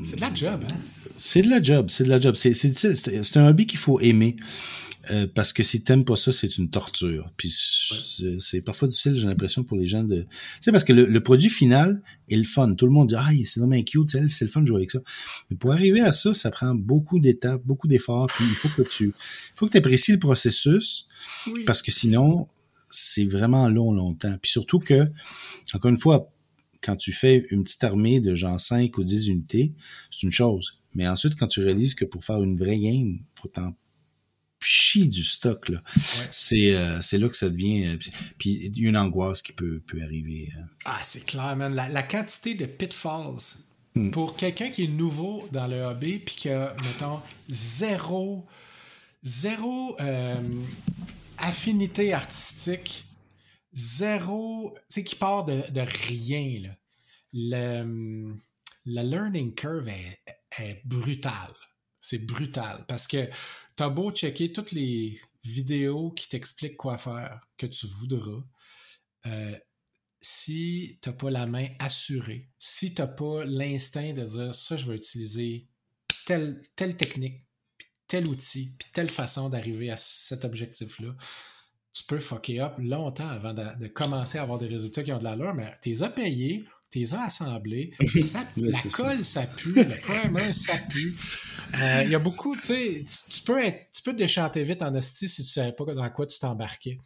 C'est 0.02 0.16
de 0.16 0.20
la 0.22 0.34
job, 0.34 0.64
hein? 0.66 0.74
c'est 1.14 1.42
de 1.42 1.50
la 1.50 1.62
job, 1.62 1.90
c'est 1.90 2.04
de 2.04 2.08
la 2.08 2.18
job, 2.18 2.36
c'est 2.36 3.36
un 3.36 3.48
hobby 3.48 3.66
qu'il 3.66 3.78
faut 3.78 4.00
aimer. 4.00 4.36
Euh, 5.10 5.26
parce 5.34 5.52
que 5.52 5.62
si 5.62 5.82
t'aimes 5.82 6.04
pas 6.04 6.16
ça, 6.16 6.30
c'est 6.30 6.58
une 6.58 6.68
torture. 6.68 7.32
Puis 7.36 7.50
c'est 8.38 8.60
parfois 8.60 8.86
difficile, 8.88 9.16
j'ai 9.16 9.26
l'impression, 9.26 9.64
pour 9.64 9.76
les 9.76 9.86
gens 9.86 10.04
de... 10.04 10.20
Tu 10.22 10.28
sais, 10.60 10.72
parce 10.72 10.84
que 10.84 10.92
le, 10.92 11.06
le 11.06 11.22
produit 11.22 11.48
final 11.48 12.02
est 12.28 12.36
le 12.36 12.44
fun. 12.44 12.74
Tout 12.74 12.84
le 12.86 12.92
monde 12.92 13.08
dit 13.08 13.14
«Ah, 13.18 13.30
c'est 13.44 13.60
vraiment 13.60 13.82
cute, 13.82 14.10
c'est 14.10 14.42
le 14.42 14.50
fun 14.50 14.60
de 14.60 14.66
jouer 14.66 14.78
avec 14.78 14.90
ça.» 14.90 15.00
Mais 15.50 15.56
pour 15.56 15.72
arriver 15.72 16.00
à 16.00 16.12
ça, 16.12 16.34
ça 16.34 16.50
prend 16.50 16.74
beaucoup 16.74 17.18
d'étapes, 17.18 17.62
beaucoup 17.64 17.88
d'efforts, 17.88 18.26
puis 18.26 18.44
il 18.44 18.54
faut 18.54 18.68
que 18.68 18.82
tu... 18.82 19.06
Il 19.06 19.52
faut 19.56 19.66
que 19.66 19.72
tu 19.72 19.78
apprécies 19.78 20.12
le 20.12 20.18
processus, 20.18 21.06
Oui. 21.46 21.64
parce 21.64 21.80
que 21.82 21.90
sinon, 21.92 22.48
c'est 22.90 23.24
vraiment 23.24 23.68
long, 23.68 23.92
longtemps. 23.92 24.36
Puis 24.42 24.50
surtout 24.50 24.80
que, 24.80 25.06
encore 25.72 25.90
une 25.90 25.98
fois, 25.98 26.30
quand 26.82 26.96
tu 26.96 27.12
fais 27.12 27.44
une 27.50 27.62
petite 27.64 27.84
armée 27.84 28.20
de 28.20 28.34
genre 28.34 28.60
5 28.60 28.96
ou 28.98 29.04
10 29.04 29.28
unités, 29.28 29.72
c'est 30.10 30.22
une 30.24 30.32
chose. 30.32 30.80
Mais 30.94 31.06
ensuite, 31.06 31.36
quand 31.36 31.46
tu 31.46 31.60
réalises 31.62 31.94
que 31.94 32.04
pour 32.04 32.24
faire 32.24 32.42
une 32.42 32.56
vraie 32.56 32.78
game, 32.78 33.20
faut 33.36 33.48
t'en 33.48 33.74
chier 34.62 35.06
du 35.06 35.22
stock, 35.24 35.68
là. 35.68 35.82
C'est, 36.30 36.74
euh, 36.74 37.00
c'est 37.00 37.18
là 37.18 37.28
que 37.28 37.36
ça 37.36 37.48
devient... 37.48 37.86
euh, 37.86 37.96
puis- 38.38 38.72
une 38.76 38.96
angoisse 38.96 39.42
qui 39.42 39.52
peut, 39.52 39.80
peut 39.86 40.02
arriver. 40.02 40.48
euh. 40.56 40.62
Ah, 40.84 40.98
c'est 41.02 41.24
clair, 41.26 41.56
man. 41.56 41.74
La, 41.74 41.88
la 41.88 42.02
quantité 42.02 42.54
de 42.54 42.66
pitfalls 42.66 43.56
pour 44.12 44.36
quelqu'un 44.36 44.70
qui 44.70 44.84
est 44.84 44.88
nouveau 44.88 45.48
dans 45.52 45.66
le 45.66 45.82
hobby 45.82 46.18
puis 46.20 46.36
qui 46.36 46.48
a, 46.48 46.74
mettons, 46.84 47.20
zéro, 47.48 48.46
zéro 49.22 49.96
euh, 50.00 50.36
affinité 51.38 52.12
artistique, 52.12 53.04
zéro, 53.72 54.72
tu 54.74 54.82
sais, 54.88 55.04
qui 55.04 55.14
part 55.16 55.44
de, 55.44 55.62
de 55.70 55.80
rien, 55.80 56.60
là. 56.62 56.76
Le, 57.32 58.34
la 58.86 59.02
learning 59.04 59.54
curve 59.54 59.88
est, 59.88 60.20
est 60.58 60.82
brutale. 60.84 61.54
C'est 62.00 62.24
brutal 62.24 62.84
parce 62.88 63.06
que 63.06 63.28
t'as 63.76 63.88
beau 63.88 64.10
checker 64.10 64.52
toutes 64.52 64.72
les 64.72 65.20
vidéos 65.44 66.10
qui 66.12 66.28
t'expliquent 66.28 66.76
quoi 66.76 66.98
faire, 66.98 67.40
que 67.56 67.66
tu 67.66 67.86
voudras. 67.86 68.42
Euh, 69.26 69.58
si 70.20 70.98
t'as 71.00 71.12
pas 71.12 71.30
la 71.30 71.46
main 71.46 71.68
assurée, 71.78 72.50
si 72.58 72.94
t'as 72.94 73.06
pas 73.06 73.44
l'instinct 73.44 74.12
de 74.12 74.24
dire 74.24 74.54
ça, 74.54 74.76
je 74.76 74.86
vais 74.90 74.96
utiliser 74.96 75.66
telle, 76.26 76.60
telle 76.76 76.96
technique, 76.96 77.46
tel 78.06 78.26
outil, 78.26 78.76
telle 78.92 79.08
façon 79.08 79.48
d'arriver 79.48 79.90
à 79.90 79.96
cet 79.96 80.44
objectif-là, 80.44 81.14
tu 81.92 82.04
peux 82.04 82.18
fucker 82.18 82.60
up 82.60 82.74
longtemps 82.78 83.28
avant 83.28 83.54
de, 83.54 83.86
commencer 83.88 84.38
à 84.38 84.42
avoir 84.42 84.58
des 84.58 84.66
résultats 84.66 85.02
qui 85.02 85.12
ont 85.12 85.18
de 85.18 85.24
l'allure, 85.24 85.54
mais 85.54 85.76
t'es 85.80 86.02
as 86.02 86.10
payé, 86.10 86.64
t'es 86.90 87.14
as 87.14 87.22
assemblés, 87.24 87.92
ça, 88.22 88.44
Ouais, 88.56 88.70
la 88.70 88.72
ça. 88.78 88.88
colle, 88.90 89.24
ça 89.24 89.42
pue, 89.42 89.72
le 89.74 89.84
primer, 90.00 90.52
ça 90.52 90.76
pue. 90.88 91.16
Euh, 91.80 92.02
Il 92.04 92.10
y 92.10 92.14
a 92.14 92.18
beaucoup, 92.18 92.56
tu 92.56 92.62
sais, 92.62 93.04
tu, 93.30 93.40
peux 93.42 93.62
être, 93.62 93.90
tu 93.92 94.02
peux 94.02 94.12
te 94.12 94.18
déchanter 94.18 94.62
vite 94.64 94.82
en 94.82 94.94
hostie 94.94 95.28
si 95.28 95.44
tu 95.44 95.50
savais 95.50 95.72
pas 95.72 95.84
dans 95.94 96.10
quoi 96.10 96.26
tu 96.26 96.38
t'embarquais. 96.38 96.98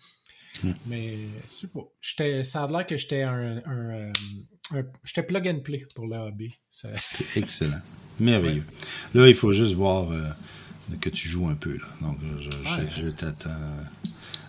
Mais, 0.87 1.16
je 1.51 1.55
sais 1.55 1.66
pas. 1.66 2.43
Ça 2.45 2.64
a 2.64 2.70
l'air 2.70 2.87
que 2.87 2.97
j'étais 2.97 3.22
un, 3.22 3.61
un, 3.66 3.91
euh, 3.91 4.12
un- 4.72 4.85
j'étais 5.03 5.22
plug 5.24 5.49
and 5.49 5.61
play 5.61 5.85
pour 5.95 6.07
le 6.07 6.16
hobby. 6.16 6.55
Ça- 6.70 6.89
excellent. 7.37 7.80
Merveilleux. 8.20 8.64
Là, 9.14 9.28
il 9.28 9.35
faut 9.35 9.53
juste 9.53 9.74
voir 9.74 10.11
euh, 10.12 10.22
que 11.01 11.11
tu 11.11 11.28
joues 11.28 11.49
un 11.49 11.57
peu. 11.57 11.76
Là. 11.76 11.85
Donc, 12.01 12.18
je, 12.39 12.51
je- 12.51 12.80
Ouais. 12.82 12.89
je 12.97 13.09
t'attends 13.09 13.51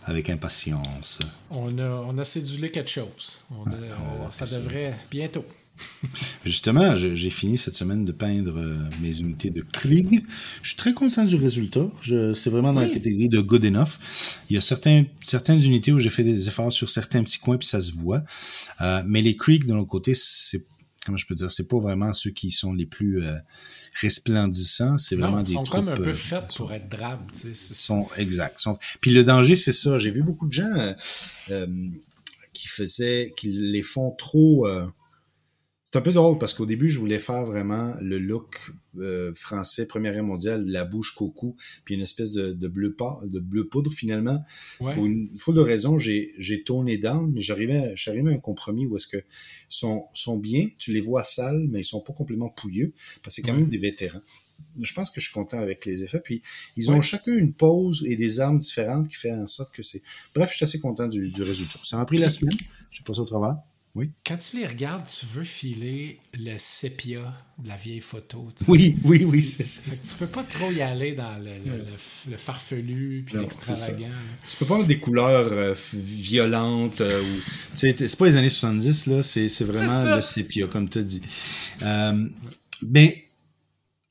avec 0.06 0.30
impatience. 0.30 1.20
on, 1.50 1.78
a, 1.80 1.90
on 2.08 2.18
a 2.18 2.24
cédulé 2.24 2.72
quelque 2.72 2.90
chose. 2.90 3.42
On 3.52 3.66
a- 3.70 3.76
on 3.76 4.12
va 4.12 4.16
voir 4.18 4.34
ça 4.34 4.46
devrait 4.46 4.96
bientôt. 5.12 5.46
Justement, 6.46 6.96
j'ai 6.96 7.30
fini 7.30 7.58
cette 7.58 7.76
semaine 7.76 8.06
de 8.06 8.14
peindre 8.14 8.58
euh, 8.60 8.78
mes 9.02 9.20
unités 9.20 9.50
de 9.50 9.62
Krieg. 9.62 10.24
Je 10.62 10.70
suis 10.70 10.78
très 10.78 10.94
content 10.94 11.26
du 11.26 11.36
résultat. 11.36 11.88
C'est 12.34 12.50
vraiment 12.50 12.72
dans 12.72 12.80
la 12.82 12.88
catégorie 12.90 13.28
de 13.28 13.42
good 13.42 13.66
enough. 13.66 14.40
Il 14.50 14.54
y 14.54 14.58
a 14.58 14.62
certains, 14.62 15.04
certaines 15.24 15.62
unités 15.62 15.92
où 15.92 16.00
j'ai 16.00 16.10
fait 16.10 16.24
des 16.24 16.48
efforts 16.48 16.72
sur 16.72 16.90
certains 16.90 17.24
petits 17.24 17.40
coins, 17.40 17.58
puis 17.58 17.68
ça 17.68 17.82
se 17.82 17.92
voit. 17.92 18.24
Euh, 18.82 19.04
mais 19.06 19.22
les 19.22 19.36
Krieg, 19.36 19.66
de 19.66 19.74
l'autre 19.74 19.90
côté, 19.90 20.14
c'est 20.16 20.64
comment 21.06 21.18
je 21.18 21.26
peux 21.28 21.36
dire, 21.36 21.52
c'est 21.52 21.68
pas 21.68 21.78
vraiment 21.80 22.14
ceux 22.14 22.32
qui 22.32 22.52
sont 22.52 22.74
les 22.74 22.86
plus 22.86 23.24
euh, 23.24 23.36
resplendissants. 24.02 24.98
C'est 24.98 25.16
vraiment 25.16 25.38
Non, 25.38 25.44
des 25.44 25.52
ils 25.52 25.56
sont 25.56 25.64
troupes, 25.64 25.76
comme 25.86 25.90
un 25.90 25.96
peu 25.96 26.10
euh, 26.10 26.14
faits 26.14 26.56
pour 26.58 26.74
être 26.74 26.90
drabes. 26.90 27.32
tu 27.34 27.54
sais, 27.54 27.74
sont 27.74 28.08
exact. 28.18 28.60
Sont... 28.60 28.78
Puis 29.02 29.12
le 29.12 29.24
danger, 29.24 29.56
c'est 29.56 29.74
ça. 29.74 29.98
J'ai 29.98 30.12
vu 30.12 30.22
beaucoup 30.24 30.48
de 30.48 30.54
gens 30.54 30.72
euh, 30.76 30.94
euh, 31.52 31.68
qui 32.54 32.68
faisaient, 32.68 33.34
qui 33.38 33.50
les 33.52 33.84
font 33.84 34.12
trop. 34.12 34.68
euh, 34.68 34.86
C'est 35.96 36.00
un 36.00 36.02
peu 36.02 36.12
drôle 36.12 36.38
parce 36.38 36.54
qu'au 36.54 36.66
début, 36.66 36.90
je 36.90 37.00
voulais 37.00 37.20
faire 37.20 37.46
vraiment 37.46 37.94
le 38.02 38.20
look 38.20 38.70
euh, 38.98 39.34
français 39.34 39.86
Première 39.86 40.12
Guerre 40.12 40.26
mondiale, 40.26 40.66
de 40.66 40.72
la 40.74 40.84
bouche 40.84 41.16
coco, 41.16 41.56
puis 41.86 41.96
une 41.96 42.02
espèce 42.02 42.34
de, 42.34 42.52
de 42.52 42.68
bleu 42.68 42.94
de 43.24 43.40
bleu 43.40 43.70
poudre 43.70 43.94
finalement. 43.94 44.44
Ouais. 44.82 44.94
Pour 44.94 45.06
une 45.06 45.30
foule 45.40 45.56
de 45.56 45.62
raisons, 45.62 45.98
j'ai 45.98 46.64
tourné 46.66 46.98
down, 46.98 47.32
mais 47.34 47.40
j'arrivais, 47.40 47.94
je 47.96 48.10
arrivé 48.10 48.30
à 48.30 48.36
un 48.36 48.40
compromis 48.40 48.86
où 48.86 48.98
est-ce 48.98 49.08
que 49.08 49.24
sont 49.70 50.04
sont 50.14 50.38
bien, 50.38 50.68
tu 50.80 50.92
les 50.92 51.00
vois 51.00 51.24
sales, 51.24 51.66
mais 51.70 51.80
ils 51.80 51.86
sont 51.86 52.02
pas 52.02 52.12
complètement 52.12 52.50
pouilleux 52.50 52.92
parce 53.24 53.38
que 53.38 53.42
c'est 53.42 53.42
quand 53.44 53.54
Ouais. 53.54 53.62
même 53.62 53.70
des 53.70 53.78
vétérans. 53.78 54.20
Je 54.82 54.94
pense 54.94 55.10
que 55.10 55.22
je 55.22 55.28
suis 55.28 55.34
content 55.34 55.60
avec 55.62 55.86
les 55.86 56.04
effets. 56.04 56.20
Puis 56.20 56.42
ils 56.76 56.92
ont 56.92 56.96
Ouais. 56.96 57.02
chacun 57.04 57.38
une 57.38 57.54
pose 57.54 58.04
et 58.06 58.18
des 58.18 58.42
armes 58.42 58.58
différentes 58.58 59.08
qui 59.08 59.16
fait 59.16 59.32
en 59.32 59.48
sorte 59.48 59.74
que 59.74 59.82
c'est. 59.82 60.02
Bref, 60.34 60.50
je 60.52 60.58
suis 60.58 60.66
assez 60.66 60.82
content 60.82 61.08
du, 61.08 61.30
du 61.32 61.42
résultat. 61.42 61.80
Ça 61.84 61.96
m'a 61.96 62.04
pris 62.04 62.18
la 62.18 62.30
semaine. 62.30 62.58
J'ai 62.92 63.04
passé 63.06 63.22
au 63.22 63.26
travers. 63.26 63.56
Oui. 63.96 64.12
Quand 64.28 64.36
tu 64.36 64.58
les 64.58 64.68
regardes, 64.68 65.06
tu 65.08 65.26
veux 65.26 65.46
filer 65.46 66.20
le 66.38 66.56
sépia 66.58 67.34
de 67.60 67.68
la 67.70 67.78
vieille 67.78 68.02
photo. 68.02 68.50
tu 68.58 68.66
sais. 68.66 68.70
Oui, 68.72 68.96
oui, 69.06 69.24
oui, 69.24 69.42
c'est 69.42 69.64
ça. 69.66 69.84
tu 69.90 70.16
peux 70.18 70.28
pas 70.28 70.44
trop 70.44 70.70
y 70.70 70.82
aller 70.82 71.14
dans 71.14 71.38
le, 71.38 71.52
le- 71.66 71.78
le- 71.78 72.32
le 72.32 72.36
farfelu 72.38 73.24
puis 73.26 73.38
l'extravagant. 73.38 74.10
là. 74.10 74.16
Tu 74.46 74.58
peux 74.58 74.66
pas 74.66 74.74
avoir 74.74 74.88
des 74.88 74.98
couleurs 75.00 75.48
euh, 75.52 75.74
violentes 75.94 77.00
euh, 77.00 77.22
ou 77.22 77.42
c'est 77.74 78.18
pas 78.18 78.26
les 78.28 78.36
années 78.36 78.50
70 78.50 79.06
là, 79.08 79.24
c'est 79.24 79.48
vraiment 79.64 80.16
le 80.18 80.22
sépia 80.22 80.68
comme 80.68 80.90
tu 80.90 80.98
as 81.00 81.04
dit. 81.04 81.22
Euh, 81.84 82.28
ben 82.82 83.10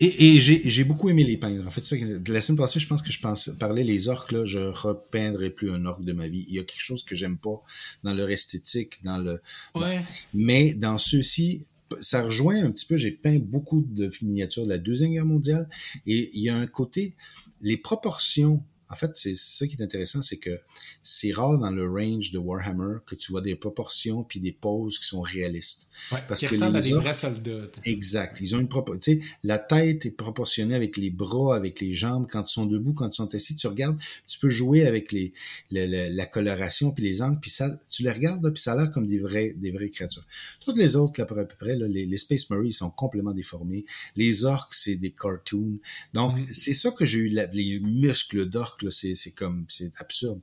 et, 0.01 0.35
et 0.37 0.41
j'ai 0.41 0.85
beaucoup 0.85 1.09
aimé 1.09 1.25
les 1.25 1.37
peindre. 1.37 1.67
En 1.67 1.71
fait, 1.71 1.81
ça, 1.83 1.97
de 1.97 2.33
la 2.33 2.41
semaine 2.41 2.59
passée, 2.59 2.81
je 2.81 2.89
pense 2.89 3.01
que 3.01 3.13
je 3.13 3.21
pensais, 3.21 3.53
parlais 3.59 3.85
les 3.85 4.09
orques, 4.09 4.33
là, 4.33 4.45
je 4.45 4.59
repeindrai 4.59 5.51
plus 5.51 5.71
un 5.71 5.85
orque 5.87 6.05
de 6.05 6.13
ma 6.13 6.27
vie. 6.27 6.45
Il 6.49 6.55
y 6.55 6.59
a 6.59 6.65
quelque 6.65 6.83
chose 6.83 7.05
que 7.05 7.15
j'aime 7.15 7.39
pas 7.39 7.63
dans 8.03 8.13
leur 8.13 8.29
esthétique, 8.31 8.99
dans 9.05 9.19
le, 9.19 9.41
Ouais. 9.75 10.03
mais 10.33 10.75
dans 10.75 10.99
ceux-ci, 10.99 11.63
ça 12.01 12.23
rejoint 12.25 12.65
un 12.65 12.73
petit 12.73 12.87
peu, 12.87 12.97
j'ai 12.97 13.13
peint 13.13 13.39
beaucoup 13.39 13.87
de 13.89 14.11
miniatures 14.23 14.65
de 14.65 14.71
la 14.71 14.79
Deuxième 14.79 15.13
Guerre 15.13 15.27
mondiale, 15.27 15.69
et 16.07 16.31
il 16.35 16.43
y 16.43 16.49
a 16.49 16.57
un 16.57 16.67
côté, 16.67 17.15
les 17.61 17.77
proportions, 17.77 18.63
en 18.95 18.97
fait, 18.97 19.11
c'est 19.17 19.35
ça 19.37 19.67
qui 19.67 19.75
est 19.75 19.83
intéressant, 19.83 20.23
c'est 20.23 20.37
que 20.37 20.57
c'est 21.03 21.33
rare 21.33 21.59
dans 21.59 21.71
le 21.71 21.85
range 21.91 22.31
de 22.31 22.39
Warhammer 22.39 22.99
que 23.05 23.17
tu 23.17 23.33
vois 23.33 23.41
des 23.41 23.57
proportions 23.57 24.23
puis 24.23 24.39
des 24.39 24.53
poses 24.53 25.01
qui 25.01 25.07
sont 25.09 25.21
réalistes. 25.21 25.89
Ouais, 26.13 26.21
Parce 26.29 26.39
qui 26.41 26.47
que 26.47 26.53
ressemblent 26.53 26.77
à 26.77 26.81
les 26.81 26.89
des 26.91 26.95
orques- 26.95 27.03
vrais 27.05 27.13
soldats. 27.15 27.67
Exact. 27.85 28.39
Ils 28.41 28.55
ont 28.55 28.61
une 28.61 28.69
sais, 29.01 29.19
la 29.43 29.59
tête 29.59 30.07
est 30.07 30.11
proportionnée 30.13 30.77
avec 30.77 30.97
les 30.97 31.11
bras, 31.11 31.57
avec 31.57 31.81
les 31.81 31.93
jambes. 31.93 32.27
Quand 32.31 32.49
ils 32.49 32.53
sont 32.53 32.67
debout, 32.67 32.93
quand 32.93 33.09
ils 33.09 33.13
sont 33.17 33.35
assis, 33.35 33.57
tu 33.57 33.67
regardes, 33.67 33.99
tu 34.29 34.39
peux 34.39 34.49
jouer 34.49 34.87
avec 34.87 35.11
les, 35.11 35.33
le- 35.73 35.87
le- 35.87 36.15
la 36.15 36.27
coloration 36.27 36.93
puis 36.93 37.03
les 37.03 37.21
angles, 37.21 37.41
puis 37.41 37.51
ça, 37.51 37.77
tu 37.91 38.05
les 38.05 38.13
regardes, 38.13 38.49
puis 38.53 38.63
ça 38.63 38.75
a 38.75 38.77
l'air 38.77 38.91
comme 38.93 39.09
des 39.09 39.19
vrais, 39.19 39.55
des 39.57 39.73
vraies 39.73 39.89
créatures. 39.91 40.25
Toutes 40.65 40.77
les 40.79 40.95
autres, 40.95 41.21
là, 41.21 41.27
pour 41.27 41.39
à 41.39 41.45
peu 41.45 41.57
près, 41.57 41.75
là, 41.77 41.89
les, 41.89 42.07
les 42.07 42.17
Space 42.17 42.49
Marines 42.51 42.71
sont 42.71 42.91
complètement 42.91 43.33
déformés. 43.33 43.85
Les 44.15 44.45
orques, 44.45 44.75
c'est 44.75 44.95
des 44.97 45.11
cartoons. 45.11 45.79
Donc, 46.13 46.39
Mhm. 46.39 46.47
c'est 46.47 46.75
ça 46.75 46.93
que 46.93 47.05
j'ai 47.05 47.19
eu, 47.19 47.29
la- 47.29 47.47
les 47.47 47.81
muscles 47.81 48.45
d'orques, 48.49 48.84
c'est, 48.91 49.15
c'est 49.15 49.33
comme, 49.33 49.65
c'est 49.69 49.93
absurde. 49.99 50.41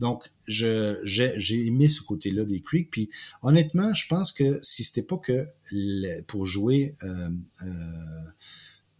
Donc, 0.00 0.24
je, 0.46 0.98
j'ai, 1.04 1.66
aimé 1.66 1.88
ce 1.88 2.02
côté-là 2.02 2.44
des 2.44 2.60
Creeks, 2.60 2.90
puis 2.90 3.08
honnêtement, 3.42 3.94
je 3.94 4.06
pense 4.06 4.32
que 4.32 4.58
si 4.62 4.84
c'était 4.84 5.02
pas 5.02 5.18
que 5.18 5.46
pour 6.26 6.46
jouer 6.46 6.96
euh, 7.02 7.28
euh, 7.62 7.66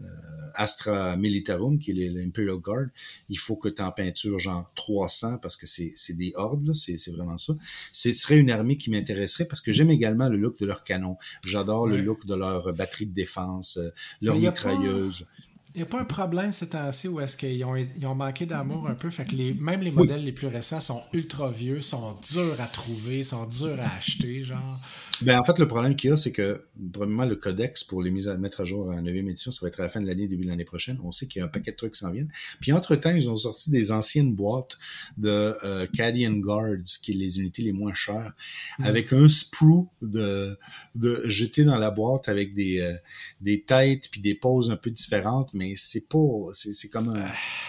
euh, 0.03 0.07
Astra 0.55 1.17
Militarum, 1.17 1.79
qui 1.79 1.91
est 1.91 2.09
l'Imperial 2.11 2.57
Guard, 2.57 2.87
il 3.29 3.39
faut 3.39 3.57
que 3.57 3.69
tu 3.69 3.83
en 3.83 3.93
peintures 3.93 4.39
genre 4.39 4.71
300 4.75 5.39
parce 5.39 5.57
que 5.57 5.67
c'est 5.67 5.93
c'est 5.95 6.17
des 6.17 6.33
hordes, 6.35 6.67
là, 6.67 6.75
c'est 6.75 6.97
c'est 6.97 7.11
vraiment 7.11 7.39
ça. 7.39 7.55
Ce 7.93 8.13
serait 8.13 8.37
une 8.37 8.51
armée 8.51 8.77
qui 8.77 8.91
m'intéresserait 8.91 9.45
parce 9.45 9.61
que 9.61 9.73
j'aime 9.73 9.91
également 9.91 10.29
le 10.29 10.37
look 10.37 10.59
de 10.59 10.67
leurs 10.67 10.85
canons. 10.85 11.17
J'adore 11.47 11.87
le 11.87 12.01
look 12.01 12.27
de 12.27 12.35
leur 12.35 12.73
batterie 12.73 13.07
de 13.07 13.15
défense, 13.15 13.79
leur 14.21 14.37
a 14.37 14.39
pas- 14.39 14.47
mitrailleuse. 14.47 15.27
Il 15.75 15.79
n'y 15.79 15.83
a 15.83 15.87
pas 15.87 16.01
un 16.01 16.05
problème 16.05 16.51
ces 16.51 16.71
temps-ci 16.71 17.07
où 17.07 17.21
est-ce 17.21 17.37
qu'ils 17.37 17.65
ont, 17.65 17.77
ils 17.77 18.07
ont 18.07 18.15
manqué 18.15 18.45
d'amour 18.45 18.89
un 18.89 18.95
peu? 18.95 19.09
Fait 19.09 19.25
que 19.25 19.37
les, 19.37 19.55
même 19.55 19.83
les 19.83 19.93
modèles 19.93 20.25
les 20.25 20.33
plus 20.33 20.49
récents 20.49 20.81
sont 20.81 21.01
ultra 21.13 21.49
vieux, 21.49 21.81
sont 21.81 22.17
durs 22.29 22.61
à 22.61 22.67
trouver, 22.67 23.23
sont 23.23 23.47
durs 23.47 23.79
à 23.81 23.97
acheter, 23.97 24.43
genre. 24.43 24.79
Ben, 25.23 25.39
en 25.39 25.45
fait, 25.45 25.59
le 25.59 25.69
problème 25.69 25.97
qu'il 25.97 26.11
y 26.11 26.13
a, 26.13 26.17
c'est 26.17 26.33
que, 26.33 26.65
probablement, 26.93 27.25
le 27.25 27.37
codex 27.37 27.85
pour 27.85 28.03
les 28.03 28.11
mises 28.11 28.29
à 28.29 28.37
mettre 28.39 28.61
à 28.61 28.65
jour 28.65 28.89
en 28.89 29.03
9e 29.03 29.29
édition, 29.29 29.53
ça 29.53 29.61
va 29.63 29.69
être 29.69 29.81
à 29.81 29.85
la 29.85 29.89
fin 29.89 30.01
de 30.01 30.07
l'année, 30.07 30.27
début 30.27 30.45
de 30.45 30.49
l'année 30.49 30.65
prochaine. 30.65 30.99
On 31.05 31.13
sait 31.13 31.27
qu'il 31.27 31.41
y 31.41 31.43
a 31.43 31.47
un 31.47 31.49
paquet 31.49 31.73
de 31.73 31.77
trucs 31.77 31.93
qui 31.93 32.01
s'en 32.01 32.11
viennent. 32.11 32.31
Puis, 32.61 32.73
entre-temps, 32.73 33.15
ils 33.15 33.29
ont 33.29 33.37
sorti 33.37 33.71
des 33.71 33.93
anciennes 33.93 34.35
boîtes 34.35 34.79
de 35.19 35.55
euh, 35.65 35.87
Cadian 35.93 36.33
Guards, 36.33 36.85
qui 37.03 37.13
est 37.13 37.17
les 37.17 37.39
unités 37.39 37.63
les 37.63 37.73
moins 37.73 37.95
chères, 37.95 38.33
avec 38.79 39.13
un 39.13 39.29
sprue 39.29 39.87
de, 40.03 40.59
de 40.95 41.23
jeté 41.27 41.65
dans 41.65 41.79
la 41.79 41.91
boîte 41.91 42.29
avec 42.29 42.55
des, 42.55 42.81
euh, 42.81 42.95
des 43.41 43.63
têtes 43.63 44.09
puis 44.11 44.21
des 44.21 44.35
poses 44.35 44.71
un 44.71 44.77
peu 44.77 44.91
différentes, 44.91 45.53
mais 45.55 45.75
c'est 45.77 46.09
pas, 46.09 46.19
c'est, 46.53 46.73
c'est 46.73 46.89
comme 46.89 47.09
un, 47.11 47.27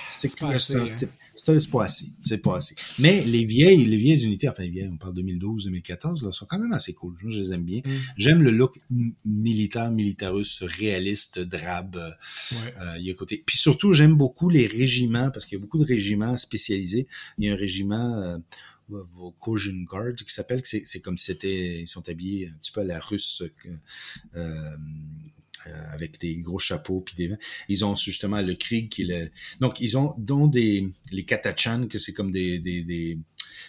c'est, 0.10 0.28
c'est 0.28 0.60
c'est 0.60 0.76
un 0.76 0.82
hein. 0.82 1.10
C'est 1.36 1.72
pas 1.72 1.86
assez. 1.86 2.06
C'est 2.22 2.38
pas 2.40 2.58
assez. 2.58 2.76
Mais 3.00 3.24
les 3.24 3.46
vieilles, 3.46 3.86
les 3.86 3.98
vieilles 3.98 4.24
unités, 4.26 4.50
enfin 4.50 4.64
les 4.64 4.70
vieilles, 4.70 4.90
on 4.92 4.98
parle 4.98 5.14
2012, 5.14 5.66
2014, 5.66 6.24
là, 6.24 6.32
sont 6.32 6.46
quand 6.46 6.60
même 6.60 6.74
assez 6.74 6.94
cool. 6.94 7.16
Moi, 7.22 7.32
je 7.32 7.40
les 7.40 7.54
aime 7.54 7.64
bien. 7.64 7.82
Mm. 7.86 7.90
J'aime 8.18 8.42
le 8.44 8.52
look 8.52 8.80
militaire, 9.26 9.92
militarus, 9.92 10.64
réaliste, 10.64 11.40
drabe. 11.40 11.96
euh, 11.98 12.10
Ouais. 12.52 12.74
euh, 12.82 12.98
il 13.00 13.06
y 13.06 13.12
a 13.12 13.14
côté. 13.14 13.42
Puis 13.46 13.58
surtout, 13.58 13.94
j'aime 13.94 14.16
beaucoup 14.16 14.50
les 14.50 14.68
régiments, 14.68 15.32
parce 15.32 15.46
qu'il 15.46 15.58
y 15.58 15.62
a 15.62 15.62
beaucoup 15.62 15.80
de 15.80 15.86
régiments 15.86 16.36
spécialisés. 16.38 17.08
Il 17.38 17.46
y 17.46 17.50
a 17.50 17.54
un 17.54 17.56
régiment 17.56 18.14
euh, 18.22 18.38
Caution 19.40 19.84
Guard 19.86 20.16
qui 20.16 20.34
s'appelle, 20.34 20.62
c'est 20.66 21.00
comme 21.00 21.18
si 21.18 21.26
c'était, 21.26 21.80
ils 21.80 21.88
sont 21.88 22.08
habillés 22.10 22.48
un 22.50 22.58
petit 22.58 22.72
peu 22.74 22.82
à 22.82 22.84
la 22.84 23.00
russe. 23.00 23.42
euh, 23.66 23.70
euh, 24.36 24.78
avec 25.94 26.20
des 26.20 26.36
gros 26.38 26.60
chapeaux 26.60 27.02
puis 27.02 27.16
des 27.16 27.36
ils 27.70 27.84
ont 27.86 27.96
justement 27.96 28.42
le 28.42 28.56
Krieg 28.56 28.90
qui 28.90 29.04
le 29.06 29.30
donc 29.60 29.80
ils 29.80 29.98
ont 29.98 30.14
dont 30.18 30.48
des 30.48 30.90
les 31.12 31.24
Katachan 31.24 31.88
que 31.88 31.98
c'est 31.98 32.14
comme 32.14 32.32
des 32.32 32.60
des 32.60 32.84
des 32.84 33.18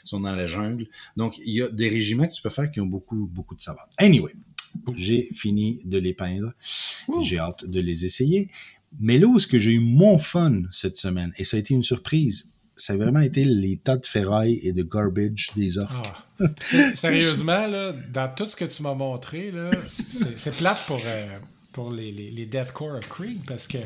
sont 0.04 0.20
dans 0.20 0.32
la 0.34 0.46
jungle. 0.46 0.86
Donc 1.16 1.36
il 1.38 1.52
y 1.54 1.62
a 1.62 1.68
des 1.68 1.88
régiments 1.88 2.26
que 2.26 2.32
tu 2.32 2.42
peux 2.42 2.50
faire 2.50 2.70
qui 2.70 2.80
ont 2.80 2.86
beaucoup 2.86 3.26
beaucoup 3.26 3.54
de 3.54 3.60
saveur 3.60 3.86
anyway 3.98 4.32
j'ai 4.96 5.28
fini 5.34 5.82
de 5.84 5.98
les 5.98 6.14
peindre. 6.14 6.54
J'ai 7.22 7.38
hâte 7.38 7.66
de 7.66 7.78
les 7.78 8.06
essayer. 8.06 8.48
Mais 9.00 9.18
là 9.18 9.26
où 9.26 9.36
est-ce 9.36 9.46
que 9.46 9.58
j'ai 9.58 9.72
eu 9.72 9.80
mon 9.80 10.18
fun 10.18 10.62
cette 10.72 10.96
semaine 10.96 11.32
et 11.36 11.44
ça 11.44 11.56
a 11.58 11.60
été 11.60 11.74
une 11.74 11.82
surprise 11.82 12.48
ça 12.74 12.94
a 12.94 12.96
vraiment 12.96 13.20
été 13.20 13.44
les 13.44 13.76
tas 13.76 13.98
de 13.98 14.06
ferraille 14.06 14.58
et 14.62 14.72
de 14.72 14.82
garbage 14.82 15.50
des 15.54 15.76
orques. 15.76 15.92
Ah. 16.40 16.46
Sérieusement, 16.94 17.66
là, 17.66 17.92
dans 18.12 18.34
tout 18.34 18.46
ce 18.46 18.56
que 18.56 18.64
tu 18.64 18.82
m'as 18.82 18.94
montré, 18.94 19.50
là, 19.50 19.70
c'est- 19.86 20.10
c'est 20.10 20.38
c'est 20.38 20.56
plate 20.56 20.80
pour, 20.86 20.98
euh, 21.04 21.38
pour 21.72 21.90
les, 21.92 22.12
les, 22.12 22.30
les 22.30 22.46
Deathcore 22.46 22.96
of 22.98 23.08
Krieg 23.08 23.38
parce 23.46 23.66
que 23.66 23.78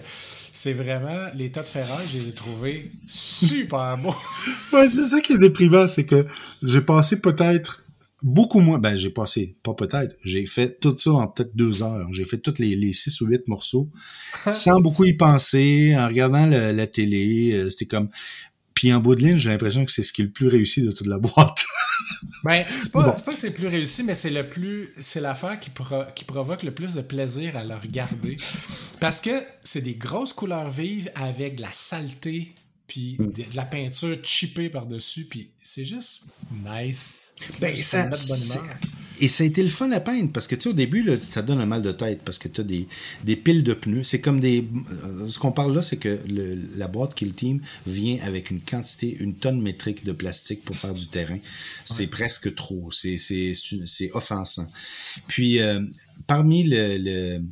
c'est 0.52 0.72
vraiment 0.72 1.26
les 1.34 1.50
tas 1.50 1.62
de 1.62 1.66
ferraille, 1.66 2.06
je 2.12 2.18
les 2.18 2.28
ai 2.28 2.32
trouvés 2.32 2.90
super 3.06 3.96
beaux. 4.02 4.14
Ouais, 4.72 4.88
c'est 4.88 5.06
ça 5.06 5.20
qui 5.20 5.34
est 5.34 5.38
déprimant, 5.38 5.86
c'est 5.86 6.04
que 6.06 6.26
j'ai 6.62 6.80
passé 6.80 7.20
peut-être 7.20 7.84
beaucoup 8.22 8.60
moins. 8.60 8.78
Ben, 8.78 8.96
j'ai 8.96 9.10
passé, 9.10 9.56
pas 9.62 9.74
peut-être, 9.74 10.16
j'ai 10.24 10.46
fait 10.46 10.80
tout 10.80 10.96
ça 10.98 11.12
en 11.12 11.28
peut-être 11.28 11.54
deux 11.54 11.82
heures. 11.82 12.12
J'ai 12.12 12.24
fait 12.24 12.38
tous 12.38 12.54
les, 12.58 12.74
les 12.74 12.92
six 12.92 13.20
ou 13.20 13.26
huit 13.26 13.46
morceaux 13.46 13.90
sans 14.52 14.80
beaucoup 14.80 15.04
y 15.04 15.12
penser, 15.14 15.94
en 15.96 16.06
regardant 16.08 16.46
la, 16.46 16.72
la 16.72 16.86
télé. 16.86 17.52
euh, 17.54 17.70
C'était 17.70 17.86
comme. 17.86 18.08
Puis 18.74 18.92
en 18.92 19.00
bout 19.00 19.14
de 19.14 19.22
ligne, 19.22 19.36
j'ai 19.38 19.48
l'impression 19.50 19.84
que 19.86 19.92
c'est 19.92 20.02
ce 20.02 20.12
qui 20.12 20.22
est 20.22 20.26
le 20.26 20.30
plus 20.32 20.48
réussi 20.48 20.82
de 20.82 20.92
toute 20.92 21.06
la 21.06 21.18
boîte. 21.18 21.64
Ben, 22.46 22.64
c'est 22.68 22.92
pas, 22.92 23.02
Bon. 23.02 23.12
pas 23.24 23.32
que 23.32 23.38
c'est 23.38 23.50
plus 23.52 23.66
réussi, 23.66 24.02
mais 24.04 24.14
c'est 24.14 24.30
le 24.30 24.48
plus. 24.48 24.92
C'est 25.00 25.20
l'affaire 25.20 25.58
qui, 25.60 25.70
pro- 25.70 26.04
qui 26.14 26.24
provoque 26.24 26.62
le 26.62 26.72
plus 26.72 26.94
de 26.94 27.00
plaisir 27.02 27.56
à 27.56 27.64
le 27.64 27.74
regarder. 27.74 28.34
Parce 29.00 29.20
que 29.20 29.30
c'est 29.62 29.80
des 29.82 29.94
grosses 29.96 30.32
couleurs 30.32 30.70
vives 30.70 31.10
avec 31.14 31.56
de 31.56 31.62
la 31.62 31.72
saleté, 31.72 32.54
puis 32.86 33.16
de, 33.18 33.24
de 33.26 33.56
la 33.56 33.64
peinture 33.64 34.16
chippée 34.22 34.68
par-dessus, 34.68 35.24
puis 35.24 35.50
c'est 35.62 35.84
juste 35.84 36.22
nice. 36.64 37.34
Ben, 37.60 37.74
Ça. 38.16 38.62
Et 39.18 39.28
ça 39.28 39.44
a 39.44 39.46
été 39.46 39.62
le 39.62 39.70
fun 39.70 39.90
à 39.92 40.00
peindre 40.00 40.30
parce 40.30 40.46
que, 40.46 40.54
tu 40.54 40.62
sais, 40.64 40.68
au 40.68 40.72
début, 40.74 41.02
là, 41.02 41.14
ça 41.18 41.40
donne 41.40 41.58
un 41.60 41.64
mal 41.66 41.82
de 41.82 41.90
tête 41.90 42.20
parce 42.22 42.36
que 42.38 42.48
tu 42.48 42.60
as 42.60 42.64
des, 42.64 42.86
des 43.24 43.34
piles 43.34 43.62
de 43.62 43.72
pneus. 43.72 44.04
C'est 44.04 44.20
comme 44.20 44.40
des. 44.40 44.68
euh, 45.04 45.26
Ce 45.26 45.38
qu'on 45.38 45.52
parle 45.52 45.74
là, 45.74 45.80
c'est 45.80 45.96
que 45.96 46.20
le- 46.28 46.58
la 46.76 46.86
boîte 46.86 47.14
Kill 47.14 47.32
Team 47.32 47.60
vient 47.86 48.18
avec 48.22 48.50
une 48.50 48.60
quantité, 48.60 49.16
une 49.18 49.34
tonne 49.34 49.60
métrique 49.62 50.04
de 50.04 50.12
plastique 50.12 50.64
pour 50.64 50.76
faire 50.76 50.92
du 50.92 51.06
terrain. 51.06 51.38
C'est 51.86 52.08
presque 52.08 52.54
trop. 52.54 52.90
C'est, 52.92 53.16
offensant. 54.12 54.70
Puis, 55.28 55.60
euh, 55.60 55.80
parmi 56.26 56.64
le, 56.64 56.98
le- 56.98 57.42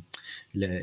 la, 0.55 0.79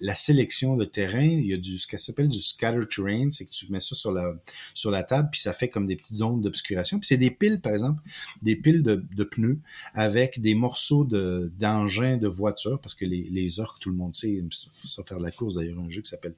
la 0.00 0.14
sélection 0.14 0.76
de 0.76 0.84
terrain, 0.84 1.24
il 1.24 1.46
y 1.46 1.52
a 1.52 1.56
du 1.56 1.78
ce 1.78 1.86
qu'elle 1.86 2.00
s'appelle 2.00 2.28
du 2.28 2.40
scatter 2.40 2.86
terrain, 2.88 3.30
c'est 3.30 3.44
que 3.44 3.50
tu 3.50 3.70
mets 3.70 3.80
ça 3.80 3.94
sur 3.94 4.12
la 4.12 4.34
sur 4.74 4.90
la 4.90 5.02
table 5.02 5.28
puis 5.30 5.40
ça 5.40 5.52
fait 5.52 5.68
comme 5.68 5.86
des 5.86 5.96
petites 5.96 6.16
zones 6.16 6.40
d'obscuration. 6.40 6.98
Puis 6.98 7.06
c'est 7.06 7.16
des 7.16 7.30
piles 7.30 7.60
par 7.60 7.72
exemple, 7.72 8.00
des 8.42 8.56
piles 8.56 8.82
de, 8.82 9.04
de 9.14 9.24
pneus 9.24 9.58
avec 9.94 10.40
des 10.40 10.54
morceaux 10.54 11.04
de 11.04 11.52
d'engins 11.58 12.16
de 12.16 12.28
voiture 12.28 12.80
parce 12.80 12.94
que 12.94 13.04
les 13.04 13.28
les 13.30 13.60
orques 13.60 13.80
tout 13.80 13.90
le 13.90 13.96
monde 13.96 14.14
sait 14.14 14.42
ça 14.50 15.02
faire 15.04 15.18
de 15.18 15.24
la 15.24 15.30
course 15.30 15.56
d'ailleurs 15.56 15.78
un 15.78 15.90
jeu 15.90 16.02
qui 16.02 16.10
s'appelle 16.10 16.34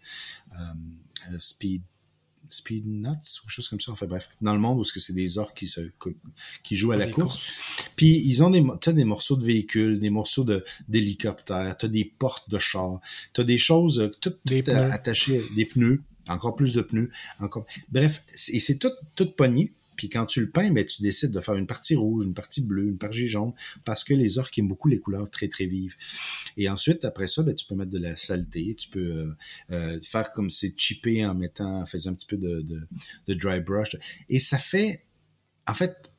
euh, 0.53 0.57
euh, 1.33 1.37
Speed 1.39 1.83
Speed 2.53 2.87
Nuts 2.87 3.09
ou 3.09 3.13
quelque 3.43 3.51
chose 3.51 3.69
comme 3.69 3.81
ça. 3.81 3.93
Enfin 3.93 4.07
bref, 4.07 4.29
dans 4.41 4.53
le 4.53 4.61
monde 4.61 4.79
où 4.79 4.85
ce 4.85 4.93
que 4.93 5.01
c'est 5.01 5.13
des 5.13 5.39
orques 5.39 5.57
qui 5.57 5.69
se 5.69 5.81
qui 6.63 6.77
jouent 6.77 6.93
à 6.93 6.97
la 6.97 7.09
course. 7.09 7.53
Puis 7.97 8.23
ils 8.25 8.43
ont 8.43 8.51
des, 8.51 8.65
t'as 8.81 8.93
des 8.93 9.05
morceaux 9.05 9.37
de 9.37 9.45
véhicules, 9.45 9.99
des 9.99 10.11
morceaux 10.11 10.45
de 10.45 10.65
d'hélicoptères, 10.89 11.77
t'as 11.77 11.89
des 11.89 12.05
portes 12.05 12.49
de 12.51 12.59
chars, 12.59 13.01
t'as 13.33 13.45
des 13.45 13.59
choses 13.59 14.01
euh, 14.01 14.11
toutes, 14.21 14.39
Des 14.45 14.63
toutes, 14.63 14.75
euh, 14.75 14.91
attachées, 14.91 15.45
des 15.57 15.67
pneus, 15.67 16.03
encore 16.29 16.55
plus 16.57 16.75
de 16.75 16.83
pneus, 16.83 17.11
encore. 17.41 17.67
Bref, 17.91 18.25
et 18.49 18.61
c'est 18.61 18.79
tout 18.79 18.93
tout 19.15 19.31
pogné. 19.31 19.73
Puis 20.03 20.09
quand 20.09 20.27
tu 20.27 20.41
le 20.41 20.51
peins, 20.51 20.73
ben, 20.73 20.85
tu 20.85 21.01
décides 21.01 21.31
de 21.31 21.41
faire 21.41 21.55
une 21.55 21.69
partie 21.69 21.95
rouge, 21.95 22.25
une 22.25 22.35
partie 22.35 22.61
bleue, 22.61 22.89
une 22.89 22.99
partie 22.99 23.29
jaune, 23.29 23.53
parce 23.85 24.03
que 24.03 24.15
les 24.15 24.39
orques 24.39 24.59
aiment 24.59 24.67
beaucoup 24.67 24.89
les 24.89 24.99
couleurs 24.99 25.31
très 25.31 25.47
très 25.47 25.67
vives. 25.67 25.95
Et 26.57 26.69
ensuite, 26.69 27.05
après 27.05 27.29
ça, 27.29 27.45
ben, 27.45 27.55
tu 27.55 27.65
peux 27.67 27.77
mettre 27.77 27.93
de 27.93 28.01
la 28.01 28.17
saleté, 28.17 28.75
tu 28.77 28.89
peux 28.89 28.99
euh, 28.99 29.37
euh, 29.71 30.01
faire 30.03 30.33
comme 30.33 30.51
c'est 30.51 30.77
chippé 30.77 31.25
en 31.25 31.37
mettant, 31.37 31.83
en 31.83 31.87
faisant 31.87 32.11
un 32.11 32.15
petit 32.15 32.27
peu 32.27 32.37
de, 32.37 32.63
de, 32.63 32.81
de 33.29 33.35
dry 33.35 33.61
brush. 33.61 33.97
Et 34.29 34.41
ça 34.41 34.59
fait, 34.59 35.05
en 35.69 35.75
fait, 35.75 36.11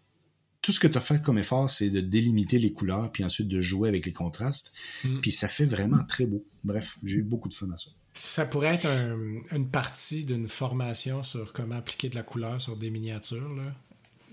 tout 0.62 0.72
ce 0.72 0.80
que 0.80 0.88
tu 0.88 0.98
as 0.98 1.02
fait 1.02 1.22
comme 1.22 1.38
effort, 1.38 1.70
c'est 1.70 1.90
de 1.90 2.00
délimiter 2.00 2.60
les 2.60 2.72
couleurs, 2.72 3.12
puis 3.12 3.26
ensuite 3.26 3.50
de 3.50 3.60
jouer 3.60 3.90
avec 3.90 4.06
les 4.06 4.14
contrastes. 4.14 4.72
Mm. 5.04 5.20
Puis 5.20 5.34
ça 5.34 5.50
fait 5.50 5.66
vraiment 5.66 6.06
très 6.06 6.26
beau. 6.26 6.48
Bref, 6.64 7.00
j'ai 7.04 7.18
eu 7.18 7.24
beaucoup 7.24 7.50
de 7.50 7.54
fun 7.54 7.70
à 7.70 7.76
ça. 7.76 7.90
Ça 8.14 8.46
pourrait 8.46 8.76
être 8.76 8.86
un- 8.86 9.42
une 9.56 9.68
partie 9.68 10.24
d'une 10.24 10.48
formation 10.48 11.24
sur 11.24 11.52
comment 11.52 11.76
appliquer 11.76 12.10
de 12.10 12.16
la 12.16 12.24
couleur 12.24 12.62
sur 12.62 12.76
des 12.78 12.90
miniatures. 12.92 13.54
Là. 13.56 13.74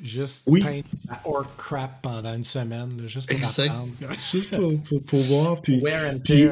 Juste 0.03 0.43
Oui. 0.47 0.61
peindre 0.62 0.85
la 1.09 1.20
orc 1.24 1.47
crap 1.57 2.03
pendant 2.03 2.35
une 2.35 2.45
semaine, 2.45 3.01
là, 3.01 3.07
juste 3.07 3.28
pour 3.28 3.39
Exact. 3.39 3.68
apprendre. 3.70 3.91
Juste 4.33 4.51
pour, 4.51 4.81
pour, 4.83 5.03
pour 5.03 5.20
voir. 5.22 5.61
Puis, 5.62 5.81
Wear 5.81 6.14
and 6.14 6.18
puis- 6.20 6.47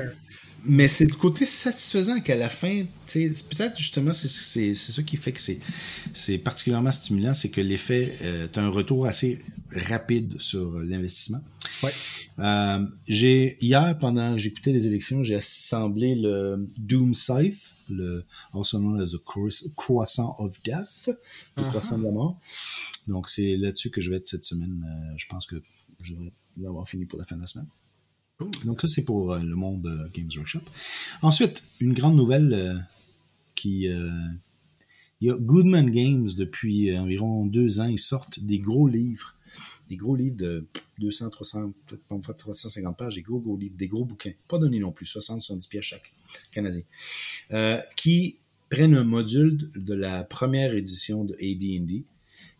mais 0.64 0.89
c'est 0.89 1.05
le 1.07 1.14
côté 1.14 1.47
satisfaisant 1.47 2.20
qu'à 2.20 2.35
la 2.37 2.49
fin, 2.49 2.83
tu 2.83 2.89
sais, 3.07 3.31
c'est 3.35 3.49
peut-être 3.49 3.79
justement, 3.79 4.12
c'est 4.12 4.29
c'est- 4.29 4.74
c'est 4.74 4.93
ça 4.93 5.03
qui 5.03 5.16
fait 5.16 5.33
que 5.33 5.41
c'est 5.41 5.61
c'est 6.12 6.37
particulièrement 6.39 6.93
stimulant, 6.93 7.33
c'est 7.33 7.49
que 7.51 7.61
l'effet, 7.61 8.14
tu 8.53 8.59
as 8.59 8.62
un 8.62 8.68
retour 8.68 9.07
assez 9.07 9.39
rapide 9.70 10.39
sur 10.41 10.70
l'investissement. 10.81 11.41
Ouais. 11.83 11.93
Euh, 12.41 12.87
j'ai 13.09 13.57
hier 13.64 13.99
pendant 13.99 14.33
que 14.33 14.39
j'écoutais 14.39 14.72
les 14.72 14.87
élections, 14.87 15.22
j'ai 15.22 15.35
assemblé 15.37 16.14
le 16.14 16.66
Doom 16.79 17.14
Scythe, 17.14 17.74
le 17.89 18.24
also 18.53 18.79
known 18.79 19.01
as 19.01 19.11
the 19.12 19.18
Croiss- 19.24 19.68
Croissant 19.76 20.35
of 20.39 20.61
Death, 20.62 21.07
le 21.57 21.62
Uh-huh. 21.62 21.68
croissant 21.68 21.99
de 21.99 22.05
la 22.05 22.12
mort. 22.12 22.39
Donc 23.09 23.29
c'est 23.29 23.57
là-dessus 23.57 23.91
que 23.91 24.01
je 24.01 24.11
vais 24.11 24.16
être 24.16 24.29
cette 24.29 24.45
semaine. 24.45 24.85
Euh, 24.89 25.14
je 25.16 25.26
pense 25.26 25.47
que 25.47 25.57
je 26.01 26.14
vais 26.14 26.33
l'avoir 26.59 26.89
fini 26.89 27.07
pour 27.07 27.18
la 27.18 27.24
fin 27.24 27.37
de 27.37 27.41
la 27.43 27.47
semaine. 27.47 27.68
Cool. 28.39 28.51
Donc 28.66 28.81
ça 28.81 28.89
c'est 28.89 29.03
pour 29.05 29.33
euh, 29.33 29.41
le 29.41 29.57
monde 29.57 30.11
Games 30.14 30.31
Workshop. 30.37 30.61
Ensuite, 31.22 31.62
une 31.81 31.93
grande 31.93 32.16
nouvelle 32.16 32.53
euh, 32.55 32.74
qui 33.57 33.89
euh, 33.89 34.11
il 35.20 35.26
y 35.26 35.31
a 35.33 35.37
Goodman 35.37 35.91
Games 35.91 36.29
depuis 36.37 36.97
environ 36.97 37.45
deux 37.47 37.81
ans, 37.81 37.87
ils 37.89 37.99
sortent 37.99 38.39
des 38.39 38.61
gros 38.61 38.87
livres 38.87 39.35
des 39.89 39.97
gros 39.97 40.16
livres 40.16 40.36
de 40.36 40.66
200, 40.99 41.30
300, 41.30 41.72
peut-être 41.86 42.05
pas 42.05 42.14
en 42.14 42.22
fait 42.22 42.34
350 42.34 42.97
pages, 42.97 43.14
des 43.14 43.22
gros, 43.22 43.41
gros 43.41 43.57
livres, 43.57 43.76
des 43.76 43.89
gros 43.89 44.05
bouquins, 44.05 44.32
pas 44.47 44.59
donnés 44.59 44.80
non 44.80 44.93
plus, 44.93 45.07
60, 45.07 45.41
70 45.41 45.68
pièces 45.68 45.84
chaque, 45.84 46.12
canadien, 46.53 46.82
euh, 47.53 47.80
qui 47.97 48.36
prennent 48.68 48.95
un 48.95 49.05
module 49.05 49.70
de 49.76 49.95
la 49.95 50.24
première 50.24 50.74
édition 50.74 51.24
de 51.24 51.34
AD&D, 51.34 52.05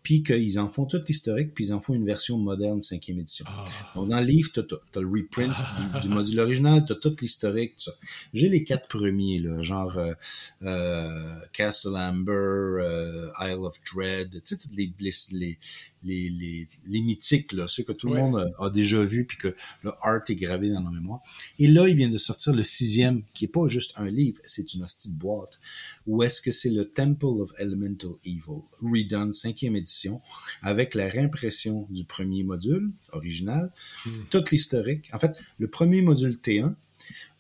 puis 0.03 0.23
qu'ils 0.23 0.59
en 0.59 0.69
font 0.69 0.87
tout 0.87 1.01
l'historique, 1.07 1.53
puis 1.55 1.67
ils 1.67 1.73
en 1.75 1.81
font 1.81 1.95
une 1.95 2.07
version 2.07 2.39
moderne 2.39 2.81
cinquième 2.81 3.19
édition. 3.21 3.45
Ah. 3.49 3.65
Donc, 3.95 4.09
dans 4.09 4.21
le 4.21 4.27
livre, 4.27 4.51
tu 4.53 4.61
as, 4.61 5.01
le 5.01 5.07
reprint 5.09 5.53
du, 5.95 6.01
du 6.01 6.09
module 6.09 6.41
original, 6.41 6.85
tu 6.87 6.93
as 6.93 6.97
tout 6.97 7.15
l'historique, 7.21 7.77
tout 7.77 7.85
ça. 7.85 7.93
J'ai 8.33 8.49
les 8.49 8.65
quatre 8.65 8.89
premiers, 8.89 9.39
là, 9.41 9.61
genre 9.61 9.99
euh, 9.99 10.15
euh, 10.63 11.35
Castle 11.53 11.97
Amber, 11.97 12.33
euh, 12.33 13.31
Isle 13.41 13.65
of 13.65 13.79
Dread, 13.95 14.31
tu 14.45 14.57
sais, 14.57 14.69
les, 14.77 14.93
les, 15.01 15.13
les, 15.33 15.59
les, 16.31 16.67
les, 16.87 17.01
mythiques, 17.03 17.53
là, 17.53 17.67
ceux 17.69 17.83
que 17.83 17.93
tout 17.93 18.09
Ouais. 18.09 18.15
le 18.19 18.23
monde 18.31 18.53
a, 18.59 18.65
a 18.67 18.71
déjà 18.71 19.03
vus, 19.03 19.25
puis 19.25 19.37
que 19.37 19.55
le 19.83 19.91
art 20.03 20.23
est 20.29 20.35
gravé 20.37 20.71
dans 20.71 20.81
nos 20.81 20.91
mémoires. 20.93 21.21
Et 21.59 21.67
là, 21.67 21.89
il 21.89 21.97
vient 21.97 22.09
de 22.09 22.19
sortir 22.19 22.53
le 22.55 22.63
sixième, 22.63 23.23
qui 23.35 23.45
est 23.47 23.49
pas 23.49 23.67
juste 23.69 23.95
un 23.97 24.09
livre, 24.09 24.39
c'est 24.45 24.75
une 24.75 24.85
hostie 24.85 25.11
de 25.11 25.19
boîte, 25.19 25.59
où 26.07 26.23
est-ce 26.23 26.41
que 26.41 26.51
c'est 26.51 26.71
le 26.71 26.85
Temple 26.89 27.25
of 27.41 27.53
Elemental 27.59 28.13
Evil, 28.25 28.63
redone, 28.81 29.33
cinquième 29.33 29.75
édition, 29.77 29.88
avec 30.63 30.95
la 30.95 31.09
réimpression 31.09 31.87
du 31.91 32.05
premier 32.05 32.43
module 32.45 32.91
original, 33.13 33.73
toute 34.31 34.51
l'historique. 34.51 35.09
En 35.13 35.19
fait, 35.19 35.33
le 35.59 35.69
premier 35.69 36.03
module 36.03 36.33
T1, 36.33 36.75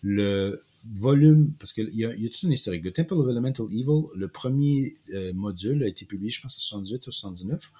le 0.02 0.62
volume, 0.94 1.52
parce 1.58 1.72
qu'il 1.72 1.90
y 1.94 2.04
a, 2.04 2.14
il 2.14 2.22
y 2.22 2.26
a 2.26 2.28
toute 2.30 2.42
une 2.44 2.52
historique? 2.52 2.84
Le 2.84 2.92
Temple 2.92 3.14
of 3.14 3.28
Elemental 3.30 3.66
Evil, 3.66 4.06
le 4.16 4.28
premier 4.28 4.94
euh, 5.12 5.32
module 5.34 5.82
a 5.82 5.88
été 5.88 6.06
publié, 6.06 6.30
je 6.30 6.40
pense, 6.40 6.54
en 6.56 6.60
78 6.60 7.06
ou 7.08 7.10
79, 7.10 7.72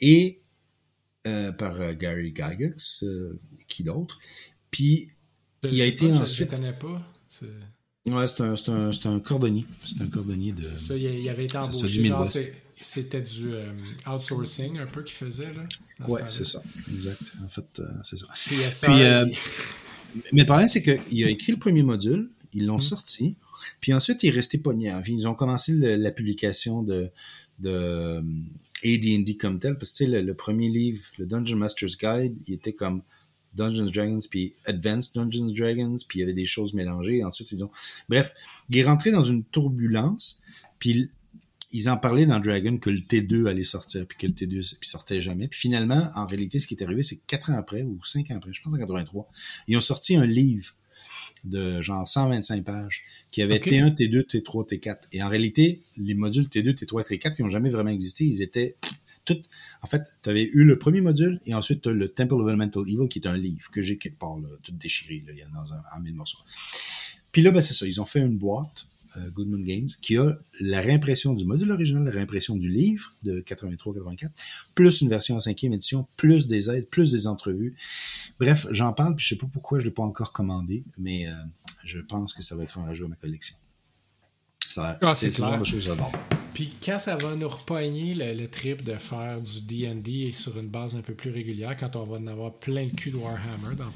et 0.00 0.40
euh, 1.26 1.52
par 1.52 1.80
euh, 1.80 1.92
Gary 1.94 2.28
Gygax, 2.34 3.04
qui 3.68 3.82
d'autre? 3.82 4.18
Puis, 4.70 5.10
Je 5.64 5.68
il 5.70 5.80
a 5.82 5.86
été 5.86 6.08
pas, 6.08 6.16
ensuite- 6.18 6.50
Je 6.50 6.54
ne 6.54 6.58
connais 6.58 6.76
pas. 6.78 7.12
C'est 7.28 7.46
ouais, 8.06 8.28
c'est 8.28 8.40
un, 8.42 8.54
c'est 8.56 8.70
un, 8.70 8.92
c'est 8.92 9.08
un 9.08 9.18
cordonnier. 9.20 9.66
C'est 9.84 10.00
un 10.00 10.08
cordonnier 10.08 10.52
de. 10.52 10.62
c'est 10.62 10.76
ça, 10.76 10.96
il 10.96 11.28
avait 11.28 11.44
été 11.46 11.58
c'est 11.60 11.72
ça, 11.72 11.78
embauché. 11.78 12.02
du 12.02 12.08
genre, 12.08 12.20
Midwest. 12.20 12.52
C'était 12.80 13.22
du 13.22 13.50
euh, 13.54 13.72
outsourcing 14.06 14.78
un 14.78 14.86
peu 14.86 15.02
qu'il 15.02 15.14
faisait. 15.14 15.52
Là, 15.54 15.66
temps-là. 16.06 16.28
c'est 16.28 16.44
ça. 16.44 16.62
Exact. 16.94 17.20
En 17.44 17.48
fait, 17.48 17.64
euh, 17.80 17.84
c'est 18.04 18.18
ça. 18.18 18.26
Puis, 18.86 19.02
euh, 19.02 19.26
il- 20.14 20.22
Mais 20.32 20.42
le 20.42 20.46
problème, 20.46 20.68
c'est 20.68 20.82
qu'il 20.82 21.24
a 21.24 21.30
écrit 21.30 21.52
le 21.52 21.58
premier 21.58 21.82
module, 21.82 22.30
ils 22.52 22.64
Mm. 22.64 22.66
l'ont 22.66 22.80
sorti, 22.80 23.36
puis 23.80 23.92
ensuite, 23.94 24.22
il 24.22 24.28
est 24.28 24.30
resté 24.30 24.58
pogné. 24.58 24.92
Ils 25.06 25.26
ont 25.28 25.34
commencé 25.34 25.72
le- 25.72 25.96
la 25.96 26.10
publication 26.10 26.82
de, 26.82 27.10
de 27.60 28.22
AD&D 28.84 29.36
comme 29.36 29.58
tel, 29.58 29.78
parce 29.78 29.90
que 29.92 29.96
tu 29.96 30.04
sais, 30.04 30.10
le, 30.10 30.20
le 30.22 30.34
premier 30.34 30.68
livre, 30.68 31.00
le 31.18 31.26
Dungeon 31.26 31.56
Master's 31.56 31.96
Guide, 31.98 32.36
il 32.46 32.54
était 32.54 32.72
comme 32.74 33.02
Dungeons 33.54 33.86
Dragons, 33.86 34.18
puis 34.30 34.54
Advanced 34.66 35.14
Dungeons 35.14 35.50
Dragons, 35.50 35.96
puis 36.06 36.18
il 36.18 36.20
y 36.20 36.22
avait 36.22 36.34
des 36.34 36.44
choses 36.46 36.74
mélangées. 36.74 37.24
Ensuite, 37.24 37.52
ils 37.52 37.64
ont... 37.64 37.70
Bref, 38.10 38.34
il 38.68 38.76
est 38.76 38.84
rentré 38.84 39.10
dans 39.10 39.22
une 39.22 39.44
turbulence, 39.44 40.42
puis 40.78 41.10
ils 41.76 41.90
en 41.90 41.98
parlaient 41.98 42.26
dans 42.26 42.40
Dragon 42.40 42.78
que 42.78 42.88
le 42.88 43.00
T2 43.00 43.48
allait 43.48 43.62
sortir, 43.62 44.06
puis 44.06 44.16
que 44.16 44.26
le 44.26 44.32
T2 44.32 44.76
puis 44.78 44.88
sortait 44.88 45.20
jamais. 45.20 45.46
Puis 45.46 45.60
finalement, 45.60 46.08
en 46.14 46.26
réalité, 46.26 46.58
ce 46.58 46.66
qui 46.66 46.74
est 46.74 46.82
arrivé, 46.82 47.02
c'est 47.02 47.16
que 47.16 47.26
quatre 47.26 47.50
ans 47.50 47.56
après, 47.56 47.82
ou 47.82 48.02
cinq 48.02 48.30
ans 48.30 48.36
après, 48.36 48.52
je 48.52 48.62
pense 48.62 48.72
en 48.72 48.78
83, 48.78 49.28
ils 49.68 49.76
ont 49.76 49.82
sorti 49.82 50.16
un 50.16 50.24
livre 50.24 50.74
de 51.44 51.82
genre 51.82 52.08
125 52.08 52.64
pages 52.64 53.02
qui 53.30 53.42
avait 53.42 53.56
Ok. 53.56 53.68
T1, 53.68 53.94
T2, 53.94 54.22
T3, 54.22 54.68
T4. 54.68 54.96
Et 55.12 55.22
en 55.22 55.28
réalité, 55.28 55.82
les 55.98 56.14
modules 56.14 56.44
T2, 56.44 56.74
T3 56.74 57.02
et 57.12 57.18
T4, 57.18 57.34
ils 57.38 57.42
n'ont 57.42 57.48
jamais 57.50 57.70
vraiment 57.70 57.90
existé. 57.90 58.24
Ils 58.24 58.42
étaient 58.42 58.76
tout. 59.26 59.38
En 59.82 59.86
fait, 59.86 60.02
tu 60.22 60.30
avais 60.30 60.44
eu 60.44 60.64
le 60.64 60.78
premier 60.78 61.02
module 61.02 61.40
et 61.44 61.54
ensuite 61.54 61.82
tu 61.82 61.90
as 61.90 61.92
le 61.92 62.08
Temple 62.08 62.34
of 62.34 62.48
Elemental 62.48 62.84
Evil 62.84 63.08
qui 63.08 63.18
est 63.18 63.28
un 63.28 63.36
livre 63.36 63.70
que 63.70 63.82
j'ai 63.82 63.98
quelque 63.98 64.18
part, 64.18 64.38
là, 64.38 64.48
tout 64.62 64.72
déchiré, 64.72 65.22
là, 65.26 65.32
il 65.34 65.38
y 65.40 65.44
en 65.44 65.48
a 65.48 65.64
dans 65.64 65.74
un, 65.74 65.82
en 65.94 66.00
mille 66.00 66.14
morceaux. 66.14 66.38
Puis 67.32 67.42
là, 67.42 67.50
ben, 67.50 67.60
c'est 67.60 67.74
ça. 67.74 67.86
Ils 67.86 68.00
ont 68.00 68.06
fait 68.06 68.20
une 68.20 68.38
boîte, 68.38 68.86
Goodman 69.30 69.62
Games, 69.64 69.88
qui 70.02 70.16
a 70.16 70.36
la 70.60 70.80
réimpression 70.80 71.34
du 71.34 71.44
module 71.44 71.70
original, 71.72 72.04
la 72.04 72.10
réimpression 72.10 72.56
du 72.56 72.70
livre 72.70 73.12
de 73.22 73.40
83-84, 73.40 74.30
plus 74.74 75.00
une 75.00 75.08
version 75.08 75.36
en 75.36 75.40
cinquième 75.40 75.72
édition, 75.72 76.06
plus 76.16 76.46
des 76.48 76.70
aides, 76.70 76.88
plus 76.88 77.12
des 77.12 77.26
entrevues. 77.26 77.74
Bref, 78.40 78.66
j'en 78.70 78.92
parle, 78.92 79.16
puis 79.16 79.24
je 79.24 79.30
sais 79.30 79.36
pas 79.38 79.48
pourquoi 79.52 79.78
je 79.78 79.84
l'ai 79.84 79.90
pas 79.90 80.02
encore 80.02 80.32
commandé, 80.32 80.84
mais 80.98 81.26
euh, 81.28 81.32
je 81.84 81.98
pense 82.00 82.32
que 82.32 82.42
ça 82.42 82.56
va 82.56 82.62
être 82.64 82.78
un 82.78 82.84
rajout 82.84 83.06
à 83.06 83.08
ma 83.08 83.16
collection. 83.16 83.56
Ça, 84.68 84.98
Ah, 85.00 85.14
c'est 85.14 85.26
le 85.28 85.32
genre 85.32 85.46
clair. 85.48 85.58
de 85.60 85.64
choses 85.64 85.74
que 85.80 85.84
j'adore. 85.86 86.12
Puis 86.52 86.74
quand 86.84 86.98
ça 86.98 87.16
va 87.16 87.34
nous 87.36 87.48
repogner 87.48 88.14
le, 88.14 88.32
le 88.34 88.48
trip 88.48 88.82
de 88.82 88.94
faire 88.94 89.40
du 89.40 89.60
D&D 89.60 90.32
sur 90.32 90.58
une 90.58 90.66
base 90.68 90.94
un 90.94 91.02
peu 91.02 91.14
plus 91.14 91.30
régulière, 91.30 91.76
quand 91.78 91.96
on 91.96 92.04
va 92.04 92.16
en 92.18 92.26
avoir 92.26 92.52
plein 92.54 92.84
le 92.84 92.90
cul 92.90 93.10
de 93.10 93.16
Warhammer 93.16 93.76
dans 93.76 93.92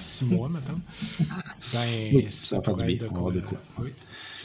six 0.00 0.24
mois, 0.26 0.48
maintenant, 0.48 0.80
ben 1.72 2.08
Oui, 2.12 2.26
ça, 2.30 2.56
ça 2.56 2.60
pourrait 2.62 2.92
être 2.92 3.02
de 3.02 3.08
quoi. 3.08 3.32
de 3.32 3.40
quoi. 3.40 3.58
Oui. 3.78 3.90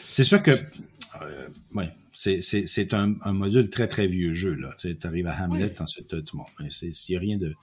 C'est 0.09 0.23
sûr 0.23 0.41
que 0.43 0.51
euh, 0.51 1.47
ouais, 1.75 1.89
c'est, 2.13 2.41
c'est, 2.41 2.67
c'est 2.67 2.93
un, 2.93 3.15
un, 3.21 3.33
module 3.33 3.69
très 3.69 3.87
très 3.87 4.07
vieux 4.07 4.33
jeu 4.33 4.53
là. 4.55 4.73
Tu 4.77 4.95
arrives 5.03 5.27
à 5.27 5.35
Hamlet, 5.43 5.65
Oui. 5.65 5.81
ensuite 5.81 6.07
tout 6.07 6.35
le 6.37 6.37
monde. 6.37 6.69
Il 6.81 6.91
n'y 7.09 7.15
a 7.15 7.19
rien 7.19 7.37
de. 7.37 7.53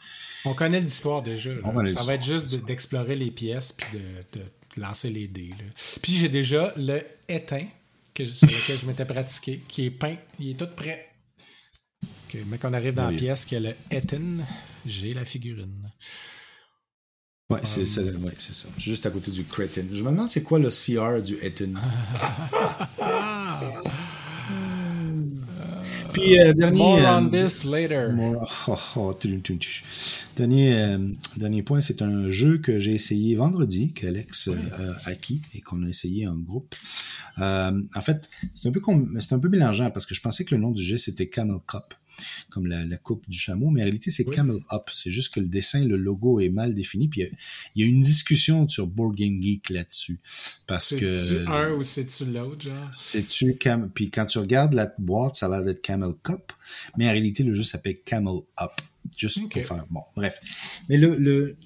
On 0.44 0.54
connaît 0.54 0.80
l'histoire 0.80 1.22
déjà. 1.22 1.52
là. 1.52 1.60
On 1.64 1.84
Ça 1.86 2.04
va 2.04 2.14
être 2.14 2.24
juste 2.24 2.64
d'explorer 2.66 3.14
les 3.14 3.30
pièces 3.30 3.72
puis 3.72 3.98
de, 3.98 4.38
de 4.38 4.44
lancer 4.80 5.10
les 5.10 5.28
dés. 5.28 5.50
là. 5.50 5.64
Puis 6.02 6.12
j'ai 6.12 6.28
déjà 6.28 6.72
le 6.76 7.00
éteint 7.28 7.66
que, 8.14 8.24
sur 8.26 8.46
lequel 8.46 8.78
je 8.78 8.86
m'étais 8.86 9.04
pratiqué, 9.04 9.60
qui 9.68 9.84
est 9.86 9.90
peint. 9.90 10.16
Il 10.40 10.50
est 10.50 10.54
tout 10.58 10.68
prêt. 10.74 11.08
Ok, 12.02 12.38
mais 12.46 12.58
quand 12.58 12.70
on 12.70 12.74
arrive 12.74 12.94
dans 12.94 13.10
la 13.10 13.16
pièce, 13.16 13.44
qu'il 13.44 13.62
y 13.62 13.66
a 13.66 13.70
le 13.70 13.76
éteint, 13.96 14.38
j'ai 14.86 15.14
la 15.14 15.24
figurine. 15.24 15.88
Ouais, 17.50 17.60
c'est, 17.64 17.86
c'est, 17.86 18.02
ouais, 18.04 18.34
c'est 18.36 18.54
ça. 18.54 18.68
Juste 18.76 19.06
à 19.06 19.10
côté 19.10 19.30
du 19.30 19.42
cretin. 19.42 19.80
Je 19.90 20.02
me 20.02 20.10
demande 20.10 20.28
c'est 20.28 20.42
quoi 20.42 20.58
le 20.58 20.68
CR 20.68 21.22
du 21.22 21.38
Eton? 21.42 21.72
Puis 26.12 26.38
euh, 26.38 26.52
dernier. 26.52 26.78
More 26.78 26.98
euh, 26.98 27.18
on 27.20 27.28
this 27.30 27.64
later. 27.64 28.12
More- 28.12 28.46
oh, 28.68 28.76
oh, 28.96 29.12
tum, 29.14 29.40
tum, 29.40 29.58
tum. 29.58 29.70
Dernier, 30.36 30.78
euh, 30.78 30.98
dernier 31.36 31.62
point, 31.62 31.80
c'est 31.80 32.02
un 32.02 32.30
jeu 32.30 32.58
que 32.58 32.78
j'ai 32.78 32.92
essayé 32.92 33.34
vendredi, 33.34 33.92
qu'Alex 33.92 34.48
euh, 34.48 34.92
a 35.04 35.10
acquis 35.10 35.42
et 35.54 35.60
qu'on 35.60 35.82
a 35.84 35.88
essayé 35.88 36.28
en 36.28 36.36
groupe. 36.36 36.74
Euh, 37.38 37.72
en 37.94 38.00
fait, 38.00 38.28
c'est 38.54 38.68
un 38.68 38.72
peu 38.72 38.80
c'est 39.20 39.34
un 39.34 39.38
peu 39.38 39.48
mélangeant 39.48 39.90
parce 39.90 40.06
que 40.06 40.14
je 40.14 40.20
pensais 40.20 40.44
que 40.44 40.54
le 40.54 40.60
nom 40.60 40.70
du 40.70 40.82
jeu 40.82 40.96
c'était 40.96 41.28
Camel 41.28 41.58
Cup, 41.66 41.94
comme 42.50 42.66
la, 42.66 42.84
la 42.84 42.96
coupe 42.96 43.28
du 43.28 43.38
chameau, 43.38 43.70
mais 43.70 43.80
en 43.80 43.84
réalité 43.84 44.10
c'est 44.10 44.26
Oui. 44.26 44.34
Camel 44.34 44.56
Up. 44.72 44.88
C'est 44.92 45.10
juste 45.10 45.32
que 45.34 45.40
le 45.40 45.46
dessin, 45.46 45.84
le 45.84 45.96
logo 45.96 46.40
est 46.40 46.48
mal 46.48 46.74
défini. 46.74 47.08
Puis 47.08 47.20
il 47.20 47.24
y 47.24 47.26
a- 47.26 47.30
il 47.74 47.82
y, 47.82 47.84
a 47.84 47.88
une 47.88 48.00
discussion 48.00 48.68
sur 48.68 48.86
Board 48.86 49.14
Game 49.16 49.40
Geek 49.42 49.70
là-dessus 49.70 50.20
parce 50.66 50.94
que 50.94 51.08
C'est-tu 51.10 51.46
un 51.48 51.72
ou 51.72 51.82
c'est-tu 51.82 52.24
l'autre, 52.26 52.66
genre? 52.66 52.90
c'est-tu 52.94 53.56
Cam... 53.56 53.90
Puis 53.90 54.10
quand 54.10 54.26
tu 54.26 54.38
regardes 54.38 54.74
la 54.74 54.92
boîte, 54.98 55.36
ça 55.36 55.46
a 55.46 55.48
l'air 55.50 55.64
d'être 55.64 55.82
Camel 55.82 56.12
Cup, 56.22 56.52
mais 56.96 57.06
en 57.08 57.12
réalité, 57.12 57.42
le 57.42 57.52
jeu 57.54 57.62
s'appelle 57.62 57.98
Camel 58.04 58.38
Up. 58.60 58.70
Juste 59.16 59.40
pour 59.48 59.62
faire. 59.62 59.86
Bon, 59.90 60.02
bref. 60.14 60.38
Mais 60.90 60.98
le, 60.98 61.16
le 61.16 61.56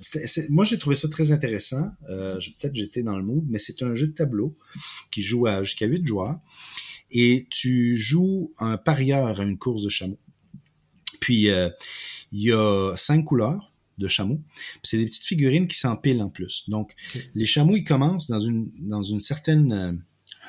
moi, 0.50 0.64
j'ai 0.64 0.78
trouvé 0.78 0.94
ça 0.94 1.08
très 1.08 1.32
intéressant. 1.32 1.90
Euh, 2.08 2.36
Peut-être 2.60 2.74
j'étais 2.74 3.02
dans 3.02 3.16
le 3.16 3.24
mood, 3.24 3.44
mais 3.48 3.58
c'est 3.58 3.82
un 3.82 3.94
jeu 3.96 4.06
de 4.08 4.12
tableau 4.12 4.56
qui 5.10 5.22
joue 5.22 5.46
à 5.48 5.62
jusqu'à 5.64 5.86
8 5.86 6.06
joueurs. 6.06 6.38
Et 7.10 7.46
tu 7.50 7.96
joues 7.98 8.52
un 8.58 8.76
parieur 8.78 9.40
à 9.40 9.42
une 9.42 9.58
course 9.58 9.82
de 9.82 9.88
chameau. 9.88 10.18
Puis, 11.22 11.48
euh, 11.50 11.70
il 12.32 12.42
y 12.42 12.52
a 12.52 12.92
cinq 12.96 13.24
couleurs 13.24 13.72
de 13.96 14.08
chameaux. 14.08 14.40
Puis 14.54 14.80
c'est 14.82 14.98
des 14.98 15.04
petites 15.04 15.22
figurines 15.22 15.68
qui 15.68 15.78
s'empilent 15.78 16.20
en 16.20 16.30
plus. 16.30 16.64
Donc, 16.68 16.94
les 17.36 17.44
chameaux, 17.44 17.76
ils 17.76 17.84
commencent 17.84 18.28
dans 18.28 18.40
une, 18.40 18.70
dans 18.80 19.02
une 19.02 19.20
certaine... 19.20 19.72
euh, 19.72 19.92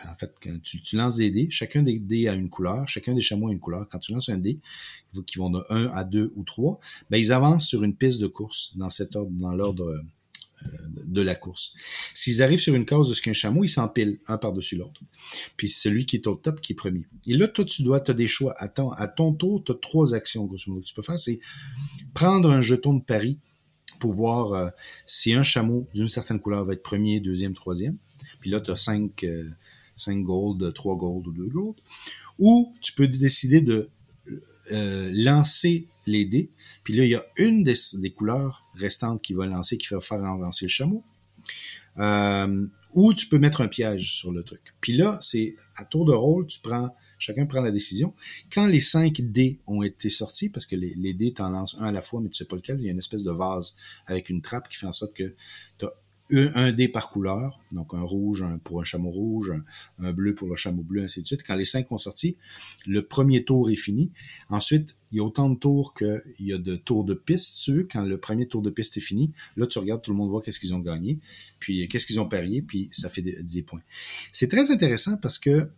en 0.09 0.17
fait, 0.17 0.33
quand 0.41 0.59
tu, 0.63 0.81
tu 0.81 0.97
lances 0.97 1.17
des 1.17 1.29
dés, 1.29 1.47
chacun 1.51 1.83
des 1.83 1.99
dés 1.99 2.27
a 2.27 2.33
une 2.33 2.49
couleur, 2.49 2.87
chacun 2.87 3.13
des 3.13 3.21
chameaux 3.21 3.49
a 3.49 3.51
une 3.51 3.59
couleur. 3.59 3.87
Quand 3.87 3.99
tu 3.99 4.11
lances 4.11 4.29
un 4.29 4.39
dé, 4.39 4.59
qui 5.27 5.37
vont 5.37 5.51
de 5.51 5.61
1 5.69 5.91
à 5.93 6.03
2 6.03 6.33
ou 6.35 6.43
3, 6.43 6.79
ben, 7.11 7.17
ils 7.17 7.31
avancent 7.31 7.67
sur 7.67 7.83
une 7.83 7.95
piste 7.95 8.19
de 8.19 8.27
course 8.27 8.75
dans 8.75 8.89
cet 8.89 9.15
ordre, 9.15 9.31
dans 9.31 9.53
l'ordre 9.53 9.85
euh, 9.85 10.01
de 11.05 11.21
la 11.21 11.35
course. 11.35 11.73
S'ils 12.13 12.41
arrivent 12.41 12.59
sur 12.59 12.75
une 12.75 12.85
case 12.85 13.09
de 13.09 13.13
ce 13.13 13.21
qu'un 13.21 13.33
chameau, 13.33 13.63
ils 13.63 13.69
s'empilent 13.69 14.19
un 14.27 14.37
par-dessus 14.37 14.77
l'autre. 14.77 15.01
Puis 15.57 15.69
celui 15.69 16.05
qui 16.05 16.17
est 16.17 16.27
au 16.27 16.35
top 16.35 16.61
qui 16.61 16.73
est 16.73 16.75
premier. 16.75 17.05
Et 17.27 17.35
là, 17.35 17.47
toi, 17.47 17.65
tu 17.65 17.83
dois, 17.83 17.99
tu 18.01 18.11
as 18.11 18.13
des 18.13 18.27
choix. 18.27 18.53
À 18.57 18.67
ton, 18.67 18.91
à 18.91 19.07
ton 19.07 19.33
tour, 19.33 19.63
tu 19.63 19.71
as 19.71 19.75
trois 19.75 20.13
actions, 20.13 20.45
grosso 20.45 20.71
modo, 20.71 20.81
que 20.81 20.87
tu 20.87 20.93
peux 20.93 21.01
faire. 21.01 21.19
C'est 21.19 21.39
prendre 22.13 22.49
un 22.49 22.61
jeton 22.61 22.95
de 22.95 23.03
pari 23.03 23.37
pour 23.99 24.11
voir 24.11 24.53
euh, 24.53 24.69
si 25.05 25.33
un 25.33 25.43
chameau 25.43 25.87
d'une 25.93 26.09
certaine 26.09 26.39
couleur 26.39 26.65
va 26.65 26.73
être 26.73 26.83
premier, 26.83 27.19
deuxième, 27.19 27.53
troisième. 27.53 27.97
Puis 28.39 28.49
là, 28.49 28.59
tu 28.59 28.71
as 28.71 28.75
cinq, 28.75 29.23
euh, 29.23 29.43
cinq 29.95 30.23
gold, 30.23 30.73
trois 30.73 30.95
gold 30.95 31.27
ou 31.27 31.31
deux 31.31 31.49
gold. 31.49 31.75
Ou 32.39 32.73
tu 32.81 32.93
peux 32.93 33.07
décider 33.07 33.61
de 33.61 33.89
euh, 34.71 35.11
lancer 35.13 35.87
les 36.05 36.25
dés. 36.25 36.49
Puis 36.83 36.93
là, 36.93 37.03
il 37.05 37.09
y 37.09 37.15
a 37.15 37.25
une 37.37 37.63
des, 37.63 37.75
couleurs 38.11 38.63
restantes 38.75 39.21
qui 39.21 39.33
va 39.33 39.45
lancer, 39.45 39.77
qui 39.77 39.87
va 39.93 40.01
faire 40.01 40.23
avancer 40.23 40.65
le 40.65 40.69
chameau. 40.69 41.03
Euh, 41.97 42.65
ou 42.93 43.13
tu 43.13 43.27
peux 43.27 43.39
mettre 43.39 43.61
un 43.61 43.67
piège 43.67 44.13
sur 44.13 44.31
le 44.31 44.43
truc. 44.43 44.61
Puis 44.81 44.93
là, 44.93 45.17
c'est 45.21 45.55
à 45.75 45.85
tour 45.85 46.05
de 46.05 46.13
rôle, 46.13 46.45
tu 46.45 46.59
prends, 46.61 46.95
chacun 47.17 47.45
prend 47.45 47.61
la 47.61 47.71
décision. 47.71 48.13
Quand 48.51 48.67
les 48.67 48.79
cinq 48.79 49.21
dés 49.21 49.59
ont 49.65 49.81
été 49.81 50.09
sortis, 50.09 50.49
parce 50.49 50.65
que 50.65 50.75
les, 50.75 50.93
les 50.95 51.13
dés 51.13 51.33
t'en 51.33 51.49
lancent 51.49 51.75
un 51.79 51.85
à 51.85 51.91
la 51.91 52.01
fois, 52.01 52.21
mais 52.21 52.29
tu 52.29 52.37
sais 52.37 52.45
pas 52.45 52.55
lequel, 52.55 52.79
il 52.79 52.85
y 52.85 52.89
a 52.89 52.91
une 52.91 52.99
espèce 52.99 53.23
de 53.23 53.31
vase 53.31 53.75
avec 54.05 54.29
une 54.29 54.41
trappe 54.41 54.69
qui 54.69 54.77
fait 54.77 54.85
en 54.85 54.93
sorte 54.93 55.13
que 55.13 55.33
tu 55.77 55.85
as 55.85 55.93
un, 56.31 56.51
un 56.55 56.71
dé 56.71 56.87
par 56.87 57.09
couleur, 57.09 57.59
donc 57.71 57.93
un 57.93 58.01
rouge 58.01 58.43
pour 58.63 58.81
un 58.81 58.83
chameau 58.83 59.11
rouge, 59.11 59.51
un, 59.99 60.13
bleu 60.13 60.33
pour 60.33 60.47
le 60.47 60.55
chameau 60.55 60.81
bleu, 60.81 61.03
ainsi 61.03 61.21
de 61.21 61.27
suite. 61.27 61.43
Quand 61.45 61.55
les 61.55 61.65
cinq 61.65 61.91
ont 61.91 61.97
sorti, 61.97 62.37
le 62.87 63.01
premier 63.01 63.43
tour 63.43 63.69
est 63.69 63.75
fini. 63.75 64.11
Ensuite, 64.49 64.95
il 65.11 65.17
y 65.17 65.19
a 65.19 65.23
autant 65.23 65.49
de 65.49 65.55
tours 65.55 65.93
qu'il 65.93 66.21
y 66.39 66.53
a 66.53 66.57
de 66.57 66.75
tours 66.75 67.03
de 67.03 67.13
piste. 67.13 67.61
Tu 67.63 67.87
quand 67.87 68.03
le 68.03 68.17
premier 68.17 68.47
tour 68.47 68.61
de 68.61 68.69
piste 68.69 68.97
est 68.97 69.01
fini, 69.01 69.31
là, 69.57 69.67
tu 69.67 69.79
regardes, 69.79 70.01
tout 70.01 70.11
le 70.11 70.17
monde 70.17 70.29
voit 70.29 70.41
qu'est-ce 70.41 70.59
qu'ils 70.59 70.73
ont 70.73 70.79
gagné, 70.79 71.19
puis 71.59 71.87
qu'est-ce 71.87 72.07
qu'ils 72.07 72.19
ont 72.19 72.27
parié, 72.27 72.61
puis 72.61 72.89
ça 72.91 73.09
fait 73.09 73.21
des, 73.21 73.41
des 73.43 73.61
points. 73.61 73.81
C'est 74.31 74.47
très 74.47 74.71
intéressant 74.71 75.17
parce 75.17 75.39
que 75.39 75.69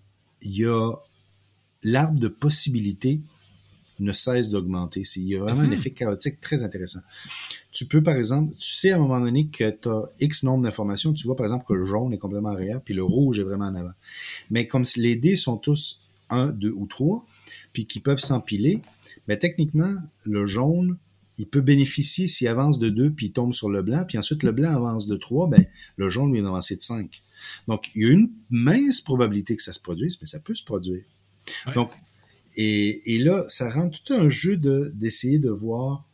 il 0.42 0.58
y 0.58 0.66
a 0.66 0.94
l'arbre 1.84 2.20
de 2.20 2.28
possibilités 2.28 3.22
ne 4.00 4.12
cesse 4.12 4.50
d'augmenter. 4.50 5.04
Il 5.16 5.28
y 5.28 5.36
a 5.36 5.40
vraiment 5.40 5.62
Mhm. 5.62 5.70
un 5.70 5.72
effet 5.72 5.92
chaotique 5.92 6.42
très 6.42 6.64
intéressant. 6.64 7.00
Tu 7.72 7.86
peux, 7.86 8.04
par 8.04 8.16
exemple, 8.16 8.54
tu 8.58 8.74
sais 8.74 8.92
à 8.92 8.96
un 8.96 9.00
moment 9.00 9.20
donné 9.20 9.48
que 9.48 9.70
tu 9.70 9.88
as 9.90 10.04
X 10.20 10.44
nombre 10.44 10.64
d'informations. 10.64 11.14
Tu 11.14 11.28
vois, 11.28 11.36
par 11.36 11.46
exemple, 11.46 11.66
que 11.68 11.74
le 11.74 11.86
jaune 11.86 12.14
est 12.14 12.18
complètement 12.18 12.50
arrière, 12.50 12.82
puis 12.82 12.94
le 12.94 13.04
rouge 13.04 13.40
est 13.40 13.44
vraiment 13.44 13.66
en 13.66 13.76
avant. 13.76 13.94
Mais 14.50 14.68
comme 14.68 14.84
les 14.98 15.16
dés 15.16 15.36
sont 15.36 15.58
tous 15.58 16.02
1, 16.30 16.48
2 16.48 16.72
ou 16.72 16.88
3, 16.88 17.26
puis 17.74 17.86
qui 17.86 18.00
peuvent 18.00 18.20
s'empiler, 18.20 18.82
mais 19.28 19.38
techniquement, 19.38 19.96
le 20.24 20.46
jaune, 20.46 20.98
il 21.38 21.48
peut 21.48 21.62
bénéficier 21.62 22.28
s'il 22.28 22.48
avance 22.48 22.80
de 22.80 22.90
2 22.90 23.12
puis 23.12 23.28
il 23.28 23.32
tombe 23.32 23.54
sur 23.54 23.70
le 23.70 23.82
blanc, 23.82 24.06
puis 24.08 24.18
ensuite 24.18 24.44
le 24.44 24.52
blanc 24.54 24.74
avance 24.74 25.08
de 25.08 25.18
3, 25.18 25.48
ben, 25.50 25.66
le 25.98 26.10
jaune 26.10 26.32
lui 26.32 26.40
est 26.40 26.46
avancé 26.46 26.76
de 26.76 26.82
5. 26.82 27.22
Donc, 27.68 27.94
il 27.96 28.02
y 28.04 28.10
a 28.10 28.14
une 28.14 28.32
mince 28.50 29.02
probabilité 29.02 29.56
que 29.56 29.62
ça 29.62 29.74
se 29.74 29.80
produise, 29.80 30.18
mais 30.22 30.28
ça 30.28 30.40
peut 30.40 30.56
se 30.56 30.64
produire. 30.64 31.04
Ouais. 31.68 31.74
Donc, 31.74 31.92
et, 32.56 33.16
et 33.16 33.20
là, 33.20 33.46
ça 33.50 33.70
rend 33.70 33.90
tout 33.90 34.14
un 34.14 34.30
jeu 34.30 34.58
de 34.58 34.92
d'essayer 34.96 35.40
de 35.40 35.50
voir 35.50 36.06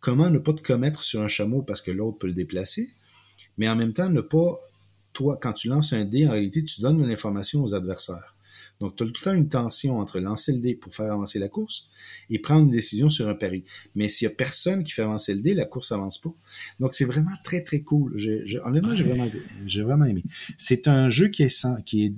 comment 0.00 0.30
ne 0.30 0.38
pas 0.38 0.52
te 0.52 0.62
commettre 0.62 1.02
sur 1.04 1.22
un 1.22 1.28
chameau 1.28 1.62
parce 1.62 1.80
que 1.80 1.90
l'autre 1.90 2.18
peut 2.18 2.26
le 2.26 2.32
déplacer, 2.34 2.90
mais 3.58 3.68
en 3.68 3.76
même 3.76 3.92
temps 3.92 4.10
ne 4.10 4.20
pas, 4.20 4.58
toi, 5.12 5.38
quand 5.40 5.52
tu 5.52 5.68
lances 5.68 5.92
un 5.92 6.04
dé, 6.04 6.26
en 6.26 6.30
réalité, 6.32 6.64
tu 6.64 6.80
donnes 6.80 7.06
l'information 7.06 7.62
aux 7.62 7.74
adversaires. 7.74 8.34
Donc, 8.80 8.96
tu 8.96 9.04
as 9.04 9.06
tout 9.06 9.12
le 9.20 9.24
temps 9.24 9.32
une 9.34 9.48
tension 9.48 9.98
entre 10.00 10.18
lancer 10.18 10.52
le 10.52 10.60
dé 10.60 10.74
pour 10.74 10.92
faire 10.94 11.12
avancer 11.12 11.38
la 11.38 11.48
course 11.48 11.88
et 12.30 12.38
prendre 12.40 12.62
une 12.64 12.70
décision 12.72 13.08
sur 13.10 13.28
un 13.28 13.34
pari. 13.34 13.64
Mais 13.94 14.08
s'il 14.08 14.26
y 14.26 14.30
a 14.30 14.34
personne 14.34 14.82
qui 14.82 14.90
fait 14.90 15.02
avancer 15.02 15.34
le 15.34 15.40
dé, 15.40 15.54
la 15.54 15.64
course 15.66 15.92
avance 15.92 16.18
pas. 16.18 16.34
Donc, 16.80 16.92
c'est 16.94 17.04
vraiment 17.04 17.30
très, 17.44 17.62
très 17.62 17.80
cool. 17.82 18.12
J'ai- 18.16 18.42
honnêtement, 18.64 18.96
j'ai 18.96 19.04
vraiment, 19.04 19.30
j'ai 19.66 19.82
vraiment 19.82 20.04
aimé. 20.06 20.24
C'est 20.58 20.88
un 20.88 21.08
jeu 21.08 21.28
qui 21.28 21.44
est, 21.44 21.48
sans- 21.48 21.80
qui 21.82 22.06
est 22.06 22.12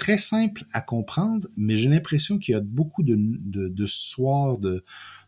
très 0.00 0.16
simple 0.18 0.64
à 0.72 0.80
comprendre, 0.80 1.46
mais 1.58 1.76
j'ai 1.76 1.90
l'impression 1.90 2.38
qu'il 2.38 2.52
y 2.54 2.56
a 2.56 2.60
beaucoup 2.60 3.02
de, 3.02 3.16
de, 3.18 3.68
de 3.68 3.86
soirs 3.86 4.56
de, 4.56 4.82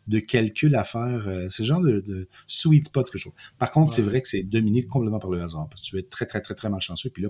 de 0.08 0.18
calcul 0.18 0.74
à 0.74 0.82
faire. 0.82 1.28
Euh, 1.28 1.46
C'est 1.50 1.62
le 1.62 1.66
genre 1.68 1.82
de, 1.82 2.00
de 2.00 2.26
sweet 2.48 2.86
spot 2.86 3.10
que 3.10 3.18
je 3.18 3.24
trouve. 3.24 3.34
Par 3.58 3.70
contre, 3.70 3.92
c'est 3.92 4.02
vrai 4.02 4.22
que 4.22 4.28
c'est 4.28 4.44
dominé 4.44 4.86
complètement 4.86 5.18
par 5.18 5.30
le 5.30 5.42
hasard, 5.42 5.68
parce 5.68 5.82
que 5.82 5.86
tu 5.86 5.96
vas 5.96 6.00
être 6.00 6.10
très, 6.10 6.24
très, 6.24 6.40
très, 6.40 6.54
très 6.54 6.70
malchanceux. 6.70 7.10
Puis 7.10 7.22
là, 7.22 7.28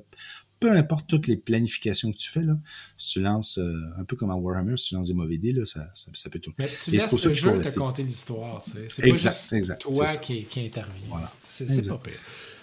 peu 0.61 0.71
importe 0.71 1.09
toutes 1.09 1.27
les 1.27 1.37
planifications 1.37 2.13
que 2.13 2.17
tu 2.17 2.31
fais, 2.31 2.45
là, 2.45 2.57
si 2.97 3.15
tu 3.15 3.21
lances, 3.23 3.59
euh, 3.59 3.75
un 3.99 4.05
peu 4.05 4.15
comme 4.15 4.31
en 4.31 4.37
Warhammer, 4.37 4.77
si 4.77 4.91
tu 4.91 4.95
lances 4.95 5.09
des 5.09 5.15
mauvais 5.15 5.39
dés, 5.39 5.53
là, 5.53 5.65
ça, 5.65 5.91
ça, 5.95 6.13
ça 6.15 6.31
peut 6.31 6.39
tout. 6.39 6.53
Mais 6.59 6.69
tu 6.69 6.93
laisses 6.93 7.25
le 7.25 7.33
jeu 7.33 7.61
te 7.61 7.77
conter 7.77 8.05
l'histoire, 8.05 8.63
tu 8.63 8.71
sais. 8.71 8.87
C'est 8.89 9.05
Exact, 9.05 9.31
pas 9.31 9.37
juste 9.41 9.53
exact, 9.55 9.83
toi 9.83 10.07
qui, 10.07 10.45
qui 10.45 10.61
intervient. 10.65 11.09
Voilà. 11.09 11.33
C'est 11.45 11.89
pas 11.89 11.99
pire. 11.99 12.21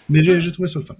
Mais 0.08 0.22
j'ai 0.22 0.40
j'ai 0.40 0.52
trouvé 0.52 0.68
ça 0.68 0.78
le 0.78 0.86
fun. 0.86 0.96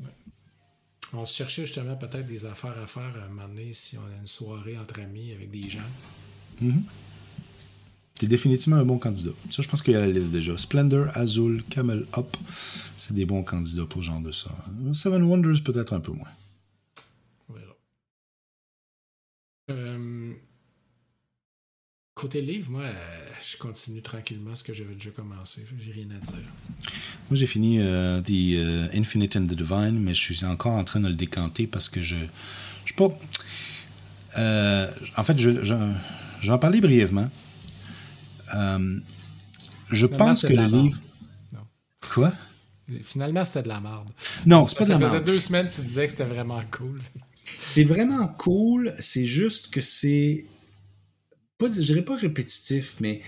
On 1.13 1.27
se 1.27 1.37
cherchait 1.37 1.67
justement 1.67 1.97
peut-être 1.97 2.27
des 2.27 2.47
affaires 2.47 2.79
à 2.79 2.87
faire 2.87 3.03
à 3.21 3.25
un 3.25 3.29
moment 3.29 3.49
donné 3.49 3.73
si 3.73 3.99
on 3.99 4.03
a 4.03 4.21
une 4.21 4.27
soirée 4.27 4.79
entre 4.79 5.01
amis 5.01 5.33
avec 5.33 5.51
des 5.51 5.69
gens. 5.69 5.81
C'est 8.15 8.29
définitivement 8.29 8.77
un 8.77 8.85
bon 8.85 8.99
candidat. 8.99 9.31
Ça, 9.51 9.63
je 9.63 9.69
pense 9.69 9.83
qu'il 9.83 9.95
y 9.95 9.97
a 9.97 10.01
la 10.01 10.07
liste 10.07 10.31
déjà. 10.31 10.57
Splendor, 10.57 11.07
Azul, 11.17 11.65
Camel 11.71 12.07
Up, 12.17 12.37
c'est 12.97 13.15
des 13.15 13.25
bons 13.25 13.43
candidats 13.43 13.87
pour 13.87 14.03
ce 14.03 14.07
genre 14.09 14.21
de 14.21 14.31
ça. 14.31 14.51
Seven 14.93 15.23
Wonders, 15.23 15.63
peut-être 15.65 15.95
un 15.95 16.01
peu 16.01 16.13
moins. 16.13 16.29
On 17.49 17.55
verra. 17.55 17.77
Euh, 19.71 20.35
côté 22.21 22.43
livre, 22.43 22.71
moi, 22.71 22.83
euh, 22.83 22.93
je 23.41 23.57
continue 23.57 24.03
tranquillement 24.03 24.55
ce 24.55 24.63
que 24.63 24.75
j'avais 24.75 24.95
déjà 24.95 25.11
commencé. 25.11 25.65
J'ai 25.79 25.93
rien 25.93 26.09
à 26.11 26.21
dire. 26.21 26.35
Moi, 27.31 27.33
j'ai 27.33 27.47
fini 27.47 27.79
euh, 27.81 28.21
The 28.21 28.31
euh, 28.31 28.89
Infinite 28.93 29.37
and 29.37 29.47
the 29.47 29.55
Divine, 29.55 29.99
mais 29.99 30.13
je 30.13 30.21
suis 30.21 30.45
encore 30.45 30.73
en 30.73 30.85
train 30.85 31.01
de 31.01 31.09
le 31.09 31.15
décanter 31.15 31.67
parce 31.67 31.89
que 31.89 32.03
je. 32.03 32.17
Je 32.85 32.93
sais 32.93 32.95
pas. 32.95 33.19
Euh, 34.39 34.91
en 35.17 35.25
fait, 35.25 35.39
je, 35.39 35.65
je, 35.65 35.75
je 36.43 36.47
vais 36.47 36.53
en 36.53 36.59
parler 36.59 36.81
brièvement. 36.81 37.31
Euh, 38.55 39.01
je 39.91 40.07
Finalement, 40.07 40.27
pense 40.27 40.43
que 40.43 40.53
le 40.53 40.67
livre. 40.67 41.01
Non. 41.53 41.61
Quoi? 42.13 42.33
Finalement, 43.03 43.45
c'était 43.45 43.63
de 43.63 43.69
la 43.69 43.81
merde. 43.81 44.09
Non, 44.45 44.65
c'est 44.65 44.77
pas 44.77 44.85
de 44.85 44.89
ça 44.91 44.99
la 44.99 45.07
faisait 45.07 45.13
merde. 45.15 45.27
deux 45.27 45.41
semaines 45.41 45.67
que 45.67 45.73
tu 45.73 45.81
disais 45.81 46.05
que 46.05 46.11
c'était 46.11 46.25
vraiment 46.25 46.63
cool. 46.71 47.01
C'est 47.61 47.85
vraiment 47.85 48.29
cool. 48.29 48.93
C'est 48.99 49.27
juste 49.27 49.71
que 49.71 49.81
c'est 49.81 50.45
pas, 51.61 51.71
je 51.71 51.81
dirais 51.81 52.05
pas 52.05 52.17
répétitif, 52.17 52.97
mais 53.01 53.21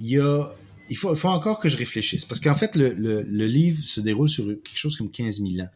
il 0.00 0.96
faut, 0.96 1.28
encore 1.28 1.58
que 1.58 1.68
je 1.68 1.76
réfléchisse. 1.76 2.24
Parce 2.24 2.40
qu'en 2.40 2.54
fait, 2.54 2.76
le, 2.76 3.46
livre 3.46 3.82
se 3.82 4.00
déroule 4.00 4.28
sur 4.28 4.46
quelque 4.46 4.76
chose 4.76 4.96
comme 4.96 5.10
15 5.10 5.40
000 5.40 5.64
ans. 5.64 5.70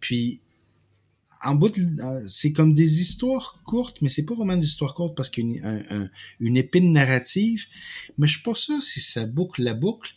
Puis, 0.00 0.40
en 1.42 1.54
bout 1.54 1.74
c'est 2.26 2.52
comme 2.52 2.72
des 2.72 3.02
histoires 3.02 3.60
courtes, 3.66 3.98
mais 4.00 4.08
c'est 4.08 4.24
pas 4.24 4.34
vraiment 4.34 4.56
des 4.56 4.66
histoires 4.66 4.94
courtes 4.94 5.14
parce 5.14 5.28
qu'il 5.28 5.56
y 5.56 5.60
a 5.60 5.72
une, 5.72 5.84
un, 5.90 6.10
une 6.40 6.56
épine 6.56 6.92
narrative. 6.92 7.66
Mais 8.16 8.26
je 8.26 8.34
suis 8.34 8.42
pas 8.42 8.54
sûr 8.54 8.82
si 8.82 9.00
ça 9.00 9.26
boucle 9.26 9.62
la 9.62 9.74
boucle. 9.74 10.14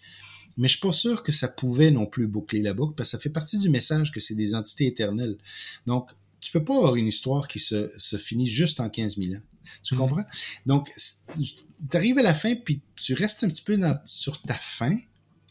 Mais 0.55 0.67
je 0.67 0.77
suis 0.77 0.81
pas 0.81 0.93
sûr 0.93 1.21
que 1.21 1.31
ça 1.31 1.47
pouvait 1.47 1.91
non 1.91 2.07
plus 2.07 2.27
boucler 2.27 2.61
la 2.61 2.73
boucle 2.73 2.95
parce 2.95 3.11
que 3.11 3.17
ça 3.17 3.21
fait 3.21 3.29
partie 3.29 3.59
du 3.59 3.69
message 3.69 4.11
que 4.11 4.19
c'est 4.19 4.33
des 4.33 4.55
entités 4.55 4.87
éternelles. 4.87 5.37
Donc, 5.85 6.09
tu 6.39 6.51
peux 6.51 6.63
pas 6.63 6.75
avoir 6.75 6.95
une 6.95 7.07
histoire 7.07 7.47
qui 7.47 7.59
se 7.59 8.17
finit 8.17 8.47
juste 8.47 8.79
en 8.79 8.89
15 8.89 9.17
000 9.17 9.35
ans. 9.35 9.41
Tu 9.83 9.93
Mhm. 9.95 9.99
comprends? 9.99 10.25
Donc, 10.65 10.89
tu 11.37 11.97
arrives 11.97 12.17
à 12.17 12.23
la 12.23 12.33
fin, 12.33 12.55
puis 12.55 12.81
tu 12.99 13.13
restes 13.13 13.43
un 13.43 13.47
petit 13.47 13.61
peu 13.63 13.77
dans, 13.77 13.99
sur 14.05 14.41
ta 14.41 14.55
fin, 14.55 14.95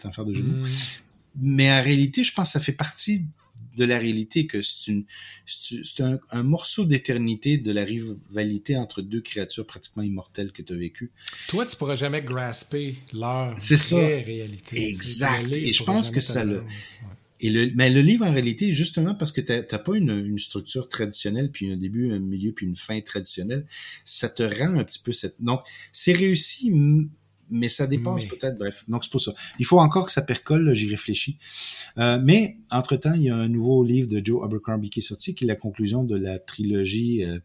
sans 0.01 0.13
faire 0.13 0.25
de 0.25 0.33
jeu 0.35 0.43
mots. 0.43 0.65
Mm. 0.65 0.71
Mais 1.43 1.71
en 1.71 1.83
réalité, 1.83 2.25
je 2.25 2.33
pense 2.33 2.49
que 2.49 2.53
ça 2.59 2.61
fait 2.61 2.73
partie 2.73 3.27
de 3.77 3.85
la 3.85 3.99
réalité, 3.99 4.47
que 4.47 4.63
c'est 4.63 5.05
un, 6.01 6.19
un 6.31 6.43
morceau 6.43 6.87
d'éternité 6.87 7.59
de 7.59 7.71
la 7.73 7.85
rivalité 7.85 8.75
entre 8.79 9.03
deux 9.03 9.21
créatures 9.21 9.67
pratiquement 9.67 10.03
immortelles 10.03 10.51
que 10.53 10.63
tu 10.63 10.73
as 10.73 10.77
vécues. 10.77 11.11
Toi, 11.49 11.67
tu 11.67 11.77
pourras 11.77 11.95
jamais 11.95 12.23
grasper 12.23 12.97
leur 13.13 13.55
C'est 13.61 13.77
ça. 13.77 13.97
vraie 13.97 14.23
réalité. 14.23 14.89
Exact. 14.89 15.47
Et 15.55 15.75
je 15.75 15.83
pense 15.83 16.09
que 16.11 16.21
ça 16.21 16.43
le-. 16.45 16.65
Et 17.41 17.51
le, 17.51 17.71
mais 17.75 17.91
le 17.91 18.01
livre, 18.01 18.25
en 18.25 18.33
réalité, 18.33 18.73
justement 18.73 19.15
parce 19.15 19.31
que 19.31 19.41
t'as 19.43 19.63
t'as 19.63 19.79
pas 19.79 19.97
une, 19.97 20.11
une 20.11 20.39
structure 20.39 20.89
traditionnelle, 20.89 21.51
puis 21.51 21.71
un 21.71 21.77
début, 21.77 22.11
un 22.13 22.19
milieu, 22.19 22.53
puis 22.53 22.67
une 22.67 22.77
fin 22.77 23.01
traditionnelle, 23.01 23.67
ça 24.05 24.29
te 24.29 24.43
rend 24.43 24.79
un 24.79 24.85
petit 24.85 25.01
peu 25.01 25.13
cette... 25.13 25.37
Donc, 25.41 25.61
c'est 25.93 26.13
réussi, 26.13 26.73
mais 27.51 27.69
ça 27.69 27.87
dépasse 27.87 28.23
Mais- 28.25 28.29
peut-être, 28.31 28.59
bref. 28.59 28.85
Donc, 28.89 29.05
c'est 29.05 29.11
pour 29.11 29.21
ça. 29.21 29.35
Il 29.59 29.67
faut 29.67 29.79
encore 29.79 30.07
que 30.07 30.13
ça 30.13 30.23
percole, 30.23 30.65
là, 30.65 30.75
j'y 30.75 30.89
réfléchis. 30.89 31.37
Euh, 31.99 32.19
mais, 32.23 32.57
entre-temps, 32.71 33.15
il 33.15 33.25
y 33.25 33.31
a 33.31 33.37
un 33.37 33.49
nouveau 33.49 33.85
livre 33.85 34.09
de 34.09 34.25
Joe 34.25 34.43
Abercrombie 34.45 34.91
qui 34.91 35.01
est 35.01 35.03
sorti, 35.03 35.35
qui 35.35 35.45
est 35.45 35.49
la 35.49 35.57
conclusion 35.57 36.05
de 36.05 36.17
la 36.17 36.39
trilogie 36.39 37.25
euh, 37.25 37.39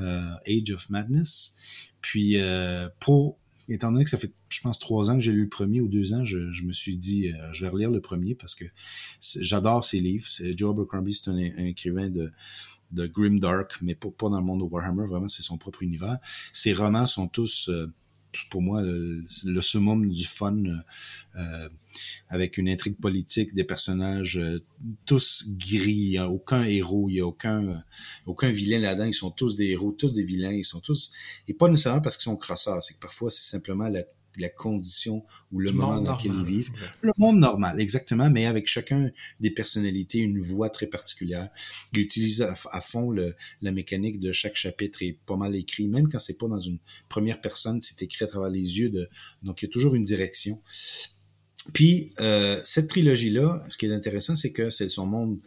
euh, 0.00 0.32
Age 0.48 0.70
of 0.72 0.88
Madness. 0.88 1.56
Puis, 2.00 2.38
euh, 2.38 2.88
pour 3.00 3.38
étant 3.70 3.92
donné 3.92 4.04
que 4.04 4.10
ça 4.10 4.18
fait, 4.18 4.32
je 4.48 4.60
pense, 4.60 4.78
trois 4.78 5.10
ans 5.10 5.14
que 5.14 5.20
j'ai 5.20 5.32
lu 5.32 5.42
le 5.42 5.48
premier 5.48 5.80
ou 5.80 5.88
deux 5.88 6.12
ans, 6.12 6.24
je, 6.24 6.38
me 6.64 6.72
suis 6.72 6.96
dit, 6.96 7.28
euh, 7.28 7.52
je 7.52 7.64
vais 7.64 7.70
relire 7.70 7.90
le 7.90 8.00
premier 8.00 8.34
parce 8.34 8.54
que 8.54 8.64
j'adore 9.40 9.84
ses 9.84 10.00
livres. 10.00 10.26
Joe 10.56 10.70
Abercrombie, 10.70 11.14
c'est 11.14 11.30
un, 11.30 11.36
écrivain 11.38 12.10
de, 12.10 12.30
de 12.92 13.06
grimdark, 13.06 13.78
mais 13.82 13.94
pas, 13.94 14.10
pas 14.10 14.28
dans 14.28 14.38
le 14.38 14.44
monde 14.44 14.60
de 14.60 14.64
Warhammer. 14.64 15.06
Vraiment, 15.06 15.28
c'est 15.28 15.42
son 15.42 15.58
propre 15.58 15.82
univers. 15.82 16.18
Ses 16.52 16.72
romans 16.72 17.06
sont 17.06 17.28
tous, 17.28 17.68
euh, 17.68 17.92
pour 18.50 18.62
moi, 18.62 18.82
le, 18.82 19.60
summum 19.60 20.08
du 20.10 20.24
fun, 20.24 20.62
euh, 21.36 21.68
avec 22.28 22.58
une 22.58 22.68
intrigue 22.68 22.96
politique, 22.96 23.54
des 23.54 23.64
personnages 23.64 24.38
euh, 24.38 24.62
tous 25.06 25.46
gris. 25.56 25.92
Il 25.92 26.10
n'y 26.10 26.18
a 26.18 26.28
aucun 26.28 26.64
héros, 26.64 27.08
il 27.08 27.14
n'y 27.14 27.20
a 27.20 27.26
aucun, 27.26 27.66
euh, 27.68 27.74
aucun 28.26 28.50
vilain 28.50 28.78
là-dedans. 28.78 29.04
Ils 29.04 29.14
sont 29.14 29.30
tous 29.30 29.56
des 29.56 29.70
héros, 29.70 29.92
tous 29.92 30.14
des 30.14 30.24
vilains. 30.24 30.52
Ils 30.52 30.64
sont 30.64 30.80
tous 30.80 31.12
et 31.48 31.54
pas 31.54 31.68
nécessairement 31.68 32.00
parce 32.00 32.16
qu'ils 32.16 32.24
sont 32.24 32.36
crosseurs, 32.36 32.82
c'est 32.82 32.94
que 32.94 33.00
parfois 33.00 33.30
c'est 33.30 33.44
simplement 33.44 33.88
la, 33.88 34.04
la 34.36 34.48
condition 34.48 35.24
ou 35.52 35.60
le 35.60 35.70
Du 35.70 35.76
moment 35.76 35.94
monde 35.94 36.04
dans 36.04 36.16
lequel 36.16 36.32
ils 36.34 36.44
vivent. 36.44 36.70
Le 37.02 37.12
monde 37.18 37.38
normal, 37.38 37.80
exactement, 37.80 38.30
mais 38.30 38.46
avec 38.46 38.68
chacun 38.68 39.10
des 39.40 39.50
personnalités, 39.50 40.18
une 40.18 40.40
voix 40.40 40.70
très 40.70 40.86
particulière. 40.86 41.50
Il 41.92 42.00
utilise 42.00 42.42
à, 42.42 42.54
à 42.70 42.80
fond 42.80 43.10
le, 43.10 43.34
la 43.62 43.72
mécanique 43.72 44.20
de 44.20 44.32
chaque 44.32 44.56
chapitre 44.56 45.02
est 45.02 45.18
pas 45.26 45.36
mal 45.36 45.54
écrit, 45.56 45.88
même 45.88 46.08
quand 46.08 46.18
c'est 46.18 46.38
pas 46.38 46.48
dans 46.48 46.60
une 46.60 46.78
première 47.08 47.40
personne, 47.40 47.80
c'est 47.82 48.02
écrit 48.02 48.24
à 48.24 48.28
travers 48.28 48.50
les 48.50 48.78
yeux 48.78 48.90
de. 48.90 49.08
Donc 49.42 49.62
il 49.62 49.66
y 49.66 49.68
a 49.68 49.72
toujours 49.72 49.94
une 49.94 50.04
direction. 50.04 50.60
Puis 51.72 52.12
euh, 52.20 52.60
cette 52.64 52.88
trilogie-là, 52.88 53.62
ce 53.68 53.76
qui 53.76 53.86
est 53.86 53.92
intéressant, 53.92 54.34
c'est 54.36 54.52
que 54.52 54.70
c'est 54.70 54.88
son 54.88 55.06
monde 55.06 55.38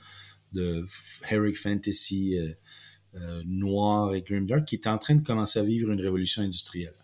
de 0.54 0.86
heroic 1.30 1.56
fantasy 1.56 2.38
euh, 2.38 2.48
euh, 3.16 3.44
noir 3.46 4.14
et 4.14 4.22
grimdark 4.22 4.66
qui 4.66 4.76
est 4.76 4.88
en 4.88 4.98
train 4.98 5.16
de 5.16 5.24
commencer 5.24 5.60
à 5.60 5.64
vivre 5.64 5.92
une 5.92 6.02
révolution 6.02 6.42
industrielle. 6.42 6.96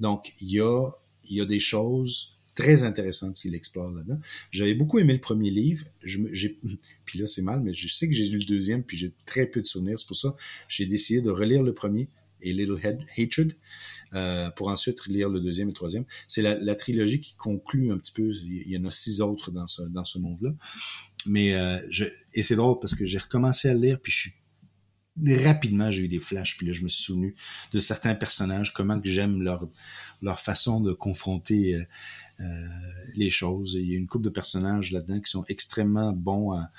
Donc 0.00 0.32
il 0.40 0.50
y 0.50 0.60
a 0.60 0.90
il 1.28 1.36
y 1.36 1.40
a 1.40 1.44
des 1.44 1.60
choses 1.60 2.36
très 2.56 2.84
intéressantes 2.84 3.36
qu'il 3.36 3.54
explore 3.54 3.92
là-dedans. 3.92 4.18
J'avais 4.50 4.74
beaucoup 4.74 4.98
aimé 4.98 5.12
le 5.12 5.20
premier 5.20 5.50
livre. 5.50 5.84
Puis 7.04 7.18
là, 7.18 7.26
c'est 7.26 7.42
mal, 7.42 7.60
mais 7.60 7.74
je 7.74 7.86
sais 7.86 8.08
que 8.08 8.14
j'ai 8.14 8.26
lu 8.28 8.38
le 8.38 8.46
deuxième, 8.46 8.82
puis 8.82 8.96
j'ai 8.96 9.12
très 9.26 9.46
peu 9.46 9.60
de 9.60 9.66
souvenirs. 9.66 9.98
C'est 9.98 10.08
pour 10.08 10.16
ça 10.16 10.30
que 10.30 10.42
j'ai 10.68 10.86
décidé 10.86 11.20
de 11.20 11.30
relire 11.30 11.62
le 11.62 11.74
premier 11.74 12.08
et 12.42 12.52
Little 12.52 12.78
Hatred, 13.16 13.54
euh, 14.14 14.50
pour 14.50 14.68
ensuite 14.68 15.06
lire 15.06 15.28
le 15.28 15.40
deuxième 15.40 15.68
et 15.68 15.72
le 15.72 15.76
troisième. 15.76 16.04
C'est 16.28 16.42
la, 16.42 16.74
trilogie 16.74 17.20
qui 17.20 17.34
conclut 17.34 17.90
un 17.90 17.98
petit 17.98 18.12
peu. 18.12 18.32
Il 18.32 18.70
y 18.70 18.76
en 18.76 18.84
a 18.84 18.90
six 18.90 19.20
autres 19.20 19.50
dans 19.50 19.66
ce, 19.66 20.18
monde-là. 20.18 20.54
Mais 21.26 21.54
euh, 21.54 21.78
et 22.34 22.42
c'est 22.42 22.56
drôle 22.56 22.78
parce 22.80 22.94
que 22.94 23.04
j'ai 23.04 23.18
recommencé 23.18 23.68
à 23.68 23.74
lire, 23.74 24.00
puis 24.00 24.12
je 24.12 24.18
suis 24.18 24.32
rapidement 25.24 25.90
j'ai 25.90 26.02
eu 26.02 26.08
des 26.08 26.18
flashs 26.20 26.56
puis 26.58 26.66
là 26.66 26.72
je 26.72 26.82
me 26.82 26.88
suis 26.88 27.04
souvenu 27.04 27.34
de 27.72 27.78
certains 27.78 28.14
personnages 28.14 28.72
comment 28.74 29.00
que 29.00 29.08
j'aime 29.08 29.42
leur 29.42 29.68
leur 30.22 30.40
façon 30.40 30.80
de 30.80 30.92
confronter 30.92 31.74
euh, 31.74 31.84
euh, 32.40 32.66
les 33.14 33.30
choses. 33.30 33.74
Il 33.80 33.88
y 33.90 33.94
a 33.94 33.96
une 33.96 34.06
couple 34.06 34.24
de 34.24 34.30
personnages 34.30 34.92
là-dedans 34.92 35.20
qui 35.20 35.30
sont 35.30 35.44
extrêmement 35.48 36.12
bons 36.12 36.52
à, 36.52 36.70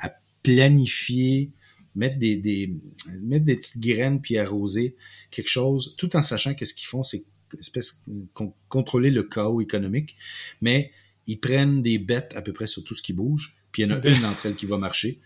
à 0.00 0.12
planifier 0.42 1.52
mettre 1.94 2.18
des, 2.18 2.36
des 2.36 2.74
mettre 3.22 3.44
des 3.44 3.56
petites 3.56 3.80
graines 3.80 4.20
puis 4.20 4.36
arroser 4.36 4.96
quelque 5.30 5.48
chose 5.48 5.94
tout 5.96 6.14
en 6.16 6.22
sachant 6.22 6.54
que 6.54 6.64
ce 6.64 6.74
qu'ils 6.74 6.88
font 6.88 7.02
c'est 7.02 7.24
espèce 7.58 8.02
con- 8.34 8.52
contrôler 8.68 9.10
le 9.10 9.22
chaos 9.22 9.60
économique. 9.60 10.16
Mais 10.60 10.90
ils 11.26 11.38
prennent 11.38 11.82
des 11.82 11.98
bêtes 11.98 12.32
à 12.36 12.42
peu 12.42 12.52
près 12.52 12.66
sur 12.66 12.82
tout 12.84 12.94
ce 12.94 13.02
qui 13.02 13.12
bouge 13.12 13.56
puis 13.72 13.82
il 13.82 13.90
y 13.90 13.92
en 13.92 13.96
a 13.96 14.06
une 14.08 14.22
d'entre 14.22 14.46
elles 14.46 14.56
qui 14.56 14.66
va 14.66 14.76
marcher 14.78 15.20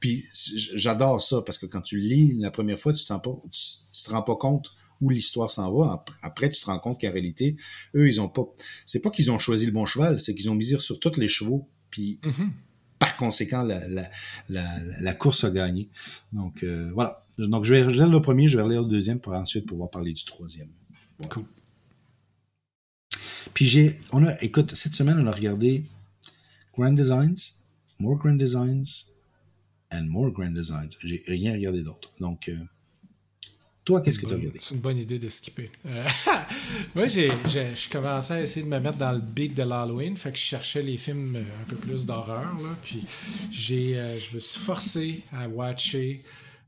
puis 0.00 0.22
j'adore 0.74 1.20
ça 1.20 1.42
parce 1.44 1.58
que 1.58 1.66
quand 1.66 1.80
tu 1.80 1.98
lis 2.00 2.34
la 2.38 2.50
première 2.50 2.78
fois, 2.78 2.92
tu 2.92 3.00
te, 3.00 3.06
sens 3.06 3.20
pas, 3.22 3.34
tu, 3.50 3.60
tu 3.92 4.02
te 4.04 4.10
rends 4.10 4.22
pas 4.22 4.36
compte 4.36 4.72
où 5.00 5.10
l'histoire 5.10 5.50
s'en 5.50 5.72
va. 5.72 6.04
Après, 6.22 6.48
tu 6.48 6.60
te 6.60 6.66
rends 6.66 6.78
compte 6.78 7.00
qu'en 7.00 7.10
réalité, 7.10 7.56
eux, 7.94 8.06
ils 8.06 8.20
ont 8.20 8.28
pas. 8.28 8.44
C'est 8.86 9.00
pas 9.00 9.10
qu'ils 9.10 9.30
ont 9.30 9.38
choisi 9.38 9.66
le 9.66 9.72
bon 9.72 9.84
cheval, 9.86 10.20
c'est 10.20 10.34
qu'ils 10.34 10.48
ont 10.50 10.54
misé 10.54 10.78
sur 10.78 10.98
tous 11.00 11.18
les 11.18 11.28
chevaux. 11.28 11.68
Puis 11.90 12.18
Mhm. 12.24 12.52
par 12.98 13.16
conséquent, 13.16 13.62
la, 13.62 13.86
la, 13.88 14.10
la, 14.48 14.78
la 15.00 15.14
course 15.14 15.44
a 15.44 15.50
gagné. 15.50 15.88
Donc 16.32 16.62
euh, 16.62 16.90
voilà. 16.94 17.26
Donc 17.38 17.64
je 17.64 17.74
vais 17.74 17.86
lire 17.86 18.08
le 18.08 18.20
premier, 18.22 18.48
je 18.48 18.56
vais 18.56 18.62
relire 18.62 18.82
le 18.82 18.88
deuxième 18.88 19.20
pour 19.20 19.34
ensuite 19.34 19.66
pouvoir 19.66 19.90
parler 19.90 20.12
du 20.14 20.24
troisième. 20.24 20.68
Voilà. 21.18 21.34
Cool. 21.34 21.44
Puis 23.54 23.64
j'ai, 23.66 24.00
on 24.12 24.24
a, 24.26 24.40
écoute, 24.42 24.74
cette 24.74 24.94
semaine, 24.94 25.18
on 25.18 25.26
a 25.26 25.30
regardé 25.32 25.84
Grand 26.74 26.92
Designs, 26.92 27.34
More 27.98 28.16
Grand 28.18 28.34
Designs, 28.34 28.84
and 29.92 30.04
More 30.04 30.30
Grand 30.32 30.50
Designs. 30.50 30.90
J'ai 31.02 31.22
rien 31.26 31.52
regardé 31.52 31.82
d'autre. 31.82 32.12
Donc, 32.18 32.48
euh, 32.48 32.56
toi, 33.86 34.00
qu'est-ce 34.00 34.18
que 34.18 34.26
tu 34.26 34.32
as 34.32 34.36
regardé? 34.36 34.58
C'est 34.60 34.74
une 34.74 34.80
bonne 34.80 34.98
idée 34.98 35.20
de 35.20 35.28
skipper. 35.28 35.70
Euh, 35.86 36.04
moi, 36.96 37.06
j'ai, 37.06 37.30
je 37.30 37.88
commençais 37.88 38.34
à 38.34 38.40
essayer 38.42 38.66
de 38.66 38.68
me 38.68 38.80
mettre 38.80 38.98
dans 38.98 39.12
le 39.12 39.20
beat 39.20 39.54
de 39.54 39.62
l'Halloween, 39.62 40.16
fait 40.16 40.32
que 40.32 40.38
je 40.38 40.42
cherchais 40.42 40.82
les 40.82 40.96
films 40.96 41.36
euh, 41.36 41.62
un 41.62 41.64
peu 41.68 41.76
plus 41.76 42.04
d'horreur, 42.04 42.60
là, 42.60 42.76
puis 42.82 43.06
j'ai, 43.48 43.96
euh, 43.96 44.18
je 44.18 44.34
me 44.34 44.40
suis 44.40 44.58
forcé 44.58 45.22
à 45.30 45.48
watcher 45.48 46.20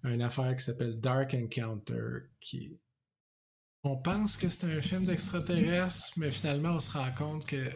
une 0.04 0.22
affaire 0.22 0.54
qui 0.54 0.62
s'appelle 0.62 1.00
Dark 1.00 1.34
Encounter, 1.34 2.28
qui... 2.40 2.78
On 3.82 3.96
pense 3.96 4.36
que 4.36 4.48
c'est 4.48 4.66
un 4.66 4.80
film 4.80 5.04
d'extraterrestre, 5.04 6.12
mais 6.18 6.30
finalement, 6.30 6.74
on 6.74 6.80
se 6.80 6.92
rend 6.92 7.10
compte 7.16 7.44
que... 7.44 7.68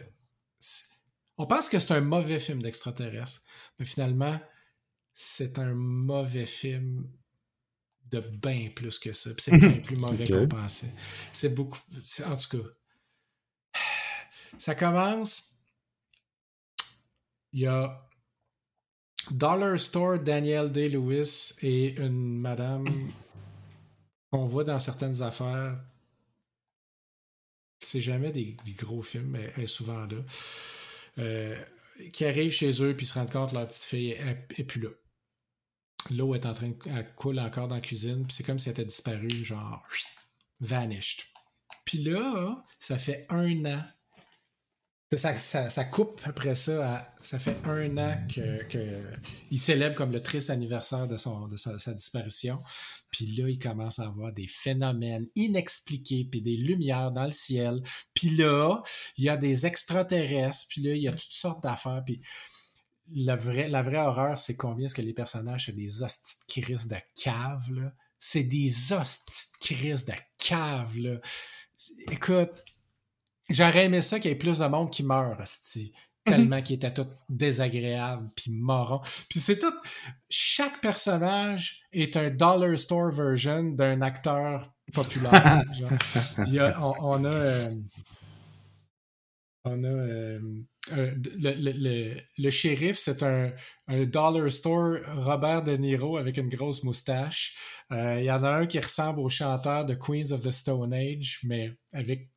On 1.37 1.47
pense 1.47 1.67
que 1.67 1.79
c'est 1.79 1.91
un 1.91 2.01
mauvais 2.01 2.39
film 2.39 2.61
d'extraterrestre, 2.61 3.41
mais 3.77 3.83
finalement, 3.83 4.39
c'est 5.13 5.59
un 5.59 5.73
mauvais 5.73 6.45
film 6.45 7.07
de 8.11 8.19
bien 8.19 8.69
plus 8.75 8.99
que 8.99 9.13
ça. 9.13 9.31
C'est 9.37 9.57
bien 9.57 9.69
plus 9.83 9.97
mauvais 9.97 10.27
qu'on 10.27 10.47
pensait. 10.47 10.91
C'est 11.31 11.53
beaucoup. 11.53 11.79
En 12.25 12.35
tout 12.35 12.57
cas, 12.57 13.79
ça 14.57 14.75
commence. 14.75 15.59
Il 17.51 17.61
y 17.61 17.67
a 17.67 18.07
Dollar 19.31 19.77
Store 19.77 20.19
Daniel 20.19 20.71
Day-Lewis 20.71 21.53
et 21.61 21.99
une 21.99 22.39
madame 22.39 22.85
qu'on 24.31 24.45
voit 24.45 24.63
dans 24.63 24.79
certaines 24.79 25.21
affaires. 25.21 25.79
C'est 27.79 28.01
jamais 28.01 28.31
des, 28.31 28.57
des 28.65 28.73
gros 28.73 29.03
films, 29.03 29.29
mais 29.29 29.51
elle 29.55 29.63
est 29.63 29.67
souvent 29.67 30.07
là. 30.07 30.17
Euh, 31.19 31.55
qui 32.11 32.25
arrivent 32.25 32.51
chez 32.51 32.81
eux 32.81 32.97
puis 32.97 33.05
se 33.05 33.13
rendent 33.13 33.31
compte 33.31 33.51
que 33.51 33.55
leur 33.55 33.67
petite 33.67 33.83
fille 33.83 34.11
est, 34.11 34.47
est 34.57 34.63
plus 34.63 34.81
là. 34.81 34.89
L'eau 36.11 36.35
est 36.35 36.45
en 36.45 36.53
train 36.53 36.69
de 36.69 36.75
elle 36.85 37.13
coule 37.15 37.39
encore 37.39 37.67
dans 37.67 37.75
la 37.75 37.81
cuisine, 37.81 38.25
puis 38.25 38.35
c'est 38.35 38.43
comme 38.43 38.59
si 38.59 38.69
elle 38.69 38.73
était 38.73 38.85
disparue, 38.85 39.43
genre 39.43 39.83
vanished. 40.59 41.23
Puis 41.85 42.03
là, 42.03 42.63
ça 42.79 42.97
fait 42.97 43.25
un 43.29 43.65
an 43.65 43.83
Ça, 45.15 45.37
ça, 45.37 45.85
coupe 45.85 46.21
après 46.23 46.55
ça. 46.55 47.13
Ça 47.21 47.37
fait 47.37 47.55
un 47.65 47.97
an 47.97 48.27
que, 48.27 48.63
que, 48.63 49.03
il 49.51 49.59
célèbre 49.59 49.95
comme 49.95 50.11
le 50.11 50.23
triste 50.23 50.49
anniversaire 50.49 51.07
de, 51.07 51.17
son, 51.17 51.47
de 51.47 51.55
sa, 51.55 51.77
sa 51.77 51.93
disparition. 51.93 52.57
Puis 53.11 53.27
là, 53.35 53.47
il 53.47 53.59
commence 53.59 53.99
à 53.99 54.05
avoir 54.05 54.33
des 54.33 54.47
phénomènes 54.47 55.27
inexpliqués, 55.35 56.27
puis 56.29 56.41
des 56.41 56.57
lumières 56.57 57.11
dans 57.11 57.25
le 57.25 57.31
ciel. 57.31 57.83
Puis 58.15 58.29
là, 58.31 58.81
il 59.17 59.25
y 59.25 59.29
a 59.29 59.37
des 59.37 59.67
extraterrestres. 59.67 60.65
Puis 60.67 60.81
là, 60.81 60.95
il 60.95 61.03
y 61.03 61.07
a 61.07 61.11
toutes 61.11 61.31
sortes 61.31 61.61
d'affaires. 61.61 62.01
Puis 62.03 62.21
la 63.11 63.35
vraie, 63.35 63.67
la 63.67 63.81
vraie 63.81 63.97
horreur, 63.97 64.37
c'est 64.37 64.55
combien 64.55 64.85
est-ce 64.85 64.95
que 64.95 65.01
les 65.01 65.13
personnages 65.13 65.65
sont 65.67 65.73
des 65.73 66.03
hosties 66.03 66.35
de 66.47 66.61
crise 66.61 66.87
de 66.87 66.97
cave, 67.21 67.71
là? 67.71 67.91
C'est 68.19 68.43
des 68.43 68.93
hosties 68.93 69.51
de 69.53 69.65
crise 69.75 70.05
de 70.05 70.13
cave, 70.37 70.97
là. 70.97 71.19
Écoute, 72.11 72.63
J'aurais 73.49 73.85
aimé 73.85 74.01
ça 74.01 74.19
qu'il 74.19 74.29
y 74.29 74.33
ait 74.33 74.37
plus 74.37 74.59
de 74.59 74.65
monde 74.65 74.89
qui 74.89 75.03
meurt, 75.03 75.39
hostie. 75.39 75.93
Tellement 76.25 76.61
qu'il 76.61 76.77
était 76.77 76.93
tout 76.93 77.07
désagréable, 77.27 78.29
puis 78.35 78.49
moron. 78.51 79.01
Puis 79.29 79.41
c'est 79.41 79.59
tout... 79.59 79.73
Chaque 80.29 80.79
personnage 80.79 81.83
est 81.91 82.15
un 82.15 82.29
dollar 82.29 82.77
store 82.77 83.11
version 83.11 83.63
d'un 83.63 84.01
acteur 84.01 84.73
populaire. 84.93 85.63
genre. 85.77 85.89
Il 86.47 86.53
y 86.53 86.59
a, 86.59 86.81
on, 86.81 86.93
on 87.01 87.25
a... 87.25 87.33
euh, 87.33 87.69
on 89.65 89.83
a... 89.83 89.87
euh, 89.87 90.39
le, 90.91 92.15
le, 92.37 92.49
shérif, 92.49 92.97
c'est 92.97 93.23
un, 93.23 93.53
dollar 94.05 94.51
store 94.51 94.97
Robert 95.23 95.63
De 95.63 95.77
Niro 95.77 96.17
avec 96.17 96.37
une 96.37 96.49
grosse 96.49 96.83
moustache. 96.83 97.55
Euh, 97.91 98.19
Il 98.19 98.25
y 98.25 98.31
en 98.31 98.43
a 98.43 98.49
un 98.49 98.67
qui 98.67 98.79
ressemble 98.79 99.19
au 99.19 99.29
chanteur 99.29 99.85
de 99.85 99.95
Queens 99.95 100.31
of 100.31 100.43
the 100.43 100.51
Stone 100.51 100.93
Age, 100.93 101.39
mais 101.43 101.71
avec 101.93 102.29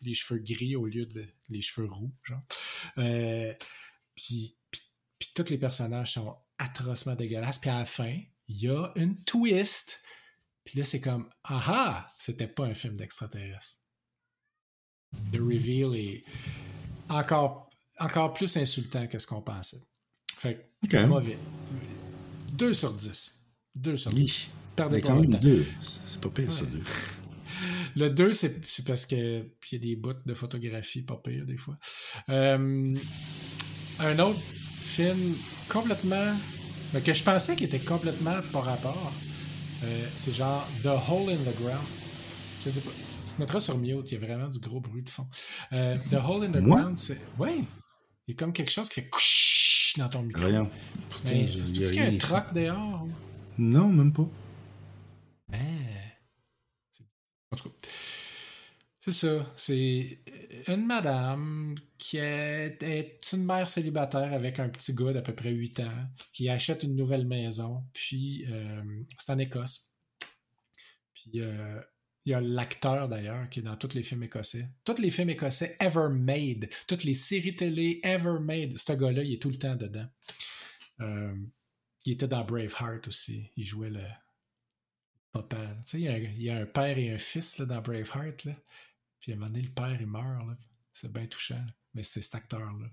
les 0.00 0.14
cheveux 0.14 0.40
gris 0.40 0.76
au 0.76 0.86
lieu 0.86 1.04
de 1.04 1.26
les 1.50 1.60
cheveux 1.60 1.88
roux, 1.88 2.12
genre. 2.22 2.40
Euh, 2.98 3.52
puis 4.14 4.56
tous 5.34 5.50
les 5.50 5.58
personnages 5.58 6.12
sont 6.12 6.36
atrocement 6.58 7.14
dégueulasses. 7.14 7.58
Puis 7.58 7.70
à 7.70 7.80
la 7.80 7.84
fin, 7.84 8.18
il 8.46 8.62
y 8.62 8.68
a 8.68 8.92
une 8.96 9.22
twist. 9.24 10.02
Puis 10.64 10.78
là, 10.78 10.84
c'est 10.84 11.00
comme, 11.00 11.28
ah 11.44 11.62
ah, 11.66 12.06
c'était 12.18 12.46
pas 12.46 12.64
un 12.64 12.74
film 12.74 12.94
d'extraterrestre. 12.94 13.80
Le 15.32 15.42
reveal 15.42 15.94
est 15.96 16.24
encore, 17.10 17.68
encore 17.98 18.32
plus 18.32 18.56
insultant 18.56 19.06
que 19.06 19.18
ce 19.18 19.26
qu'on 19.26 19.42
pensait. 19.42 19.82
Fait 20.38 20.70
que, 20.88 20.96
Ok. 20.96 21.08
mauvais. 21.08 21.38
2 22.54 22.72
sur 22.74 22.92
10. 22.92 23.42
2 23.76 23.96
sur 23.96 24.10
10. 24.12 24.16
Oui. 24.18 24.48
Perdez 24.76 24.96
Mais 24.96 25.02
pas 25.02 25.08
quand 25.08 25.20
même 25.20 25.30
temps. 25.30 25.38
deux. 25.38 25.66
C'est 26.06 26.20
pas 26.20 26.30
pire, 26.30 26.50
ça, 26.52 26.62
deux. 26.64 26.82
Le 27.96 28.08
2, 28.08 28.32
c'est 28.32 28.60
c'est 28.70 28.86
parce 28.86 29.04
que 29.04 29.42
puis 29.60 29.70
il 29.72 29.74
y 29.74 29.76
a 29.76 29.94
des 29.94 30.00
bouts 30.00 30.14
de 30.24 30.34
photographie 30.34 31.02
pas 31.02 31.16
pire 31.22 31.44
des 31.44 31.56
fois. 31.56 31.76
Euh, 32.30 32.94
un 33.98 34.18
autre 34.20 34.40
film 34.40 35.18
complètement. 35.68 36.32
mais 36.94 37.00
que 37.02 37.12
je 37.12 37.22
pensais 37.22 37.56
qu'il 37.56 37.66
était 37.66 37.80
complètement 37.80 38.36
par 38.52 38.64
rapport. 38.64 39.12
euh, 39.84 40.06
c'est 40.16 40.32
genre 40.34 40.66
The 40.82 40.86
Hole 41.08 41.30
in 41.32 41.36
the 41.36 41.56
Ground. 41.60 41.84
Je 42.64 42.70
sais 42.70 42.80
pas. 42.80 42.90
Tu 43.24 43.34
te 43.34 43.40
mettras 43.40 43.60
sur 43.60 43.78
mute, 43.78 44.10
il 44.10 44.14
y 44.14 44.16
a 44.22 44.26
vraiment 44.26 44.48
du 44.48 44.58
gros 44.58 44.80
bruit 44.80 45.02
de 45.02 45.08
fond. 45.08 45.26
Euh, 45.72 45.96
the 46.10 46.14
Hole 46.14 46.44
in 46.44 46.52
the 46.52 46.62
Moi? 46.62 46.80
Ground, 46.80 46.96
c'est. 46.98 47.18
Ouais! 47.38 47.58
Il 48.26 48.32
y 48.32 48.32
a 48.32 48.36
comme 48.36 48.52
quelque 48.52 48.70
chose 48.70 48.88
qui 48.88 49.00
fait 49.00 49.08
couch 49.08 49.94
dans 49.98 50.08
ton 50.08 50.22
micro. 50.22 50.42
Voyons. 50.42 50.70
Putain, 51.10 51.30
Mais 51.34 51.44
a 51.44 51.46
qu'il 51.48 51.94
y 51.96 52.00
a 52.00 52.04
un 52.06 52.16
troc 52.18 52.52
dehors? 52.54 53.06
Non, 53.58 53.88
même 53.88 54.12
pas. 54.12 54.28
Mais. 55.48 55.58
c'est- 56.92 57.04
En 57.52 57.56
tout 57.56 57.68
cas. 57.68 57.74
C'est 59.02 59.12
ça. 59.12 59.46
C'est 59.56 60.20
une 60.68 60.84
madame 60.86 61.74
qui 61.96 62.18
est, 62.18 62.82
est 62.82 63.30
une 63.32 63.44
mère 63.44 63.68
célibataire 63.68 64.32
avec 64.34 64.58
un 64.58 64.68
petit 64.68 64.94
gars 64.94 65.12
d'à 65.14 65.22
peu 65.22 65.34
près 65.34 65.50
8 65.50 65.80
ans 65.80 66.08
qui 66.32 66.48
achète 66.50 66.82
une 66.82 66.94
nouvelle 66.96 67.26
maison. 67.26 67.82
Puis, 67.94 68.44
euh, 68.50 69.02
c'est 69.18 69.32
en 69.32 69.38
Écosse. 69.38 69.90
Puis, 71.14 71.40
euh, 71.40 71.80
il 72.24 72.32
y 72.32 72.34
a 72.34 72.40
l'acteur 72.40 73.08
d'ailleurs 73.08 73.48
qui 73.48 73.60
est 73.60 73.62
dans 73.62 73.76
tous 73.76 73.94
les 73.94 74.02
films 74.02 74.24
écossais. 74.24 74.68
Tous 74.84 74.98
les 74.98 75.10
films 75.10 75.30
écossais 75.30 75.76
ever 75.80 76.08
made. 76.10 76.68
Toutes 76.86 77.04
les 77.04 77.14
séries 77.14 77.56
télé 77.56 78.00
ever 78.04 78.38
made. 78.40 78.76
Ce 78.76 78.92
gars-là, 78.92 79.22
il 79.22 79.34
est 79.34 79.42
tout 79.42 79.48
le 79.48 79.56
temps 79.56 79.76
dedans. 79.76 80.06
Euh, 81.00 81.34
il 82.04 82.12
était 82.12 82.28
dans 82.28 82.44
Braveheart 82.44 83.08
aussi. 83.08 83.50
Il 83.56 83.64
jouait 83.64 83.90
le, 83.90 84.04
papa. 85.32 85.56
Tu 85.86 85.90
sais, 85.90 86.00
il 86.00 86.42
y, 86.42 86.50
a 86.50 86.56
un- 86.56 86.66
père 86.66 86.98
et 86.98 87.10
un 87.10 87.18
fils 87.18 87.58
là, 87.58 87.66
dans 87.66 87.80
Braveheart. 87.80 88.44
Là. 88.44 88.54
Puis 89.20 89.32
à 89.32 89.34
un 89.34 89.38
moment 89.38 89.50
donné, 89.50 89.62
le 89.62 89.72
père, 89.72 89.96
il 90.00 90.06
meurt. 90.06 90.58
C'est 90.92 91.12
bien 91.12 91.26
touchant. 91.26 91.64
Mais 91.94 92.02
c'était 92.02 92.22
cet 92.22 92.34
acteur-là. 92.36 92.88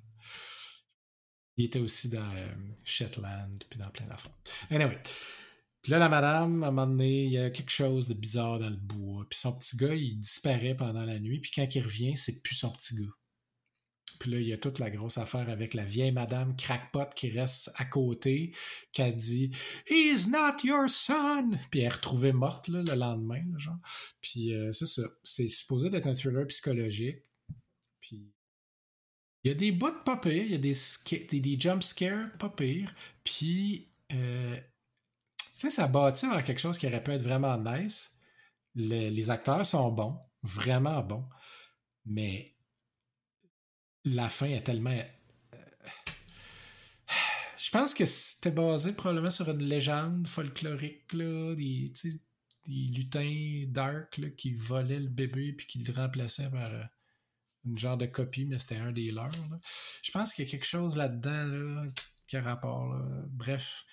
Il 1.58 1.66
était 1.66 1.80
aussi 1.80 2.10
dans 2.10 2.36
euh, 2.36 2.56
Shetland, 2.86 3.64
puis 3.70 3.80
dans 3.80 3.90
plein 3.90 4.06
d'affaires. 4.06 4.38
Anyway. 4.70 5.00
Puis 5.88 5.94
là, 5.94 6.00
la 6.00 6.10
madame, 6.10 6.64
à 6.64 6.68
un 6.68 6.72
moment 6.72 6.86
donné, 6.86 7.24
il 7.24 7.32
y 7.32 7.38
a 7.38 7.50
quelque 7.50 7.72
chose 7.72 8.10
de 8.10 8.14
bizarre 8.14 8.60
dans 8.60 8.70
le 8.70 8.76
bois. 8.76 9.26
Puis 9.30 9.40
son 9.40 9.58
petit 9.58 9.78
gars, 9.78 9.96
il 9.96 10.20
disparaît 10.20 10.76
pendant 10.76 11.06
la 11.06 11.18
nuit. 11.18 11.40
Puis 11.40 11.52
quand 11.56 11.66
il 11.74 11.82
revient, 11.82 12.18
c'est 12.18 12.44
plus 12.44 12.56
son 12.56 12.72
petit 12.72 12.96
gars. 12.96 13.14
Puis 14.20 14.32
là, 14.32 14.40
il 14.42 14.48
y 14.50 14.52
a 14.52 14.58
toute 14.58 14.80
la 14.80 14.90
grosse 14.90 15.18
affaire 15.18 15.48
avec 15.50 15.74
la 15.74 15.86
vieille 15.86 16.12
madame 16.12 16.58
crackpot 16.58 17.08
qui 17.16 17.30
reste 17.30 17.72
à 17.76 17.86
côté, 17.86 18.54
qui 18.92 19.02
a 19.02 19.14
dit 19.14 19.52
He's 19.90 20.28
not 20.30 20.58
your 20.66 20.90
son! 20.90 21.52
Puis 21.72 21.80
elle 21.80 21.86
est 21.86 21.90
retrouvée 21.90 22.34
morte 22.34 22.68
là, 22.68 22.84
le 22.86 22.96
lendemain, 22.96 23.46
genre. 23.56 23.80
Puis 24.20 24.54
euh, 24.54 24.74
c'est 24.74 24.88
ça. 24.88 25.04
C'est 25.24 25.48
supposé 25.48 25.90
d'être 25.90 26.08
un 26.08 26.16
thriller 26.16 26.46
psychologique. 26.48 27.24
Puis 28.02 28.30
il 29.46 29.48
y 29.48 29.52
a 29.52 29.54
des 29.54 29.72
bouts 29.72 30.04
pas 30.04 30.18
pire, 30.18 30.34
il 30.34 30.52
y 30.52 30.56
a 30.56 30.58
des, 30.58 31.40
des, 31.40 31.58
jump 31.58 31.82
scares 31.82 32.38
pas 32.40 32.50
pire. 32.50 32.92
Puis, 33.24 33.88
euh, 34.12 34.60
sais, 35.62 35.70
ça 35.70 35.88
bâtit 35.88 36.28
vers 36.28 36.44
quelque 36.44 36.60
chose 36.60 36.78
qui 36.78 36.88
aurait 36.88 37.04
pu 37.04 37.12
être 37.12 37.22
vraiment 37.22 37.58
nice. 37.58 38.20
Le- 38.76 39.10
les 39.10 39.30
acteurs 39.30 39.66
sont 39.66 39.92
bons, 39.92 40.20
vraiment 40.44 41.02
bons. 41.02 41.28
Mais 42.06 42.56
la 44.06 44.30
fin 44.30 44.48
est 44.48 44.62
tellement. 44.62 44.92
euh, 44.92 45.58
Je 47.58 47.70
pense 47.72 47.94
que 47.94 48.06
c'était 48.06 48.52
basé 48.52 48.94
probablement 48.94 49.32
sur 49.32 49.50
une 49.50 49.64
légende 49.64 50.28
folklorique, 50.28 51.12
là, 51.14 51.56
des, 51.56 51.92
des 52.66 52.72
lutins 52.72 53.64
dark 53.68 54.36
qui 54.36 54.54
volaient 54.54 55.00
le 55.00 55.10
bébé 55.10 55.54
puis 55.54 55.68
qui 55.68 55.80
le 55.80 55.94
remplaçaient 55.94 56.50
par 56.50 56.74
euh, 56.74 56.84
une 57.66 57.78
genre 57.78 57.98
de 57.98 58.06
copie, 58.06 58.46
mais 58.46 58.60
c'était 58.60 58.78
un 58.78 58.92
des 58.92 59.12
leurs. 59.12 59.32
Je 60.04 60.12
pense 60.12 60.34
qu'il 60.34 60.46
y 60.46 60.48
a 60.48 60.52
quelque 60.52 60.66
chose 60.66 60.96
là-dedans 60.96 61.46
là, 61.46 61.86
qui 62.28 62.38
a 62.38 62.42
rapport. 62.42 62.96
Bref, 63.28 63.86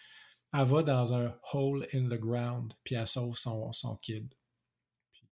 elle 0.54 0.64
va 0.64 0.82
dans 0.84 1.14
un 1.14 1.36
hole 1.52 1.84
in 1.92 2.08
the 2.08 2.18
ground 2.18 2.72
puis 2.84 2.94
elle 2.94 3.06
sauve 3.06 3.36
son, 3.36 3.72
son 3.72 3.96
kid. 3.96 4.32
Puis 5.12 5.28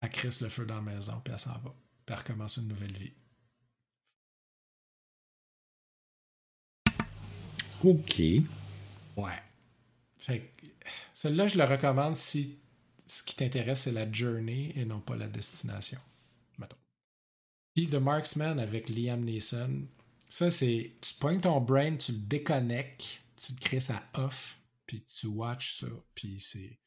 elle 0.00 0.10
crisse 0.10 0.40
le 0.40 0.48
feu 0.48 0.66
dans 0.66 0.76
la 0.76 0.82
maison 0.82 1.20
puis 1.24 1.32
elle 1.32 1.38
s'en 1.40 1.58
va. 1.60 1.74
Puis 2.04 2.14
elle 2.14 2.18
recommence 2.18 2.56
une 2.56 2.68
nouvelle 2.68 2.92
vie. 2.92 3.14
OK. 7.84 8.20
Ouais. 9.16 9.42
Fait 10.18 10.52
celle-là, 11.12 11.46
je 11.46 11.58
le 11.58 11.64
recommande 11.64 12.16
si 12.16 12.60
ce 13.06 13.22
qui 13.22 13.36
t'intéresse, 13.36 13.82
c'est 13.82 13.92
la 13.92 14.10
journey 14.10 14.72
et 14.74 14.84
non 14.84 15.00
pas 15.00 15.16
la 15.16 15.28
destination. 15.28 16.00
Mettons. 16.58 16.76
Puis 17.74 17.88
The 17.88 17.96
Marksman 17.96 18.58
avec 18.58 18.88
Liam 18.88 19.24
Neeson, 19.24 19.86
ça, 20.28 20.50
c'est. 20.50 20.94
Tu 21.00 21.14
pognes 21.14 21.40
ton 21.40 21.60
brain, 21.60 21.96
tu 21.96 22.12
le 22.12 22.18
déconnectes, 22.18 23.21
tu 23.44 23.52
le 23.52 23.58
crées 23.58 23.80
ça 23.80 24.02
off, 24.14 24.60
puis 24.86 25.02
tu 25.02 25.26
watches 25.26 25.80
ça, 25.80 25.88
puis 26.14 26.40
c'est. 26.40 26.78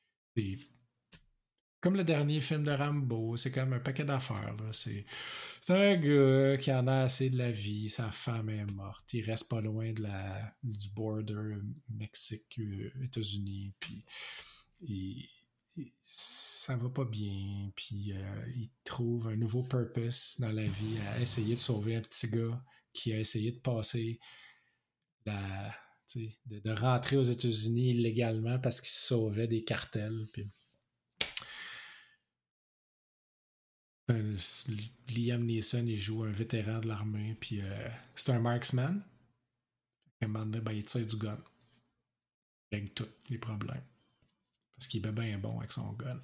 comme 1.81 1.95
le 1.95 2.03
dernier 2.03 2.41
film 2.41 2.63
de 2.63 2.71
Rambo, 2.71 3.35
c'est 3.37 3.51
comme 3.51 3.73
un 3.73 3.79
paquet 3.79 4.05
d'affaires. 4.05 4.55
C'est 4.71 5.05
un 5.69 5.95
gars 5.95 6.57
qui 6.57 6.71
en 6.71 6.87
a 6.87 7.01
assez 7.03 7.29
de 7.29 7.37
la 7.37 7.51
vie, 7.51 7.89
sa 7.89 8.09
femme 8.11 8.49
est 8.49 8.65
morte, 8.71 9.13
il 9.13 9.25
reste 9.25 9.49
pas 9.49 9.61
loin 9.61 9.91
de 9.91 10.03
la, 10.03 10.55
du 10.63 10.89
border 10.89 11.57
Mexique, 11.89 12.59
euh, 12.59 12.89
puis 13.81 15.29
ça 16.01 16.77
va 16.77 16.89
pas 16.89 17.05
bien, 17.05 17.69
puis 17.75 18.13
euh, 18.13 18.45
il 18.55 18.69
trouve 18.83 19.27
un 19.27 19.35
nouveau 19.35 19.63
purpose 19.63 20.37
dans 20.39 20.51
la 20.51 20.65
vie 20.65 20.97
à 21.09 21.19
essayer 21.19 21.55
de 21.55 21.59
sauver 21.59 21.97
un 21.97 22.01
petit 22.01 22.29
gars 22.29 22.63
qui 22.93 23.11
a 23.11 23.19
essayé 23.19 23.51
de 23.51 23.59
passer 23.59 24.19
la, 25.25 25.75
de, 26.15 26.59
de 26.59 26.71
rentrer 26.71 27.17
aux 27.17 27.23
États-Unis 27.23 27.91
illégalement 27.91 28.59
parce 28.59 28.81
qu'il 28.81 28.89
se 28.89 29.07
sauvait 29.07 29.47
des 29.47 29.63
cartels. 29.63 30.25
Liam 34.07 35.45
Neeson, 35.45 35.85
il 35.87 35.95
joue 35.95 36.23
un 36.23 36.31
vétéran 36.31 36.79
de 36.79 36.87
l'armée, 36.87 37.35
puis 37.39 37.61
euh, 37.61 37.89
c'est 38.13 38.31
un 38.31 38.39
marksman. 38.39 39.03
À 40.21 40.25
un 40.25 40.27
moment 40.27 40.45
ben, 40.45 40.71
il 40.71 40.83
tire 40.83 41.05
du 41.05 41.15
gun. 41.15 41.43
Il 42.71 42.75
règle 42.75 42.89
tous 42.91 43.07
les 43.29 43.37
problèmes. 43.37 43.83
Parce 44.77 44.87
qu'il 44.87 45.05
est 45.05 45.11
bien 45.11 45.37
bon 45.39 45.57
avec 45.59 45.71
son 45.71 45.91
gun. 45.93 46.19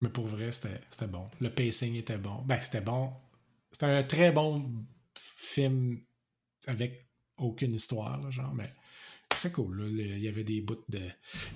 Mais 0.00 0.08
pour 0.08 0.26
vrai, 0.26 0.50
c'était 0.50 0.80
c'était 0.90 1.06
bon. 1.06 1.28
Le 1.40 1.54
pacing 1.54 1.94
était 1.94 2.18
bon. 2.18 2.42
Ben, 2.42 2.60
c'était 2.60 2.80
bon 2.80 3.12
c'est 3.70 3.84
un 3.84 4.02
très 4.02 4.32
bon 4.32 4.84
film 5.14 6.00
avec 6.66 7.09
aucune 7.40 7.74
histoire, 7.74 8.30
genre, 8.30 8.54
mais 8.54 8.70
c'était 9.40 9.52
cool. 9.52 9.80
Il 9.98 10.18
y 10.18 10.28
avait 10.28 10.44
des 10.44 10.60
bouts 10.60 10.84
de. 10.88 11.00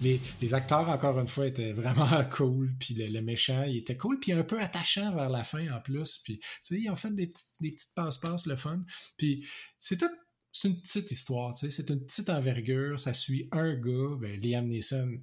Les, 0.01 0.20
les 0.41 0.55
acteurs, 0.55 0.89
encore 0.89 1.18
une 1.20 1.26
fois, 1.26 1.47
étaient 1.47 1.72
vraiment 1.72 2.24
cool. 2.30 2.72
Puis 2.78 2.95
le, 2.95 3.20
méchant, 3.20 3.62
il 3.64 3.78
était 3.78 3.97
cool. 3.97 4.18
Puis 4.20 4.32
un 4.32 4.43
peu 4.43 4.61
attachant 4.61 5.14
vers 5.14 5.28
la 5.28 5.45
fin 5.45 5.70
en 5.70 5.80
plus. 5.80 6.18
Puis, 6.24 6.39
tu 6.39 6.47
sais, 6.62 6.80
ils 6.80 6.91
ont 6.91 6.97
fait 6.97 7.14
des 7.14 7.26
petites, 7.26 7.61
des 7.61 7.72
petites 7.72 7.95
passe-passe, 7.95 8.47
le 8.47 8.57
fun. 8.57 8.82
Puis 9.16 9.47
c'est 9.78 9.99
tout. 9.99 10.11
C'est 10.51 10.68
une 10.68 10.80
petite 10.80 11.11
histoire, 11.11 11.53
tu 11.55 11.66
sais. 11.66 11.70
C'est 11.70 11.91
une 11.91 12.01
petite 12.01 12.30
envergure. 12.30 12.99
Ça 12.99 13.12
suit 13.12 13.49
un 13.53 13.74
gars, 13.74 14.16
ben, 14.18 14.41
Liam 14.41 14.66
Neeson. 14.68 15.18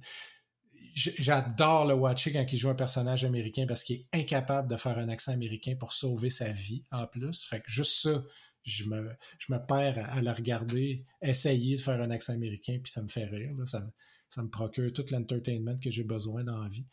J'adore 0.94 1.86
le 1.86 1.94
watcher 1.94 2.32
quand 2.32 2.44
il 2.52 2.58
joue 2.58 2.68
un 2.68 2.74
personnage 2.74 3.24
américain 3.24 3.64
parce 3.66 3.82
qu'il 3.82 3.96
est 3.96 4.08
incapable 4.12 4.68
de 4.68 4.76
faire 4.76 4.98
un 4.98 5.08
accent 5.08 5.32
américain 5.32 5.74
pour 5.74 5.94
sauver 5.94 6.28
sa 6.28 6.52
vie 6.52 6.84
en 6.92 7.06
plus. 7.06 7.44
Fait 7.44 7.60
que 7.60 7.70
juste 7.70 8.02
ça, 8.02 8.22
je 8.64 8.84
me, 8.84 9.10
je 9.38 9.52
me 9.52 9.58
perds 9.58 9.98
à, 9.98 10.12
à 10.14 10.22
le 10.22 10.30
regarder, 10.30 11.04
essayer 11.20 11.76
de 11.76 11.80
faire 11.80 12.00
un 12.00 12.10
accent 12.10 12.32
américain, 12.32 12.78
puis 12.82 12.90
ça 12.92 13.02
me 13.02 13.08
fait 13.08 13.24
rire. 13.24 13.52
là. 13.56 13.66
Ça, 13.66 13.80
me- 13.80 13.90
ça 14.28 14.42
me 14.42 14.48
procure 14.48 14.92
tout 14.92 15.04
l'entertainment 15.10 15.76
que 15.78 15.90
j'ai 15.90 16.04
besoin 16.04 16.42
dans 16.44 16.62
la 16.62 16.68
vie. 16.68 16.86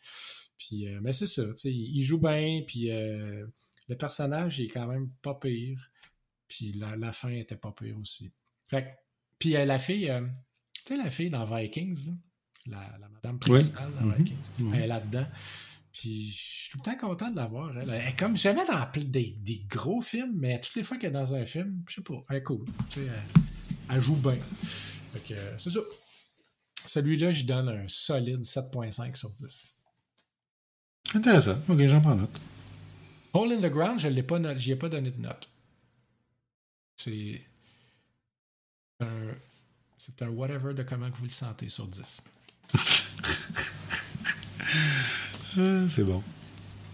Puis, 0.58 0.86
euh, 0.88 1.00
mais 1.02 1.12
c'est 1.12 1.26
ça, 1.26 1.44
tu 1.52 1.56
sais, 1.56 1.72
il 1.72 2.02
joue 2.02 2.20
bien, 2.20 2.62
puis 2.66 2.90
euh, 2.90 3.46
le 3.88 3.96
personnage 3.96 4.58
il 4.58 4.66
est 4.66 4.68
quand 4.68 4.86
même 4.86 5.08
pas 5.22 5.34
pire. 5.34 5.90
Puis 6.48 6.72
la, 6.72 6.96
la 6.96 7.12
fin 7.12 7.30
était 7.30 7.56
pas 7.56 7.72
pire 7.72 7.96
aussi. 7.98 8.30
Fait 8.68 8.82
que- 8.82 8.88
puis 9.38 9.56
euh, 9.56 9.64
la 9.64 9.78
fille, 9.78 10.10
euh, 10.10 10.20
tu 10.74 10.82
sais, 10.94 10.96
la 10.98 11.10
fille 11.10 11.30
dans 11.30 11.44
Vikings, 11.46 12.08
là, 12.66 12.88
la, 12.92 12.98
la 12.98 13.08
madame 13.08 13.38
principale 13.38 13.90
dans 13.94 14.06
Mhm. 14.06 14.14
Vikings, 14.16 14.50
elle 14.74 14.82
est 14.82 14.86
là-dedans. 14.86 15.26
Puis 15.92 16.30
je 16.30 16.36
suis 16.36 16.70
tout 16.70 16.78
le 16.78 16.82
temps 16.82 16.96
content 16.96 17.30
de 17.30 17.36
la 17.36 17.46
voir. 17.46 17.76
Elle, 17.76 17.90
Elle 17.90 18.08
est 18.08 18.18
comme 18.18 18.36
jamais 18.36 18.64
dans 18.66 18.86
des, 18.96 19.36
des 19.38 19.64
gros 19.68 20.02
films, 20.02 20.32
mais 20.36 20.60
toutes 20.60 20.76
les 20.76 20.84
fois 20.84 20.96
qu'elle 20.96 21.10
est 21.10 21.12
dans 21.12 21.34
un 21.34 21.46
film, 21.46 21.82
je 21.88 21.96
sais 21.96 22.02
pas, 22.02 22.14
elle 22.30 22.36
est 22.36 22.42
cool. 22.42 22.66
Tu 22.88 23.00
sais, 23.00 23.06
elle, 23.06 23.42
elle 23.90 24.00
joue 24.00 24.16
bien. 24.16 24.38
Fait 25.12 25.20
que 25.20 25.34
euh, 25.34 25.58
c'est 25.58 25.70
ça. 25.70 25.80
Celui-là, 26.86 27.32
je 27.32 27.44
donne 27.44 27.68
un 27.68 27.88
solide 27.88 28.40
7.5 28.40 29.16
sur 29.16 29.30
10. 29.30 29.76
Intéressant. 31.14 31.58
Ok, 31.68 31.86
j'en 31.86 32.00
prends 32.00 32.14
note. 32.14 32.40
Hole 33.32 33.52
in 33.52 33.60
the 33.60 33.70
Ground, 33.70 33.98
je 33.98 34.08
l'ai 34.08 34.22
pas 34.22 34.56
j'y 34.56 34.72
ai 34.72 34.76
pas 34.76 34.88
donné 34.88 35.10
de 35.10 35.20
note. 35.20 35.48
C'est 36.96 37.44
un, 39.00 39.34
c'est 39.98 40.22
un 40.22 40.28
whatever 40.28 40.74
de 40.74 40.82
comment 40.82 41.10
que 41.10 41.16
vous 41.16 41.24
le 41.24 41.30
sentez 41.30 41.68
sur 41.68 41.86
10. 41.86 42.22
Euh, 45.58 45.88
c'est 45.88 46.04
bon. 46.04 46.22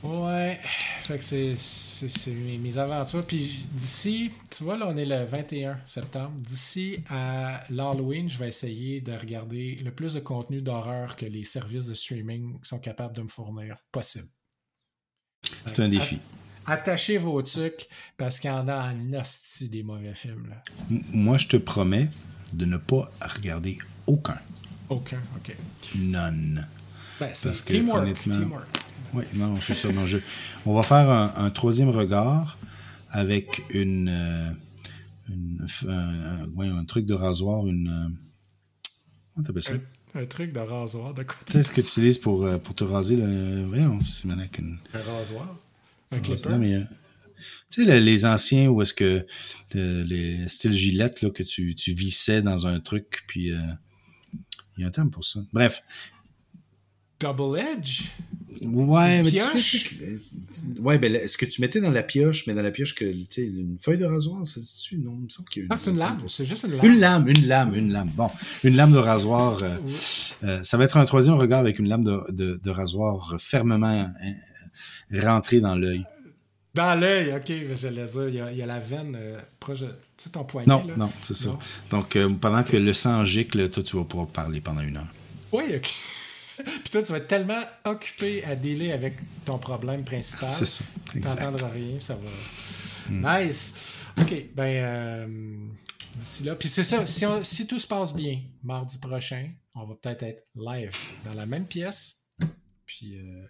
Ouais, 0.03 0.59
fait 1.03 1.19
que 1.19 1.25
c'est, 1.57 2.31
mes, 2.31 2.79
aventures. 2.79 3.27
Puis 3.27 3.67
d'ici, 3.73 4.31
tu 4.51 4.63
vois, 4.63 4.77
là, 4.77 4.87
on 4.89 4.97
est 4.97 5.07
le 5.07 5.25
21 5.25 5.79
septembre. 5.85 6.33
D'ici 6.37 6.99
à 7.09 7.65
l'Halloween, 7.71 8.29
je 8.29 8.39
vais 8.39 8.49
essayer 8.49 9.01
de 9.01 9.13
regarder 9.13 9.77
le 9.85 9.91
plus 9.91 10.15
de 10.15 10.21
contenu 10.21 10.63
d'horreur 10.63 11.17
que 11.17 11.27
les 11.27 11.45
services 11.45 11.87
de 11.87 11.95
streaming 11.95 12.59
sont 12.63 12.79
capables 12.79 13.17
de 13.17 13.23
me 13.23 13.29
fournir 13.29 13.79
possible. 13.91 14.29
C'est 15.67 15.81
un 15.81 15.89
défi. 15.89 16.21
Attachez 16.67 17.19
vos 17.19 17.41
trucs 17.43 17.89
parce 18.17 18.39
qu'il 18.39 18.51
y 18.51 18.53
en 18.53 18.69
a 18.69 18.93
en 18.93 19.13
hostie 19.15 19.69
des 19.69 19.83
mauvais 19.83 20.15
films. 20.15 20.49
Là. 20.51 20.63
Moi, 21.13 21.39
je 21.39 21.47
te 21.47 21.57
promets 21.57 22.09
de 22.53 22.65
ne 22.65 22.77
pas 22.77 23.11
regarder 23.21 23.79
aucun. 24.07 24.39
Aucun, 24.89 25.21
ok. 25.37 25.57
None. 25.97 26.67
Ben, 27.21 27.33
Parce 27.43 27.61
que, 27.63 27.73
teamwork. 27.73 28.03
honnêtement, 28.03 28.35
teamwork. 28.39 28.67
Oui, 29.15 29.25
non, 29.35 29.59
c'est 29.61 29.75
ça. 29.75 29.91
Non, 29.93 30.05
je- 30.07 30.19
On 30.67 30.75
va 30.75 30.83
faire 30.83 31.09
un, 31.11 31.33
un 31.37 31.51
troisième 31.51 31.89
regard 31.91 32.59
avec 33.11 33.63
une, 33.71 34.09
euh, 34.09 34.51
une- 35.31 35.67
un, 35.89 35.91
un- 36.45 36.49
ouais, 36.51 36.69
un 36.69 36.85
truc 36.85 37.07
de 37.07 37.15
rasoir, 37.15 37.67
une. 37.67 37.89
euh, 37.89 38.09
Comment 39.35 39.47
t'appelles 39.47 39.63
ça? 39.63 39.75
Un, 40.15 40.25
truc 40.27 40.53
de 40.53 40.61
rasoir, 40.61 41.13
de 41.13 41.23
quoi 41.25 41.37
Tu 41.47 41.53
sais 41.53 41.63
ce 41.63 41.71
que 41.71 41.81
tu 41.83 41.89
utilises 41.89 42.17
pour, 42.19 42.45
euh, 42.47 42.57
pour 42.59 42.75
te 42.75 42.85
raser 42.85 43.17
le. 43.17 43.65
Voyons, 43.65 44.01
c'est 44.03 44.27
maintenant 44.27 44.47
qu'une. 44.51 44.79
Un 44.95 45.03
rasoir? 45.03 45.57
Un 46.11 46.21
clipper? 46.21 46.49
Non, 46.51 46.59
mais, 46.59 46.75
euh, 46.75 46.85
tu 47.71 47.85
sais, 47.85 47.91
le- 47.91 47.99
les 48.03 48.25
anciens 48.25 48.69
où 48.69 48.81
est-ce 48.81 48.95
que 48.95 49.27
les 49.75 50.49
styles 50.49 50.73
gilette 50.73 51.21
là, 51.23 51.31
que 51.31 51.43
tu, 51.43 51.75
tu 51.75 51.93
vissais 51.93 52.41
dans 52.43 52.67
un 52.67 52.81
truc, 52.81 53.25
puis 53.29 53.53
euh, 53.53 53.59
il 54.77 54.83
y 54.83 54.85
a 54.85 54.87
un 54.89 54.91
terme 54.91 55.11
pour 55.11 55.25
ça. 55.25 55.41
Bref. 55.53 55.83
Double 57.21 57.59
Edge? 57.59 58.03
Ouais, 58.63 59.23
mais 59.23 59.31
tu 59.31 59.37
Pioche? 59.37 59.63
sais, 59.63 59.79
c'est 59.79 60.75
que- 60.77 60.81
ouais, 60.81 60.99
ben, 60.99 61.15
est-ce 61.15 61.37
que 61.37 61.45
tu 61.47 61.61
mettais 61.61 61.81
dans 61.81 61.91
la 61.91 62.03
pioche, 62.03 62.47
mais 62.47 62.55
dans 62.55 62.63
la 62.63 62.71
pioche 62.71 62.95
que, 62.95 63.05
tu 63.05 63.27
sais, 63.31 63.47
une 63.47 63.77
feuille 63.81 63.99
de 63.99 64.07
rasoir, 64.07 64.47
ça 64.47 64.61
dit-tu? 64.61 64.99
Non, 64.99 65.13
il 65.19 65.25
me 65.25 65.29
semble 65.29 65.49
qu'il 65.49 65.63
y 65.63 65.67
a 65.67 65.69
Ah, 65.71 65.77
c'est 65.77 65.91
une 65.91 65.97
un 65.97 65.99
terme 66.01 66.11
lame. 66.13 66.21
pour 66.21 66.31
ça. 66.31 66.37
C'est 66.39 66.45
juste 66.47 66.65
une 66.65 66.77
lame. 66.77 66.85
Une 66.87 66.99
lame, 67.01 67.29
une 67.29 67.47
lame, 67.47 67.75
une 67.75 67.93
lame. 67.93 68.11
Bon, 68.15 68.31
une 68.65 68.77
lame 68.77 68.93
de 68.93 68.99
rasoir. 68.99 69.59
euh, 69.63 69.77
euh, 70.45 70.63
ça 70.63 70.77
va 70.79 70.85
être 70.85 70.97
un 70.97 71.05
troisième 71.05 71.35
regard 71.37 71.61
avec 71.61 71.79
une 71.79 71.89
lame 71.89 72.05
de, 72.05 72.21
de, 72.31 72.61
de 72.63 72.71
rasoir 72.71 73.37
fermement 73.39 73.87
hein, 74.21 74.35
rentrée 75.13 75.61
dans 75.61 75.75
l'œil. 75.75 76.05
Dans 76.75 76.99
l'œil, 76.99 77.33
ok, 77.35 77.53
j'allais 77.79 78.05
dire, 78.05 78.29
il 78.29 78.35
y 78.35 78.41
a, 78.41 78.53
il 78.53 78.59
y 78.59 78.63
a 78.63 78.67
la 78.67 78.81
veine 78.81 79.17
euh, 79.21 79.39
proche 79.61 79.81
de. 79.81 79.87
Tu 79.87 79.93
sais, 80.25 80.31
ton 80.31 80.45
poignet. 80.45 80.67
Non, 80.67 80.85
là? 80.87 80.95
non, 80.97 81.13
c'est 81.23 81.37
ça. 81.37 81.59
Donc, 81.91 82.17
pendant 82.41 82.63
que 82.63 82.77
le 82.77 82.93
sang 82.95 83.25
gicle, 83.27 83.69
toi, 83.71 83.83
tu 83.83 83.97
vas 83.97 84.05
pouvoir 84.05 84.29
parler 84.29 84.61
pendant 84.61 84.81
une 84.83 84.97
heure. 84.97 85.07
Oui, 85.53 85.65
ok. 85.75 85.95
Puis 86.65 86.91
toi, 86.91 87.03
tu 87.03 87.13
vas 87.13 87.19
être 87.19 87.29
tellement 87.29 87.61
occupé 87.85 88.43
à 88.45 88.55
dealer 88.55 88.93
avec 88.93 89.15
ton 89.45 89.59
problème 89.59 90.05
principal. 90.05 90.51
C'est 90.51 90.65
ça. 90.67 90.85
Hmm. 91.15 91.21
T'entendras 91.21 91.69
rien, 91.69 91.99
ça 92.01 92.15
va. 92.15 93.41
Nice. 93.41 93.75
Ok, 94.19 94.33
ben, 94.55 94.63
euh, 94.65 95.57
d'ici 96.17 96.45
là. 96.45 96.55
Puis 96.57 96.69
c'est 96.69 96.83
ça, 96.83 97.05
si, 97.07 97.27
on- 97.27 97.45
si 97.45 97.67
tout 97.67 97.79
se 97.79 97.87
passe 97.87 98.15
bien, 98.15 98.41
mardi 98.63 98.99
prochain, 98.99 99.51
on 99.75 99.87
va 99.87 99.95
peut-être 100.01 100.23
être 100.23 100.45
live 100.57 100.93
dans 101.25 101.35
la 101.35 101.47
même 101.47 101.67
pièce. 101.67 102.25
Puis 102.87 103.19
euh, 103.19 103.45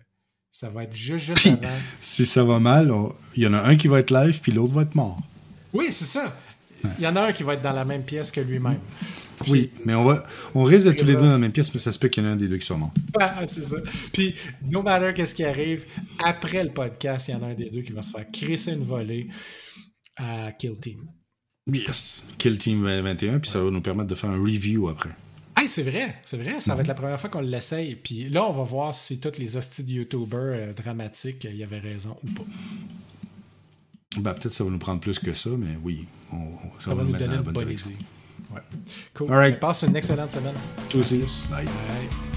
ça 0.51 0.69
va 0.69 0.85
être 0.85 0.95
juste, 0.95 1.27
juste 1.27 1.47
avant. 1.47 1.69
si 2.01 2.27
ça 2.27 2.43
va 2.43 2.59
mal, 2.59 2.93
il 3.37 3.45
y 3.45 3.47
en 3.47 3.55
a 3.55 3.63
un 3.63 3.77
qui 3.77 3.87
va 3.89 4.01
être 4.01 4.11
live, 4.11 4.41
puis 4.41 4.51
l'autre 4.53 4.75
va 4.75 4.83
être 4.83 4.95
mort. 4.95 5.19
Oui, 5.73 5.87
c'est 5.91 6.05
ça. 6.07 6.35
Il 6.99 7.05
y 7.05 7.07
en 7.07 7.17
a 7.17 7.23
un 7.29 7.33
qui 7.33 7.43
va 7.43 7.55
être 7.55 7.63
dans 7.63 7.73
la 7.73 7.85
même 7.85 8.03
pièce 8.03 8.31
que 8.31 8.41
lui-même. 8.41 8.79
Oui, 9.49 9.71
mais 9.85 9.95
on 9.95 10.05
va, 10.05 10.25
on 10.55 10.65
risque 10.65 10.87
d'être 10.89 10.99
tous 11.01 11.05
les 11.05 11.15
deux 11.15 11.21
dans 11.21 11.27
la 11.33 11.39
même 11.39 11.53
pièce, 11.53 11.73
mais 11.75 11.81
ça 11.81 11.93
se 11.93 11.99
peut 11.99 12.09
qu'il 12.09 12.23
y 12.23 12.27
en 12.27 12.31
a 12.31 12.33
un 12.33 12.37
des 12.37 12.49
deux 12.49 12.57
qui 12.59 12.67
soit 12.67 12.77
mort. 12.79 12.93
Ah, 13.21 13.47
c'est 13.47 13.63
ça. 13.63 13.77
Puis, 14.13 14.35
no 14.71 14.83
matter 14.83 15.13
qu'est-ce 15.15 15.35
qui 15.35 15.45
arrive, 15.45 15.85
après 16.25 16.63
le 16.65 16.71
podcast, 16.73 17.29
il 17.29 17.33
y 17.33 17.35
en 17.35 17.43
a 17.43 17.47
un 17.49 17.55
des 17.55 17.71
deux 17.71 17.83
qui 17.83 17.93
va 17.93 18.03
se 18.03 18.13
faire 18.13 18.25
crisser 18.33 18.73
une 18.73 18.83
volée 18.85 19.29
à 20.17 20.53
Kill 20.53 20.77
Team. 20.81 21.07
Yes. 21.73 22.23
Kill 22.39 22.57
Team 22.59 22.85
21, 22.87 23.41
puis 23.41 23.51
ça 23.51 23.63
va 23.63 23.71
nous 23.71 23.81
permettre 23.81 24.09
de 24.09 24.15
faire 24.15 24.31
un 24.31 24.41
review 24.41 24.89
après. 24.89 25.11
Hey, 25.59 25.69
c'est 25.69 25.83
vrai, 25.83 26.15
c'est 26.25 26.37
vrai. 26.37 26.61
Ça 26.61 26.75
va 26.75 26.83
être 26.83 26.87
la 26.89 26.95
première 26.95 27.19
fois 27.21 27.31
qu'on 27.31 27.41
l'essaye. 27.41 27.97
Puis 27.97 28.29
là, 28.29 28.45
on 28.47 28.53
va 28.53 28.63
voir 28.63 28.95
si 28.95 29.19
tous 29.21 29.39
les 29.39 29.57
hosties 29.57 29.85
de 29.85 29.91
YouTubers 29.93 30.39
euh, 30.39 30.73
dramatiques, 30.75 31.45
euh, 31.47 31.51
y 31.53 31.63
avaient 31.65 31.79
raison 31.81 32.15
ou 32.23 32.27
pas. 32.29 32.45
Ben, 34.21 34.33
peut-être 34.35 34.53
ça 34.55 34.65
va 34.65 34.71
nous 34.71 34.79
prendre 34.79 35.01
plus 35.01 35.19
que 35.19 35.35
ça, 35.35 35.51
mais 35.59 35.77
oui, 35.83 36.07
on, 36.33 36.37
on- 36.37 36.79
ça, 36.79 36.91
Ça 36.91 36.95
va 36.95 37.05
nous 37.05 37.13
donner 37.13 37.27
la 37.27 37.35
une 37.37 37.41
bonne 37.43 37.71
idée. 37.71 37.83
Ouais. 38.57 38.79
Cool. 39.15 39.31
All 39.31 39.39
right. 39.39 39.59
Passe 39.61 39.83
une 39.83 39.97
excellente 39.97 40.31
semaine. 40.31 40.55
Toi 40.89 41.01
aussi. 41.01 41.25
Bye. 41.51 41.65
Bye. 41.65 42.36